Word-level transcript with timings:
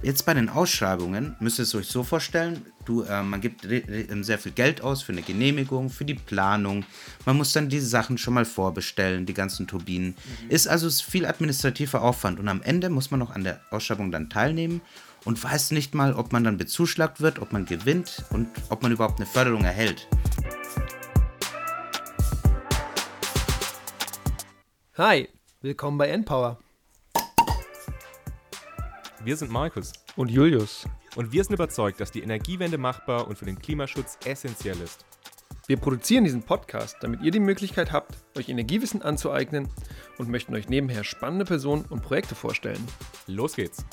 Jetzt 0.00 0.26
bei 0.26 0.32
den 0.32 0.48
Ausschreibungen 0.48 1.34
müsst 1.40 1.58
ihr 1.58 1.64
es 1.64 1.74
euch 1.74 1.88
so 1.88 2.04
vorstellen, 2.04 2.64
du, 2.84 3.02
äh, 3.02 3.20
man 3.24 3.40
gibt 3.40 3.64
ähm, 3.68 4.22
sehr 4.22 4.38
viel 4.38 4.52
Geld 4.52 4.80
aus 4.80 5.02
für 5.02 5.10
eine 5.10 5.22
Genehmigung, 5.22 5.90
für 5.90 6.04
die 6.04 6.14
Planung. 6.14 6.84
Man 7.26 7.36
muss 7.36 7.52
dann 7.52 7.68
diese 7.68 7.86
Sachen 7.86 8.16
schon 8.16 8.34
mal 8.34 8.44
vorbestellen, 8.44 9.26
die 9.26 9.34
ganzen 9.34 9.66
Turbinen. 9.66 10.14
Mhm. 10.44 10.50
Ist 10.50 10.68
also 10.68 10.88
viel 10.88 11.26
administrativer 11.26 12.00
Aufwand 12.00 12.38
und 12.38 12.46
am 12.46 12.62
Ende 12.62 12.90
muss 12.90 13.10
man 13.10 13.18
noch 13.18 13.34
an 13.34 13.42
der 13.42 13.60
Ausschreibung 13.72 14.12
dann 14.12 14.30
teilnehmen 14.30 14.82
und 15.24 15.42
weiß 15.42 15.72
nicht 15.72 15.96
mal, 15.96 16.14
ob 16.14 16.32
man 16.32 16.44
dann 16.44 16.58
bezuschlagt 16.58 17.20
wird, 17.20 17.40
ob 17.40 17.52
man 17.52 17.66
gewinnt 17.66 18.24
und 18.30 18.48
ob 18.68 18.84
man 18.84 18.92
überhaupt 18.92 19.18
eine 19.18 19.26
Förderung 19.26 19.64
erhält. 19.64 20.06
Hi, 24.96 25.28
willkommen 25.60 25.98
bei 25.98 26.08
Endpower. 26.08 26.60
Wir 29.24 29.36
sind 29.36 29.50
Markus 29.50 29.92
und 30.14 30.30
Julius. 30.30 30.86
Und 31.16 31.32
wir 31.32 31.42
sind 31.42 31.52
überzeugt, 31.52 32.00
dass 32.00 32.12
die 32.12 32.22
Energiewende 32.22 32.78
machbar 32.78 33.26
und 33.26 33.36
für 33.36 33.46
den 33.46 33.58
Klimaschutz 33.58 34.16
essentiell 34.24 34.80
ist. 34.80 35.04
Wir 35.66 35.76
produzieren 35.76 36.22
diesen 36.22 36.44
Podcast, 36.44 36.96
damit 37.00 37.22
ihr 37.22 37.32
die 37.32 37.40
Möglichkeit 37.40 37.90
habt, 37.90 38.16
euch 38.36 38.48
Energiewissen 38.48 39.02
anzueignen 39.02 39.68
und 40.18 40.28
möchten 40.28 40.54
euch 40.54 40.68
nebenher 40.68 41.02
spannende 41.02 41.44
Personen 41.44 41.84
und 41.86 42.00
Projekte 42.00 42.36
vorstellen. 42.36 42.86
Los 43.26 43.56
geht's! 43.56 43.84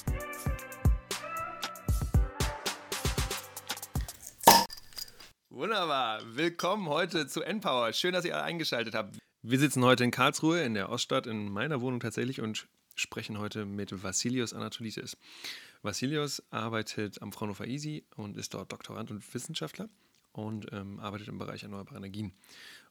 Wunderbar, 5.49 6.21
willkommen 6.35 6.87
heute 6.87 7.25
zu 7.25 7.41
Npower. 7.41 7.93
Schön, 7.93 8.13
dass 8.13 8.25
ihr 8.25 8.35
alle 8.35 8.43
eingeschaltet 8.43 8.93
habt. 8.93 9.17
Wir 9.47 9.59
sitzen 9.59 9.83
heute 9.83 10.03
in 10.03 10.09
Karlsruhe 10.09 10.63
in 10.63 10.73
der 10.73 10.89
Oststadt 10.89 11.27
in 11.27 11.51
meiner 11.51 11.79
Wohnung 11.79 11.99
tatsächlich 11.99 12.41
und 12.41 12.65
sprechen 12.95 13.37
heute 13.37 13.67
mit 13.67 14.03
Vassilios 14.03 14.55
Anatolitis. 14.55 15.17
Vassilios 15.83 16.41
arbeitet 16.49 17.21
am 17.21 17.31
Fraunhofer 17.31 17.67
ISI 17.67 18.03
und 18.15 18.37
ist 18.37 18.55
dort 18.55 18.71
Doktorand 18.71 19.11
und 19.11 19.35
Wissenschaftler 19.35 19.87
und 20.31 20.65
ähm, 20.71 20.99
arbeitet 20.99 21.27
im 21.27 21.37
Bereich 21.37 21.61
erneuerbare 21.61 21.97
Energien. 21.97 22.31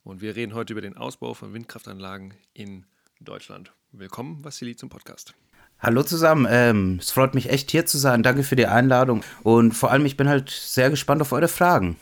Und 0.05 0.20
wir 0.20 0.36
reden 0.36 0.55
heute 0.55 0.75
über 0.75 0.80
den 0.80 0.97
Ausbau 0.97 1.34
von 1.34 1.52
Windkraftanlagen 1.52 2.34
in 2.52 2.86
Deutschland. 3.20 3.72
Willkommen, 3.91 4.44
Vassili, 4.44 4.77
zum 4.77 4.91
Podcast. 4.91 5.34
Hallo 5.80 6.05
zusammen, 6.05 6.47
ähm, 6.48 6.98
es 7.00 7.10
freut 7.10 7.34
mich 7.34 7.50
echt 7.50 7.72
hier 7.72 7.84
zu 7.84 7.98
sein. 7.98 8.22
Danke 8.22 8.44
für 8.44 8.55
die 8.55 8.66
Einladung 8.69 9.25
und 9.42 9.72
vor 9.72 9.91
allem 9.91 10.06
ich 10.06 10.16
bin 10.16 10.28
halt 10.28 10.50
sehr 10.50 10.91
gespannt 10.91 11.20
auf 11.20 11.32
eure 11.32 11.48
Fragen. 11.48 11.97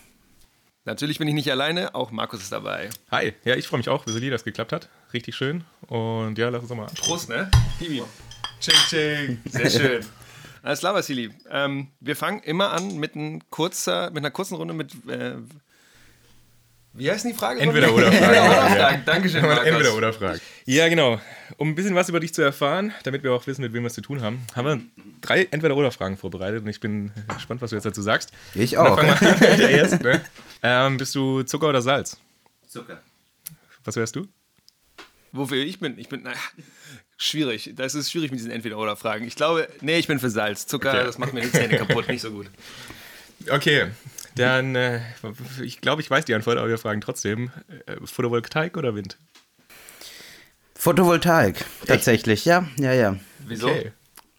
Natürlich 0.84 1.18
bin 1.20 1.28
ich 1.28 1.34
nicht 1.34 1.48
alleine, 1.48 1.94
auch 1.94 2.10
Markus 2.10 2.42
ist 2.42 2.50
dabei. 2.50 2.90
Hi, 3.12 3.34
ja, 3.44 3.54
ich 3.54 3.68
freue 3.68 3.78
mich 3.78 3.88
auch, 3.88 4.04
wie 4.04 4.30
dass 4.30 4.40
es 4.40 4.44
geklappt 4.44 4.72
hat. 4.72 4.88
Richtig 5.12 5.36
schön. 5.36 5.62
Und 5.86 6.36
ja, 6.38 6.48
lass 6.48 6.62
uns 6.62 6.74
mal. 6.74 6.86
Prost, 6.86 7.28
ne? 7.28 7.48
Hiwi. 7.78 8.02
Ching, 8.60 8.74
ching. 8.88 9.38
Sehr 9.44 9.70
schön. 9.78 10.06
Alles 10.60 10.80
klar, 10.80 10.92
Vasili. 10.94 11.30
Ähm, 11.48 11.86
wir 12.00 12.16
fangen 12.16 12.40
immer 12.40 12.72
an 12.72 12.96
mit, 12.96 13.14
ein 13.14 13.48
kurzer, 13.48 14.10
mit 14.10 14.18
einer 14.18 14.32
kurzen 14.32 14.56
Runde 14.56 14.74
mit. 14.74 14.92
Äh, 15.08 15.36
wie 16.94 17.10
heißt 17.10 17.24
die 17.24 17.32
Frage? 17.32 17.60
Entweder 17.60 17.94
oder 17.94 18.12
Fragen. 18.12 18.22
Entweder 18.24 18.44
oder 18.44 18.70
Fragen. 18.70 19.02
Dankeschön, 19.06 19.42
Markus. 19.42 19.66
Entweder 19.66 19.94
oder 19.94 20.12
Fragen. 20.12 20.40
Ja, 20.66 20.88
genau. 20.88 21.20
Um 21.56 21.70
ein 21.70 21.74
bisschen 21.74 21.94
was 21.94 22.08
über 22.08 22.20
dich 22.20 22.34
zu 22.34 22.42
erfahren, 22.42 22.92
damit 23.04 23.22
wir 23.22 23.32
auch 23.32 23.46
wissen, 23.46 23.62
mit 23.62 23.72
wem 23.72 23.82
wir 23.82 23.86
es 23.86 23.94
zu 23.94 24.02
tun 24.02 24.20
haben, 24.20 24.40
haben 24.54 24.66
wir 24.66 24.80
drei 25.22 25.48
Entweder-Oder-Fragen 25.50 26.18
vorbereitet 26.18 26.62
und 26.62 26.68
ich 26.68 26.80
bin 26.80 27.10
gespannt, 27.34 27.62
was 27.62 27.70
du 27.70 27.76
jetzt 27.76 27.84
dazu 27.84 28.02
sagst. 28.02 28.32
Ich 28.54 28.76
auch. 28.76 28.96
Dann 28.96 29.16
fangen 29.16 29.40
wir 29.40 29.50
mit 29.50 29.58
der 29.58 29.70
ersten. 29.70 30.02
Ne? 30.02 30.20
Ähm, 30.62 30.96
bist 30.98 31.14
du 31.14 31.42
Zucker 31.42 31.68
oder 31.68 31.80
Salz? 31.80 32.18
Zucker. 32.68 33.00
Was 33.84 33.96
wärst 33.96 34.16
du? 34.16 34.28
Wofür 35.32 35.64
ich 35.64 35.80
bin? 35.80 35.98
Ich 35.98 36.10
bin, 36.10 36.22
naja, 36.22 36.36
schwierig. 37.16 37.72
Das 37.74 37.94
ist 37.94 38.10
schwierig 38.10 38.30
mit 38.30 38.40
diesen 38.40 38.52
Entweder-Oder-Fragen. 38.52 39.26
Ich 39.26 39.34
glaube, 39.34 39.66
nee, 39.80 39.98
ich 39.98 40.08
bin 40.08 40.18
für 40.18 40.30
Salz. 40.30 40.66
Zucker, 40.66 40.90
okay. 40.90 41.04
das 41.04 41.18
macht 41.18 41.32
mir 41.32 41.40
die 41.40 41.50
Zähne 41.50 41.78
kaputt, 41.78 42.08
nicht 42.08 42.20
so 42.20 42.30
gut. 42.30 42.50
Okay, 43.48 43.90
dann, 44.34 44.74
äh, 44.74 45.00
ich 45.62 45.80
glaube, 45.80 46.02
ich 46.02 46.10
weiß 46.10 46.24
die 46.24 46.34
Antwort, 46.34 46.58
aber 46.58 46.68
wir 46.68 46.78
fragen 46.78 47.00
trotzdem: 47.00 47.50
äh, 47.86 47.96
Photovoltaik 48.04 48.76
oder 48.76 48.94
Wind? 48.94 49.18
Photovoltaik, 50.74 51.64
tatsächlich, 51.86 52.44
ja, 52.44 52.66
ja, 52.76 52.92
ja. 52.92 53.16
Wieso? 53.46 53.68
Okay. 53.68 53.92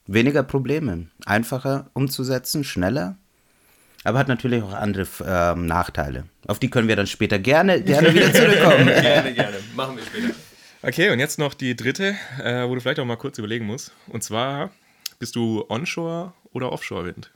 Weniger 0.05 0.43
Probleme, 0.43 1.07
einfacher 1.25 1.89
umzusetzen, 1.93 2.65
schneller, 2.65 3.17
aber 4.03 4.19
hat 4.19 4.27
natürlich 4.27 4.61
auch 4.63 4.73
andere 4.73 5.07
ähm, 5.25 5.65
Nachteile. 5.65 6.25
Auf 6.47 6.59
die 6.59 6.69
können 6.69 6.89
wir 6.89 6.97
dann 6.97 7.07
später 7.07 7.39
gerne, 7.39 7.81
gerne 7.81 8.13
wieder 8.13 8.33
zurückkommen. 8.33 8.85
gerne, 9.01 9.33
gerne. 9.33 9.57
Machen 9.75 9.95
wir 9.95 10.03
später. 10.03 10.35
Okay, 10.81 11.11
und 11.11 11.19
jetzt 11.19 11.39
noch 11.39 11.53
die 11.53 11.77
dritte, 11.77 12.15
äh, 12.43 12.67
wo 12.67 12.75
du 12.75 12.81
vielleicht 12.81 12.99
auch 12.99 13.05
mal 13.05 13.15
kurz 13.15 13.37
überlegen 13.37 13.65
musst. 13.65 13.93
Und 14.07 14.21
zwar, 14.21 14.71
bist 15.19 15.37
du 15.37 15.63
Onshore 15.69 16.33
oder 16.51 16.73
Offshore-Wind? 16.73 17.31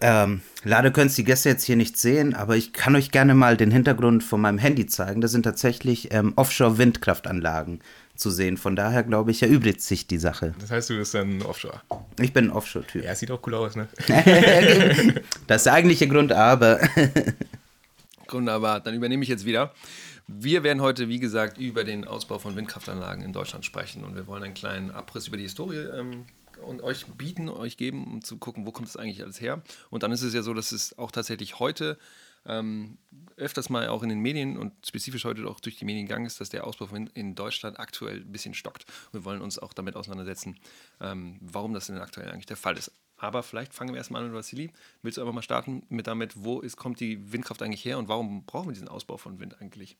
Ähm, 0.00 0.42
leider 0.64 0.90
können 0.90 1.06
es 1.06 1.14
die 1.14 1.24
Gäste 1.24 1.48
jetzt 1.48 1.64
hier 1.64 1.76
nicht 1.76 1.96
sehen, 1.96 2.34
aber 2.34 2.56
ich 2.56 2.72
kann 2.72 2.96
euch 2.96 3.10
gerne 3.10 3.34
mal 3.34 3.56
den 3.56 3.70
Hintergrund 3.70 4.24
von 4.24 4.40
meinem 4.40 4.58
Handy 4.58 4.86
zeigen. 4.86 5.20
Das 5.20 5.30
sind 5.30 5.44
tatsächlich 5.44 6.12
ähm, 6.12 6.32
Offshore-Windkraftanlagen 6.36 7.80
zu 8.16 8.30
sehen. 8.30 8.56
Von 8.56 8.76
daher 8.76 9.02
glaube 9.02 9.30
ich, 9.30 9.42
erübrigt 9.42 9.80
sich 9.80 10.06
die 10.06 10.18
Sache. 10.18 10.54
Das 10.58 10.70
heißt, 10.70 10.90
du 10.90 10.96
bist 10.96 11.14
dann 11.14 11.42
Offshore? 11.42 11.80
Ich 12.20 12.32
bin 12.32 12.46
ein 12.46 12.50
Offshore-Typ. 12.50 13.04
Ja, 13.04 13.14
sieht 13.14 13.30
auch 13.30 13.40
cool 13.46 13.54
aus, 13.54 13.76
ne? 13.76 13.88
das 15.46 15.58
ist 15.58 15.66
der 15.66 15.72
eigentliche 15.72 16.08
Grund, 16.08 16.32
aber. 16.32 16.80
Wunderbar, 18.28 18.80
dann 18.80 18.94
übernehme 18.94 19.22
ich 19.22 19.28
jetzt 19.28 19.44
wieder. 19.44 19.72
Wir 20.26 20.62
werden 20.64 20.80
heute, 20.80 21.08
wie 21.08 21.20
gesagt, 21.20 21.58
über 21.58 21.84
den 21.84 22.04
Ausbau 22.06 22.38
von 22.38 22.56
Windkraftanlagen 22.56 23.22
in 23.22 23.32
Deutschland 23.32 23.64
sprechen 23.64 24.04
und 24.04 24.16
wir 24.16 24.26
wollen 24.26 24.42
einen 24.42 24.54
kleinen 24.54 24.90
Abriss 24.90 25.28
über 25.28 25.36
die 25.36 25.42
Historie 25.42 25.76
ähm, 25.76 26.24
und 26.64 26.82
euch 26.82 27.06
bieten, 27.06 27.48
euch 27.48 27.76
geben, 27.76 28.04
um 28.04 28.22
zu 28.22 28.38
gucken, 28.38 28.66
wo 28.66 28.72
kommt 28.72 28.88
das 28.88 28.96
eigentlich 28.96 29.22
alles 29.22 29.40
her. 29.40 29.62
Und 29.90 30.02
dann 30.02 30.12
ist 30.12 30.22
es 30.22 30.34
ja 30.34 30.42
so, 30.42 30.54
dass 30.54 30.72
es 30.72 30.98
auch 30.98 31.10
tatsächlich 31.10 31.58
heute 31.58 31.98
ähm, 32.46 32.98
öfters 33.36 33.70
mal 33.70 33.88
auch 33.88 34.02
in 34.02 34.08
den 34.08 34.20
Medien 34.20 34.58
und 34.58 34.72
spezifisch 34.86 35.24
heute 35.24 35.46
auch 35.48 35.60
durch 35.60 35.76
die 35.76 35.84
Medien 35.84 36.06
gegangen 36.06 36.26
ist, 36.26 36.40
dass 36.40 36.50
der 36.50 36.66
Ausbau 36.66 36.86
in, 36.94 37.06
in 37.08 37.34
Deutschland 37.34 37.78
aktuell 37.78 38.20
ein 38.20 38.32
bisschen 38.32 38.54
stockt. 38.54 38.84
Wir 39.12 39.24
wollen 39.24 39.40
uns 39.40 39.58
auch 39.58 39.72
damit 39.72 39.96
auseinandersetzen, 39.96 40.58
ähm, 41.00 41.38
warum 41.40 41.72
das 41.72 41.86
denn 41.86 41.98
aktuell 41.98 42.30
eigentlich 42.30 42.46
der 42.46 42.56
Fall 42.56 42.76
ist. 42.76 42.92
Aber 43.16 43.42
vielleicht 43.42 43.72
fangen 43.72 43.94
wir 43.94 43.98
erstmal 43.98 44.22
an 44.22 44.28
mit 44.28 44.36
Vassili. 44.36 44.70
Willst 45.02 45.18
du 45.18 45.22
einfach 45.22 45.34
mal 45.34 45.42
starten 45.42 45.84
mit 45.88 46.06
damit, 46.06 46.44
wo 46.44 46.60
ist, 46.60 46.76
kommt 46.76 47.00
die 47.00 47.32
Windkraft 47.32 47.62
eigentlich 47.62 47.84
her 47.84 47.98
und 47.98 48.08
warum 48.08 48.44
brauchen 48.44 48.68
wir 48.68 48.72
diesen 48.72 48.88
Ausbau 48.88 49.16
von 49.16 49.38
Wind 49.40 49.60
eigentlich? 49.60 49.96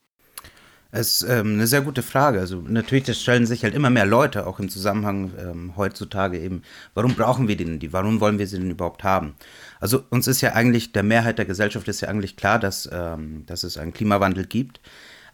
Es 0.97 1.23
ist 1.23 1.29
ähm, 1.29 1.55
eine 1.55 1.67
sehr 1.67 1.81
gute 1.81 2.05
Frage. 2.05 2.39
Also 2.39 2.61
natürlich, 2.61 3.03
das 3.03 3.21
stellen 3.21 3.47
sich 3.47 3.65
halt 3.65 3.75
immer 3.75 3.91
mehr 3.91 4.07
Leute 4.07 4.47
auch 4.47 4.61
im 4.61 4.69
Zusammenhang 4.69 5.33
ähm, 5.37 5.73
heutzutage 5.77 6.39
eben, 6.39 6.63
warum 6.95 7.17
brauchen 7.17 7.49
wir 7.49 7.57
denn 7.57 7.81
die? 7.81 7.93
Warum 7.93 8.21
wollen 8.21 8.39
wir 8.39 8.47
sie 8.47 8.61
denn 8.61 8.71
überhaupt 8.71 9.03
haben? 9.03 9.35
Also 9.81 10.05
uns 10.11 10.29
ist 10.29 10.41
ja 10.41 10.53
eigentlich, 10.53 10.93
der 10.93 11.03
Mehrheit 11.03 11.39
der 11.39 11.47
Gesellschaft 11.47 11.89
ist 11.89 12.01
ja 12.01 12.09
eigentlich 12.09 12.37
klar, 12.37 12.61
dass, 12.61 12.89
ähm, 12.93 13.43
dass 13.47 13.65
es 13.65 13.77
einen 13.77 13.93
Klimawandel 13.93 14.47
gibt, 14.47 14.81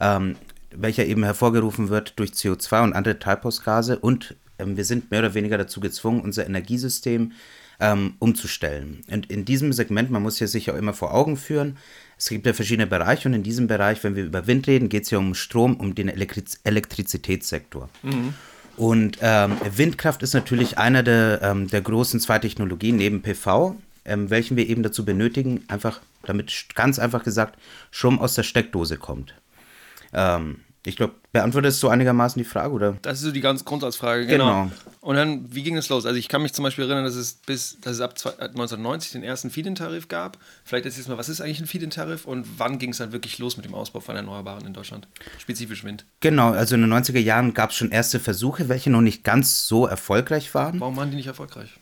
ähm, 0.01 0.37
welcher 0.75 1.05
eben 1.05 1.25
hervorgerufen 1.25 1.91
wird 1.91 2.19
durch 2.19 2.31
CO2 2.31 2.83
und 2.83 2.93
andere 2.95 3.19
Treibhausgase 3.19 3.99
und 3.99 4.37
ähm, 4.59 4.79
wir 4.79 4.87
sind 4.87 5.11
mehr 5.11 5.21
oder 5.21 5.35
weniger 5.35 5.59
dazu 5.59 5.81
gezwungen, 5.81 6.23
unser 6.23 6.47
Energiesystem 6.47 7.33
ähm, 7.81 8.15
umzustellen. 8.19 9.03
Und 9.11 9.31
in 9.31 9.45
diesem 9.45 9.75
Segment, 9.75 10.11
man 10.11 10.23
muss 10.23 10.41
ja 10.41 10.47
sich 10.47 10.71
auch 10.71 10.77
immer 10.77 10.95
vor 10.95 11.13
Augen 11.15 11.37
führen, 11.37 11.77
es 12.21 12.29
gibt 12.29 12.45
ja 12.45 12.53
verschiedene 12.53 12.87
Bereiche 12.87 13.29
und 13.29 13.35
in 13.35 13.43
diesem 13.43 13.67
Bereich, 13.67 14.05
wenn 14.05 14.15
wir 14.15 14.25
über 14.25 14.47
Wind 14.47 14.67
reden, 14.67 14.91
geht 14.91 15.05
es 15.05 15.11
ja 15.11 15.17
um 15.17 15.35
Strom, 15.35 15.77
um 15.77 15.95
den 15.95 16.11
Elektriz 16.11 16.61
Elektrizitätssektor. 16.65 17.89
Mhm. 18.03 18.35
Und 18.77 19.17
ähm, 19.23 19.57
Windkraft 19.75 20.23
ist 20.23 20.35
natürlich 20.35 20.77
einer 20.77 21.03
der, 21.03 21.41
ähm, 21.43 21.69
der 21.69 21.81
großen 21.81 22.21
zwei 22.21 22.39
Technologien 22.39 22.97
neben 22.97 23.23
PV, 23.23 23.75
ähm, 24.05 24.29
welchen 24.29 24.59
wir 24.59 24.69
eben 24.69 24.83
dazu 24.83 25.07
benötigen, 25.07 25.65
einfach, 25.69 26.03
damit 26.25 26.67
ganz 26.75 26.99
einfach 26.99 27.25
gesagt, 27.25 27.59
Strom 27.91 28.19
aus 28.19 28.35
der 28.35 28.43
Steckdose 28.43 28.99
kommt. 28.99 29.35
Ähm, 30.13 30.61
ich 30.87 30.97
glaube, 30.97 31.15
beantwortest 31.33 31.83
du 31.83 31.89
einigermaßen 31.89 32.43
die 32.43 32.49
Frage, 32.49 32.73
oder? 32.73 32.97
Das 33.03 33.19
ist 33.19 33.25
so 33.25 33.33
die 33.33 33.43
ganz 33.43 33.67
Grundsatzfrage, 33.67 34.27
genau. 34.27 34.65
genau. 34.65 34.73
Und 35.01 35.17
dann, 35.17 35.55
wie 35.55 35.63
ging 35.63 35.77
es 35.77 35.91
los? 35.91 36.07
Also 36.07 36.19
ich 36.19 36.29
kann 36.29 36.41
mich 36.41 36.55
zum 36.55 36.63
Beispiel 36.63 36.85
erinnern, 36.85 37.05
dass 37.05 37.17
es 37.17 37.35
bis, 37.35 37.79
dass 37.81 37.95
es 37.97 38.01
ab 38.01 38.15
1990 38.39 39.13
den 39.13 39.23
ersten 39.23 39.51
Feed-in-Tarif 39.51 40.09
gab. 40.09 40.39
Vielleicht 40.65 40.87
jetzt 40.87 41.09
mal, 41.09 41.19
was 41.19 41.29
ist 41.29 41.43
eigentlich 41.43 41.61
ein 41.61 41.67
Feed-in-Tarif 41.67 42.25
und 42.25 42.47
wann 42.59 42.79
ging 42.79 42.91
es 42.91 42.99
dann 42.99 43.13
wirklich 43.13 43.39
los 43.39 43.57
mit 43.57 43.67
dem 43.67 43.75
Ausbau 43.75 44.01
von 44.01 44.17
Erneuerbaren 44.17 44.67
in 44.67 44.73
Deutschland? 44.73 45.07
Spezifisch 45.39 45.85
Wind. 45.85 46.07
Genau, 46.21 46.53
also 46.53 46.75
in 46.75 46.81
den 46.81 46.93
90er 46.93 47.19
Jahren 47.19 47.53
gab 47.53 47.71
es 47.71 47.77
schon 47.77 47.91
erste 47.91 48.19
Versuche, 48.19 48.69
welche 48.69 48.91
noch 48.91 49.03
nicht 49.03 49.23
ganz 49.23 49.67
so 49.67 49.87
erfolgreich 49.87 50.55
waren. 50.55 50.81
Warum 50.81 50.97
waren 50.97 51.11
die 51.11 51.17
nicht 51.17 51.27
erfolgreich? 51.27 51.80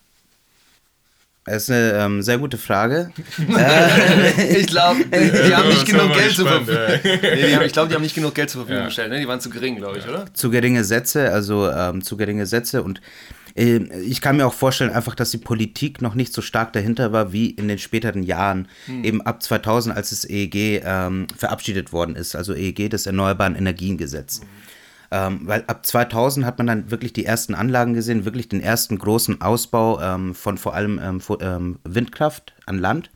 Das 1.49 1.65
ist 1.65 1.71
eine 1.71 1.93
ähm, 1.93 2.23
sehr 2.23 2.39
gute 2.39 2.59
Frage. 2.59 3.11
ich 3.39 4.67
glaube, 4.67 5.05
die, 5.05 5.49
die, 5.49 5.55
haben 5.55 5.69
nicht 5.69 5.87
genug 5.87 6.13
Geld 6.15 6.35
zur 6.35 6.47
Verfügung. 6.47 6.99
Nee, 7.23 7.65
ich 7.65 7.73
glaube, 7.73 7.89
die 7.89 7.95
haben 7.95 8.03
nicht 8.03 8.15
genug 8.15 8.35
Geld 8.35 8.51
zur 8.51 8.63
Verfügung 8.63 8.87
gestellt. 8.87 9.11
Ne? 9.11 9.19
Die 9.19 9.29
waren 9.29 9.41
zu 9.41 9.51
gering, 9.51 9.77
glaube 9.77 9.99
ich, 9.99 10.07
oder? 10.07 10.27
Zu 10.35 10.51
geringe 10.51 10.85
Sätze, 10.85 11.33
also 11.33 11.71
ähm, 11.71 12.03
zu 12.03 12.17
geringe 12.17 12.47
Sätze. 12.47 12.83
Und 12.83 13.01
äh, 13.57 13.79
ich 14.01 14.21
kann 14.21 14.37
mir 14.37 14.47
auch 14.47 14.53
vorstellen, 14.53 14.91
einfach, 14.91 15.15
dass 15.15 15.31
die 15.31 15.39
Politik 15.39 16.03
noch 16.03 16.15
nicht 16.15 16.33
so 16.33 16.43
stark 16.43 16.73
dahinter 16.73 17.13
war 17.13 17.33
wie 17.33 17.51
in 17.51 17.69
den 17.69 17.79
späteren 17.79 18.23
Jahren, 18.23 18.69
hm. 18.87 19.05
eben 19.05 19.23
ab 19.23 19.43
2000, 19.43 19.97
als 19.97 20.11
das 20.11 20.25
EEG 20.29 20.83
ähm, 20.85 21.27
verabschiedet 21.37 21.93
worden 21.93 22.17
ist. 22.17 22.37
Also 22.37 22.55
EEG, 22.55 22.91
das 22.91 23.07
Erneuerbaren 23.07 23.57
Energiengesetz. 23.57 24.41
Hm. 24.41 24.49
Ähm, 25.11 25.41
weil 25.45 25.65
ab 25.67 25.87
2000 25.87 26.45
hat 26.45 26.59
man 26.59 26.67
dann 26.67 26.91
wirklich 26.91 27.13
die 27.13 27.25
ersten 27.25 27.55
Anlagen 27.55 27.95
gesehen, 27.95 28.25
wirklich 28.25 28.49
den 28.49 28.61
ersten 28.61 28.99
großen 28.99 29.41
Ausbau 29.41 30.01
ähm, 30.01 30.35
von 30.35 30.59
vor 30.59 30.75
allem 30.75 31.01
ähm, 31.03 31.23
ähm 31.41 31.79
Windkraft 31.85 32.55
an 32.67 32.79
Land 32.79 33.11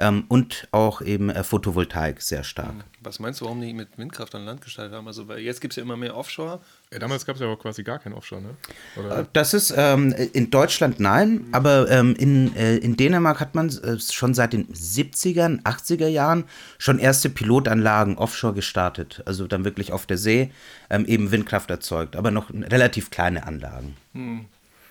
ähm, 0.00 0.24
und 0.28 0.66
auch 0.72 1.02
eben 1.02 1.30
äh, 1.30 1.44
Photovoltaik 1.44 2.20
sehr 2.22 2.42
stark. 2.42 2.74
Was 3.00 3.20
meinst 3.20 3.40
du, 3.40 3.44
warum 3.44 3.60
die 3.60 3.72
mit 3.74 3.96
Windkraft 3.96 4.34
an 4.34 4.44
Land 4.44 4.62
gestaltet 4.62 4.96
haben? 4.96 5.06
Also, 5.06 5.28
weil 5.28 5.38
jetzt 5.38 5.60
gibt 5.60 5.72
es 5.72 5.76
ja 5.76 5.82
immer 5.82 5.96
mehr 5.96 6.16
Offshore. 6.16 6.60
Ja, 6.92 6.98
damals 6.98 7.24
gab 7.24 7.36
es 7.36 7.40
ja 7.40 7.46
aber 7.46 7.56
quasi 7.56 7.84
gar 7.84 8.00
kein 8.00 8.12
Offshore, 8.12 8.42
ne? 8.42 8.56
Oder? 8.96 9.20
Äh, 9.20 9.26
das 9.32 9.54
ist 9.54 9.72
ähm, 9.76 10.12
in 10.32 10.50
Deutschland 10.50 10.98
nein, 10.98 11.46
aber 11.52 11.88
ähm, 11.88 12.16
in, 12.16 12.56
äh, 12.56 12.78
in 12.78 12.96
Dänemark 12.96 13.38
hat 13.38 13.54
man 13.54 13.68
äh, 13.68 14.00
schon 14.00 14.34
seit 14.34 14.52
den 14.52 14.66
70ern, 14.72 15.62
80er 15.62 16.08
Jahren 16.08 16.44
schon 16.78 16.98
erste 16.98 17.30
Pilotanlagen 17.30 18.18
offshore 18.18 18.54
gestartet. 18.54 19.22
Also 19.24 19.46
dann 19.46 19.64
wirklich 19.64 19.92
auf 19.92 20.04
der 20.06 20.18
See 20.18 20.50
ähm, 20.90 21.06
eben 21.06 21.30
Windkraft 21.30 21.70
erzeugt, 21.70 22.16
aber 22.16 22.32
noch 22.32 22.50
relativ 22.50 23.10
kleine 23.10 23.46
Anlagen. 23.46 23.96
Hm. 24.14 24.46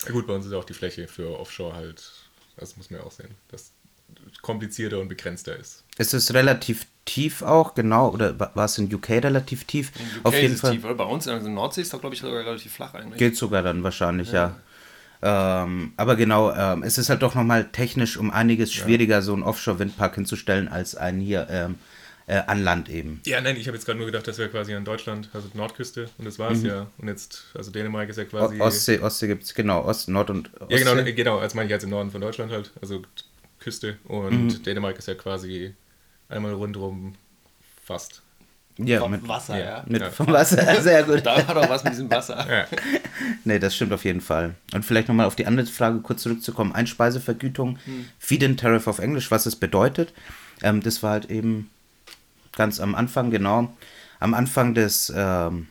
Ja, 0.06 0.14
gut, 0.14 0.26
bei 0.26 0.34
uns 0.34 0.46
ist 0.46 0.54
auch 0.54 0.64
die 0.64 0.74
Fläche 0.74 1.06
für 1.10 1.38
Offshore 1.38 1.76
halt, 1.76 2.14
das 2.56 2.78
muss 2.78 2.90
man 2.90 3.02
ja 3.02 3.06
auch 3.06 3.12
sehen. 3.12 3.36
Das 3.52 3.74
komplizierter 4.42 5.00
und 5.00 5.08
begrenzter 5.08 5.56
ist. 5.56 5.84
Es 5.98 6.14
ist 6.14 6.34
relativ 6.34 6.86
tief 7.06 7.42
auch, 7.42 7.74
genau, 7.76 8.10
oder 8.10 8.40
war 8.40 8.66
es 8.66 8.78
in 8.78 8.94
UK 8.94 9.10
relativ 9.10 9.66
tief? 9.66 9.92
In 10.00 10.20
UK 10.20 10.26
Auf 10.26 10.36
jeden 10.36 10.54
ist 10.54 10.62
Fall. 10.62 10.72
tief, 10.72 10.86
oder? 10.86 10.96
Bei 10.96 11.04
uns 11.06 11.28
in 11.28 11.34
der 11.34 11.50
Nordsee 11.50 11.82
ist 11.82 11.94
es, 11.94 12.00
glaube 12.00 12.16
ich, 12.16 12.22
sogar 12.22 12.40
relativ 12.40 12.74
flach 12.74 12.94
eigentlich. 12.94 13.18
Geht 13.18 13.36
sogar 13.36 13.64
dann 13.64 13.84
wahrscheinlich, 13.84 14.32
ja. 14.32 14.56
ja. 15.22 15.64
Ähm, 15.64 15.94
aber 15.98 16.16
genau, 16.16 16.54
ähm, 16.54 16.84
es 16.84 16.98
ist 16.98 17.10
halt 17.10 17.22
doch 17.22 17.36
nochmal 17.36 17.66
technisch 17.66 18.16
um 18.16 18.32
einiges 18.32 18.72
schwieriger, 18.72 19.16
ja. 19.16 19.22
so 19.22 19.34
einen 19.34 19.44
Offshore-Windpark 19.44 20.16
hinzustellen, 20.16 20.70
als 20.70 20.96
einen 20.96 21.20
hier 21.20 21.48
ähm, 21.50 21.76
äh, 22.28 22.44
an 22.46 22.64
Land 22.64 22.90
eben. 22.90 23.22
Ja, 23.26 23.42
nein, 23.42 23.58
ich 23.58 23.68
habe 23.68 23.76
jetzt 23.76 23.86
gerade 23.86 23.98
nur 23.98 24.06
gedacht, 24.06 24.28
das 24.28 24.38
wäre 24.38 24.50
quasi 24.50 24.74
in 24.74 24.86
Deutschland, 24.86 25.30
also 25.34 25.50
Nordküste 25.56 26.10
und 26.20 26.26
das 26.26 26.40
war 26.40 26.52
es 26.52 26.60
mhm. 26.60 26.68
ja. 26.68 26.88
Und 27.00 27.08
jetzt, 27.08 27.46
also 27.56 27.72
Dänemark 27.72 28.08
ist 28.08 28.18
ja 28.18 28.26
quasi. 28.26 28.62
Ostsee, 28.62 29.00
Ostsee 29.00 29.28
gibt 29.28 29.44
es, 29.44 29.54
genau, 29.54 29.84
Ost, 29.84 30.08
Nord 30.08 30.30
und 30.30 30.54
Ostsee. 30.62 30.78
Ja, 30.78 30.94
genau, 30.94 31.12
genau, 31.12 31.40
als 31.40 31.56
meine 31.56 31.66
ich 31.66 31.72
jetzt 31.72 31.84
im 31.84 31.90
Norden 31.90 32.12
von 32.12 32.22
Deutschland 32.22 32.52
halt. 32.52 32.72
Also 32.82 33.02
Küste 33.70 34.00
und 34.06 34.46
mhm. 34.46 34.64
Dänemark 34.64 34.98
ist 34.98 35.08
ja 35.08 35.14
quasi 35.14 35.76
einmal 36.28 36.54
rundherum 36.54 37.14
fast. 37.84 38.24
Ja, 38.78 39.08
mit 39.08 39.28
Wasser, 39.28 39.64
ja. 39.64 39.84
Mit 39.88 40.02
ja. 40.02 40.10
Vom 40.10 40.28
Wasser, 40.28 40.58
sehr 40.82 41.04
gut. 41.04 41.24
da 41.24 41.48
war 41.48 41.54
doch 41.54 41.70
was 41.70 41.84
mit 41.84 41.94
diesem 41.94 42.10
Wasser. 42.10 42.48
Ja. 42.50 42.66
Nee, 43.44 43.60
das 43.60 43.76
stimmt 43.76 43.94
auf 43.94 44.06
jeden 44.06 44.22
Fall. 44.22 44.56
Und 44.74 44.86
vielleicht 44.86 45.08
nochmal 45.08 45.26
auf 45.26 45.36
die 45.36 45.46
andere 45.46 45.66
Frage 45.66 46.00
kurz 46.00 46.24
zurückzukommen. 46.24 46.74
Einspeisevergütung, 46.74 47.78
hm. 47.84 48.06
Feed-in 48.18 48.58
Tariff 48.58 48.88
auf 48.88 49.00
Englisch, 49.00 49.30
was 49.32 49.46
es 49.46 49.56
bedeutet. 49.56 50.14
Ähm, 50.62 50.82
das 50.82 51.04
war 51.04 51.12
halt 51.12 51.30
eben 51.30 51.70
ganz 52.56 52.80
am 52.80 52.96
Anfang, 52.96 53.30
genau. 53.30 53.72
Am 54.20 54.34
Anfang 54.34 54.74
des, 54.74 55.14
ähm, 55.16 55.68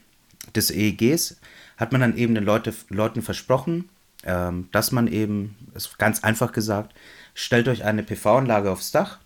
des 0.55 0.71
EEGs 0.71 1.37
hat 1.79 1.93
man 1.93 2.01
dann 2.01 2.17
eben 2.17 2.35
den 2.35 2.45
Leute, 2.45 2.75
Leuten 2.91 3.23
versprochen, 3.23 3.89
ähm, 4.25 4.69
dass 4.73 4.93
man 4.93 5.09
eben, 5.09 5.57
ist 5.75 5.99
ganz 5.99 6.23
einfach 6.23 6.53
gesagt, 6.53 6.95
stellt 7.39 7.69
euch 7.69 7.85
eine 7.85 8.03
PV-Anlage 8.03 8.69
aufs 8.69 8.91
Dach 8.91 9.19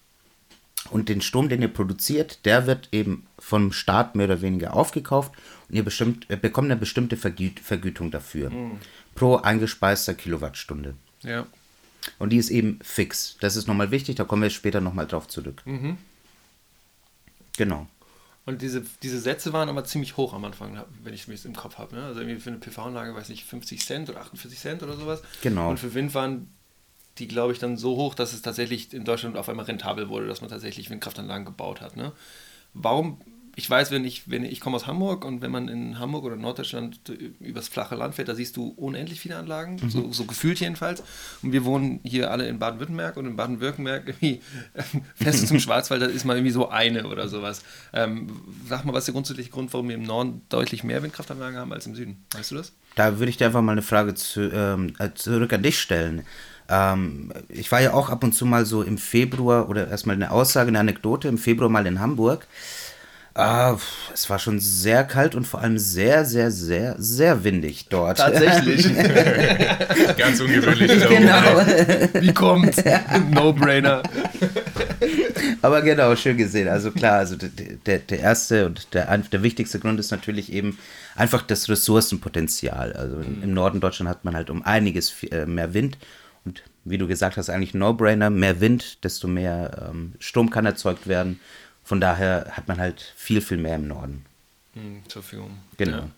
und 0.91 1.09
den 1.09 1.23
Strom, 1.23 1.49
den 1.49 1.62
ihr 1.62 1.73
produziert, 1.73 2.44
der 2.44 2.67
wird 2.67 2.91
eben 2.93 3.26
vom 3.38 3.73
Staat 3.73 4.17
mehr 4.17 4.26
oder 4.26 4.43
weniger 4.43 4.75
aufgekauft 4.75 5.32
und 5.69 5.76
ihr 5.76 5.82
bestimmt, 5.82 6.29
bekommt 6.43 6.67
eine 6.67 6.79
bestimmte 6.79 7.17
Vergüt 7.17 7.59
Vergütung 7.59 8.11
dafür. 8.11 8.50
Mhm. 8.50 8.81
Pro 9.14 9.37
eingespeister 9.37 10.12
Kilowattstunde. 10.12 10.94
Ja. 11.23 11.47
Und 12.19 12.31
die 12.31 12.37
ist 12.37 12.50
eben 12.50 12.81
fix. 12.82 13.38
Das 13.41 13.56
ist 13.56 13.67
nochmal 13.67 13.91
wichtig, 13.91 14.17
da 14.17 14.25
kommen 14.25 14.43
wir 14.43 14.50
später 14.50 14.82
nochmal 14.82 15.06
drauf 15.06 15.26
zurück. 15.29 15.62
Mhm. 15.65 15.97
Genau. 17.56 17.87
Und 18.44 18.61
diese, 18.61 18.85
diese 19.03 19.20
Sätze 19.20 19.55
waren 19.55 19.70
aber 19.70 19.85
ziemlich 19.85 20.19
hoch 20.19 20.35
am 20.35 20.44
Anfang, 20.44 20.85
wenn 21.03 21.15
ich 21.15 21.29
es 21.29 21.44
im 21.47 21.56
Kopf 21.56 21.79
habe. 21.79 21.94
Ne? 21.94 22.05
Also 22.05 22.20
irgendwie 22.20 22.41
für 22.41 22.50
eine 22.50 22.58
PV-Anlage, 22.58 23.15
weiß 23.15 23.31
nicht, 23.31 23.44
50 23.44 23.87
Cent 23.87 24.11
oder 24.11 24.20
48 24.20 24.58
Cent 24.58 24.82
oder 24.82 24.97
sowas. 24.97 25.23
Genau. 25.41 25.70
Und 25.70 25.79
für 25.79 25.94
Wind 25.94 26.15
waren 26.15 26.49
die, 27.19 27.29
glaube 27.29 27.53
ich, 27.53 27.59
dann 27.59 27.76
so 27.76 27.97
hoch, 27.97 28.14
dass 28.14 28.32
es 28.32 28.43
tatsächlich 28.43 28.93
in 28.94 29.05
Deutschland 29.05 29.37
auf 29.37 29.49
einmal 29.49 29.67
rentabel 29.67 30.09
wurde, 30.09 30.26
dass 30.26 30.41
man 30.41 30.50
tatsächlich 30.50 30.91
Windkraftanlagen 30.91 31.44
gebaut 31.44 31.81
hat. 31.81 31.97
Ne? 31.97 32.12
Warum, 32.73 33.20
ich 33.55 33.69
weiß, 33.69 33.91
wenn 33.91 34.06
ich, 34.06 34.31
wenn 34.31 34.44
ich 34.44 34.61
komme 34.61 34.76
aus 34.76 34.87
Hamburg 34.87 35.26
und 35.26 35.43
wenn 35.43 35.50
man 35.50 35.69
in 35.69 35.99
Hamburg 35.99 36.25
oder 36.25 36.37
Norddeutschland 36.37 37.00
übers 37.38 37.69
flache 37.69 37.97
Land 37.97 38.14
fährt, 38.14 38.29
da 38.29 38.35
siehst 38.35 38.56
du 38.56 38.69
unendlich 38.69 39.20
viele 39.20 39.37
Anlagen, 39.37 39.76
mhm. 39.82 39.91
so, 39.91 40.11
so, 40.11 40.25
gefühlt 40.25 40.59
jedenfalls. 40.61 41.03
Und 41.43 41.53
wir 41.53 41.67
wohnen 41.67 42.00
hier 42.03 42.31
alle 42.31 42.49
in 42.49 42.59
Baden-Württemberg 42.59 43.19
und 43.19 43.26
in 43.26 43.37
Baden-Württemberg 43.37 44.05
irgendwie 44.06 44.41
fährst 45.17 45.43
du 45.43 45.47
zum 45.49 45.61
Schwarzwald, 45.61 46.00
da 46.00 46.06
ist 46.06 46.25
mal 46.25 46.37
irgendwie 46.37 46.53
so 46.53 46.70
eine 46.70 47.06
oder 47.06 47.29
sowas. 47.29 47.62
Ähm, 47.93 48.41
sag 48.67 48.87
mal, 48.87 48.94
was 48.94 49.00
ist 49.00 49.08
der 49.08 49.12
grundsätzliche 49.15 49.50
Grund, 49.50 49.70
warum 49.75 49.88
wir 49.88 49.97
im 49.97 50.05
Norden 50.05 50.41
deutlich 50.49 50.82
mehr 50.82 51.03
Windkraftanlagen 51.03 51.58
haben 51.58 51.75
als 51.75 51.87
im 51.87 51.94
Süden? 51.94 52.25
Weißt 52.35 52.53
du 52.53 52.55
das? 52.55 52.73
Da 52.94 53.19
würde 53.19 53.29
ich 53.29 53.37
dir 53.37 53.47
einfach 53.47 53.62
mal 53.62 53.73
eine 53.73 53.82
Frage 53.82 54.15
zu, 54.15 54.50
ähm, 54.50 54.94
äh, 54.99 55.11
zurück 55.15 55.53
an 55.53 55.62
dich 55.62 55.79
stellen. 55.79 56.25
Ähm, 56.72 57.32
ich 57.50 57.70
war 57.70 57.82
ja 57.82 57.92
auch 57.92 58.08
ab 58.08 58.24
und 58.24 58.32
zu 58.32 58.46
mal 58.46 58.64
so 58.64 58.82
im 58.82 58.96
Februar, 58.96 59.69
oder 59.69 59.88
erstmal 59.88 60.16
eine 60.16 60.30
Aussage, 60.30 60.69
eine 60.69 60.80
Anekdote, 60.80 61.28
im 61.28 61.36
Februar 61.36 61.69
mal 61.69 61.86
in 61.86 62.00
Hamburg. 62.00 62.46
Ah, 63.34 63.76
es 64.12 64.28
war 64.28 64.38
schon 64.38 64.60
sehr 64.60 65.04
kalt 65.04 65.34
und 65.34 65.46
vor 65.46 65.60
allem 65.60 65.78
sehr, 65.78 66.24
sehr, 66.26 66.50
sehr, 66.50 66.96
sehr 66.98 67.44
windig 67.44 67.86
dort. 67.88 68.19
Tatsächlich. 68.19 68.94
Ganz 70.19 70.40
ungewöhnlich. 70.40 70.90
Genau. 71.08 71.60
Wie 72.20 72.34
kommt's? 72.34 72.82
No-brainer. 73.30 74.02
Aber 75.62 75.80
genau, 75.80 76.14
schön 76.14 76.36
gesehen. 76.36 76.69
Also 76.69 76.90
klar, 76.90 77.19
also 77.19 77.36
der, 77.38 78.00
der 78.00 78.19
erste 78.20 78.66
und 78.66 78.92
der, 78.92 79.16
der 79.16 79.42
wichtigste 79.42 79.78
Grund 79.78 79.98
ist 79.98 80.10
natürlich 80.10 80.52
eben 80.52 80.78
einfach 81.16 81.40
das 81.40 81.70
Ressourcenpotenzial. 81.70 82.92
Also 82.92 83.16
im 83.16 83.54
Norden 83.54 83.80
Deutschland 83.80 84.10
hat 84.10 84.26
man 84.26 84.36
halt 84.36 84.50
um 84.50 84.62
einiges 84.62 85.14
äh, 85.30 85.46
mehr 85.46 85.72
Wind 85.72 85.96
und 86.44 86.62
wie 86.85 86.99
du 86.99 87.06
gesagt 87.06 87.37
hast, 87.37 87.50
eigentlich 87.50 87.75
No-Brainer. 87.75 88.31
Mehr 88.31 88.61
Wind, 88.61 89.05
desto 89.05 89.29
mehr 89.29 89.89
ähm, 89.91 90.15
Strom 90.19 90.50
kann 90.50 90.67
erzeugt 90.67 91.06
werden. 91.06 91.41
Von 91.85 92.00
daher 92.00 92.53
hat 92.53 92.69
man 92.69 92.79
halt 92.79 93.12
viel, 93.17 93.41
viel 93.41 93.59
mehr 93.59 93.77
im 93.77 93.89
Norden. 93.89 94.25
Hm, 94.75 95.03
zur 95.09 95.23
Verfügung. 95.23 95.59
Genau. 95.77 95.99
Ja. 95.99 96.09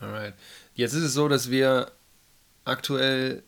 Alright. 0.00 0.34
Jetzt 0.74 0.92
ist 0.92 1.02
es 1.02 1.14
so, 1.14 1.28
dass 1.28 1.50
wir 1.50 1.90
aktuell 2.64 3.42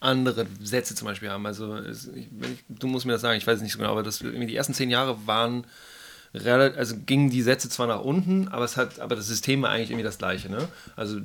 andere 0.00 0.46
Sätze 0.62 0.94
zum 0.94 1.06
Beispiel 1.06 1.30
haben. 1.30 1.46
Also 1.46 1.76
es, 1.76 2.08
ich, 2.08 2.28
du 2.68 2.86
musst 2.86 3.06
mir 3.06 3.12
das 3.12 3.20
sagen, 3.20 3.38
ich 3.38 3.46
weiß 3.46 3.56
es 3.56 3.62
nicht 3.62 3.72
so 3.72 3.78
genau, 3.78 3.92
aber 3.92 4.02
das, 4.02 4.18
die 4.18 4.56
ersten 4.56 4.74
zehn 4.74 4.90
Jahre 4.90 5.26
waren 5.26 5.66
relativ, 6.34 6.78
also 6.78 6.96
gingen 7.06 7.30
die 7.30 7.42
Sätze 7.42 7.68
zwar 7.68 7.86
nach 7.86 8.00
unten, 8.00 8.48
aber 8.48 8.64
es 8.64 8.76
hat, 8.76 9.00
aber 9.00 9.16
das 9.16 9.26
System 9.26 9.62
war 9.62 9.70
eigentlich 9.70 9.90
irgendwie 9.90 10.04
das 10.04 10.18
gleiche. 10.18 10.50
Ne? 10.50 10.68
Also 10.96 11.20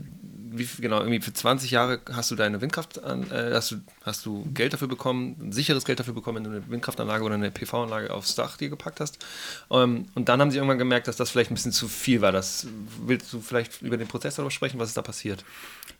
wie, 0.58 0.68
genau, 0.80 1.00
irgendwie 1.00 1.22
für 1.22 1.34
20 1.34 1.72
Jahre 1.72 2.00
hast 2.12 2.32
du 2.32 2.36
deine 2.36 2.62
Windkraft, 2.62 3.04
an, 3.04 3.30
äh, 3.32 3.52
hast, 3.54 3.72
du, 3.72 3.76
hast 4.04 4.26
du 4.26 4.46
Geld 4.54 4.74
dafür 4.74 4.88
bekommen, 4.88 5.36
ein 5.40 5.52
sicheres 5.52 5.86
Geld 5.86 6.00
dafür 6.00 6.14
bekommen, 6.14 6.38
wenn 6.38 6.52
du 6.52 6.58
eine 6.58 6.70
Windkraftanlage 6.70 7.24
oder 7.24 7.36
eine 7.36 7.52
PV-Anlage 7.52 8.14
aufs 8.14 8.36
Dach 8.36 8.58
dir 8.58 8.70
gepackt 8.70 9.00
hast. 9.00 9.24
Ähm, 9.72 10.06
und 10.16 10.30
dann 10.30 10.42
haben 10.42 10.52
sie 10.52 10.58
irgendwann 10.58 10.78
gemerkt, 10.78 11.08
dass 11.08 11.16
das 11.16 11.32
vielleicht 11.32 11.52
ein 11.52 11.56
bisschen 11.56 11.72
zu 11.72 11.88
viel 11.88 12.22
war. 12.22 12.32
Das, 12.32 12.68
willst 13.06 13.32
du 13.34 13.42
vielleicht 13.42 13.82
über 13.82 13.98
den 13.98 14.08
Prozess 14.08 14.36
darüber 14.36 14.52
sprechen, 14.52 14.80
was 14.80 14.90
ist 14.90 14.98
da 14.98 15.02
passiert? 15.02 15.44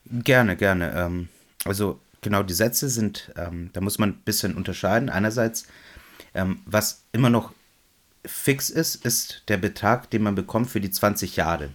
Gerne, 0.06 0.56
gerne. 0.56 0.94
Ähm, 0.96 1.30
also 1.64 2.00
genau, 2.22 2.44
die 2.44 2.54
Sätze 2.54 2.90
sind, 2.90 3.32
ähm, 3.38 3.70
da 3.74 3.82
muss 3.82 4.00
man 4.00 4.10
ein 4.10 4.22
bisschen 4.26 4.56
unterscheiden. 4.56 5.10
Einerseits, 5.10 5.68
ähm, 6.34 6.60
was 6.66 7.04
immer 7.12 7.30
noch 7.30 7.54
fix 8.26 8.70
ist, 8.70 9.06
ist 9.06 9.44
der 9.48 9.58
Betrag, 9.58 10.10
den 10.10 10.24
man 10.24 10.36
bekommt 10.36 10.70
für 10.70 10.82
die 10.82 10.92
20 10.92 11.36
Jahre. 11.36 11.70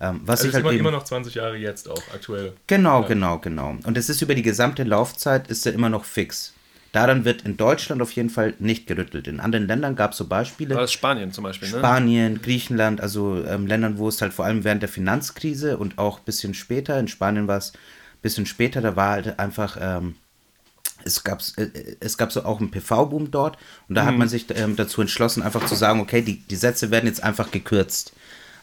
Ähm, 0.00 0.20
was 0.24 0.40
also 0.40 0.48
ich 0.48 0.54
halt 0.54 0.64
immer, 0.64 0.72
immer 0.72 0.90
noch 0.90 1.04
20 1.04 1.34
Jahre 1.34 1.56
jetzt 1.56 1.88
auch 1.88 2.02
aktuell. 2.12 2.54
Genau, 2.66 3.02
ja. 3.02 3.08
genau, 3.08 3.38
genau. 3.38 3.76
Und 3.84 3.96
es 3.96 4.08
ist 4.08 4.22
über 4.22 4.34
die 4.34 4.42
gesamte 4.42 4.82
Laufzeit 4.82 5.48
ist 5.48 5.66
er 5.66 5.72
immer 5.72 5.88
noch 5.88 6.04
fix. 6.04 6.54
Daran 6.94 7.24
wird 7.24 7.42
in 7.42 7.56
Deutschland 7.56 8.00
auf 8.02 8.12
jeden 8.12 8.30
Fall 8.30 8.54
nicht 8.60 8.86
gerüttelt. 8.86 9.26
In 9.26 9.40
anderen 9.40 9.66
Ländern 9.66 9.96
gab 9.96 10.12
es 10.12 10.18
so 10.18 10.28
Beispiele. 10.28 10.76
Das 10.76 10.92
Spanien 10.92 11.32
zum 11.32 11.42
Beispiel, 11.42 11.68
ne? 11.68 11.78
Spanien, 11.78 12.40
Griechenland, 12.40 13.00
also 13.00 13.44
ähm, 13.44 13.66
Ländern, 13.66 13.98
wo 13.98 14.06
es 14.06 14.22
halt 14.22 14.32
vor 14.32 14.44
allem 14.44 14.62
während 14.62 14.80
der 14.80 14.88
Finanzkrise 14.88 15.76
und 15.76 15.98
auch 15.98 16.18
ein 16.18 16.24
bisschen 16.24 16.54
später, 16.54 16.96
in 17.00 17.08
Spanien 17.08 17.48
war 17.48 17.58
es 17.58 17.72
ein 17.72 18.22
bisschen 18.22 18.46
später, 18.46 18.80
da 18.80 18.94
war 18.94 19.10
halt 19.10 19.40
einfach, 19.40 19.76
ähm, 19.80 20.14
es 21.04 21.24
gab, 21.24 21.42
äh, 21.56 21.68
es 21.98 22.16
gab 22.16 22.30
so 22.30 22.44
auch 22.44 22.60
einen 22.60 22.70
PV-Boom 22.70 23.32
dort 23.32 23.58
und 23.88 23.96
da 23.96 24.04
mhm. 24.04 24.06
hat 24.06 24.16
man 24.16 24.28
sich 24.28 24.46
ähm, 24.54 24.76
dazu 24.76 25.00
entschlossen, 25.00 25.42
einfach 25.42 25.66
zu 25.66 25.74
sagen, 25.74 25.98
okay, 25.98 26.22
die, 26.22 26.42
die 26.42 26.56
Sätze 26.56 26.92
werden 26.92 27.06
jetzt 27.06 27.24
einfach 27.24 27.50
gekürzt. 27.50 28.12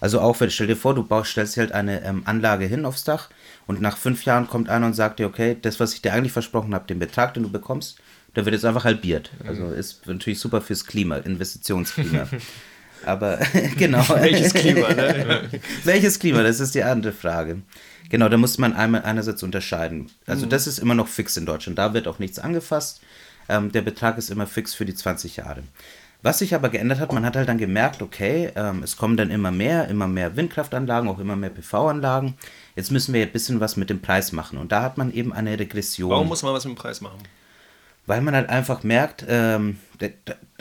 Also 0.01 0.20
auch 0.20 0.39
wenn, 0.41 0.50
stell 0.50 0.67
dir 0.67 0.75
vor, 0.75 0.96
du 0.96 1.03
baust, 1.03 1.31
stellst 1.31 1.55
halt 1.58 1.72
eine 1.72 2.03
ähm, 2.03 2.24
Anlage 2.25 2.65
hin 2.65 2.86
aufs 2.86 3.03
Dach 3.03 3.29
und 3.67 3.79
nach 3.79 3.96
fünf 3.96 4.25
Jahren 4.25 4.48
kommt 4.48 4.67
einer 4.67 4.88
und 4.88 4.93
sagt 4.93 5.20
dir, 5.20 5.27
okay, 5.27 5.55
das, 5.62 5.79
was 5.79 5.93
ich 5.93 6.01
dir 6.01 6.12
eigentlich 6.12 6.34
versprochen 6.34 6.74
habe, 6.74 6.88
den 6.88 7.00
Betrag, 7.00 7.36
den 7.36 7.43
du 7.43 7.50
bekommst, 7.50 8.00
der 8.36 8.46
wird 8.46 8.55
jetzt 8.55 8.65
einfach 8.65 8.84
halbiert. 8.84 9.31
Mhm. 9.39 9.48
Also 9.48 9.72
ist 9.72 10.08
natürlich 10.08 10.39
super 10.39 10.60
fürs 10.60 10.86
Klima, 10.86 11.17
Investitionsklima. 11.17 12.27
Aber 13.05 13.39
genau. 13.77 14.08
Welches 14.10 14.53
Klima, 14.53 14.93
ne? 14.93 15.50
Welches 15.84 16.20
Klima, 16.20 16.43
das 16.43 16.60
ist 16.60 16.75
die 16.75 16.84
andere 16.84 17.13
Frage. 17.13 17.62
Genau, 18.10 18.27
da 18.27 18.38
muss 18.38 18.58
man 18.58 18.74
einmal 18.74 19.03
einerseits 19.03 19.43
unterscheiden. 19.43 20.10
Also 20.25 20.46
mhm. 20.46 20.50
das 20.50 20.67
ist 20.67 20.79
immer 20.79 20.96
noch 20.96 21.08
fix 21.08 21.38
in 21.38 21.46
Deutschland. 21.46 21.77
Da 21.77 21.93
wird 21.93 22.08
auch 22.08 22.20
nichts 22.20 22.39
angefasst. 22.39 23.01
Ähm, 23.50 23.72
der 23.72 23.81
Betrag 23.81 24.17
ist 24.17 24.29
immer 24.29 24.48
fix 24.48 24.74
für 24.74 24.86
die 24.86 24.96
20 24.96 25.38
Jahre. 25.38 25.63
Was 26.24 26.40
sich 26.40 26.54
aber 26.54 26.70
geändert 26.70 27.00
hat, 27.00 27.13
man 27.13 27.25
hat 27.25 27.36
halt 27.36 27.50
dann 27.50 27.58
gemerkt, 27.58 28.01
okay, 28.01 28.51
ähm, 28.56 28.84
es 28.84 28.96
kommen 28.96 29.18
dann 29.18 29.32
immer 29.32 29.50
mehr, 29.50 29.88
immer 29.88 30.08
mehr 30.08 30.36
Windkraftanlagen, 30.36 31.10
auch 31.10 31.18
immer 31.18 31.36
mehr 31.36 31.50
PV-Anlagen. 31.50 32.36
Jetzt 32.75 32.92
müssen 32.92 33.13
wir 33.13 33.24
ein 33.24 33.32
bisschen 33.32 33.60
was 33.60 33.75
mit 33.75 33.90
dem 33.90 34.01
Preis 34.01 34.32
machen. 34.32 34.60
Und 34.60 34.72
da 34.72 34.84
hat 34.84 34.98
man 34.98 35.12
eben 35.12 35.34
eine 35.34 35.58
Regression. 35.58 36.12
Warum 36.12 36.28
muss 36.28 36.44
man 36.44 36.54
was 36.54 36.66
mit 36.66 36.75
dem 36.75 36.82
Preis 36.82 37.01
machen? 37.01 37.18
Weil 38.06 38.22
man 38.22 38.36
halt 38.36 38.50
einfach 38.50 38.84
merkt, 38.84 39.25
ähm, 39.28 39.78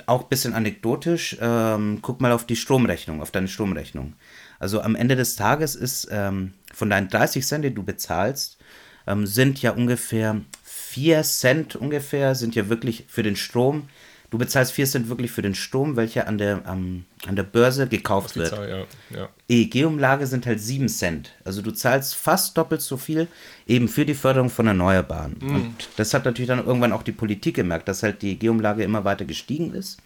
auch 0.07 0.23
ein 0.23 0.29
bisschen 0.29 0.55
anekdotisch, 0.55 1.37
ähm, 1.40 1.99
guck 2.00 2.21
mal 2.21 2.33
auf 2.33 2.47
die 2.47 2.57
Stromrechnung, 2.57 3.21
auf 3.21 3.31
deine 3.31 3.49
Stromrechnung. 3.49 4.14
Also 4.59 4.81
am 4.81 4.95
Ende 4.95 5.17
des 5.17 5.37
Tages 5.37 5.75
ist 5.75 6.09
ähm, 6.11 6.55
von 6.73 6.88
deinen 6.88 7.09
30 7.09 7.47
Cent, 7.47 7.64
die 7.64 7.75
du 7.75 7.83
bezahlst, 7.83 8.59
ähm, 9.07 9.26
sind 9.26 9.61
ja 9.61 9.73
ungefähr 9.73 10.40
4 10.64 11.23
Cent 11.23 11.76
ungefähr, 11.76 12.35
sind 12.35 12.55
ja 12.55 12.69
wirklich 12.69 13.05
für 13.09 13.23
den 13.23 13.37
Strom 13.37 13.88
Du 14.30 14.38
bezahlst 14.38 14.72
4 14.72 14.87
Cent 14.87 15.08
wirklich 15.08 15.32
für 15.32 15.42
den 15.42 15.56
Strom, 15.56 15.96
welcher 15.96 16.28
an 16.28 16.38
der, 16.38 16.62
um, 16.70 17.04
an 17.26 17.34
der 17.34 17.42
Börse 17.42 17.88
gekauft 17.88 18.37
wird. 18.37 18.50
Zahl, 18.50 18.87
ja, 19.10 19.18
ja. 19.18 19.28
EEG-Umlage 19.49 20.28
sind 20.28 20.46
halt 20.46 20.60
7 20.60 20.88
Cent. 20.88 21.34
Also 21.44 21.62
du 21.62 21.72
zahlst 21.72 22.14
fast 22.14 22.56
doppelt 22.56 22.80
so 22.80 22.96
viel 22.96 23.26
eben 23.66 23.88
für 23.88 24.06
die 24.06 24.14
Förderung 24.14 24.49
von 24.49 24.68
Erneuerbaren. 24.68 25.37
Mhm. 25.40 25.54
Und 25.54 25.88
das 25.96 26.14
hat 26.14 26.25
natürlich 26.25 26.46
dann 26.46 26.64
irgendwann 26.64 26.92
auch 26.92 27.02
die 27.02 27.12
Politik 27.12 27.56
gemerkt, 27.56 27.88
dass 27.88 28.04
halt 28.04 28.22
die 28.22 28.34
EEG-Umlage 28.34 28.84
immer 28.84 29.04
weiter 29.04 29.25
gestiegen 29.25 29.75
ist. 29.75 29.99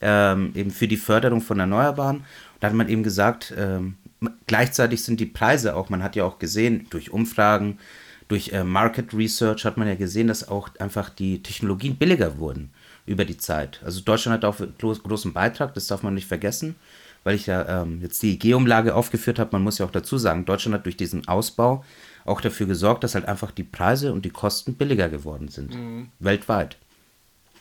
Ähm, 0.00 0.52
eben 0.54 0.70
für 0.70 0.86
die 0.86 0.96
Förderung 0.96 1.40
von 1.40 1.58
Erneuerbaren. 1.58 2.24
Da 2.60 2.68
hat 2.68 2.74
man 2.74 2.88
eben 2.88 3.02
gesagt, 3.02 3.52
ähm, 3.58 3.96
gleichzeitig 4.46 5.02
sind 5.02 5.18
die 5.18 5.26
Preise 5.26 5.74
auch, 5.74 5.90
man 5.90 6.04
hat 6.04 6.14
ja 6.14 6.22
auch 6.22 6.38
gesehen, 6.38 6.86
durch 6.90 7.10
Umfragen, 7.10 7.78
durch 8.28 8.52
äh, 8.52 8.62
Market 8.62 9.12
Research 9.12 9.64
hat 9.64 9.76
man 9.76 9.88
ja 9.88 9.96
gesehen, 9.96 10.28
dass 10.28 10.46
auch 10.46 10.68
einfach 10.78 11.10
die 11.10 11.42
Technologien 11.42 11.96
billiger 11.96 12.38
wurden 12.38 12.70
über 13.08 13.24
die 13.24 13.36
Zeit. 13.36 13.80
Also 13.84 14.00
Deutschland 14.00 14.34
hat 14.34 14.44
auch 14.44 14.60
einen 14.60 14.74
großen 14.78 15.32
Beitrag, 15.32 15.74
das 15.74 15.86
darf 15.86 16.02
man 16.02 16.14
nicht 16.14 16.26
vergessen, 16.26 16.76
weil 17.24 17.34
ich 17.34 17.46
ja 17.46 17.82
ähm, 17.82 18.00
jetzt 18.02 18.22
die 18.22 18.34
EG-Umlage 18.34 18.94
aufgeführt 18.94 19.38
habe. 19.38 19.50
Man 19.52 19.62
muss 19.62 19.78
ja 19.78 19.86
auch 19.86 19.90
dazu 19.90 20.18
sagen, 20.18 20.44
Deutschland 20.44 20.74
hat 20.74 20.84
durch 20.86 20.96
diesen 20.96 21.26
Ausbau 21.28 21.84
auch 22.24 22.40
dafür 22.40 22.66
gesorgt, 22.66 23.04
dass 23.04 23.14
halt 23.14 23.26
einfach 23.26 23.50
die 23.50 23.64
Preise 23.64 24.12
und 24.12 24.24
die 24.24 24.30
Kosten 24.30 24.74
billiger 24.74 25.08
geworden 25.08 25.48
sind, 25.48 25.74
mhm. 25.74 26.08
weltweit. 26.18 26.76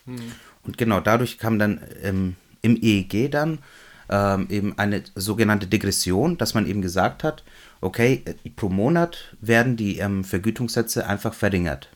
Mhm. 0.06 0.32
Und 0.64 0.78
genau 0.78 1.00
dadurch 1.00 1.38
kam 1.38 1.58
dann 1.58 1.82
ähm, 2.04 2.36
im 2.62 2.78
EEG 2.82 3.32
dann 3.32 3.60
ähm, 4.10 4.48
eben 4.50 4.78
eine 4.78 5.04
sogenannte 5.16 5.68
Degression, 5.68 6.38
dass 6.38 6.54
man 6.54 6.68
eben 6.68 6.82
gesagt 6.82 7.24
hat, 7.24 7.44
okay, 7.82 8.24
äh, 8.26 8.50
pro 8.50 8.70
Monat 8.70 9.36
werden 9.42 9.78
die 9.78 9.98
ähm, 10.00 10.24
Vergütungssätze 10.24 11.08
einfach 11.08 11.34
verringert. 11.34 11.90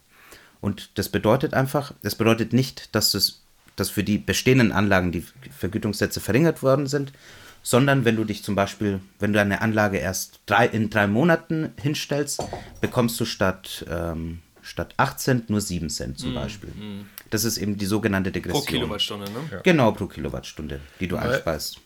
Und 0.62 0.98
das 0.98 1.10
bedeutet 1.10 1.54
einfach, 1.54 1.94
das 2.04 2.16
bedeutet 2.16 2.54
nicht, 2.54 2.94
dass, 2.96 3.12
das, 3.12 3.41
dass 3.82 3.90
für 3.90 4.04
die 4.04 4.20
bestehenden 4.20 4.72
Anlagen 4.72 5.12
die 5.12 5.26
Vergütungssätze 5.58 6.20
verringert 6.20 6.62
worden 6.62 6.86
sind, 6.86 7.12
sondern 7.64 8.06
wenn 8.06 8.16
du 8.16 8.24
dich 8.24 8.44
zum 8.44 8.54
Beispiel, 8.54 9.02
wenn 9.20 9.34
du 9.34 9.42
eine 9.42 9.62
Anlage 9.62 9.98
erst 9.98 10.40
drei, 10.46 10.68
in 10.68 10.92
drei 10.92 11.08
Monaten 11.08 11.74
hinstellst, 11.82 12.44
bekommst 12.80 13.20
du 13.20 13.26
statt, 13.26 13.84
ähm, 13.90 14.40
statt 14.62 14.94
8 14.98 15.20
Cent 15.20 15.50
nur 15.50 15.62
7 15.62 15.90
Cent 15.90 16.20
zum 16.20 16.34
mm, 16.34 16.36
Beispiel. 16.36 16.70
Mm. 16.70 17.10
Das 17.32 17.44
ist 17.44 17.58
eben 17.58 17.78
die 17.78 17.88
sogenannte 17.88 18.32
Degression. 18.32 18.64
Pro 18.64 18.72
Kilowattstunde, 18.72 19.26
ne? 19.32 19.40
Ja. 19.52 19.62
Genau, 19.62 19.92
pro 19.94 20.06
Kilowattstunde, 20.06 20.80
die 21.00 21.08
du 21.08 21.16
Weil, 21.16 21.34
einspeist. 21.34 21.80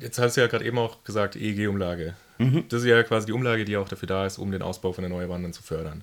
Jetzt 0.00 0.18
hast 0.18 0.36
du 0.36 0.40
ja 0.40 0.48
gerade 0.48 0.64
eben 0.64 0.78
auch 0.78 1.04
gesagt, 1.04 1.36
EEG-Umlage. 1.36 2.14
Mhm. 2.38 2.64
Das 2.68 2.82
ist 2.82 2.88
ja 2.88 3.00
quasi 3.04 3.26
die 3.26 3.32
Umlage, 3.32 3.64
die 3.64 3.76
auch 3.76 3.88
dafür 3.88 4.08
da 4.08 4.26
ist, 4.26 4.38
um 4.38 4.50
den 4.50 4.62
Ausbau 4.62 4.92
von 4.92 5.04
Erneuerbaren 5.04 5.52
zu 5.52 5.62
fördern. 5.62 6.02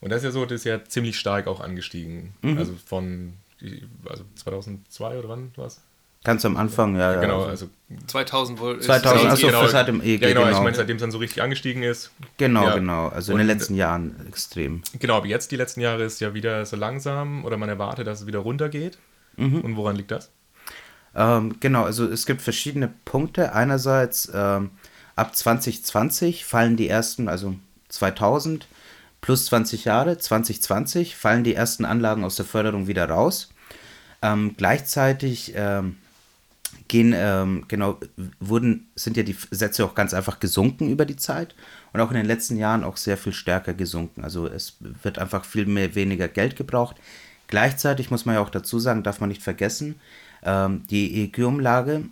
Und 0.00 0.10
das 0.10 0.18
ist 0.18 0.24
ja 0.24 0.30
so, 0.30 0.44
das 0.44 0.60
ist 0.60 0.64
ja 0.64 0.84
ziemlich 0.84 1.18
stark 1.18 1.46
auch 1.46 1.60
angestiegen. 1.60 2.34
Mhm. 2.42 2.58
Also 2.58 2.74
von 2.84 3.32
also 4.08 4.24
2002 4.36 5.18
oder 5.18 5.28
wann 5.28 5.52
war 5.56 5.66
es? 5.66 5.80
Ganz 6.24 6.44
am 6.44 6.56
Anfang, 6.56 6.96
ja. 6.96 7.14
ja 7.14 7.20
genau, 7.20 7.44
also 7.44 7.68
2000 8.06 8.58
wohl. 8.58 8.80
2000, 8.80 9.30
also 9.30 9.46
genau, 9.46 9.66
seit 9.68 9.86
dem 9.86 10.02
EG, 10.02 10.20
ja, 10.20 10.28
genau, 10.28 10.44
genau. 10.44 10.56
ich 10.56 10.62
meine, 10.62 10.76
seitdem 10.76 10.96
es 10.96 11.00
dann 11.00 11.12
so 11.12 11.18
richtig 11.18 11.42
angestiegen 11.42 11.84
ist. 11.84 12.10
Genau, 12.38 12.64
ja. 12.64 12.74
genau, 12.74 13.08
also 13.08 13.32
in 13.32 13.38
den 13.38 13.46
letzten 13.46 13.76
Jahren 13.76 14.26
extrem. 14.26 14.82
Genau, 14.98 15.16
aber 15.16 15.26
jetzt 15.26 15.52
die 15.52 15.56
letzten 15.56 15.80
Jahre 15.80 16.02
ist 16.02 16.20
ja 16.20 16.34
wieder 16.34 16.66
so 16.66 16.76
langsam 16.76 17.44
oder 17.44 17.56
man 17.56 17.68
erwartet, 17.68 18.08
dass 18.08 18.22
es 18.22 18.26
wieder 18.26 18.40
runtergeht. 18.40 18.98
Mhm. 19.36 19.60
Und 19.60 19.76
woran 19.76 19.94
liegt 19.94 20.10
das? 20.10 20.30
Ähm, 21.14 21.56
genau, 21.60 21.84
also 21.84 22.04
es 22.04 22.26
gibt 22.26 22.42
verschiedene 22.42 22.92
Punkte. 23.04 23.52
Einerseits 23.52 24.30
ähm, 24.34 24.70
ab 25.14 25.36
2020 25.36 26.44
fallen 26.44 26.76
die 26.76 26.88
ersten, 26.88 27.28
also 27.28 27.54
2000, 27.88 28.66
plus 29.20 29.46
20 29.46 29.84
Jahre, 29.84 30.18
2020, 30.18 31.16
fallen 31.16 31.44
die 31.44 31.54
ersten 31.54 31.84
Anlagen 31.84 32.24
aus 32.24 32.36
der 32.36 32.44
Förderung 32.44 32.86
wieder 32.86 33.08
raus. 33.08 33.50
Ähm, 34.22 34.54
gleichzeitig 34.56 35.52
ähm, 35.54 35.96
gehen, 36.88 37.14
ähm, 37.16 37.64
genau, 37.68 37.98
wurden, 38.40 38.88
sind 38.94 39.16
ja 39.16 39.22
die 39.22 39.36
Sätze 39.50 39.84
auch 39.84 39.94
ganz 39.94 40.14
einfach 40.14 40.40
gesunken 40.40 40.90
über 40.90 41.04
die 41.04 41.16
Zeit 41.16 41.54
und 41.92 42.00
auch 42.00 42.10
in 42.10 42.16
den 42.16 42.26
letzten 42.26 42.56
Jahren 42.56 42.84
auch 42.84 42.96
sehr 42.96 43.16
viel 43.16 43.32
stärker 43.32 43.74
gesunken. 43.74 44.24
Also 44.24 44.46
es 44.46 44.76
wird 44.80 45.18
einfach 45.18 45.44
viel 45.44 45.66
mehr 45.66 45.94
weniger 45.94 46.28
Geld 46.28 46.56
gebraucht. 46.56 46.96
Gleichzeitig 47.46 48.10
muss 48.10 48.26
man 48.26 48.34
ja 48.34 48.40
auch 48.40 48.50
dazu 48.50 48.78
sagen, 48.78 49.02
darf 49.02 49.20
man 49.20 49.28
nicht 49.28 49.42
vergessen, 49.42 49.96
ähm, 50.42 50.86
die 50.88 51.22
EEG-Umlage 51.22 52.04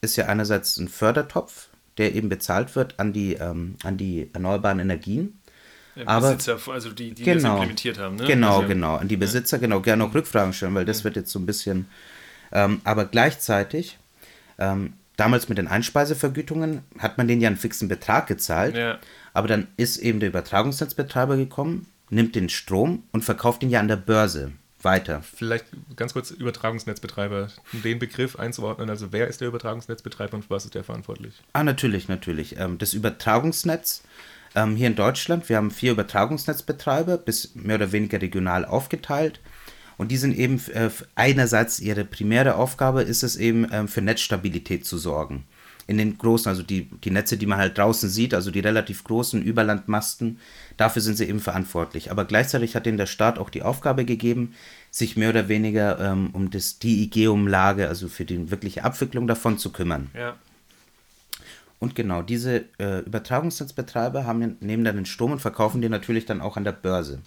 ist 0.00 0.16
ja 0.16 0.26
einerseits 0.26 0.76
ein 0.76 0.88
Fördertopf, 0.88 1.68
der 1.98 2.14
eben 2.14 2.28
bezahlt 2.28 2.74
wird 2.76 2.98
an 2.98 3.12
die, 3.12 3.34
ähm, 3.34 3.76
an 3.82 3.96
die 3.96 4.30
erneuerbaren 4.32 4.80
Energien. 4.80 5.38
Aber 6.06 6.32
Besitzer, 6.32 6.58
also 6.68 6.90
die, 6.90 7.12
die 7.12 7.22
genau, 7.22 7.42
das 7.42 7.52
implementiert 7.52 7.98
haben. 7.98 8.16
Ne? 8.16 8.24
Genau, 8.24 8.56
also, 8.56 8.68
genau. 8.68 8.96
An 8.96 9.08
die 9.08 9.16
Besitzer, 9.16 9.58
ja. 9.58 9.60
genau, 9.60 9.80
gerne 9.80 10.04
auch 10.04 10.14
Rückfragen 10.14 10.52
stellen, 10.52 10.74
weil 10.74 10.84
das 10.84 10.98
ja. 10.98 11.04
wird 11.04 11.16
jetzt 11.16 11.30
so 11.30 11.38
ein 11.38 11.46
bisschen. 11.46 11.86
Ähm, 12.50 12.80
aber 12.84 13.04
gleichzeitig, 13.04 13.98
ähm, 14.58 14.94
damals 15.16 15.48
mit 15.48 15.58
den 15.58 15.68
Einspeisevergütungen, 15.68 16.82
hat 16.98 17.18
man 17.18 17.28
denen 17.28 17.40
ja 17.40 17.48
einen 17.48 17.56
fixen 17.56 17.88
Betrag 17.88 18.26
gezahlt. 18.26 18.76
Ja. 18.76 18.98
Aber 19.34 19.48
dann 19.48 19.68
ist 19.76 19.98
eben 19.98 20.20
der 20.20 20.30
Übertragungsnetzbetreiber 20.30 21.36
gekommen, 21.36 21.86
nimmt 22.10 22.34
den 22.34 22.48
Strom 22.48 23.02
und 23.12 23.24
verkauft 23.24 23.62
ihn 23.62 23.70
ja 23.70 23.80
an 23.80 23.88
der 23.88 23.96
Börse 23.96 24.52
weiter. 24.82 25.22
Vielleicht 25.22 25.66
ganz 25.96 26.12
kurz 26.12 26.30
Übertragungsnetzbetreiber, 26.30 27.48
den 27.72 27.98
Begriff 27.98 28.36
einzuordnen. 28.36 28.90
Also 28.90 29.12
wer 29.12 29.28
ist 29.28 29.40
der 29.40 29.48
Übertragungsnetzbetreiber 29.48 30.34
und 30.34 30.44
für 30.44 30.50
was 30.50 30.64
ist 30.64 30.74
der 30.74 30.84
verantwortlich? 30.84 31.34
Ah, 31.52 31.62
natürlich, 31.62 32.08
natürlich. 32.08 32.58
Ähm, 32.58 32.78
das 32.78 32.94
Übertragungsnetz 32.94 34.02
ähm, 34.54 34.76
hier 34.76 34.86
in 34.86 34.96
Deutschland, 34.96 35.48
wir 35.48 35.56
haben 35.56 35.70
vier 35.70 35.92
Übertragungsnetzbetreiber, 35.92 37.18
bis 37.18 37.54
mehr 37.54 37.76
oder 37.76 37.92
weniger 37.92 38.20
regional 38.20 38.64
aufgeteilt. 38.64 39.40
Und 39.98 40.10
die 40.10 40.16
sind 40.16 40.36
eben 40.36 40.60
äh, 40.72 40.90
einerseits 41.14 41.80
ihre 41.80 42.04
primäre 42.04 42.56
Aufgabe 42.56 43.02
ist 43.02 43.22
es 43.22 43.36
eben 43.36 43.66
ähm, 43.72 43.88
für 43.88 44.02
Netzstabilität 44.02 44.84
zu 44.84 44.98
sorgen. 44.98 45.44
In 45.86 45.98
den 45.98 46.16
großen, 46.16 46.48
also 46.48 46.62
die, 46.62 46.88
die 47.04 47.10
Netze, 47.10 47.36
die 47.36 47.46
man 47.46 47.58
halt 47.58 47.76
draußen 47.76 48.08
sieht, 48.08 48.34
also 48.34 48.50
die 48.50 48.60
relativ 48.60 49.04
großen 49.04 49.42
Überlandmasten, 49.42 50.38
dafür 50.76 51.02
sind 51.02 51.16
sie 51.16 51.28
eben 51.28 51.40
verantwortlich. 51.40 52.10
Aber 52.10 52.24
gleichzeitig 52.24 52.76
hat 52.76 52.86
ihnen 52.86 52.98
der 52.98 53.06
Staat 53.06 53.38
auch 53.38 53.50
die 53.50 53.62
Aufgabe 53.62 54.04
gegeben, 54.04 54.54
sich 54.90 55.16
mehr 55.16 55.30
oder 55.30 55.48
weniger 55.48 55.98
ähm, 56.00 56.30
um 56.32 56.50
das 56.50 56.78
DIG-Umlage, 56.78 57.88
also 57.88 58.08
für 58.08 58.24
die 58.24 58.50
wirkliche 58.50 58.84
Abwicklung 58.84 59.26
davon 59.26 59.58
zu 59.58 59.70
kümmern. 59.70 60.10
Ja. 60.14 60.36
Und 61.82 61.96
genau, 61.96 62.22
diese 62.22 62.66
äh, 62.78 63.00
Übertragungsnetzbetreiber 63.00 64.24
haben, 64.24 64.56
nehmen 64.60 64.84
dann 64.84 64.94
den 64.94 65.04
Strom 65.04 65.32
und 65.32 65.40
verkaufen 65.40 65.82
den 65.82 65.90
natürlich 65.90 66.26
dann 66.26 66.40
auch 66.40 66.56
an 66.56 66.62
der 66.62 66.70
Börse. 66.70 67.18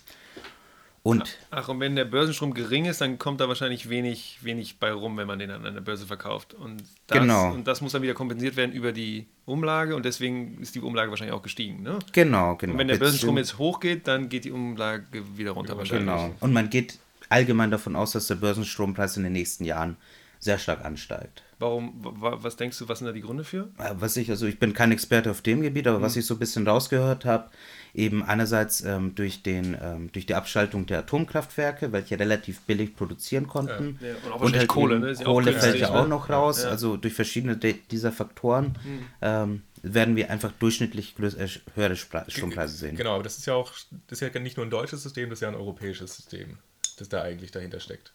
Und 1.04 1.38
Ach, 1.52 1.68
und 1.68 1.82
wenn 1.82 1.98
der 1.98 2.06
Börsenstrom 2.06 2.54
gering 2.54 2.86
ist, 2.86 3.02
dann 3.02 3.20
kommt 3.20 3.42
da 3.42 3.50
wahrscheinlich 3.50 3.90
wenig, 3.90 4.40
wenig 4.44 4.80
bei 4.80 4.94
rum, 4.94 5.18
wenn 5.18 5.28
man 5.28 5.40
den 5.40 5.52
an 5.52 5.62
der 5.62 5.82
Börse 5.82 6.06
verkauft. 6.06 6.54
Und 6.54 6.84
das, 7.08 7.20
genau. 7.20 7.52
und 7.52 7.68
das 7.68 7.82
muss 7.82 7.92
dann 7.92 8.02
wieder 8.02 8.14
kompensiert 8.14 8.56
werden 8.56 8.72
über 8.72 8.94
die 8.94 9.26
Umlage 9.46 9.94
und 9.94 10.06
deswegen 10.06 10.58
ist 10.62 10.74
die 10.74 10.80
Umlage 10.80 11.10
wahrscheinlich 11.10 11.36
auch 11.36 11.44
gestiegen. 11.44 11.84
Ne? 11.84 12.00
Genau, 12.14 12.56
genau. 12.56 12.72
Und 12.72 12.80
wenn 12.80 12.88
der 12.88 12.96
Börsenstrom 12.96 13.38
jetzt 13.38 13.58
hochgeht, 13.58 14.08
dann 14.08 14.30
geht 14.30 14.46
die 14.46 14.52
Umlage 14.52 15.04
wieder 15.36 15.52
runter 15.52 15.78
wahrscheinlich. 15.78 16.08
Genau. 16.08 16.34
Und 16.40 16.54
man 16.54 16.70
geht 16.70 16.98
allgemein 17.28 17.72
davon 17.72 17.98
aus, 17.98 18.14
dass 18.14 18.28
der 18.28 18.36
Börsenstrompreis 18.36 19.18
in 19.18 19.24
den 19.24 19.34
nächsten 19.34 19.66
Jahren 19.66 19.98
sehr 20.40 20.60
stark 20.60 20.86
ansteigt. 20.86 21.44
Warum, 21.58 21.94
was 22.02 22.58
denkst 22.58 22.78
du, 22.80 22.90
was 22.90 23.00
sind 23.00 23.08
da 23.08 23.14
die 23.14 23.22
Gründe 23.22 23.46
für? 23.46 23.70
Was 23.78 24.18
ich, 24.18 24.30
also 24.30 24.46
ich 24.46 24.60
bin 24.60 24.74
kein 24.74 24.92
Experte 24.92 25.32
auf 25.32 25.42
dem 25.42 25.62
Gebiet, 25.62 25.88
aber 25.88 26.00
mhm. 26.00 26.04
was 26.04 26.18
ich 26.18 26.26
so 26.26 26.36
ein 26.36 26.40
bisschen 26.40 26.68
rausgehört 26.68 27.24
habe, 27.24 27.50
eben 27.94 28.24
einerseits 28.24 28.82
ähm, 28.82 29.16
durch, 29.16 29.42
den, 29.42 29.78
ähm, 29.82 30.12
durch 30.12 30.26
die 30.26 30.36
Abschaltung 30.36 30.86
der 30.86 31.00
Atomkraftwerke, 31.00 31.94
welche 31.94 32.20
relativ 32.20 32.62
billig 32.62 32.96
produzieren 32.96 33.48
konnten. 33.48 33.98
Ja. 34.02 34.08
Ja, 34.10 34.16
und 34.26 34.32
auch 34.34 34.42
und 34.42 34.58
halt 34.58 34.68
Kohle, 34.68 35.00
ne? 35.00 35.16
Kohle 35.16 35.54
fällt 35.54 35.80
ja 35.80 35.94
auch 35.94 36.08
noch 36.08 36.30
raus. 36.30 36.64
Ja. 36.64 36.70
Also 36.70 36.98
durch 36.98 37.14
verschiedene 37.14 37.56
dieser 37.56 38.12
Faktoren 38.12 38.78
mhm. 38.84 39.06
ähm, 39.22 39.62
werden 39.82 40.18
wir 40.18 40.30
einfach 40.32 40.52
durchschnittlich 40.52 41.16
äh, 41.20 41.48
höhere 41.76 41.96
Strompreise 41.96 42.76
sehen. 42.76 42.98
Genau, 42.98 43.16
aber 43.16 43.24
das 43.24 43.38
ist 43.38 43.46
ja 43.46 43.54
auch, 43.54 43.72
das 44.08 44.22
ist 44.22 44.34
ja 44.34 44.40
nicht 44.42 44.58
nur 44.58 44.66
ein 44.66 44.72
deutsches 44.72 45.04
System, 45.04 45.30
das 45.30 45.38
ist 45.38 45.44
ja 45.44 45.48
ein 45.48 45.56
europäisches 45.56 46.18
System, 46.18 46.58
das 46.98 47.08
da 47.08 47.22
eigentlich 47.22 47.52
dahinter 47.52 47.80
steckt. 47.80 48.12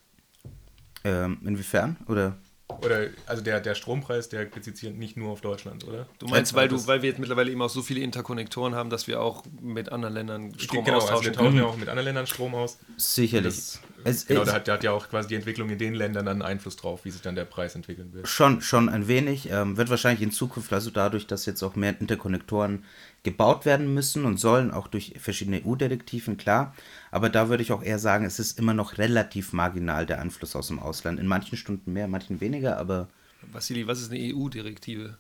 Ähm, 1.05 1.39
inwiefern? 1.47 1.97
Oder? 2.07 2.37
Oder 2.85 3.09
also 3.27 3.43
der, 3.43 3.61
der 3.61 3.75
Strompreis, 3.75 4.29
der 4.29 4.45
bezieht 4.45 4.97
nicht 4.97 5.17
nur 5.17 5.31
auf 5.31 5.41
Deutschland, 5.41 5.87
oder? 5.87 6.07
Du 6.19 6.27
meinst, 6.27 6.55
weil 6.55 6.69
du, 6.69 6.87
weil 6.87 7.03
wir 7.03 7.11
jetzt 7.11 7.19
mittlerweile 7.19 7.51
eben 7.51 7.63
auch 7.63 7.71
so 7.71 7.83
viele 7.83 8.01
Interkonnektoren 8.01 8.75
haben, 8.75 8.91
dass 8.91 9.07
wir 9.07 9.21
auch 9.21 9.45
mit 9.61 9.91
anderen 9.91 10.15
Ländern 10.15 10.59
Strom 10.59 10.85
genau, 10.85 10.99
austauschen 10.99 11.29
also 11.29 11.31
wir 11.31 11.33
tauschen 11.33 11.57
ja 11.57 11.65
auch 11.65 11.77
mit 11.77 11.89
anderen 11.89 12.07
Ländern 12.07 12.27
Strom 12.27 12.55
aus. 12.55 12.79
Sicherlich. 12.97 13.55
Das 13.55 13.81
es, 14.05 14.27
genau, 14.27 14.45
da 14.45 14.53
hat, 14.53 14.69
da 14.69 14.75
hat, 14.75 14.85
ja 14.85 14.93
auch 14.93 15.09
quasi 15.09 15.29
die 15.29 15.35
Entwicklung 15.35 15.71
in 15.71 15.79
den 15.79 15.95
Ländern 15.95 16.27
dann 16.27 16.43
Einfluss 16.43 16.77
drauf, 16.77 17.05
wie 17.05 17.11
sich 17.11 17.23
dann 17.23 17.35
der 17.35 17.45
Preis 17.45 17.75
entwickeln 17.75 18.13
wird. 18.13 18.29
Schon, 18.29 18.61
schon 18.61 18.89
ein 18.89 19.09
wenig. 19.09 19.51
Ähm, 19.51 19.77
wird 19.77 19.91
wahrscheinlich 19.91 20.23
in 20.23 20.31
Zukunft, 20.31 20.73
also 20.73 20.91
dadurch, 20.91 21.27
dass 21.27 21.47
jetzt 21.47 21.63
auch 21.63 21.77
mehr 21.77 22.01
Interkonnektoren 22.01 22.85
gebaut 23.23 23.67
werden 23.67 23.93
müssen 23.93 24.25
und 24.25 24.39
sollen, 24.39 24.71
auch 24.71 24.87
durch 24.87 25.15
verschiedene 25.19 25.63
EU-Direktiven, 25.65 26.37
klar. 26.37 26.75
Aber 27.11 27.29
da 27.29 27.49
würde 27.49 27.63
ich 27.63 27.73
auch 27.73 27.83
eher 27.83 27.99
sagen, 27.99 28.25
es 28.25 28.39
ist 28.39 28.59
immer 28.59 28.75
noch 28.75 28.99
relativ 28.99 29.53
marginal 29.53 30.07
der 30.07 30.21
Einfluss 30.21 30.57
aus 30.57 30.69
dem 30.69 30.79
Ausland. 30.79 31.21
In 31.21 31.27
manchen 31.27 31.57
Stunden 31.57 31.93
mehr, 31.93 32.07
in 32.07 32.11
manchen 32.11 32.41
weniger, 32.41 32.79
aber. 32.79 33.09
Vassili, 33.53 33.87
was 33.87 34.01
ist 34.01 34.11
eine 34.11 34.21
EU-Direktive? 34.35 35.19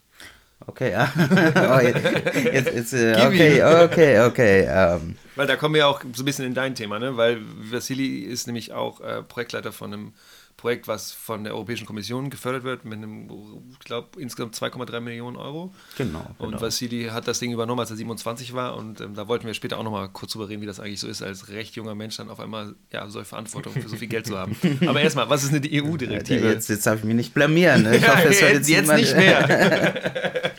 Okay, 0.67 0.93
ja. 0.93 1.13
oh, 1.17 1.81
jetzt, 1.81 2.45
jetzt, 2.45 2.75
jetzt, 2.75 2.93
äh, 2.93 3.27
okay, 3.27 3.63
okay, 3.85 4.21
okay. 4.21 4.63
Um. 4.65 5.03
Ähm. 5.03 5.17
Weil 5.37 5.47
da 5.47 5.57
kommen 5.57 5.75
wir 5.75 5.89
auch 5.89 6.03
so 6.15 6.23
ein 6.23 6.27
bisschen 6.27 6.45
in 6.45 6.55
dein 6.55 6.75
Thema, 6.75 6.99
ne? 6.99 7.17
Weil 7.17 7.41
Vassili 7.71 8.21
ist 8.21 8.47
nämlich 8.47 8.73
auch 8.73 9.01
äh, 9.01 9.23
Projektleiter 9.23 9.73
von 9.73 9.93
einem 9.93 10.13
Projekt, 10.61 10.89
was 10.89 11.13
von 11.13 11.45
der 11.45 11.55
Europäischen 11.55 11.87
Kommission 11.87 12.29
gefördert 12.29 12.65
wird, 12.65 12.85
mit 12.85 12.99
einem, 12.99 13.31
ich 13.73 13.79
glaube, 13.79 14.21
insgesamt 14.21 14.55
2,3 14.55 15.01
Millionen 15.01 15.39
Euro. 15.39 15.73
Genau. 15.97 16.27
Und 16.37 16.51
genau. 16.51 16.61
Vassili 16.61 17.05
hat 17.05 17.27
das 17.27 17.39
Ding 17.39 17.51
übernommen, 17.51 17.81
als 17.81 17.89
er 17.89 17.97
27 17.97 18.53
war. 18.53 18.77
Und 18.77 19.01
ähm, 19.01 19.15
da 19.15 19.27
wollten 19.27 19.47
wir 19.47 19.55
später 19.55 19.79
auch 19.79 19.83
nochmal 19.83 20.11
kurz 20.11 20.33
drüber 20.33 20.51
reden, 20.51 20.61
wie 20.61 20.67
das 20.67 20.79
eigentlich 20.79 21.01
so 21.01 21.09
ist, 21.09 21.23
als 21.23 21.49
recht 21.49 21.77
junger 21.77 21.95
Mensch 21.95 22.19
dann 22.19 22.29
auf 22.29 22.41
einmal 22.41 22.75
ja, 22.93 23.09
solche 23.09 23.31
Verantwortung 23.31 23.73
für 23.73 23.89
so 23.89 23.97
viel 23.97 24.09
Geld 24.09 24.27
zu 24.27 24.37
haben. 24.37 24.55
Aber 24.87 25.01
erstmal, 25.01 25.31
was 25.31 25.45
ist 25.45 25.55
eine 25.55 25.67
EU-Direktive? 25.67 26.45
Ja, 26.45 26.53
jetzt 26.53 26.69
jetzt 26.69 26.87
darf 26.87 26.99
ich 26.99 27.05
mich 27.05 27.17
nicht 27.17 27.33
blamieren. 27.33 27.85
Ne? 27.85 27.97
Ich 27.97 28.07
hoffe, 28.07 28.29
es 28.29 28.41
jetzt, 28.41 28.69
jetzt 28.69 28.93
nicht 28.93 29.17
mehr. 29.17 30.43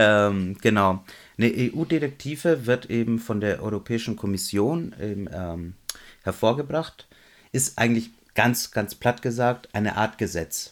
ähm, 0.00 0.56
genau. 0.62 1.04
Eine 1.36 1.52
EU-Direktive 1.54 2.66
wird 2.66 2.88
eben 2.88 3.18
von 3.18 3.40
der 3.40 3.62
Europäischen 3.62 4.16
Kommission 4.16 4.94
eben, 4.98 5.28
ähm, 5.30 5.74
hervorgebracht, 6.22 7.06
ist 7.52 7.78
eigentlich 7.78 8.10
ganz, 8.34 8.70
ganz 8.70 8.94
platt 8.94 9.20
gesagt 9.20 9.68
eine 9.74 9.96
Art 9.96 10.16
Gesetz. 10.16 10.70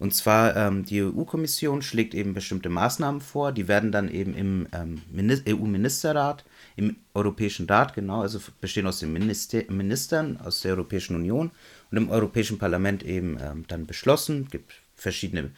Und 0.00 0.14
zwar 0.14 0.56
ähm, 0.56 0.84
die 0.84 1.02
EU-Kommission 1.02 1.82
schlägt 1.82 2.14
eben 2.14 2.34
bestimmte 2.34 2.70
Maßnahmen 2.70 3.20
vor, 3.20 3.52
die 3.52 3.68
werden 3.68 3.92
dann 3.92 4.10
eben 4.10 4.34
im 4.34 4.66
ähm, 4.72 5.02
EU-Ministerrat, 5.46 6.44
im 6.74 6.96
Europäischen 7.14 7.66
Rat, 7.66 7.94
genau, 7.94 8.22
also 8.22 8.40
bestehen 8.60 8.86
aus 8.86 8.98
den 8.98 9.12
Minister 9.12 9.62
Ministern 9.68 10.38
aus 10.38 10.62
der 10.62 10.72
Europäischen 10.72 11.14
Union 11.14 11.50
und 11.90 11.96
im 11.98 12.10
Europäischen 12.10 12.58
Parlament 12.58 13.04
eben 13.04 13.38
ähm, 13.40 13.64
dann 13.68 13.86
beschlossen. 13.86 14.44
Es 14.46 14.50
gibt 14.50 14.72
verschiedene 14.96 15.50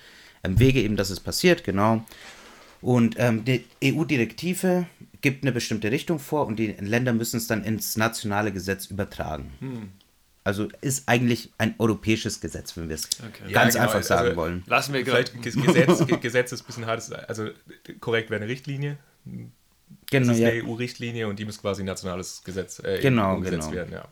ähm, 0.43 0.59
Wege 0.59 0.83
eben, 0.83 0.97
dass 0.97 1.11
es 1.11 1.21
passiert, 1.21 1.65
genau. 1.65 2.05
Und 2.83 3.15
ähm, 3.19 3.45
die 3.45 3.65
EU-Direktive 3.83 4.87
gibt 5.21 5.45
eine 5.45 5.53
bestimmte 5.53 5.91
Richtung 5.91 6.19
vor 6.19 6.47
und 6.47 6.57
die 6.57 6.73
Länder 6.73 7.13
müssen 7.13 7.37
es 7.37 7.47
dann 7.47 7.65
ins 7.65 7.97
nationale 7.97 8.53
Gesetz 8.53 8.87
übertragen. 8.87 9.53
Hm. 9.61 9.93
Also 10.45 10.67
ist 10.81 11.09
eigentlich 11.09 11.53
ein 11.59 11.77
europäisches 11.79 12.41
Gesetz, 12.41 12.77
wenn 12.77 12.89
wir 12.89 12.97
es 12.97 13.09
okay. 13.21 13.53
ganz 13.53 13.75
ja, 13.75 13.83
genau. 13.83 13.93
einfach 13.93 14.03
sagen 14.07 14.29
also, 14.31 14.37
wollen. 14.37 14.65
Lassen 14.67 14.93
wir 14.93 15.05
vielleicht 15.05 15.41
Gesetz, 15.41 16.05
Gesetz 16.21 16.51
ist 16.51 16.63
ein 16.63 16.67
bisschen 16.67 16.87
hart, 16.87 17.09
also 17.29 17.49
korrekt 18.01 18.31
wäre 18.31 18.43
eine 18.43 18.51
Richtlinie. 18.51 18.99
Genau, 20.11 20.27
das 20.27 20.37
ist 20.37 20.43
ja. 20.43 20.49
eine 20.49 20.65
EU-Richtlinie 20.65 21.29
und 21.29 21.39
die 21.39 21.45
muss 21.45 21.61
quasi 21.61 21.85
nationales 21.85 22.43
Gesetz 22.43 22.81
äh, 22.81 22.99
genau, 23.01 23.37
umgesetzt 23.37 23.71
genau. 23.71 23.73
werden, 23.73 23.93
ja. 23.93 24.09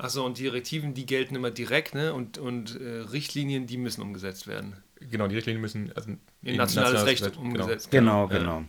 Achso, 0.00 0.24
und 0.24 0.38
Direktiven, 0.38 0.94
die 0.94 1.04
gelten 1.04 1.34
immer 1.34 1.50
direkt, 1.50 1.94
ne? 1.94 2.14
Und, 2.14 2.38
und 2.38 2.80
äh, 2.80 3.00
Richtlinien, 3.12 3.66
die 3.66 3.76
müssen 3.76 4.00
umgesetzt 4.00 4.46
werden. 4.46 4.76
Genau, 4.98 5.28
die 5.28 5.34
Richtlinien 5.34 5.60
müssen 5.60 5.92
also 5.94 6.10
in 6.10 6.18
nationales, 6.56 6.74
nationales 6.74 7.06
Recht, 7.06 7.24
Recht 7.24 7.36
umgesetzt 7.36 7.90
Genau, 7.90 8.26
genau. 8.26 8.58
genau. 8.58 8.64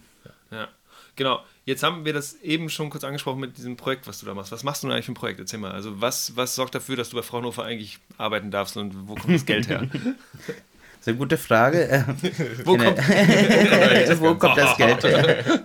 Ja. 0.52 0.58
ja. 0.58 0.68
Genau. 1.16 1.44
Jetzt 1.66 1.84
haben 1.84 2.06
wir 2.06 2.14
das 2.14 2.36
eben 2.42 2.70
schon 2.70 2.90
kurz 2.90 3.04
angesprochen 3.04 3.40
mit 3.40 3.58
diesem 3.58 3.78
Projekt, 3.78 4.08
was 4.08 4.20
du 4.20 4.26
da 4.26 4.34
machst. 4.34 4.52
Was 4.52 4.64
machst 4.64 4.84
du 4.84 4.88
denn 4.88 4.94
eigentlich 4.94 5.06
für 5.06 5.12
ein 5.12 5.16
Projekt? 5.16 5.40
Erzähl 5.40 5.60
mal. 5.60 5.72
Also, 5.72 6.02
was, 6.02 6.36
was 6.36 6.56
sorgt 6.56 6.74
dafür, 6.76 6.96
dass 6.96 7.10
du 7.10 7.18
bei 7.18 7.22
Fraunhofer 7.22 7.64
eigentlich 7.64 8.00
arbeiten 8.18 8.52
darfst 8.52 8.78
und 8.78 9.08
wo 9.08 9.16
kommt 9.16 9.34
das 9.34 9.46
Geld 9.46 9.68
her? 9.68 9.88
Das 11.02 11.08
ist 11.08 11.14
eine 11.14 11.18
gute 11.18 11.38
Frage. 11.38 12.06
wo, 12.64 12.78
kommt, 12.78 12.98
wo 14.20 14.36
kommt 14.36 14.56
das 14.56 14.78
Geld 14.78 15.04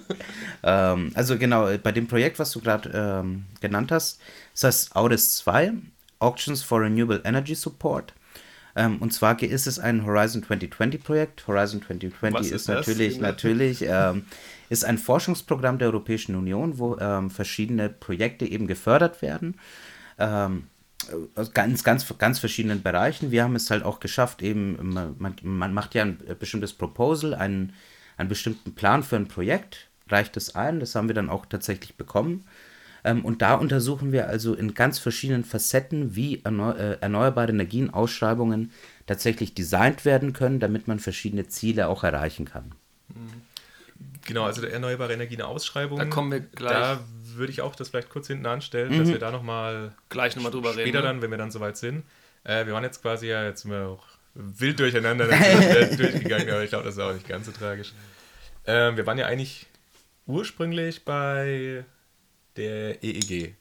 ähm, 0.63 1.11
also 1.13 1.37
genau, 1.37 1.69
bei 1.77 1.93
dem 1.93 2.07
Projekt, 2.09 2.39
was 2.39 2.53
du 2.53 2.63
gerade 2.63 2.91
ähm, 2.95 3.45
genannt 3.61 3.93
hast, 3.93 4.19
ist 4.55 4.65
das 4.65 4.97
AUDIS 4.97 5.37
2, 5.37 5.75
Auctions 6.21 6.63
for 6.63 6.81
Renewable 6.81 7.21
Energy 7.23 7.55
Support. 7.55 8.15
Ähm, 8.75 8.97
und 9.01 9.13
zwar 9.13 9.43
ist 9.43 9.67
es 9.67 9.79
ein 9.79 10.07
Horizon 10.07 10.43
2020 10.43 11.05
Projekt. 11.05 11.47
Horizon 11.47 11.83
2020 11.83 12.47
ist, 12.47 12.53
ist 12.53 12.69
natürlich, 12.69 13.21
natürlich 13.21 13.85
ähm, 13.87 14.25
ist 14.71 14.87
ein 14.87 14.97
Forschungsprogramm 14.97 15.77
der 15.77 15.89
Europäischen 15.89 16.35
Union, 16.35 16.79
wo 16.79 16.97
ähm, 16.97 17.29
verschiedene 17.29 17.91
Projekte 17.91 18.47
eben 18.47 18.67
gefördert 18.67 19.21
werden. 19.21 19.59
Ähm, 20.19 20.65
aus 21.35 21.53
ganz, 21.53 21.85
ganz, 21.85 22.07
ganz 22.19 22.39
verschiedenen 22.39 22.83
Bereichen. 22.83 23.31
Wir 23.31 23.45
haben 23.45 23.57
es 23.57 23.71
halt 23.71 23.85
auch 23.85 24.01
geschafft, 24.01 24.43
eben, 24.43 24.93
man, 24.93 25.37
man 25.43 25.75
macht 25.75 25.95
ja 25.95 26.03
ein 26.03 26.19
bestimmtes 26.39 26.73
Proposal, 26.73 27.35
einen, 27.35 27.73
einen 28.17 28.29
bestimmten 28.29 28.75
Plan 28.75 29.03
für 29.03 29.17
ein 29.17 29.29
Projekt, 29.29 29.89
reicht 30.09 30.37
es 30.37 30.55
ein, 30.55 30.81
das 30.81 30.95
haben 30.95 31.09
wir 31.09 31.15
dann 31.15 31.31
auch 31.31 31.47
tatsächlich 31.47 31.97
bekommen. 31.97 32.45
Ähm, 33.05 33.25
und 33.25 33.41
da 33.41 33.55
untersuchen 33.55 34.13
wir 34.13 34.29
also 34.29 34.55
in 34.55 34.75
ganz 34.75 34.99
verschiedenen 34.99 35.45
Facetten, 35.45 36.17
wie 36.17 36.43
äh, 36.45 36.99
erneuerbare 37.01 37.51
Energienausschreibungen 37.51 38.73
tatsächlich 39.07 39.55
designt 39.55 40.05
werden 40.05 40.33
können, 40.33 40.61
damit 40.61 40.89
man 40.89 40.99
verschiedene 40.99 41.47
Ziele 41.47 41.89
auch 41.89 42.03
erreichen 42.03 42.45
kann. 42.45 42.73
Genau, 44.27 44.45
also 44.45 44.65
erneuerbare 44.67 45.13
Energienausschreibungen. 45.13 46.09
Da 46.09 46.13
kommen 46.13 46.33
wir 46.33 46.41
gleich. 46.41 46.73
Da 46.73 47.01
würde 47.35 47.53
ich 47.53 47.61
auch 47.61 47.77
das 47.77 47.91
vielleicht 47.91 48.11
kurz 48.11 48.27
hinten 48.27 48.47
anstellen, 48.47 48.93
mhm. 48.93 48.99
dass 48.99 49.09
wir 49.09 49.19
da 49.19 49.31
nochmal 49.31 49.95
gleich 50.09 50.35
nochmal 50.35 50.53
drüber 50.53 50.71
später 50.71 50.81
reden. 50.81 50.91
Später 50.91 51.07
dann, 51.07 51.23
wenn 51.23 51.31
wir 51.31 51.39
dann 51.39 51.51
soweit 51.51 51.77
sind. 51.77 52.05
Äh, 52.45 52.67
wir 52.67 52.73
waren 52.73 52.85
jetzt 52.85 53.03
quasi 53.03 53.29
ja, 53.29 53.45
jetzt 53.45 53.63
sind 53.63 53.71
wir 53.71 53.89
auch 53.89 54.05
wild 54.35 54.79
durcheinander 54.79 55.27
durchgegangen, 55.97 56.51
aber 56.51 56.63
ich 56.63 56.71
glaube, 56.71 56.85
das 56.85 56.95
ist 56.95 57.01
auch 57.01 57.13
nicht 57.13 57.29
ganz 57.29 57.47
so 57.47 57.53
tragisch. 57.53 57.93
Äh, 58.65 58.97
wir 58.97 59.07
waren 59.07 59.19
ja 59.19 59.27
eigentlich 59.27 59.67
ursprünglich 60.27 61.05
bei 61.05 61.85
der 62.57 63.03
EEG. 63.03 63.55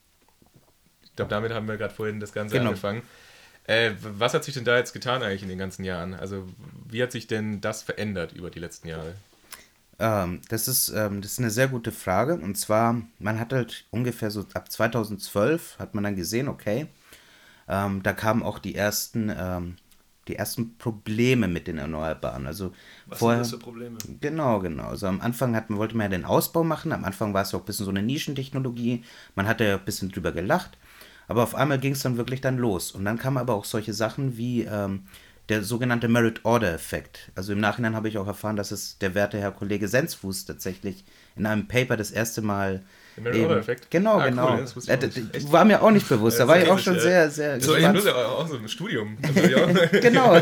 Ich 1.04 1.16
glaube, 1.16 1.30
damit 1.30 1.52
haben 1.52 1.68
wir 1.68 1.76
gerade 1.76 1.94
vorhin 1.94 2.20
das 2.20 2.32
Ganze 2.32 2.56
genau. 2.56 2.70
angefangen. 2.70 3.02
Äh, 3.64 3.92
was 4.00 4.34
hat 4.34 4.44
sich 4.44 4.54
denn 4.54 4.64
da 4.64 4.76
jetzt 4.76 4.92
getan 4.92 5.22
eigentlich 5.22 5.42
in 5.42 5.48
den 5.48 5.58
ganzen 5.58 5.84
Jahren? 5.84 6.14
Also 6.14 6.48
wie 6.88 7.02
hat 7.02 7.10
sich 7.10 7.26
denn 7.26 7.60
das 7.60 7.82
verändert 7.82 8.32
über 8.32 8.50
die 8.50 8.60
letzten 8.60 8.88
Jahre? 8.88 9.14
Ähm, 9.98 10.40
das, 10.48 10.68
ist, 10.68 10.88
ähm, 10.90 11.22
das 11.22 11.32
ist 11.32 11.38
eine 11.38 11.50
sehr 11.50 11.68
gute 11.68 11.92
Frage. 11.92 12.34
Und 12.34 12.56
zwar, 12.56 13.00
man 13.18 13.40
hat 13.40 13.52
halt 13.52 13.86
ungefähr 13.90 14.30
so 14.30 14.44
ab 14.54 14.70
2012 14.70 15.78
hat 15.78 15.94
man 15.94 16.04
dann 16.04 16.16
gesehen, 16.16 16.48
okay, 16.48 16.88
ähm, 17.68 18.02
da 18.02 18.12
kamen 18.12 18.42
auch 18.42 18.58
die 18.58 18.74
ersten 18.74 19.32
ähm, 19.36 19.76
die 20.28 20.36
ersten 20.36 20.76
Probleme 20.78 21.48
mit 21.48 21.66
den 21.66 21.78
Erneuerbaren. 21.78 22.46
Also 22.46 22.72
Was 23.06 23.18
vorher, 23.18 23.44
sind 23.44 23.52
das 23.52 23.60
für 23.60 23.64
Probleme? 23.64 23.98
Genau, 24.20 24.58
genau. 24.60 24.88
Also 24.88 25.06
am 25.06 25.20
Anfang 25.20 25.54
hat, 25.54 25.70
man, 25.70 25.78
wollte 25.78 25.96
man 25.96 26.10
ja 26.10 26.18
den 26.18 26.24
Ausbau 26.24 26.64
machen. 26.64 26.92
Am 26.92 27.04
Anfang 27.04 27.32
war 27.32 27.42
es 27.42 27.52
ja 27.52 27.58
auch 27.58 27.62
ein 27.62 27.66
bisschen 27.66 27.84
so 27.84 27.90
eine 27.90 28.02
Nischentechnologie. 28.02 29.04
Man 29.34 29.46
hatte 29.46 29.64
ja 29.64 29.76
ein 29.76 29.84
bisschen 29.84 30.10
drüber 30.10 30.32
gelacht. 30.32 30.78
Aber 31.28 31.42
auf 31.42 31.54
einmal 31.54 31.78
ging 31.78 31.92
es 31.92 32.02
dann 32.02 32.16
wirklich 32.16 32.40
dann 32.40 32.56
los. 32.56 32.92
Und 32.92 33.04
dann 33.04 33.18
kamen 33.18 33.38
aber 33.38 33.54
auch 33.54 33.64
solche 33.64 33.92
Sachen 33.92 34.36
wie 34.36 34.62
ähm, 34.62 35.06
der 35.48 35.62
sogenannte 35.62 36.08
Merit-Order-Effekt. 36.08 37.30
Also 37.34 37.52
im 37.52 37.60
Nachhinein 37.60 37.94
habe 37.94 38.08
ich 38.08 38.18
auch 38.18 38.26
erfahren, 38.26 38.56
dass 38.56 38.72
es 38.72 38.98
der 38.98 39.14
werte 39.14 39.38
Herr 39.38 39.52
Kollege 39.52 39.88
Sensfuß 39.88 40.44
tatsächlich 40.44 41.04
in 41.36 41.46
einem 41.46 41.68
Paper 41.68 41.96
das 41.96 42.10
erste 42.10 42.42
Mal 42.42 42.82
Effekt. 43.24 43.90
Genau, 43.90 44.18
ah, 44.18 44.28
genau. 44.28 44.58
Cool, 44.58 44.82
äh, 44.88 45.52
war 45.52 45.64
mir 45.64 45.82
auch 45.82 45.90
nicht 45.90 46.08
bewusst. 46.08 46.38
Da 46.38 46.46
war 46.46 46.60
ich 46.60 46.68
auch 46.68 46.78
schon 46.78 46.98
sehr, 46.98 47.30
sehr. 47.30 47.60
So, 47.60 47.76
ich 47.76 47.88
muss 47.88 48.04
ja 48.04 48.14
auch 48.14 48.46
so 48.46 48.56
ein 48.56 48.68
Studium. 48.68 49.16
genau. 50.02 50.38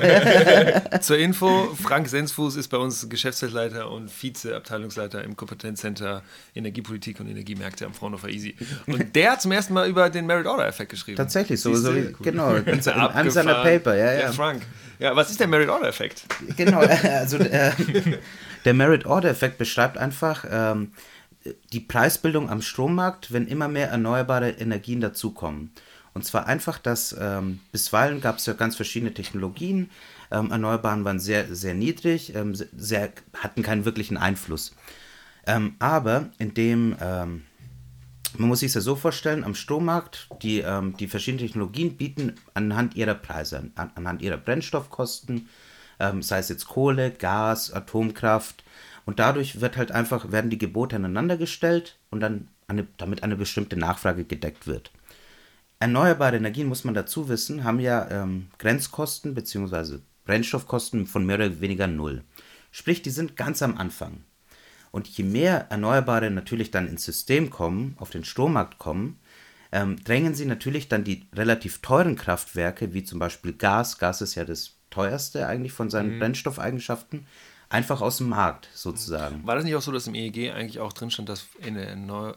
Zur 1.00 1.18
Info: 1.18 1.74
Frank 1.80 2.08
Sensfuß 2.08 2.56
ist 2.56 2.68
bei 2.68 2.78
uns 2.78 3.08
Geschäftsleiter 3.08 3.90
und 3.90 4.10
Vize-Abteilungsleiter 4.10 5.22
im 5.22 5.36
Kompetenzcenter 5.36 6.22
Energiepolitik 6.54 7.20
und 7.20 7.28
Energiemärkte 7.28 7.86
am 7.86 7.94
Fraunhofer 7.94 8.28
Easy. 8.28 8.56
Und 8.86 9.14
der 9.14 9.32
hat 9.32 9.42
zum 9.42 9.52
ersten 9.52 9.74
Mal 9.74 9.88
über 9.88 10.10
den 10.10 10.26
Merit-Order-Effekt 10.26 10.90
geschrieben. 10.90 11.16
Tatsächlich, 11.16 11.60
so, 11.60 11.74
so 11.74 11.90
cool. 11.90 12.14
genau. 12.22 12.54
In 12.54 12.66
einem 12.66 13.30
seiner 13.30 13.54
Paper, 13.62 13.94
ja, 13.94 14.12
ja. 14.12 14.20
ja 14.20 14.32
Frank. 14.32 14.62
Ja, 14.98 15.14
was 15.16 15.30
ist 15.30 15.40
der 15.40 15.48
Merit-Order-Effekt? 15.48 16.24
Genau, 16.56 16.80
also 16.80 17.38
äh, 17.38 17.72
der 18.64 18.74
Merit-Order-Effekt 18.74 19.58
beschreibt 19.58 19.98
einfach. 19.98 20.44
Ähm, 20.50 20.92
die 21.72 21.80
Preisbildung 21.80 22.48
am 22.48 22.62
Strommarkt, 22.62 23.32
wenn 23.32 23.46
immer 23.46 23.68
mehr 23.68 23.88
erneuerbare 23.88 24.50
Energien 24.50 25.00
dazukommen. 25.00 25.70
Und 26.14 26.24
zwar 26.24 26.46
einfach, 26.46 26.78
dass 26.78 27.14
ähm, 27.18 27.60
bisweilen 27.72 28.20
gab 28.20 28.38
es 28.38 28.46
ja 28.46 28.52
ganz 28.52 28.76
verschiedene 28.76 29.12
Technologien. 29.12 29.90
Ähm, 30.30 30.52
Erneuerbaren 30.52 31.04
waren 31.04 31.18
sehr, 31.18 31.52
sehr 31.54 31.74
niedrig, 31.74 32.34
ähm, 32.34 32.54
sehr, 32.54 33.12
hatten 33.36 33.62
keinen 33.62 33.84
wirklichen 33.84 34.16
Einfluss. 34.16 34.74
Ähm, 35.46 35.74
aber 35.80 36.30
indem, 36.38 36.94
ähm, 37.00 37.42
man 38.38 38.48
muss 38.48 38.60
sich 38.60 38.72
das 38.72 38.84
ja 38.84 38.92
so 38.92 38.96
vorstellen, 38.96 39.42
am 39.42 39.56
Strommarkt, 39.56 40.28
die, 40.42 40.60
ähm, 40.60 40.96
die 40.96 41.08
verschiedenen 41.08 41.46
Technologien 41.46 41.96
bieten 41.96 42.36
anhand 42.54 42.94
ihrer 42.94 43.14
Preise, 43.14 43.70
an, 43.74 43.90
anhand 43.94 44.22
ihrer 44.22 44.38
Brennstoffkosten, 44.38 45.48
sei 46.20 46.38
es 46.38 46.48
jetzt 46.48 46.66
Kohle, 46.66 47.12
Gas, 47.12 47.72
Atomkraft, 47.72 48.64
und 49.06 49.18
dadurch 49.18 49.60
wird 49.60 49.76
halt 49.76 49.92
einfach, 49.92 50.32
werden 50.32 50.50
die 50.50 50.58
Gebote 50.58 50.96
aneinander 50.96 51.36
gestellt 51.36 51.98
und 52.10 52.20
dann 52.20 52.48
eine, 52.68 52.86
damit 52.96 53.22
eine 53.22 53.36
bestimmte 53.36 53.76
Nachfrage 53.76 54.24
gedeckt 54.24 54.66
wird. 54.66 54.90
erneuerbare 55.78 56.36
Energien, 56.36 56.68
muss 56.68 56.84
man 56.84 56.94
dazu 56.94 57.28
wissen, 57.28 57.64
haben 57.64 57.80
ja 57.80 58.08
ähm, 58.10 58.48
Grenzkosten 58.58 59.34
bzw. 59.34 59.98
Brennstoffkosten 60.24 61.06
von 61.06 61.26
mehr 61.26 61.36
oder 61.36 61.60
weniger 61.60 61.86
null. 61.86 62.22
Sprich, 62.70 63.02
die 63.02 63.10
sind 63.10 63.36
ganz 63.36 63.62
am 63.62 63.76
Anfang. 63.76 64.24
Und 64.90 65.08
je 65.08 65.24
mehr 65.24 65.66
Erneuerbare 65.70 66.30
natürlich 66.30 66.70
dann 66.70 66.88
ins 66.88 67.04
System 67.04 67.50
kommen, 67.50 67.96
auf 67.98 68.10
den 68.10 68.24
Strommarkt 68.24 68.78
kommen, 68.78 69.18
ähm, 69.72 69.96
drängen 70.04 70.34
sie 70.34 70.46
natürlich 70.46 70.88
dann 70.88 71.02
die 71.02 71.26
relativ 71.34 71.82
teuren 71.82 72.14
Kraftwerke, 72.14 72.94
wie 72.94 73.02
zum 73.02 73.18
Beispiel 73.18 73.52
Gas, 73.52 73.98
Gas 73.98 74.22
ist 74.22 74.36
ja 74.36 74.44
das 74.44 74.76
teuerste 74.90 75.48
eigentlich 75.48 75.72
von 75.72 75.90
seinen 75.90 76.14
mhm. 76.14 76.18
Brennstoffeigenschaften, 76.20 77.26
einfach 77.74 78.00
aus 78.00 78.18
dem 78.18 78.28
Markt 78.28 78.68
sozusagen. 78.72 79.44
War 79.44 79.56
das 79.56 79.64
nicht 79.64 79.74
auch 79.74 79.82
so, 79.82 79.90
dass 79.90 80.06
im 80.06 80.14
EEG 80.14 80.52
eigentlich 80.52 80.78
auch 80.78 80.92
drin 80.92 81.10
stand, 81.10 81.28
dass 81.28 81.46
äh, 81.60 81.72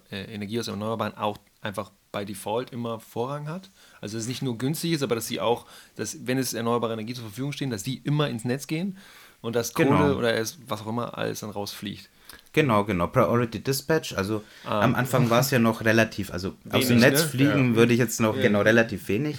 Energie 0.09 0.59
aus 0.59 0.67
Erneuerbaren 0.67 1.15
auch 1.15 1.37
einfach 1.61 1.91
bei 2.11 2.25
Default 2.25 2.71
immer 2.71 2.99
Vorrang 2.99 3.47
hat? 3.47 3.69
Also 4.01 4.17
dass 4.17 4.23
es 4.23 4.27
nicht 4.27 4.41
nur 4.41 4.57
günstig 4.57 4.93
ist, 4.93 5.03
aber 5.03 5.13
dass 5.13 5.27
sie 5.27 5.39
auch, 5.39 5.67
dass 5.95 6.25
wenn 6.25 6.39
es 6.39 6.55
erneuerbare 6.55 6.93
Energie 6.93 7.13
zur 7.13 7.25
Verfügung 7.25 7.51
stehen, 7.51 7.69
dass 7.69 7.83
die 7.83 7.97
immer 7.97 8.27
ins 8.29 8.45
Netz 8.45 8.65
gehen 8.65 8.97
und 9.41 9.55
dass 9.55 9.75
Kohle 9.75 9.89
genau. 9.89 10.13
oder 10.15 10.35
was 10.65 10.81
auch 10.81 10.87
immer 10.87 11.15
alles 11.15 11.41
dann 11.41 11.51
rausfliegt. 11.51 12.09
Genau, 12.53 12.83
genau. 12.85 13.05
Priority 13.05 13.59
Dispatch. 13.59 14.13
Also 14.17 14.43
ah. 14.65 14.81
am 14.81 14.95
Anfang 14.95 15.29
war 15.29 15.41
es 15.41 15.51
ja 15.51 15.59
noch 15.59 15.85
relativ, 15.85 16.33
also 16.33 16.55
wenig, 16.63 16.73
aus 16.73 16.87
dem 16.87 16.97
Netz 16.97 17.21
ne? 17.21 17.29
fliegen 17.29 17.69
ja. 17.69 17.75
würde 17.75 17.93
ich 17.93 17.99
jetzt 17.99 18.19
noch, 18.19 18.35
ja. 18.35 18.41
genau, 18.41 18.61
relativ 18.61 19.07
wenig. 19.07 19.37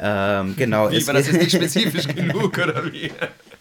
ähm, 0.00 0.54
genau. 0.56 0.90
Wie, 0.90 1.06
war 1.06 1.12
das 1.12 1.26
jetzt 1.26 1.42
nicht 1.42 1.52
spezifisch 1.54 2.08
genug 2.08 2.56
oder 2.56 2.90
wie? 2.90 3.10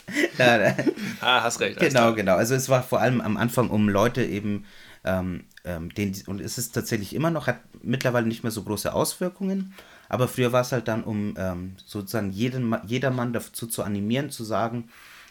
ah, 1.22 1.44
hast 1.44 1.60
recht. 1.60 1.80
Genau, 1.80 2.14
genau. 2.14 2.36
Also 2.36 2.56
es 2.56 2.70
war 2.70 2.84
vor 2.84 3.00
allem 3.00 3.22
am 3.22 3.38
Anfang, 3.38 3.70
um 3.70 3.90
Leute 3.90 4.24
eben, 4.24 4.66
ähm, 5.04 5.46
ähm, 5.66 5.94
den, 5.94 6.16
und 6.28 6.42
es 6.42 6.58
ist 6.58 6.74
tatsächlich 6.74 7.16
immer 7.16 7.32
noch, 7.32 7.48
hat 7.48 7.60
mittlerweile 7.82 8.28
nicht 8.28 8.44
mehr 8.44 8.52
so 8.52 8.64
große 8.64 8.94
Auswirkungen, 8.94 9.74
aber 10.10 10.28
früher 10.28 10.52
war 10.52 10.62
es 10.62 10.72
halt 10.72 10.88
dann, 10.88 11.04
um 11.04 11.36
ähm, 11.38 11.76
sozusagen 11.86 12.32
jeden, 12.32 12.76
jedermann 12.86 13.34
dazu 13.34 13.68
zu 13.68 13.84
animieren, 13.84 14.30
zu 14.30 14.44
sagen, 14.44 14.90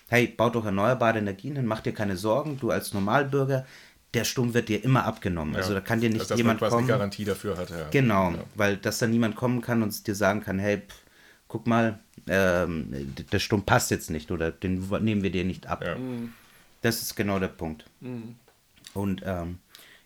hey, 0.09 0.27
baut 0.27 0.55
doch 0.55 0.65
erneuerbare 0.65 1.19
Energien 1.19 1.57
hin, 1.57 1.67
mach 1.67 1.81
dir 1.81 1.93
keine 1.93 2.17
Sorgen, 2.17 2.59
du 2.59 2.71
als 2.71 2.93
Normalbürger, 2.93 3.65
der 4.15 4.25
Strom 4.25 4.53
wird 4.53 4.69
dir 4.69 4.85
immer 4.85 5.05
abgenommen. 5.05 5.55
Ja. 5.55 5.61
Also 5.61 5.75
da 5.75 5.81
kann 5.81 6.01
dir 6.01 6.11
nicht 6.11 6.21
also, 6.21 6.35
jemand 6.35 6.61
man 6.61 6.69
quasi 6.69 6.77
kommen. 6.77 6.91
Eine 6.91 6.99
Garantie 6.99 7.25
dafür 7.25 7.57
hat. 7.57 7.71
Ja. 7.71 7.89
Genau, 7.91 8.31
ja. 8.31 8.45
weil 8.55 8.77
dass 8.77 8.99
da 8.99 9.07
niemand 9.07 9.37
kommen 9.37 9.63
kann 9.63 9.83
und 9.83 10.07
dir 10.07 10.15
sagen 10.15 10.43
kann, 10.43 10.59
hey, 10.59 10.79
pff, 10.79 10.97
guck 11.49 11.67
mal, 11.67 11.99
ähm, 12.29 13.15
der 13.33 13.39
Strom 13.39 13.65
passt 13.65 13.91
jetzt 13.91 14.11
nicht 14.11 14.31
oder 14.31 14.51
den 14.51 14.89
nehmen 15.01 15.23
wir 15.23 15.31
dir 15.31 15.45
nicht 15.45 15.67
ab. 15.67 15.85
Mhm. 15.99 16.33
Das 16.83 17.03
ist 17.03 17.15
genau 17.15 17.39
der 17.39 17.49
Punkt. 17.49 17.85
Mhm. 18.01 18.37
Und 18.95 19.23
ähm, 19.25 19.59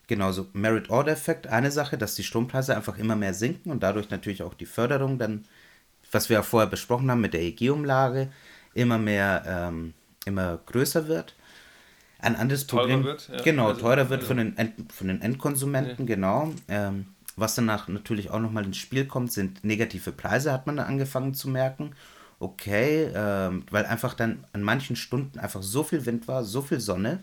genauso 0.07 0.47
Merit-Order-Effekt, 0.53 1.47
eine 1.49 1.71
Sache, 1.71 1.99
dass 1.99 2.15
die 2.15 2.23
Strompreise 2.23 2.77
einfach 2.77 2.99
immer 2.99 3.17
mehr 3.17 3.35
sinken 3.35 3.71
und 3.71 3.83
dadurch 3.83 4.11
natürlich 4.11 4.43
auch 4.43 4.55
die 4.55 4.67
Förderung 4.67 5.19
dann, 5.19 5.45
was 6.13 6.29
wir 6.29 6.35
ja 6.35 6.43
vorher 6.43 6.69
besprochen 6.69 7.11
haben 7.11 7.21
mit 7.21 7.35
der 7.35 7.43
EG-Umlage, 7.43 8.29
immer 8.75 8.99
mehr, 8.99 9.43
ähm, 9.47 9.95
immer 10.25 10.59
größer 10.67 11.09
wird. 11.09 11.35
Ein 12.19 12.37
anderes 12.37 12.67
teurer 12.67 12.83
Problem, 12.83 13.05
wird, 13.05 13.29
ja. 13.29 13.43
genau, 13.43 13.69
also, 13.69 13.81
teurer 13.81 14.09
wird 14.09 14.21
also. 14.21 14.29
von, 14.29 14.37
den 14.39 14.57
End, 14.57 14.93
von 14.93 15.09
den 15.09 15.21
Endkonsumenten, 15.21 16.07
ja. 16.07 16.15
genau. 16.15 16.53
Ähm, 16.69 17.07
was 17.37 17.55
danach 17.55 17.89
natürlich 17.89 18.31
auch 18.31 18.41
nochmal 18.41 18.65
ins 18.65 18.79
Spiel 18.79 19.07
kommt, 19.07 19.33
sind 19.33 19.63
negative 19.63 20.13
Preise, 20.13 20.53
hat 20.53 20.67
man 20.67 20.77
dann 20.77 20.87
angefangen 20.87 21.35
zu 21.35 21.49
merken. 21.49 21.93
Okay, 22.39 23.11
ähm, 23.15 23.65
weil 23.71 23.87
einfach 23.87 24.15
dann 24.15 24.45
an 24.53 24.63
manchen 24.63 24.97
Stunden 24.97 25.39
einfach 25.39 25.63
so 25.63 25.83
viel 25.83 26.05
Wind 26.05 26.29
war, 26.29 26.45
so 26.45 26.61
viel 26.61 26.81
Sonne, 26.81 27.23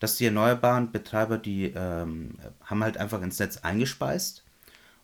dass 0.00 0.16
die 0.16 0.26
erneuerbaren 0.26 0.90
Betreiber, 0.90 1.38
die 1.38 1.66
ähm, 1.66 2.36
haben 2.64 2.82
halt 2.82 2.96
einfach 2.96 3.22
ins 3.22 3.38
Netz 3.38 3.58
eingespeist 3.58 4.42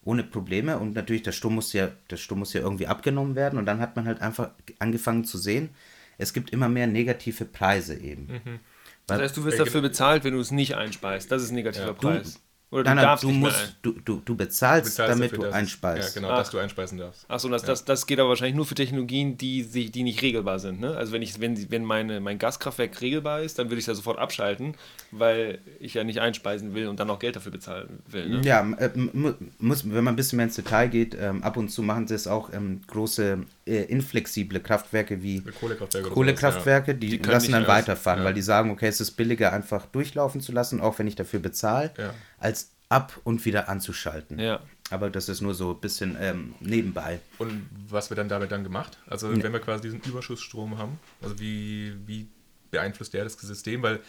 ohne 0.04 0.24
Probleme 0.24 0.78
und 0.78 0.94
natürlich 0.94 1.22
der 1.22 1.32
Strom 1.32 1.56
muss 1.56 1.72
ja, 1.72 1.90
der 2.10 2.16
Strom 2.16 2.40
muss 2.40 2.52
ja 2.52 2.62
irgendwie 2.62 2.86
abgenommen 2.86 3.36
werden 3.36 3.58
und 3.58 3.66
dann 3.66 3.78
hat 3.80 3.94
man 3.94 4.06
halt 4.06 4.22
einfach 4.22 4.50
angefangen 4.78 5.24
zu 5.24 5.38
sehen, 5.38 5.70
es 6.16 6.32
gibt 6.32 6.50
immer 6.50 6.68
mehr 6.68 6.86
negative 6.86 7.44
Preise 7.44 7.94
eben. 7.94 8.26
Mhm. 8.26 8.60
Das 9.06 9.20
heißt, 9.20 9.36
du 9.36 9.44
wirst 9.44 9.60
dafür 9.60 9.80
bezahlt, 9.80 10.24
wenn 10.24 10.34
du 10.34 10.40
es 10.40 10.50
nicht 10.50 10.74
einspeist. 10.74 11.30
Das 11.30 11.42
ist 11.42 11.50
ein 11.50 11.54
negativer 11.54 11.86
ja. 11.86 11.92
Preis. 11.92 12.40
Oder 12.70 12.84
du 12.84 12.90
nein, 12.90 12.98
darfst 12.98 13.24
du, 13.24 13.30
musst, 13.30 13.76
du, 13.80 13.92
du, 13.92 14.20
du 14.22 14.36
bezahlst, 14.36 14.90
bezahlst 14.90 15.14
damit 15.14 15.32
dafür, 15.32 15.46
du 15.46 15.54
einspeist. 15.54 16.14
Ja, 16.14 16.20
genau, 16.20 16.34
Ach. 16.34 16.38
dass 16.38 16.50
du 16.50 16.58
einspeisen 16.58 16.98
darfst. 16.98 17.24
Achso, 17.26 17.48
das, 17.48 17.62
ja. 17.62 17.68
das, 17.68 17.86
das 17.86 18.06
geht 18.06 18.20
aber 18.20 18.28
wahrscheinlich 18.28 18.56
nur 18.56 18.66
für 18.66 18.74
Technologien, 18.74 19.38
die, 19.38 19.62
die 19.90 20.02
nicht 20.02 20.20
regelbar 20.20 20.58
sind. 20.58 20.78
Ne? 20.78 20.94
Also 20.94 21.12
wenn, 21.12 21.22
ich, 21.22 21.40
wenn, 21.40 21.70
wenn 21.70 21.82
meine, 21.82 22.20
mein 22.20 22.38
Gaskraftwerk 22.38 23.00
regelbar 23.00 23.40
ist, 23.40 23.58
dann 23.58 23.68
würde 23.68 23.76
ich 23.76 23.84
es 23.84 23.86
ja 23.86 23.94
sofort 23.94 24.18
abschalten, 24.18 24.74
weil 25.12 25.60
ich 25.80 25.94
ja 25.94 26.04
nicht 26.04 26.20
einspeisen 26.20 26.74
will 26.74 26.88
und 26.88 27.00
dann 27.00 27.08
auch 27.08 27.18
Geld 27.18 27.36
dafür 27.36 27.52
bezahlen 27.52 28.00
will. 28.06 28.28
Ne? 28.28 28.40
Ja, 28.44 28.60
äh, 28.76 28.90
muss, 28.94 29.90
wenn 29.90 30.04
man 30.04 30.08
ein 30.12 30.16
bisschen 30.16 30.36
mehr 30.36 30.46
ins 30.46 30.56
Detail 30.56 30.88
geht, 30.88 31.16
ähm, 31.18 31.42
ab 31.42 31.56
und 31.56 31.70
zu 31.70 31.82
machen 31.82 32.06
sie 32.06 32.14
es 32.14 32.26
auch 32.26 32.52
ähm, 32.52 32.82
große 32.86 33.46
äh, 33.68 33.84
inflexible 33.84 34.60
Kraftwerke 34.60 35.22
wie 35.22 35.40
Kohlekraftwerke, 35.40 36.10
Kohlekraftwerke 36.10 36.92
ja. 36.92 36.96
die, 36.96 37.18
die 37.18 37.28
lassen 37.28 37.52
dann 37.52 37.66
weiterfahren, 37.66 38.24
weil 38.24 38.34
die 38.34 38.42
sagen, 38.42 38.70
okay, 38.70 38.88
es 38.88 39.00
ist 39.00 39.12
billiger 39.12 39.52
einfach 39.52 39.86
durchlaufen 39.86 40.40
zu 40.40 40.52
lassen, 40.52 40.80
auch 40.80 40.98
wenn 40.98 41.06
ich 41.06 41.14
dafür 41.14 41.40
bezahle, 41.40 41.92
als 42.38 42.72
ab 42.88 43.20
und 43.24 43.44
wieder 43.44 43.68
anzuschalten. 43.68 44.38
Ja. 44.38 44.60
Aber 44.90 45.10
das 45.10 45.28
ist 45.28 45.42
nur 45.42 45.54
so 45.54 45.72
ein 45.72 45.80
bisschen 45.80 46.16
ähm, 46.18 46.54
nebenbei. 46.60 47.20
Und 47.38 47.68
was 47.88 48.08
wird 48.10 48.18
dann 48.18 48.28
damit 48.28 48.50
dann 48.50 48.64
gemacht? 48.64 48.98
Also 49.06 49.30
ja. 49.30 49.42
wenn 49.42 49.52
wir 49.52 49.60
quasi 49.60 49.82
diesen 49.82 50.00
Überschussstrom 50.00 50.78
haben, 50.78 50.98
also 51.20 51.38
wie, 51.38 51.92
wie 52.06 52.26
beeinflusst 52.70 53.12
der 53.12 53.24
das 53.24 53.34
System? 53.34 53.82
Weil 53.82 54.00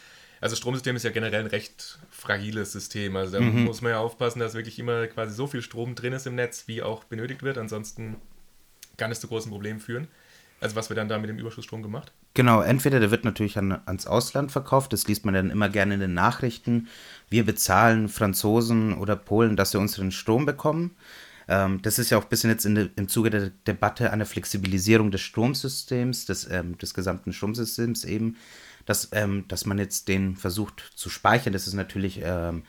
also 0.41 0.53
das 0.53 0.59
Stromsystem 0.59 0.95
ist 0.95 1.03
ja 1.03 1.11
generell 1.11 1.41
ein 1.41 1.47
recht 1.47 1.99
fragiles 2.09 2.71
System. 2.71 3.15
Also 3.17 3.33
da 3.33 3.41
mhm. 3.41 3.65
muss 3.65 3.81
man 3.81 3.91
ja 3.91 3.99
aufpassen, 3.99 4.39
dass 4.39 4.53
wirklich 4.53 4.79
immer 4.79 5.07
quasi 5.07 5.33
so 5.33 5.47
viel 5.47 5.61
Strom 5.61 5.95
drin 5.95 6.13
ist 6.13 6.27
im 6.27 6.35
Netz, 6.35 6.67
wie 6.67 6.81
auch 6.81 7.03
benötigt 7.03 7.43
wird. 7.43 7.57
Ansonsten 7.57 8.15
kann 8.99 9.11
es 9.11 9.19
zu 9.19 9.27
großen 9.27 9.51
Problemen 9.51 9.79
führen. 9.79 10.07
Also 10.61 10.75
was 10.75 10.89
wird 10.89 10.97
dann 10.97 11.07
da 11.07 11.17
mit 11.17 11.29
dem 11.29 11.39
Überschussstrom 11.39 11.81
gemacht? 11.81 12.11
Genau, 12.33 12.61
entweder 12.61 12.99
der 12.99 13.11
wird 13.11 13.25
natürlich 13.25 13.57
an, 13.57 13.79
ans 13.85 14.07
Ausland 14.07 14.51
verkauft, 14.51 14.93
das 14.93 15.07
liest 15.07 15.25
man 15.25 15.33
dann 15.33 15.49
immer 15.49 15.69
gerne 15.69 15.95
in 15.95 15.99
den 15.99 16.13
Nachrichten. 16.13 16.89
Wir 17.29 17.45
bezahlen 17.45 18.09
Franzosen 18.09 18.93
oder 18.93 19.15
Polen, 19.15 19.55
dass 19.55 19.71
sie 19.71 19.79
unseren 19.79 20.11
Strom 20.11 20.45
bekommen. 20.45 20.95
Ähm, 21.47 21.81
das 21.81 21.97
ist 21.97 22.09
ja 22.09 22.17
auch 22.17 22.23
ein 22.23 22.29
bisschen 22.29 22.49
jetzt 22.49 22.65
de, 22.65 22.89
im 22.95 23.07
Zuge 23.07 23.29
der 23.29 23.49
Debatte 23.67 24.11
der 24.15 24.25
Flexibilisierung 24.25 25.11
des 25.11 25.21
Stromsystems, 25.21 26.25
des, 26.25 26.49
ähm, 26.51 26.77
des 26.77 26.93
gesamten 26.93 27.33
Stromsystems 27.33 28.03
eben, 28.03 28.35
dass, 28.85 29.09
ähm, 29.13 29.45
dass 29.47 29.65
man 29.65 29.79
jetzt 29.79 30.07
den 30.07 30.35
versucht 30.35 30.91
zu 30.95 31.09
speichern. 31.09 31.53
Das 31.53 31.67
ist 31.67 31.73
natürlich 31.73 32.21
ähm, 32.23 32.63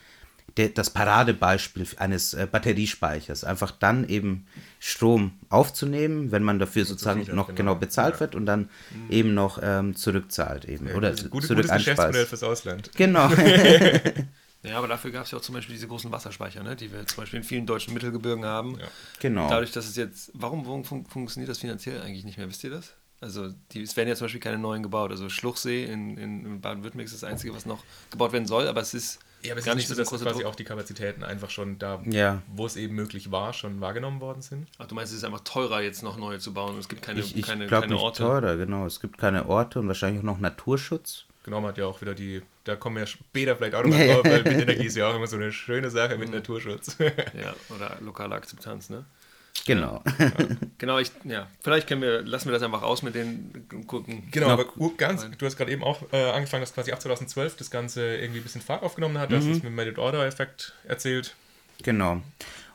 der, 0.56 0.68
das 0.70 0.90
Paradebeispiel 0.90 1.86
eines 1.98 2.34
äh, 2.34 2.46
Batteriespeichers. 2.50 3.44
Einfach 3.44 3.70
dann 3.70 4.08
eben 4.08 4.46
Strom 4.78 5.32
aufzunehmen, 5.48 6.32
wenn 6.32 6.42
man 6.42 6.58
dafür 6.58 6.84
sozusagen 6.84 7.20
noch 7.20 7.48
genau, 7.48 7.54
genau 7.54 7.74
bezahlt 7.74 8.14
ja. 8.14 8.20
wird 8.20 8.34
und 8.34 8.46
dann 8.46 8.68
mhm. 8.90 9.10
eben 9.10 9.34
noch 9.34 9.60
ähm, 9.62 9.94
zurückzahlt 9.94 10.64
eben. 10.64 10.88
Ja, 10.88 10.94
oder 10.94 11.10
gute, 11.10 11.46
zurück 11.46 11.62
gutes 11.62 11.70
Geschäftsmodell 11.70 12.26
fürs 12.26 12.42
Ausland. 12.42 12.90
Genau. 12.96 13.28
ja, 14.62 14.78
aber 14.78 14.88
dafür 14.88 15.10
gab 15.10 15.24
es 15.24 15.30
ja 15.30 15.38
auch 15.38 15.42
zum 15.42 15.54
Beispiel 15.54 15.74
diese 15.74 15.88
großen 15.88 16.10
Wasserspeicher, 16.10 16.62
ne, 16.62 16.76
die 16.76 16.92
wir 16.92 17.06
zum 17.06 17.22
Beispiel 17.22 17.38
in 17.38 17.44
vielen 17.44 17.66
deutschen 17.66 17.94
Mittelgebirgen 17.94 18.44
haben. 18.44 18.78
Ja. 18.78 18.86
Genau. 19.20 19.48
Dadurch, 19.48 19.72
dass 19.72 19.88
es 19.88 19.96
jetzt, 19.96 20.30
warum, 20.34 20.66
warum 20.66 20.84
fun 20.84 21.06
funktioniert 21.06 21.48
das 21.48 21.58
finanziell 21.58 22.00
eigentlich 22.02 22.24
nicht 22.24 22.38
mehr? 22.38 22.48
Wisst 22.48 22.64
ihr 22.64 22.70
das? 22.70 22.94
Also 23.20 23.50
die, 23.72 23.82
es 23.82 23.96
werden 23.96 24.08
ja 24.08 24.14
zum 24.14 24.26
Beispiel 24.26 24.40
keine 24.40 24.58
neuen 24.58 24.82
gebaut. 24.82 25.10
Also 25.10 25.28
Schluchsee 25.28 25.84
in, 25.84 26.16
in 26.16 26.60
Baden-Württemberg 26.60 27.06
ist 27.06 27.14
das 27.14 27.24
Einzige, 27.24 27.54
was 27.54 27.66
noch 27.66 27.84
gebaut 28.10 28.32
werden 28.32 28.46
soll, 28.46 28.66
aber 28.66 28.80
es 28.80 28.94
ist 28.94 29.18
ja, 29.42 29.52
aber 29.52 29.60
es 29.60 29.66
ist 29.66 29.74
nicht 29.74 29.88
so, 29.88 29.94
dass 29.94 30.10
quasi 30.10 30.44
auch 30.44 30.54
die 30.54 30.64
Kapazitäten 30.64 31.24
einfach 31.24 31.50
schon 31.50 31.78
da, 31.78 32.02
ja. 32.04 32.42
wo 32.54 32.66
es 32.66 32.76
eben 32.76 32.94
möglich 32.94 33.30
war, 33.30 33.52
schon 33.52 33.80
wahrgenommen 33.80 34.20
worden 34.20 34.42
sind. 34.42 34.68
Ach, 34.78 34.86
du 34.86 34.94
meinst, 34.94 35.12
es 35.12 35.18
ist 35.18 35.24
einfach 35.24 35.40
teurer, 35.40 35.80
jetzt 35.80 36.02
noch 36.02 36.16
neue 36.16 36.38
zu 36.38 36.52
bauen. 36.52 36.78
Es 36.78 36.88
gibt 36.88 37.02
keine, 37.02 37.20
ich, 37.20 37.36
ich 37.36 37.46
keine, 37.46 37.66
keine 37.66 37.88
nicht 37.88 38.02
Orte. 38.02 38.22
teurer, 38.22 38.56
genau. 38.56 38.86
Es 38.86 39.00
gibt 39.00 39.18
keine 39.18 39.48
Orte 39.48 39.80
und 39.80 39.88
wahrscheinlich 39.88 40.20
auch 40.20 40.26
noch 40.26 40.38
Naturschutz. 40.38 41.24
Genau, 41.44 41.60
man 41.60 41.70
hat 41.70 41.78
ja 41.78 41.86
auch 41.86 42.00
wieder 42.02 42.14
die, 42.14 42.42
da 42.64 42.76
kommen 42.76 42.96
wir 42.96 43.06
später 43.06 43.56
vielleicht 43.56 43.74
auch 43.74 43.82
nochmal 43.82 44.06
drauf, 44.14 44.24
weil 44.24 44.44
Windenergie 44.44 44.86
ist 44.86 44.96
ja 44.96 45.08
auch 45.08 45.16
immer 45.16 45.26
so 45.26 45.36
eine 45.36 45.52
schöne 45.52 45.88
Sache 45.90 46.18
mit 46.18 46.28
mhm. 46.28 46.34
Naturschutz. 46.34 46.96
ja, 46.98 47.54
oder 47.74 47.96
lokale 48.00 48.34
Akzeptanz, 48.34 48.90
ne? 48.90 49.04
Genau. 49.66 50.02
Ja. 50.18 50.30
genau, 50.78 50.98
ich, 50.98 51.12
ja. 51.24 51.46
Vielleicht 51.60 51.86
können 51.86 52.02
wir, 52.02 52.22
lassen 52.22 52.46
wir 52.46 52.52
das 52.52 52.62
einfach 52.62 52.82
aus 52.82 53.02
mit 53.02 53.14
den 53.14 53.66
gucken. 53.86 54.28
Genau, 54.30 54.48
aber 54.48 54.66
ganz, 54.96 55.28
du 55.36 55.46
hast 55.46 55.56
gerade 55.56 55.70
eben 55.70 55.82
auch 55.82 56.02
äh, 56.12 56.30
angefangen, 56.30 56.62
dass 56.62 56.74
quasi 56.74 56.92
ab 56.92 57.00
2012 57.00 57.56
das 57.56 57.70
Ganze 57.70 58.16
irgendwie 58.16 58.40
ein 58.40 58.42
bisschen 58.42 58.62
Fahrt 58.62 58.82
aufgenommen 58.82 59.18
hat. 59.18 59.30
Du 59.30 59.36
mhm. 59.36 59.40
hast 59.40 59.46
es 59.46 59.54
mit 59.54 59.64
dem 59.64 59.74
Merit 59.74 59.98
Order 59.98 60.26
Effekt 60.26 60.74
erzählt. 60.84 61.34
Genau. 61.82 62.22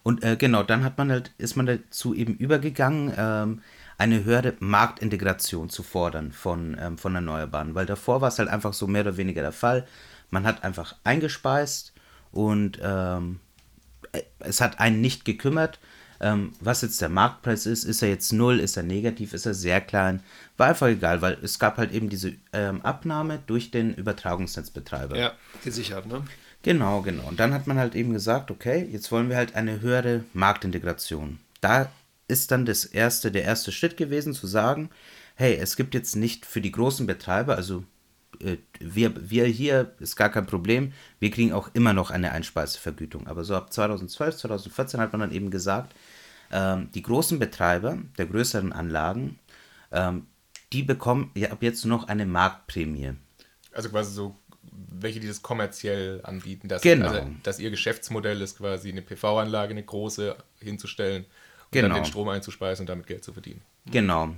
Und 0.04 0.24
äh, 0.24 0.36
genau, 0.36 0.64
dann 0.64 0.84
hat 0.84 0.98
man 0.98 1.12
halt, 1.12 1.32
ist 1.38 1.56
man 1.56 1.66
dazu 1.66 2.14
eben 2.14 2.36
übergegangen, 2.36 3.14
ähm, 3.18 3.62
eine 3.98 4.24
höhere 4.24 4.54
Marktintegration 4.60 5.70
zu 5.70 5.82
fordern 5.82 6.32
von, 6.32 6.78
ähm, 6.80 6.98
von 6.98 7.16
Erneuerbaren. 7.16 7.76
Weil 7.76 7.86
davor 7.86 8.22
war 8.22 8.28
es 8.28 8.38
halt 8.38 8.50
einfach 8.50 8.74
so 8.74 8.88
mehr 8.88 9.02
oder 9.02 9.18
weniger 9.18 9.42
der 9.42 9.52
Fall. 9.52 9.88
Man 10.30 10.46
hat 10.46 10.64
einfach 10.64 10.96
eingespeist 11.04 11.94
und 12.32 12.80
ähm, 12.84 13.40
äh, 14.12 14.22
es 14.40 14.62
hat 14.62 14.80
einen 14.80 15.02
nicht 15.02 15.26
gekümmert 15.26 15.80
ähm, 16.20 16.54
was 16.60 16.82
jetzt 16.82 17.02
der 17.02 17.10
Marktpreis 17.10 17.66
ist. 17.66 17.84
Ist 17.84 18.02
er 18.02 18.10
jetzt 18.10 18.32
null, 18.34 18.60
ist 18.60 18.78
er 18.78 18.84
negativ, 18.84 19.34
ist 19.34 19.46
er 19.46 19.54
sehr 19.54 19.82
klein? 19.82 20.22
War 20.58 20.68
einfach 20.68 20.88
egal, 20.88 21.22
weil 21.22 21.38
es 21.42 21.60
gab 21.60 21.78
halt 21.78 21.92
eben 21.92 22.10
diese 22.10 22.34
ähm, 22.54 22.82
Abnahme 22.82 23.40
durch 23.48 23.72
den 23.72 23.94
Übertragungsnetzbetreiber. 23.94 25.18
Ja, 25.18 25.34
gesichert, 25.64 26.06
ne? 26.08 26.24
Genau, 26.64 27.02
genau. 27.02 27.28
Und 27.28 27.40
dann 27.40 27.54
hat 27.54 27.68
man 27.68 27.78
halt 27.78 27.94
eben 27.96 28.14
gesagt, 28.14 28.50
okay, 28.50 28.88
jetzt 28.92 29.12
wollen 29.12 29.30
wir 29.30 29.38
halt 29.38 29.56
eine 29.56 29.82
höhere 29.82 30.24
Marktintegration. 30.34 31.40
da 31.62 31.90
ist 32.28 32.52
dann 32.52 32.66
das 32.66 32.86
erste, 32.86 33.32
der 33.32 33.44
erste 33.44 33.72
Schritt 33.72 33.98
gewesen, 33.98 34.34
zu 34.34 34.48
sagen, 34.48 34.90
hey, 35.36 35.56
es 35.56 35.76
gibt 35.76 35.94
jetzt 35.94 36.16
nicht 36.16 36.46
für 36.46 36.62
die 36.62 36.72
großen 36.72 37.06
Betreiber, 37.06 37.56
also 37.56 37.84
wir, 38.80 39.30
wir 39.30 39.46
hier 39.46 39.94
ist 40.00 40.16
gar 40.16 40.30
kein 40.30 40.46
Problem, 40.46 40.94
wir 41.20 41.32
kriegen 41.32 41.54
auch 41.54 41.70
immer 41.74 41.94
noch 41.94 42.12
eine 42.12 42.32
Einspeisevergütung. 42.32 43.28
Aber 43.28 43.44
so 43.44 43.56
ab 43.56 43.72
2012, 43.72 44.38
2014 44.38 45.00
hat 45.00 45.12
man 45.12 45.22
dann 45.22 45.32
eben 45.32 45.52
gesagt, 45.52 45.94
ähm, 46.52 46.90
die 46.94 47.02
großen 47.02 47.40
Betreiber 47.40 47.98
der 48.18 48.26
größeren 48.28 48.74
Anlagen, 48.74 49.40
ähm, 49.92 50.28
die 50.74 50.84
bekommen 50.84 51.32
ja 51.36 51.52
ab 51.52 51.62
jetzt 51.62 51.86
noch 51.86 52.08
eine 52.08 52.26
Marktprämie. 52.26 53.14
Also 53.72 53.90
quasi 53.90 54.14
so 54.14 54.36
welche, 54.72 55.20
die 55.20 55.28
das 55.28 55.42
kommerziell 55.42 56.22
anbieten, 56.24 56.68
dass, 56.68 56.82
Genau. 56.82 57.08
also, 57.10 57.28
dass 57.44 57.60
ihr 57.60 57.70
Geschäftsmodell 57.70 58.42
ist, 58.42 58.58
quasi 58.58 58.90
eine 58.90 59.02
PV-Anlage, 59.02 59.72
eine 59.72 59.84
große 59.84 60.36
hinzustellen 60.60 61.24
und 61.24 61.72
Genau. 61.72 61.88
dann 61.90 61.98
den 61.98 62.06
Strom 62.06 62.30
einzuspeisen 62.30 62.84
und 62.84 62.90
damit 62.90 63.08
Geld 63.08 63.24
zu 63.24 63.34
verdienen. 63.34 63.62
Genau. 63.86 64.36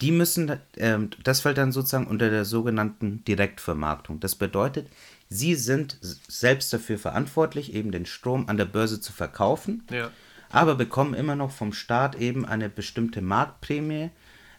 Die 0.00 0.12
müssen, 0.12 0.58
ähm, 0.76 1.10
das 1.24 1.40
fällt 1.40 1.58
dann 1.58 1.72
sozusagen 1.72 2.06
unter 2.06 2.30
der 2.30 2.44
sogenannten 2.44 3.22
Direktvermarktung. 3.24 4.20
Das 4.20 4.34
bedeutet, 4.34 4.88
sie 5.28 5.54
sind 5.54 5.98
selbst 6.00 6.72
dafür 6.72 6.98
verantwortlich, 6.98 7.74
eben 7.74 7.92
den 7.92 8.06
Strom 8.06 8.48
an 8.48 8.56
der 8.56 8.64
Börse 8.64 9.00
zu 9.00 9.12
verkaufen, 9.12 9.84
Ja. 9.90 10.10
aber 10.50 10.74
bekommen 10.74 11.14
immer 11.14 11.36
noch 11.36 11.50
vom 11.50 11.72
Staat 11.72 12.16
eben 12.16 12.44
eine 12.46 12.68
bestimmte 12.68 13.20
Marktprämie, 13.20 14.10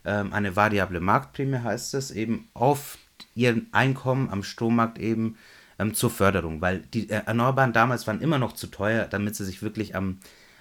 ähm, 0.05 0.33
eine 0.33 0.55
variable 0.55 0.99
Marktprämie 0.99 1.59
heißt 1.59 1.93
es, 1.95 2.11
eben 2.11 2.49
auf 2.53 2.97
ihren 3.35 3.67
Einkommen 3.71 4.29
am 4.29 4.43
Strommarkt 4.43 4.97
eben 4.99 5.37
ähm, 5.79 5.93
zur 5.93 6.09
Förderung, 6.09 6.61
weil 6.61 6.79
die 6.93 7.09
äh, 7.09 7.21
Erneuerbaren 7.25 7.73
damals 7.73 8.07
waren 8.07 8.21
immer 8.21 8.37
noch 8.39 8.53
zu 8.53 8.67
teuer, 8.67 9.05
damit 9.05 9.35
sie 9.35 9.45
sich 9.45 9.61
wirklich 9.61 9.95
am, 9.95 10.17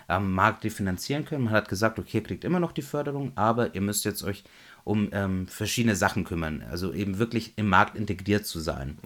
am 0.08 0.32
Markt 0.32 0.64
refinanzieren 0.64 1.24
können. 1.24 1.44
Man 1.44 1.52
hat 1.54 1.68
gesagt, 1.68 1.98
okay, 1.98 2.18
ihr 2.18 2.22
kriegt 2.22 2.44
immer 2.44 2.60
noch 2.60 2.72
die 2.72 2.82
Förderung, 2.82 3.32
aber 3.36 3.74
ihr 3.74 3.80
müsst 3.80 4.04
jetzt 4.04 4.22
euch 4.24 4.44
um 4.84 5.08
ähm, 5.12 5.46
verschiedene 5.48 5.96
Sachen 5.96 6.24
kümmern, 6.24 6.64
also 6.70 6.92
eben 6.92 7.18
wirklich 7.18 7.52
im 7.56 7.68
Markt 7.68 7.96
integriert 7.96 8.46
zu 8.46 8.60
sein. 8.60 8.98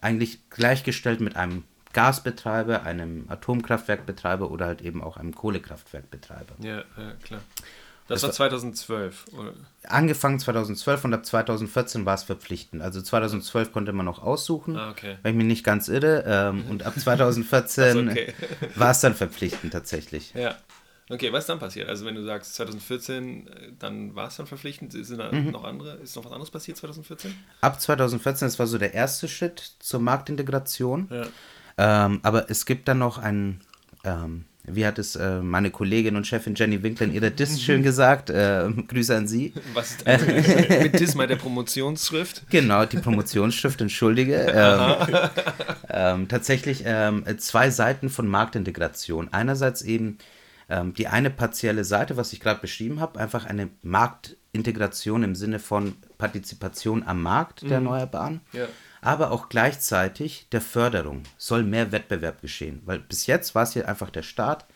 Eigentlich 0.00 0.48
gleichgestellt 0.50 1.20
mit 1.20 1.36
einem 1.36 1.64
Gasbetreiber, 1.92 2.82
einem 2.82 3.24
Atomkraftwerkbetreiber 3.28 4.50
oder 4.50 4.66
halt 4.66 4.82
eben 4.82 5.02
auch 5.02 5.16
einem 5.16 5.34
Kohlekraftwerkbetreiber. 5.34 6.54
Ja, 6.58 6.76
ja, 6.96 7.12
klar. 7.24 7.40
Das, 8.08 8.22
war 8.22 8.30
2012. 8.30 9.24
Oder? 9.36 9.52
Angefangen 9.88 10.38
2012 10.38 11.04
und 11.06 11.14
ab 11.14 11.26
2014 11.26 12.06
war 12.06 12.14
es 12.14 12.22
verpflichtend. 12.22 12.82
Also 12.82 13.02
2012 13.02 13.72
konnte 13.72 13.92
man 13.92 14.06
noch 14.06 14.22
aussuchen, 14.22 14.76
Ah, 14.76 14.90
okay. 14.90 15.16
wenn 15.22 15.32
ich 15.32 15.36
mich 15.38 15.46
nicht 15.46 15.64
ganz 15.64 15.88
irre. 15.88 16.22
Ähm, 16.26 16.64
und 16.70 16.84
ab 16.84 16.94
2014 16.96 17.84
Ach 17.88 17.92
so, 17.92 18.20
okay. 18.20 18.34
war 18.76 18.90
es 18.92 19.00
dann 19.00 19.14
verpflichtend 19.14 19.72
tatsächlich. 19.72 20.34
Ja. 20.34 20.54
Okay, 21.08 21.32
was 21.32 21.44
ist 21.44 21.48
dann 21.48 21.58
passiert? 21.60 21.88
Also 21.88 22.04
wenn 22.04 22.16
du 22.16 22.24
sagst 22.24 22.54
2014, 22.56 23.46
äh, 23.46 23.50
dann 23.78 24.14
war 24.16 24.26
es 24.28 24.36
dann 24.36 24.46
verpflichtend. 24.46 24.92
Sind 24.92 25.18
da 25.18 25.30
Mhm. 25.30 25.50
noch 25.52 25.64
andere, 25.64 25.94
ist 26.02 26.16
noch 26.16 26.24
was 26.24 26.32
anderes 26.32 26.50
passiert 26.50 26.76
2014? 26.78 27.32
Ab 27.60 27.80
2014, 27.80 28.46
das 28.48 28.58
war 28.58 28.66
so 28.66 28.76
der 28.78 28.92
erste 28.94 29.28
Schritt 29.28 29.74
zur 29.78 30.00
Marktintegration. 30.00 31.08
Ja. 31.10 31.26
Ähm, 32.06 32.20
aber 32.22 32.50
es 32.50 32.66
gibt 32.66 32.88
dann 32.88 32.98
noch 32.98 33.18
einen, 33.18 33.60
ähm, 34.02 34.46
wie 34.64 34.84
hat 34.84 34.98
es 34.98 35.14
äh, 35.14 35.40
meine 35.42 35.70
Kollegin 35.70 36.16
und 36.16 36.26
Chefin 36.26 36.56
Jenny 36.56 36.82
Winkler 36.82 37.06
in 37.06 37.14
ihrer 37.14 37.30
Diss 37.30 37.60
schön 37.62 37.84
gesagt, 37.84 38.30
äh, 38.30 38.68
Grüße 38.88 39.14
an 39.16 39.28
sie. 39.28 39.52
Was 39.74 39.92
ist 39.92 40.06
äh, 40.08 40.82
mit 40.82 40.98
diesmal 40.98 41.28
der 41.28 41.36
Promotionsschrift? 41.36 42.42
Genau, 42.50 42.84
die 42.84 42.96
Promotionsschrift, 42.98 43.80
entschuldige. 43.80 44.36
Ähm, 44.56 45.28
ähm, 45.88 46.28
tatsächlich 46.28 46.82
ähm, 46.84 47.24
zwei 47.38 47.70
Seiten 47.70 48.08
von 48.10 48.26
Marktintegration. 48.26 49.32
Einerseits 49.32 49.82
eben 49.82 50.18
ähm, 50.68 50.94
die 50.94 51.08
eine 51.08 51.30
partielle 51.30 51.84
Seite, 51.84 52.16
was 52.16 52.32
ich 52.32 52.40
gerade 52.40 52.60
beschrieben 52.60 53.00
habe, 53.00 53.20
einfach 53.20 53.44
eine 53.46 53.70
Marktintegration 53.82 55.22
im 55.22 55.34
Sinne 55.34 55.58
von 55.58 55.96
Partizipation 56.18 57.02
am 57.04 57.22
Markt 57.22 57.62
der 57.62 57.72
Erneuerbaren. 57.72 58.40
Ja. 58.52 58.66
Aber 59.00 59.30
auch 59.30 59.48
gleichzeitig 59.48 60.48
der 60.50 60.60
Förderung 60.60 61.22
soll 61.36 61.62
mehr 61.62 61.92
Wettbewerb 61.92 62.40
geschehen. 62.40 62.82
Weil 62.84 62.98
bis 62.98 63.26
jetzt 63.26 63.54
war 63.54 63.62
es 63.62 63.74
hier 63.74 63.88
einfach 63.88 64.10
der 64.10 64.24
Staat, 64.24 64.66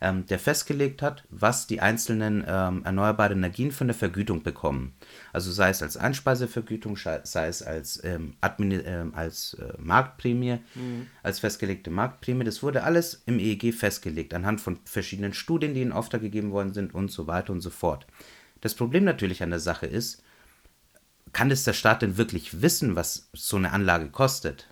ähm, 0.00 0.26
der 0.26 0.38
festgelegt 0.38 1.02
hat, 1.02 1.24
was 1.30 1.66
die 1.66 1.80
einzelnen 1.80 2.44
ähm, 2.46 2.82
erneuerbaren 2.84 3.38
Energien 3.38 3.72
für 3.72 3.84
eine 3.84 3.94
Vergütung 3.94 4.42
bekommen. 4.42 4.94
Also 5.32 5.50
sei 5.52 5.70
es 5.70 5.82
als 5.82 5.96
Einspeisevergütung, 5.96 6.96
sei 6.96 7.46
es 7.46 7.62
als, 7.62 8.02
ähm, 8.04 8.34
ähm, 8.58 9.12
als 9.14 9.54
äh, 9.54 9.72
Marktprämie, 9.78 10.58
als 11.22 11.38
festgelegte 11.38 11.90
Marktprämie. 11.90 12.44
Das 12.44 12.62
wurde 12.62 12.82
alles 12.82 13.22
im 13.26 13.38
EEG 13.38 13.72
festgelegt, 13.74 14.34
anhand 14.34 14.60
von 14.60 14.78
verschiedenen 14.84 15.34
Studien, 15.34 15.74
die 15.74 15.82
in 15.82 15.92
Auftrag 15.92 16.20
gegeben 16.20 16.50
worden 16.50 16.74
sind 16.74 16.94
und 16.94 17.10
so 17.10 17.26
weiter 17.26 17.52
und 17.52 17.60
so 17.60 17.70
fort. 17.70 18.06
Das 18.60 18.74
Problem 18.74 19.04
natürlich 19.04 19.42
an 19.42 19.50
der 19.50 19.60
Sache 19.60 19.86
ist, 19.86 20.22
kann 21.32 21.50
es 21.50 21.64
der 21.64 21.72
Staat 21.72 22.02
denn 22.02 22.16
wirklich 22.16 22.62
wissen, 22.62 22.96
was 22.96 23.28
so 23.32 23.56
eine 23.56 23.72
Anlage 23.72 24.08
kostet? 24.08 24.68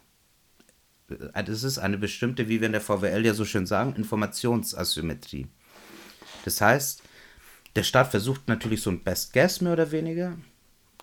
Äh, 1.35 1.45
Das 1.45 1.63
ist 1.63 1.79
eine 1.79 1.99
bestimmte, 1.99 2.49
wie 2.49 2.61
wir 2.61 2.67
in 2.67 2.73
der 2.73 2.81
VWL 2.81 3.25
ja 3.25 3.35
so 3.35 3.45
schön 3.45 3.67
sagen, 3.67 3.95
Informationsasymmetrie. 3.97 5.47
Das 6.45 6.61
heißt, 6.61 7.03
der 7.77 7.83
Staat 7.83 8.11
versucht 8.11 8.49
natürlich 8.49 8.83
so 8.83 8.91
ein 8.91 9.03
Best 9.03 9.33
Guess 9.33 9.61
mehr 9.61 9.73
oder 9.73 9.91
weniger. 9.93 10.37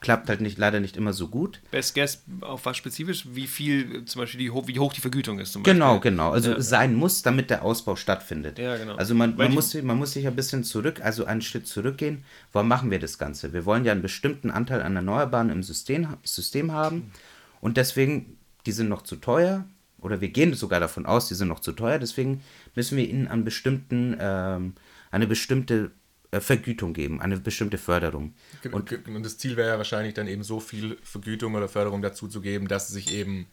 Klappt 0.02 0.30
halt 0.30 0.40
nicht, 0.40 0.58
leider 0.58 0.80
nicht 0.80 0.96
immer 0.96 1.12
so 1.12 1.28
gut. 1.28 1.60
Best 1.72 1.94
Guess 1.94 2.24
auf 2.40 2.66
was 2.66 2.78
spezifisch? 2.78 3.26
Wie 3.34 3.48
viel 3.48 4.06
zum 4.06 4.22
Beispiel, 4.22 4.40
die, 4.40 4.68
wie 4.68 4.80
hoch 4.80 4.94
die 4.94 5.02
Vergütung 5.02 5.40
ist 5.40 5.52
zum 5.52 5.64
Genau, 5.64 5.96
Beispiel? 5.96 6.12
genau. 6.12 6.32
Also 6.32 6.52
Ja. 6.52 6.62
sein 6.62 6.96
muss, 6.96 7.22
damit 7.22 7.50
der 7.50 7.64
Ausbau 7.64 7.98
stattfindet. 7.98 8.60
Ja, 8.60 8.78
genau. 8.78 8.96
Also 8.96 9.14
man, 9.14 9.36
man, 9.36 9.54
muss, 9.54 9.74
man 9.74 9.98
muss 9.98 10.14
sich 10.14 10.26
ein 10.26 10.38
bisschen 10.38 10.64
zurück, 10.64 11.02
also 11.04 11.26
einen 11.26 11.42
Schritt 11.42 11.68
zurückgehen. 11.68 12.24
Warum 12.54 12.70
machen 12.70 12.92
wir 12.92 13.00
das 13.00 13.18
Ganze? 13.18 13.52
Wir 13.52 13.66
wollen 13.66 13.84
ja 13.84 13.92
einen 13.92 14.02
bestimmten 14.02 14.52
Anteil 14.52 14.82
an 14.84 14.96
Erneuerbaren 14.96 15.50
im 15.50 15.64
System, 15.64 16.08
System 16.24 16.72
haben 16.72 17.12
und 17.60 17.76
deswegen, 17.76 18.38
die 18.66 18.72
sind 18.72 18.88
noch 18.88 19.02
zu 19.02 19.18
teuer 19.18 19.66
oder 20.02 20.22
wir 20.22 20.30
gehen 20.30 20.54
sogar 20.54 20.80
davon 20.80 21.06
aus, 21.06 21.28
die 21.28 21.36
sind 21.36 21.48
noch 21.48 21.60
zu 21.60 21.72
teuer, 21.72 22.00
deswegen 22.00 22.42
müssen 22.76 22.98
wir 22.98 23.08
ihnen 23.08 23.28
an 23.28 23.44
bestimmten, 23.44 24.16
ähm, 24.20 24.74
eine 25.12 25.28
bestimmte 25.28 25.92
äh, 26.32 26.40
Vergütung 26.40 26.94
geben, 26.94 27.22
eine 27.22 27.40
bestimmte 27.40 27.78
Förderung. 27.78 28.34
Und, 28.72 28.92
und 29.08 29.24
das 29.24 29.38
Ziel 29.38 29.58
wäre 29.58 29.70
ja 29.70 29.78
wahrscheinlich 29.78 30.14
dann 30.14 30.28
eben 30.28 30.44
so 30.44 30.60
viel 30.60 30.98
Vergütung 31.02 31.56
oder 31.56 31.68
Förderung 31.68 32.02
dazu 32.02 32.28
zu 32.28 32.42
geben, 32.42 32.68
dass 32.68 32.90
es 32.90 32.96
sich 32.96 33.14
eben 33.14 33.48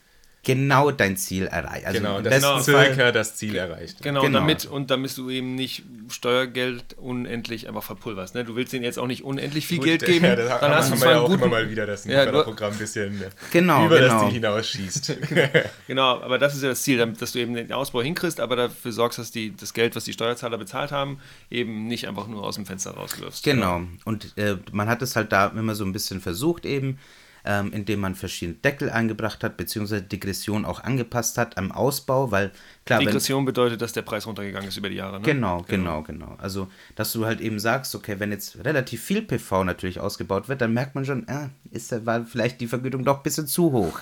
Genau 0.46 0.92
dein 0.92 1.16
Ziel 1.16 1.46
erreicht. 1.48 1.86
Also 1.86 1.98
genau, 1.98 2.20
das 2.20 2.44
Fall- 2.44 2.62
circa 2.62 3.10
das 3.10 3.34
Ziel 3.34 3.56
erreicht. 3.56 4.00
Genau, 4.00 4.22
Genau. 4.22 4.38
Damit, 4.38 4.64
und 4.66 4.92
damit 4.92 5.16
du 5.18 5.28
eben 5.28 5.56
nicht 5.56 5.82
Steuergeld 6.08 6.94
unendlich 6.98 7.66
einfach 7.66 7.82
verpulverst. 7.82 8.36
Ne? 8.36 8.44
Du 8.44 8.54
willst 8.54 8.72
denen 8.72 8.84
jetzt 8.84 8.96
auch 8.98 9.08
nicht 9.08 9.24
unendlich 9.24 9.66
viel 9.66 9.78
Gut, 9.78 9.86
Geld 9.86 10.04
geben. 10.06 10.24
Ja, 10.24 10.36
das 10.36 10.60
dann 10.60 10.70
hast 10.72 10.88
du 10.88 10.92
haben 10.92 10.98
zwar 11.00 11.08
wir 11.08 11.14
ja 11.16 11.20
auch 11.20 11.26
guten, 11.28 11.42
immer 11.42 11.50
mal 11.50 11.68
wieder, 11.68 11.84
dass 11.84 12.04
ein 12.04 12.12
Ja, 12.12 12.22
Förderprogramm 12.22 12.72
ein 12.72 12.78
bisschen 12.78 13.20
Genau, 13.50 13.86
über 13.86 13.98
genau. 13.98 14.12
das 14.14 14.22
Ziel 14.22 14.32
hinausschießt. 14.34 15.16
Genau, 15.88 16.20
aber 16.22 16.38
das 16.38 16.54
ist 16.54 16.62
ja 16.62 16.68
das 16.68 16.82
Ziel, 16.82 16.98
damit- 16.98 17.20
dass 17.20 17.32
du 17.32 17.40
eben 17.40 17.54
den 17.54 17.72
Ausbau 17.72 18.02
hinkriegst, 18.02 18.38
aber 18.40 18.54
dafür 18.54 18.92
sorgst, 18.92 19.18
dass 19.18 19.32
die, 19.32 19.54
das 19.56 19.74
Geld, 19.74 19.96
was 19.96 20.04
die 20.04 20.12
Steuerzahler 20.12 20.58
bezahlt 20.58 20.92
haben, 20.92 21.18
eben 21.50 21.88
nicht 21.88 22.06
einfach 22.06 22.28
nur 22.28 22.44
aus 22.44 22.54
dem 22.54 22.66
Fenster 22.66 22.92
rauswirfst. 22.92 23.42
Genau. 23.42 23.82
Und 24.04 24.32
äh, 24.38 24.56
man 24.72 24.88
hat 24.88 25.02
es 25.02 25.16
halt 25.16 25.32
da 25.32 25.48
immer 25.48 25.74
so 25.74 25.84
ein 25.84 25.92
bisschen 25.92 26.20
versucht 26.20 26.64
eben, 26.66 26.98
ähm, 27.46 27.72
indem 27.72 28.00
man 28.00 28.14
verschiedene 28.14 28.58
Deckel 28.58 28.90
eingebracht 28.90 29.44
hat, 29.44 29.56
beziehungsweise 29.56 30.02
Degression 30.02 30.64
auch 30.64 30.82
angepasst 30.82 31.38
hat 31.38 31.56
am 31.56 31.70
Ausbau, 31.70 32.30
weil 32.32 32.50
klar, 32.84 32.98
wenn, 32.98 33.06
Degression 33.06 33.44
bedeutet, 33.44 33.80
dass 33.80 33.92
der 33.92 34.02
Preis 34.02 34.26
runtergegangen 34.26 34.68
ist 34.68 34.76
über 34.76 34.88
die 34.88 34.96
Jahre. 34.96 35.20
Ne? 35.20 35.24
Genau, 35.24 35.64
genau, 35.68 36.02
genau. 36.02 36.36
Also, 36.38 36.68
dass 36.96 37.12
du 37.12 37.24
halt 37.24 37.40
eben 37.40 37.60
sagst, 37.60 37.94
okay, 37.94 38.16
wenn 38.18 38.32
jetzt 38.32 38.64
relativ 38.64 39.02
viel 39.02 39.22
PV 39.22 39.64
natürlich 39.64 40.00
ausgebaut 40.00 40.48
wird, 40.48 40.60
dann 40.60 40.74
merkt 40.74 40.96
man 40.96 41.04
schon, 41.04 41.26
äh, 41.28 41.48
ist 41.70 41.86
war 42.04 42.24
vielleicht 42.24 42.60
die 42.60 42.66
Vergütung 42.66 43.04
doch 43.04 43.18
ein 43.18 43.22
bisschen 43.22 43.46
zu 43.46 43.72
hoch. 43.72 44.00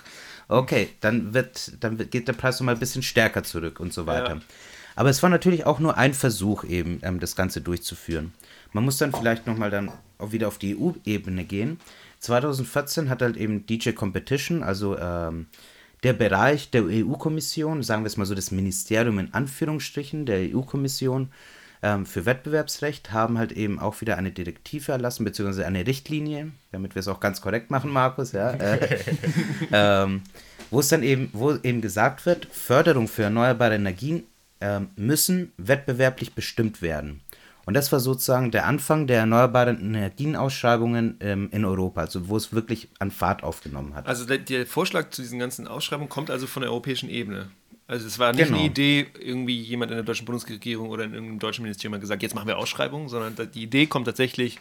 Okay, 0.49 0.89
dann 1.01 1.35
wird, 1.35 1.73
dann 1.81 1.99
geht 1.99 2.29
der 2.29 2.33
Preis 2.33 2.59
nochmal 2.61 2.75
ein 2.75 2.81
bisschen 2.81 3.03
stärker 3.03 3.43
zurück 3.43 3.79
und 3.79 3.93
so 3.93 4.07
weiter. 4.07 4.37
Ja. 4.37 4.41
Aber 4.97 5.11
es 5.11 5.23
war 5.23 5.31
natürlich 5.31 5.67
auch 5.67 5.81
nur 5.81 5.97
ein 5.97 6.15
Versuch 6.15 6.65
eben, 6.65 7.01
ähm, 7.03 7.21
das 7.21 7.37
Ganze 7.37 7.61
durchzuführen. 7.61 8.33
Man 8.73 8.85
muss 8.85 8.99
dann 8.99 9.13
vielleicht 9.13 9.47
nochmal 9.47 9.71
dann 9.71 9.91
auch 10.19 10.33
wieder 10.33 10.49
auf 10.49 10.59
die 10.59 10.77
EU-Ebene 10.77 11.45
gehen. 11.45 11.79
2014 12.25 13.11
hat 13.11 13.23
halt 13.23 13.37
eben 13.37 13.67
DJ 13.67 13.91
Competition, 13.91 14.63
also 14.63 14.99
ähm, 14.99 15.47
der 16.03 16.13
Bereich 16.13 16.71
der 16.71 16.85
EU-Kommission, 16.85 17.83
sagen 17.83 18.03
wir 18.03 18.07
es 18.07 18.17
mal 18.17 18.25
so, 18.25 18.35
das 18.35 18.51
Ministerium 18.51 19.19
in 19.19 19.33
Anführungsstrichen 19.33 20.27
der 20.27 20.55
EU-Kommission 20.55 21.31
ähm, 21.83 22.07
für 22.07 22.27
Wettbewerbsrecht, 22.27 23.13
haben 23.13 23.39
halt 23.39 23.53
eben 23.53 23.79
auch 23.79 24.01
wieder 24.01 24.17
eine 24.17 24.31
Direktive 24.31 24.93
erlassen, 24.93 25.25
beziehungsweise 25.25 25.67
eine 25.67 25.87
Richtlinie, 25.87 26.53
damit 26.73 26.95
wir 26.95 27.01
es 27.01 27.09
auch 27.09 27.21
ganz 27.21 27.41
korrekt 27.41 27.71
machen, 27.71 27.91
Markus, 27.91 28.33
ja. 28.33 28.51
Äh, 28.53 28.99
ähm, 29.73 30.23
wo 30.71 30.81
es 30.81 30.89
dann 30.89 31.03
eben, 31.03 31.29
wo 31.33 31.55
eben 31.55 31.81
gesagt 31.81 32.27
wird, 32.27 32.47
Förderung 32.47 33.07
für 33.07 33.25
erneuerbare 33.25 33.75
Energien 33.75 34.25
ähm, 34.61 34.89
müssen 34.97 35.53
wettbewerblich 35.59 36.35
bestimmt 36.35 36.81
werden. 36.81 37.21
Und 37.67 37.75
das 37.75 37.91
war 37.93 38.01
sozusagen 38.01 38.51
der 38.51 38.67
Anfang 38.67 39.07
der 39.07 39.21
erneuerbaren 39.21 39.79
Energienausschreibungen 39.81 41.17
ähm, 41.21 41.49
in 41.53 41.65
Europa, 41.65 42.03
also 42.03 42.29
wo 42.29 42.37
es 42.37 42.53
wirklich 42.53 42.89
an 42.99 43.11
Fahrt 43.11 43.43
aufgenommen 43.43 43.95
hat. 43.95 44.07
Also 44.07 44.27
der, 44.27 44.39
der 44.39 44.67
Vorschlag 44.67 45.11
zu 45.11 45.23
diesen 45.23 45.39
ganzen 45.39 45.67
Ausschreibungen 45.67 46.09
kommt 46.09 46.31
also 46.31 46.47
von 46.47 46.63
der 46.63 46.71
europäischen 46.71 47.09
Ebene. 47.09 47.51
Also 47.87 48.07
es 48.07 48.19
war 48.19 48.33
nicht 48.33 48.47
Genau. 48.47 48.59
eine 48.59 48.67
Idee, 48.67 49.07
irgendwie 49.21 49.61
jemand 49.61 49.91
in 49.91 49.97
der 49.99 50.05
deutschen 50.05 50.25
Bundesregierung 50.25 50.89
oder 50.89 51.05
in 51.05 51.13
irgendeinem 51.13 51.39
deutschen 51.39 51.63
Ministerium 51.63 51.95
hat 51.95 52.01
gesagt, 52.01 52.23
jetzt 52.23 52.35
machen 52.35 52.49
wir 52.49 52.57
Ausschreibungen, 52.59 53.09
sondern 53.09 53.51
die 53.53 53.63
Idee 53.63 53.87
kommt 53.87 54.07
tatsächlich 54.07 54.59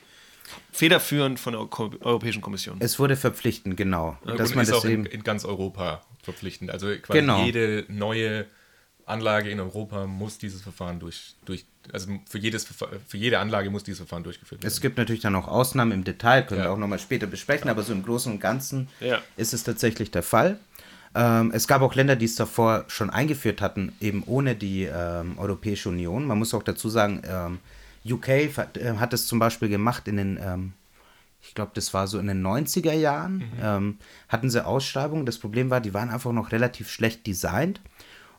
federführend 0.72 1.40
von 1.40 1.54
der 1.54 1.62
Europäischen 2.06 2.42
Kommission. 2.42 2.78
Es 2.80 3.00
wurde 3.00 3.16
verpflichtend, 3.16 3.78
genau. 3.78 4.18
Und 4.26 4.40
dass 4.40 4.56
man 4.56 4.64
ist 4.64 4.72
das 4.72 4.80
auch 4.80 4.86
in, 4.86 4.92
eben. 4.92 5.06
in 5.06 5.24
ganz 5.24 5.46
Europa 5.46 6.02
verpflichtend. 6.22 6.72
Also 6.72 6.88
quasi 7.02 7.20
Genau. 7.20 7.44
jede 7.46 7.86
neue 7.88 8.46
Anlage 9.06 9.50
in 9.50 9.60
Europa 9.60 10.06
muss 10.06 10.38
dieses 10.38 10.62
Verfahren 10.62 11.00
durch, 11.00 11.36
durch 11.46 11.66
also 11.92 12.10
für, 12.30 12.38
jedes, 12.38 12.66
für 12.66 13.18
jede 13.18 13.40
Anlage 13.40 13.70
muss 13.70 13.84
dieses 13.84 14.00
Verfahren 14.00 14.24
durchgeführt 14.24 14.62
werden. 14.64 14.72
Es 14.72 14.80
gibt 14.82 14.98
natürlich 14.98 15.22
dann 15.22 15.36
auch 15.36 15.48
Ausnahmen 15.48 15.92
im 15.92 16.04
Detail, 16.04 16.44
können 16.44 16.60
Ja. 16.62 16.68
wir 16.68 16.72
auch 16.72 16.78
nochmal 16.78 17.00
später 17.00 17.28
besprechen, 17.28 17.70
aber 17.70 17.84
so 17.84 17.92
im 17.94 18.04
Großen 18.04 18.32
und 18.32 18.40
Ganzen 18.40 18.88
Ja. 19.00 19.20
ist 19.38 19.54
es 19.54 19.64
tatsächlich 19.64 20.12
der 20.12 20.24
Fall. 20.24 20.60
Ähm, 21.16 21.52
es 21.54 21.68
gab 21.68 21.82
auch 21.82 21.94
Länder, 21.94 22.16
die 22.16 22.26
es 22.26 22.36
davor 22.36 22.86
schon 22.88 23.10
eingeführt 23.10 23.62
hatten, 23.62 23.94
eben 24.00 24.24
ohne 24.26 24.56
die 24.56 24.84
ähm, 24.86 25.38
Europäische 25.38 25.90
Union. 25.90 26.26
Man 26.26 26.40
muss 26.40 26.54
auch 26.54 26.64
dazu 26.64 26.90
sagen, 26.90 27.22
ähm, 27.28 27.60
UK 28.06 28.56
hat, 28.58 28.78
äh, 28.78 28.96
hat 28.98 29.14
es 29.14 29.28
zum 29.28 29.38
Beispiel 29.40 29.70
gemacht 29.70 30.08
in 30.08 30.18
den, 30.18 30.40
ähm, 30.42 30.74
ich 31.42 31.54
glaube, 31.54 31.72
das 31.76 31.94
war 31.94 32.08
so 32.08 32.18
in 32.20 32.28
den 32.28 32.42
90er 32.42 32.94
Jahren, 32.94 33.44
ähm, 33.62 33.98
hatten 34.30 34.50
sie 34.50 34.66
Ausschreibungen. 34.66 35.26
Das 35.26 35.38
Problem 35.38 35.70
war, 35.70 35.82
die 35.82 35.94
waren 35.94 36.10
einfach 36.10 36.32
noch 36.32 36.52
relativ 36.52 36.90
schlecht 36.90 37.28
designt. 37.28 37.80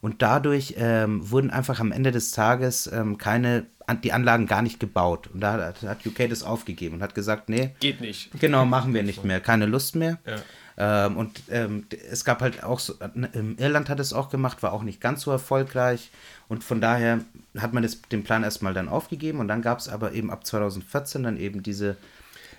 Und 0.04 0.20
dadurch 0.20 0.74
ähm, 0.76 1.30
wurden 1.30 1.50
einfach 1.50 1.80
am 1.80 1.90
Ende 1.90 2.12
des 2.12 2.32
Tages 2.32 2.86
ähm, 2.92 3.16
keine, 3.16 3.64
die 4.02 4.12
Anlagen 4.12 4.46
gar 4.46 4.60
nicht 4.60 4.78
gebaut. 4.78 5.30
Und 5.32 5.40
da 5.40 5.54
hat, 5.54 5.80
hat 5.80 6.04
UK 6.04 6.28
das 6.28 6.42
aufgegeben 6.42 6.96
und 6.96 7.02
hat 7.02 7.14
gesagt, 7.14 7.48
nee, 7.48 7.70
Geht 7.80 8.02
nicht. 8.02 8.30
Genau, 8.38 8.66
machen 8.66 8.92
wir 8.92 9.02
nicht 9.02 9.24
mehr. 9.24 9.40
Keine 9.40 9.64
Lust 9.64 9.96
mehr. 9.96 10.18
Ja. 10.26 11.06
Ähm, 11.06 11.16
und 11.16 11.44
ähm, 11.48 11.86
es 12.10 12.26
gab 12.26 12.42
halt 12.42 12.62
auch 12.62 12.80
so, 12.80 12.96
in 13.32 13.56
Irland 13.56 13.88
hat 13.88 13.98
es 13.98 14.12
auch 14.12 14.28
gemacht, 14.28 14.62
war 14.62 14.74
auch 14.74 14.82
nicht 14.82 15.00
ganz 15.00 15.22
so 15.22 15.30
erfolgreich. 15.30 16.10
Und 16.48 16.64
von 16.64 16.82
daher 16.82 17.20
hat 17.56 17.72
man 17.72 17.82
das, 17.82 18.02
den 18.02 18.24
Plan 18.24 18.44
erstmal 18.44 18.74
dann 18.74 18.90
aufgegeben. 18.90 19.38
Und 19.38 19.48
dann 19.48 19.62
gab 19.62 19.78
es 19.78 19.88
aber 19.88 20.12
eben 20.12 20.30
ab 20.30 20.44
2014 20.44 21.22
dann 21.22 21.38
eben 21.38 21.62
diese, 21.62 21.96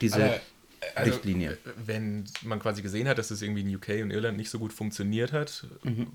diese 0.01 0.15
Aber, 0.15 0.39
also, 0.93 1.11
Richtlinie. 1.11 1.57
Wenn 1.85 2.25
man 2.43 2.59
quasi 2.59 2.81
gesehen 2.81 3.07
hat, 3.07 3.17
dass 3.17 3.31
es 3.31 3.41
irgendwie 3.41 3.61
in 3.61 3.75
UK 3.75 4.03
und 4.03 4.11
Irland 4.11 4.37
nicht 4.37 4.49
so 4.49 4.59
gut 4.59 4.73
funktioniert 4.73 5.31
hat, 5.33 5.65
Mhm. 5.83 6.07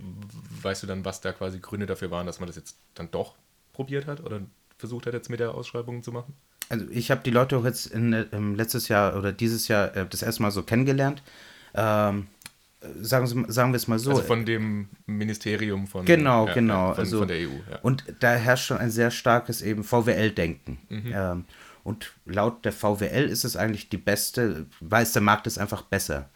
weißt 0.62 0.82
du 0.82 0.86
dann, 0.86 1.04
was 1.04 1.20
da 1.20 1.32
quasi 1.32 1.58
Gründe 1.58 1.86
dafür 1.86 2.10
waren, 2.10 2.26
dass 2.26 2.40
man 2.40 2.46
das 2.46 2.56
jetzt 2.56 2.76
dann 2.94 3.10
doch 3.10 3.34
probiert 3.72 4.06
hat 4.06 4.22
oder 4.22 4.40
versucht 4.78 5.06
hat, 5.06 5.14
jetzt 5.14 5.30
mit 5.30 5.40
der 5.40 5.54
Ausschreibung 5.54 6.02
zu 6.02 6.12
machen? 6.12 6.34
Also 6.68 6.86
ich 6.90 7.10
habe 7.10 7.20
die 7.24 7.30
Leute 7.30 7.56
auch 7.56 7.64
jetzt 7.64 7.86
in, 7.86 8.12
äh, 8.12 8.26
im 8.32 8.54
letztes 8.54 8.88
Jahr 8.88 9.16
oder 9.16 9.32
dieses 9.32 9.68
Jahr 9.68 9.96
äh, 9.96 10.06
das 10.08 10.22
erste 10.22 10.42
Mal 10.42 10.50
so 10.52 10.62
kennengelernt. 10.62 11.22
Ähm, 11.74 12.28
äh, 12.80 12.86
sagen, 13.02 13.26
Sie, 13.26 13.44
sagen 13.48 13.72
wir 13.72 13.76
es 13.76 13.88
mal 13.88 13.98
so. 13.98 14.10
Also 14.10 14.22
von 14.22 14.46
dem 14.46 14.88
Ministerium 15.06 15.86
von, 15.86 16.04
Genau, 16.04 16.46
ja, 16.46 16.54
genau. 16.54 16.90
von, 16.94 16.98
also, 17.00 17.18
von 17.18 17.28
der 17.28 17.38
EU. 17.38 17.50
Ja. 17.70 17.78
Und 17.82 18.04
da 18.20 18.34
herrscht 18.34 18.66
schon 18.66 18.78
ein 18.78 18.90
sehr 18.90 19.10
starkes 19.10 19.62
eben 19.62 19.82
VWL-Denken. 19.84 20.78
Mhm. 20.88 21.12
Ähm, 21.12 21.44
und 21.84 22.12
laut 22.26 22.64
der 22.64 22.72
VWL 22.72 23.28
ist 23.28 23.44
es 23.44 23.56
eigentlich 23.56 23.88
die 23.88 23.98
beste, 23.98 24.66
weiß 24.80 25.12
der 25.12 25.22
Markt 25.22 25.46
ist 25.46 25.58
einfach 25.58 25.82
besser. 25.82 26.28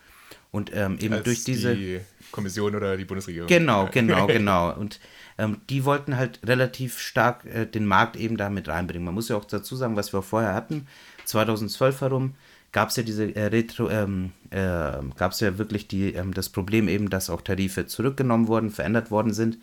Und 0.51 0.71
ähm, 0.73 0.99
eben 1.01 1.15
Als 1.15 1.25
durch 1.25 1.45
diese. 1.45 1.75
die 1.75 2.01
Kommission 2.31 2.75
oder 2.77 2.97
die 2.97 3.05
Bundesregierung. 3.05 3.49
Genau, 3.49 3.89
genau, 3.91 4.27
genau. 4.29 4.73
Und 4.73 5.01
ähm, 5.37 5.61
die 5.69 5.85
wollten 5.85 6.17
halt 6.17 6.41
relativ 6.45 6.99
stark 6.99 7.45
äh, 7.45 7.67
den 7.67 7.87
Markt 7.87 8.17
eben 8.17 8.37
da 8.37 8.51
mit 8.51 8.69
reinbringen. 8.69 9.05
Man 9.05 9.15
muss 9.15 9.29
ja 9.29 9.37
auch 9.37 9.45
dazu 9.45 9.75
sagen, 9.75 9.97
was 9.97 10.13
wir 10.13 10.23
vorher 10.23 10.55
hatten, 10.55 10.87
2012 11.25 12.01
herum 12.01 12.35
gab 12.71 12.91
es 12.91 12.97
ja 12.97 13.03
diese 13.03 13.35
äh, 13.35 13.47
Retro, 13.47 13.89
ähm, 13.89 14.33
äh, 14.51 14.93
gab 15.17 15.33
es 15.33 15.41
ja 15.41 15.59
wirklich 15.59 15.89
die, 15.89 16.13
ähm, 16.15 16.35
das 16.35 16.49
Problem 16.49 16.89
eben, 16.89 17.09
dass 17.09 17.31
auch 17.31 17.41
Tarife 17.41 17.87
zurückgenommen 17.87 18.49
wurden, 18.49 18.71
verändert 18.71 19.11
worden 19.11 19.33
sind, 19.33 19.59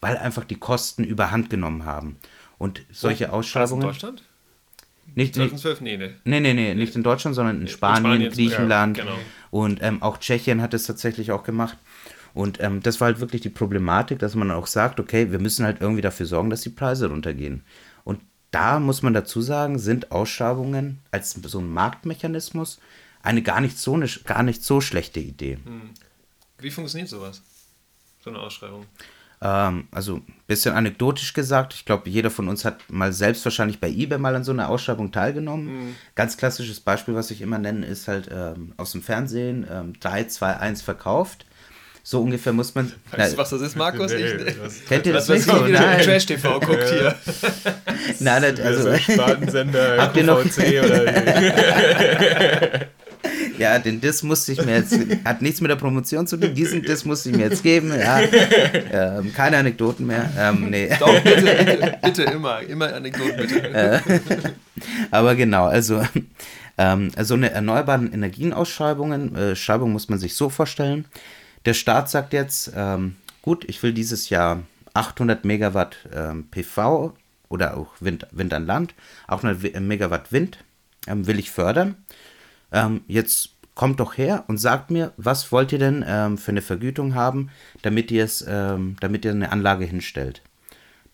weil 0.00 0.16
einfach 0.16 0.44
die 0.44 0.58
Kosten 0.58 1.04
überhand 1.04 1.48
genommen 1.48 1.84
haben. 1.84 2.16
Und 2.58 2.82
solche 2.90 3.24
War 3.24 3.28
das 3.28 3.34
in 3.34 3.38
Ausschreibungen. 3.38 3.86
Deutschland? 3.86 4.22
Nicht, 5.14 5.36
nicht, 5.36 5.58
2012? 5.58 5.80
Nee, 5.80 5.96
nee. 5.96 6.10
Nee, 6.24 6.40
nee, 6.40 6.54
nee, 6.54 6.74
nicht 6.74 6.94
in 6.94 7.02
Deutschland, 7.02 7.34
sondern 7.34 7.60
in 7.60 7.68
Spanien, 7.68 8.12
Spanien, 8.12 8.32
Griechenland 8.32 8.98
ja, 8.98 9.04
genau. 9.04 9.16
und 9.50 9.82
ähm, 9.82 10.02
auch 10.02 10.18
Tschechien 10.18 10.60
hat 10.60 10.74
es 10.74 10.86
tatsächlich 10.86 11.32
auch 11.32 11.42
gemacht. 11.42 11.78
Und 12.34 12.60
ähm, 12.60 12.82
das 12.82 13.00
war 13.00 13.06
halt 13.06 13.20
wirklich 13.20 13.40
die 13.40 13.48
Problematik, 13.48 14.18
dass 14.18 14.34
man 14.34 14.50
auch 14.50 14.66
sagt, 14.66 15.00
okay, 15.00 15.32
wir 15.32 15.38
müssen 15.38 15.64
halt 15.64 15.80
irgendwie 15.80 16.02
dafür 16.02 16.26
sorgen, 16.26 16.50
dass 16.50 16.60
die 16.60 16.70
Preise 16.70 17.08
runtergehen. 17.08 17.62
Und 18.04 18.20
da 18.50 18.78
muss 18.78 19.00
man 19.02 19.14
dazu 19.14 19.40
sagen, 19.40 19.78
sind 19.78 20.12
Ausschreibungen 20.12 20.98
als 21.10 21.32
so 21.32 21.60
ein 21.60 21.70
Marktmechanismus 21.70 22.78
eine 23.22 23.42
gar 23.42 23.60
nicht 23.60 23.78
so, 23.78 23.94
eine, 23.94 24.06
gar 24.24 24.42
nicht 24.42 24.62
so 24.62 24.80
schlechte 24.80 25.18
Idee. 25.18 25.58
Wie 26.58 26.70
funktioniert 26.70 27.08
sowas? 27.08 27.42
So 28.22 28.30
eine 28.30 28.38
Ausschreibung. 28.38 28.86
Ähm, 29.42 29.86
also 29.92 30.16
ein 30.16 30.24
bisschen 30.46 30.74
anekdotisch 30.74 31.34
gesagt, 31.34 31.74
ich 31.74 31.84
glaube, 31.84 32.08
jeder 32.08 32.30
von 32.30 32.48
uns 32.48 32.64
hat 32.64 32.78
mal 32.88 33.12
selbst 33.12 33.44
wahrscheinlich 33.44 33.80
bei 33.80 33.88
eBay 33.90 34.18
mal 34.18 34.34
an 34.34 34.44
so 34.44 34.52
einer 34.52 34.68
Ausschreibung 34.70 35.12
teilgenommen. 35.12 35.94
Ganz 36.14 36.36
klassisches 36.36 36.80
Beispiel, 36.80 37.14
was 37.14 37.30
ich 37.30 37.42
immer 37.42 37.58
nenne, 37.58 37.84
ist 37.84 38.08
halt 38.08 38.28
ähm, 38.32 38.72
aus 38.78 38.92
dem 38.92 39.02
Fernsehen 39.02 39.66
ähm, 39.70 39.92
3, 40.00 40.24
2, 40.24 40.56
1 40.56 40.82
verkauft. 40.82 41.44
So 42.02 42.22
ungefähr 42.22 42.52
muss 42.52 42.72
man. 42.76 42.92
Weißt 43.10 43.32
du, 43.32 43.36
was 43.38 43.50
das 43.50 43.60
ist, 43.62 43.76
Markus? 43.76 44.12
Nee, 44.12 44.18
ich, 44.24 44.36
das- 44.62 44.84
Kennt 44.88 45.06
ihr 45.06 45.12
das 45.12 45.28
was 45.28 45.38
nicht 45.38 45.48
was 45.48 45.58
so? 45.58 45.66
Nein. 45.66 46.00
Trash-TV 46.02 46.60
guckt 46.60 46.88
hier. 46.88 47.14
Nein, 48.20 48.42
das, 48.56 48.60
Also, 48.64 48.88
also, 48.90 49.12
Spartensender, 49.12 49.96
Habt 50.02 50.16
ihr 50.16 50.22
noch- 50.22 50.40
QVC 50.40 50.84
oder 50.84 51.04
ja, 53.58 53.78
den 53.78 54.00
Diss 54.00 54.22
musste 54.22 54.52
ich 54.52 54.64
mir 54.64 54.76
jetzt, 54.76 54.98
hat 55.24 55.42
nichts 55.42 55.60
mit 55.60 55.70
der 55.70 55.76
Promotion 55.76 56.26
zu 56.26 56.36
tun, 56.36 56.54
diesen 56.54 56.82
Diss 56.82 57.04
musste 57.04 57.30
ich 57.30 57.36
mir 57.36 57.44
jetzt 57.48 57.62
geben, 57.62 57.92
ja. 57.98 58.20
Ähm, 58.92 59.32
keine 59.34 59.58
Anekdoten 59.58 60.06
mehr, 60.06 60.30
ähm, 60.38 60.68
nee. 60.70 60.88
Doch, 60.98 61.12
bitte, 61.22 61.42
bitte, 61.42 61.98
bitte, 62.02 62.22
immer. 62.24 62.60
Immer 62.62 62.94
Anekdoten, 62.94 63.36
bitte. 63.36 64.52
Aber 65.10 65.34
genau, 65.34 65.64
also, 65.66 66.02
ähm, 66.78 67.10
also 67.16 67.34
eine 67.34 67.50
erneuerbaren 67.50 68.12
Energienausschreibungen, 68.12 69.34
äh, 69.36 69.56
Schreibung 69.56 69.92
muss 69.92 70.08
man 70.08 70.18
sich 70.18 70.34
so 70.34 70.48
vorstellen. 70.50 71.06
Der 71.64 71.74
Staat 71.74 72.10
sagt 72.10 72.32
jetzt, 72.32 72.72
ähm, 72.76 73.16
gut, 73.42 73.64
ich 73.68 73.82
will 73.82 73.92
dieses 73.92 74.28
Jahr 74.28 74.62
800 74.94 75.44
Megawatt 75.44 75.96
ähm, 76.14 76.46
PV 76.50 77.14
oder 77.48 77.76
auch 77.76 77.88
Wind, 78.00 78.26
Wind 78.32 78.52
an 78.54 78.66
Land, 78.66 78.94
800 79.28 79.62
We- 79.62 79.80
Megawatt 79.80 80.32
Wind 80.32 80.58
ähm, 81.06 81.26
will 81.26 81.38
ich 81.38 81.50
fördern. 81.50 81.94
Ähm, 82.72 83.02
jetzt 83.06 83.50
kommt 83.74 84.00
doch 84.00 84.16
her 84.16 84.44
und 84.48 84.58
sagt 84.58 84.90
mir, 84.90 85.12
was 85.16 85.52
wollt 85.52 85.70
ihr 85.70 85.78
denn 85.78 86.04
ähm, 86.06 86.38
für 86.38 86.50
eine 86.50 86.62
Vergütung 86.62 87.14
haben, 87.14 87.50
damit 87.82 88.10
ihr 88.10 88.24
es, 88.24 88.44
ähm, 88.48 88.96
damit 89.00 89.24
ihr 89.24 89.30
eine 89.30 89.52
Anlage 89.52 89.84
hinstellt. 89.84 90.42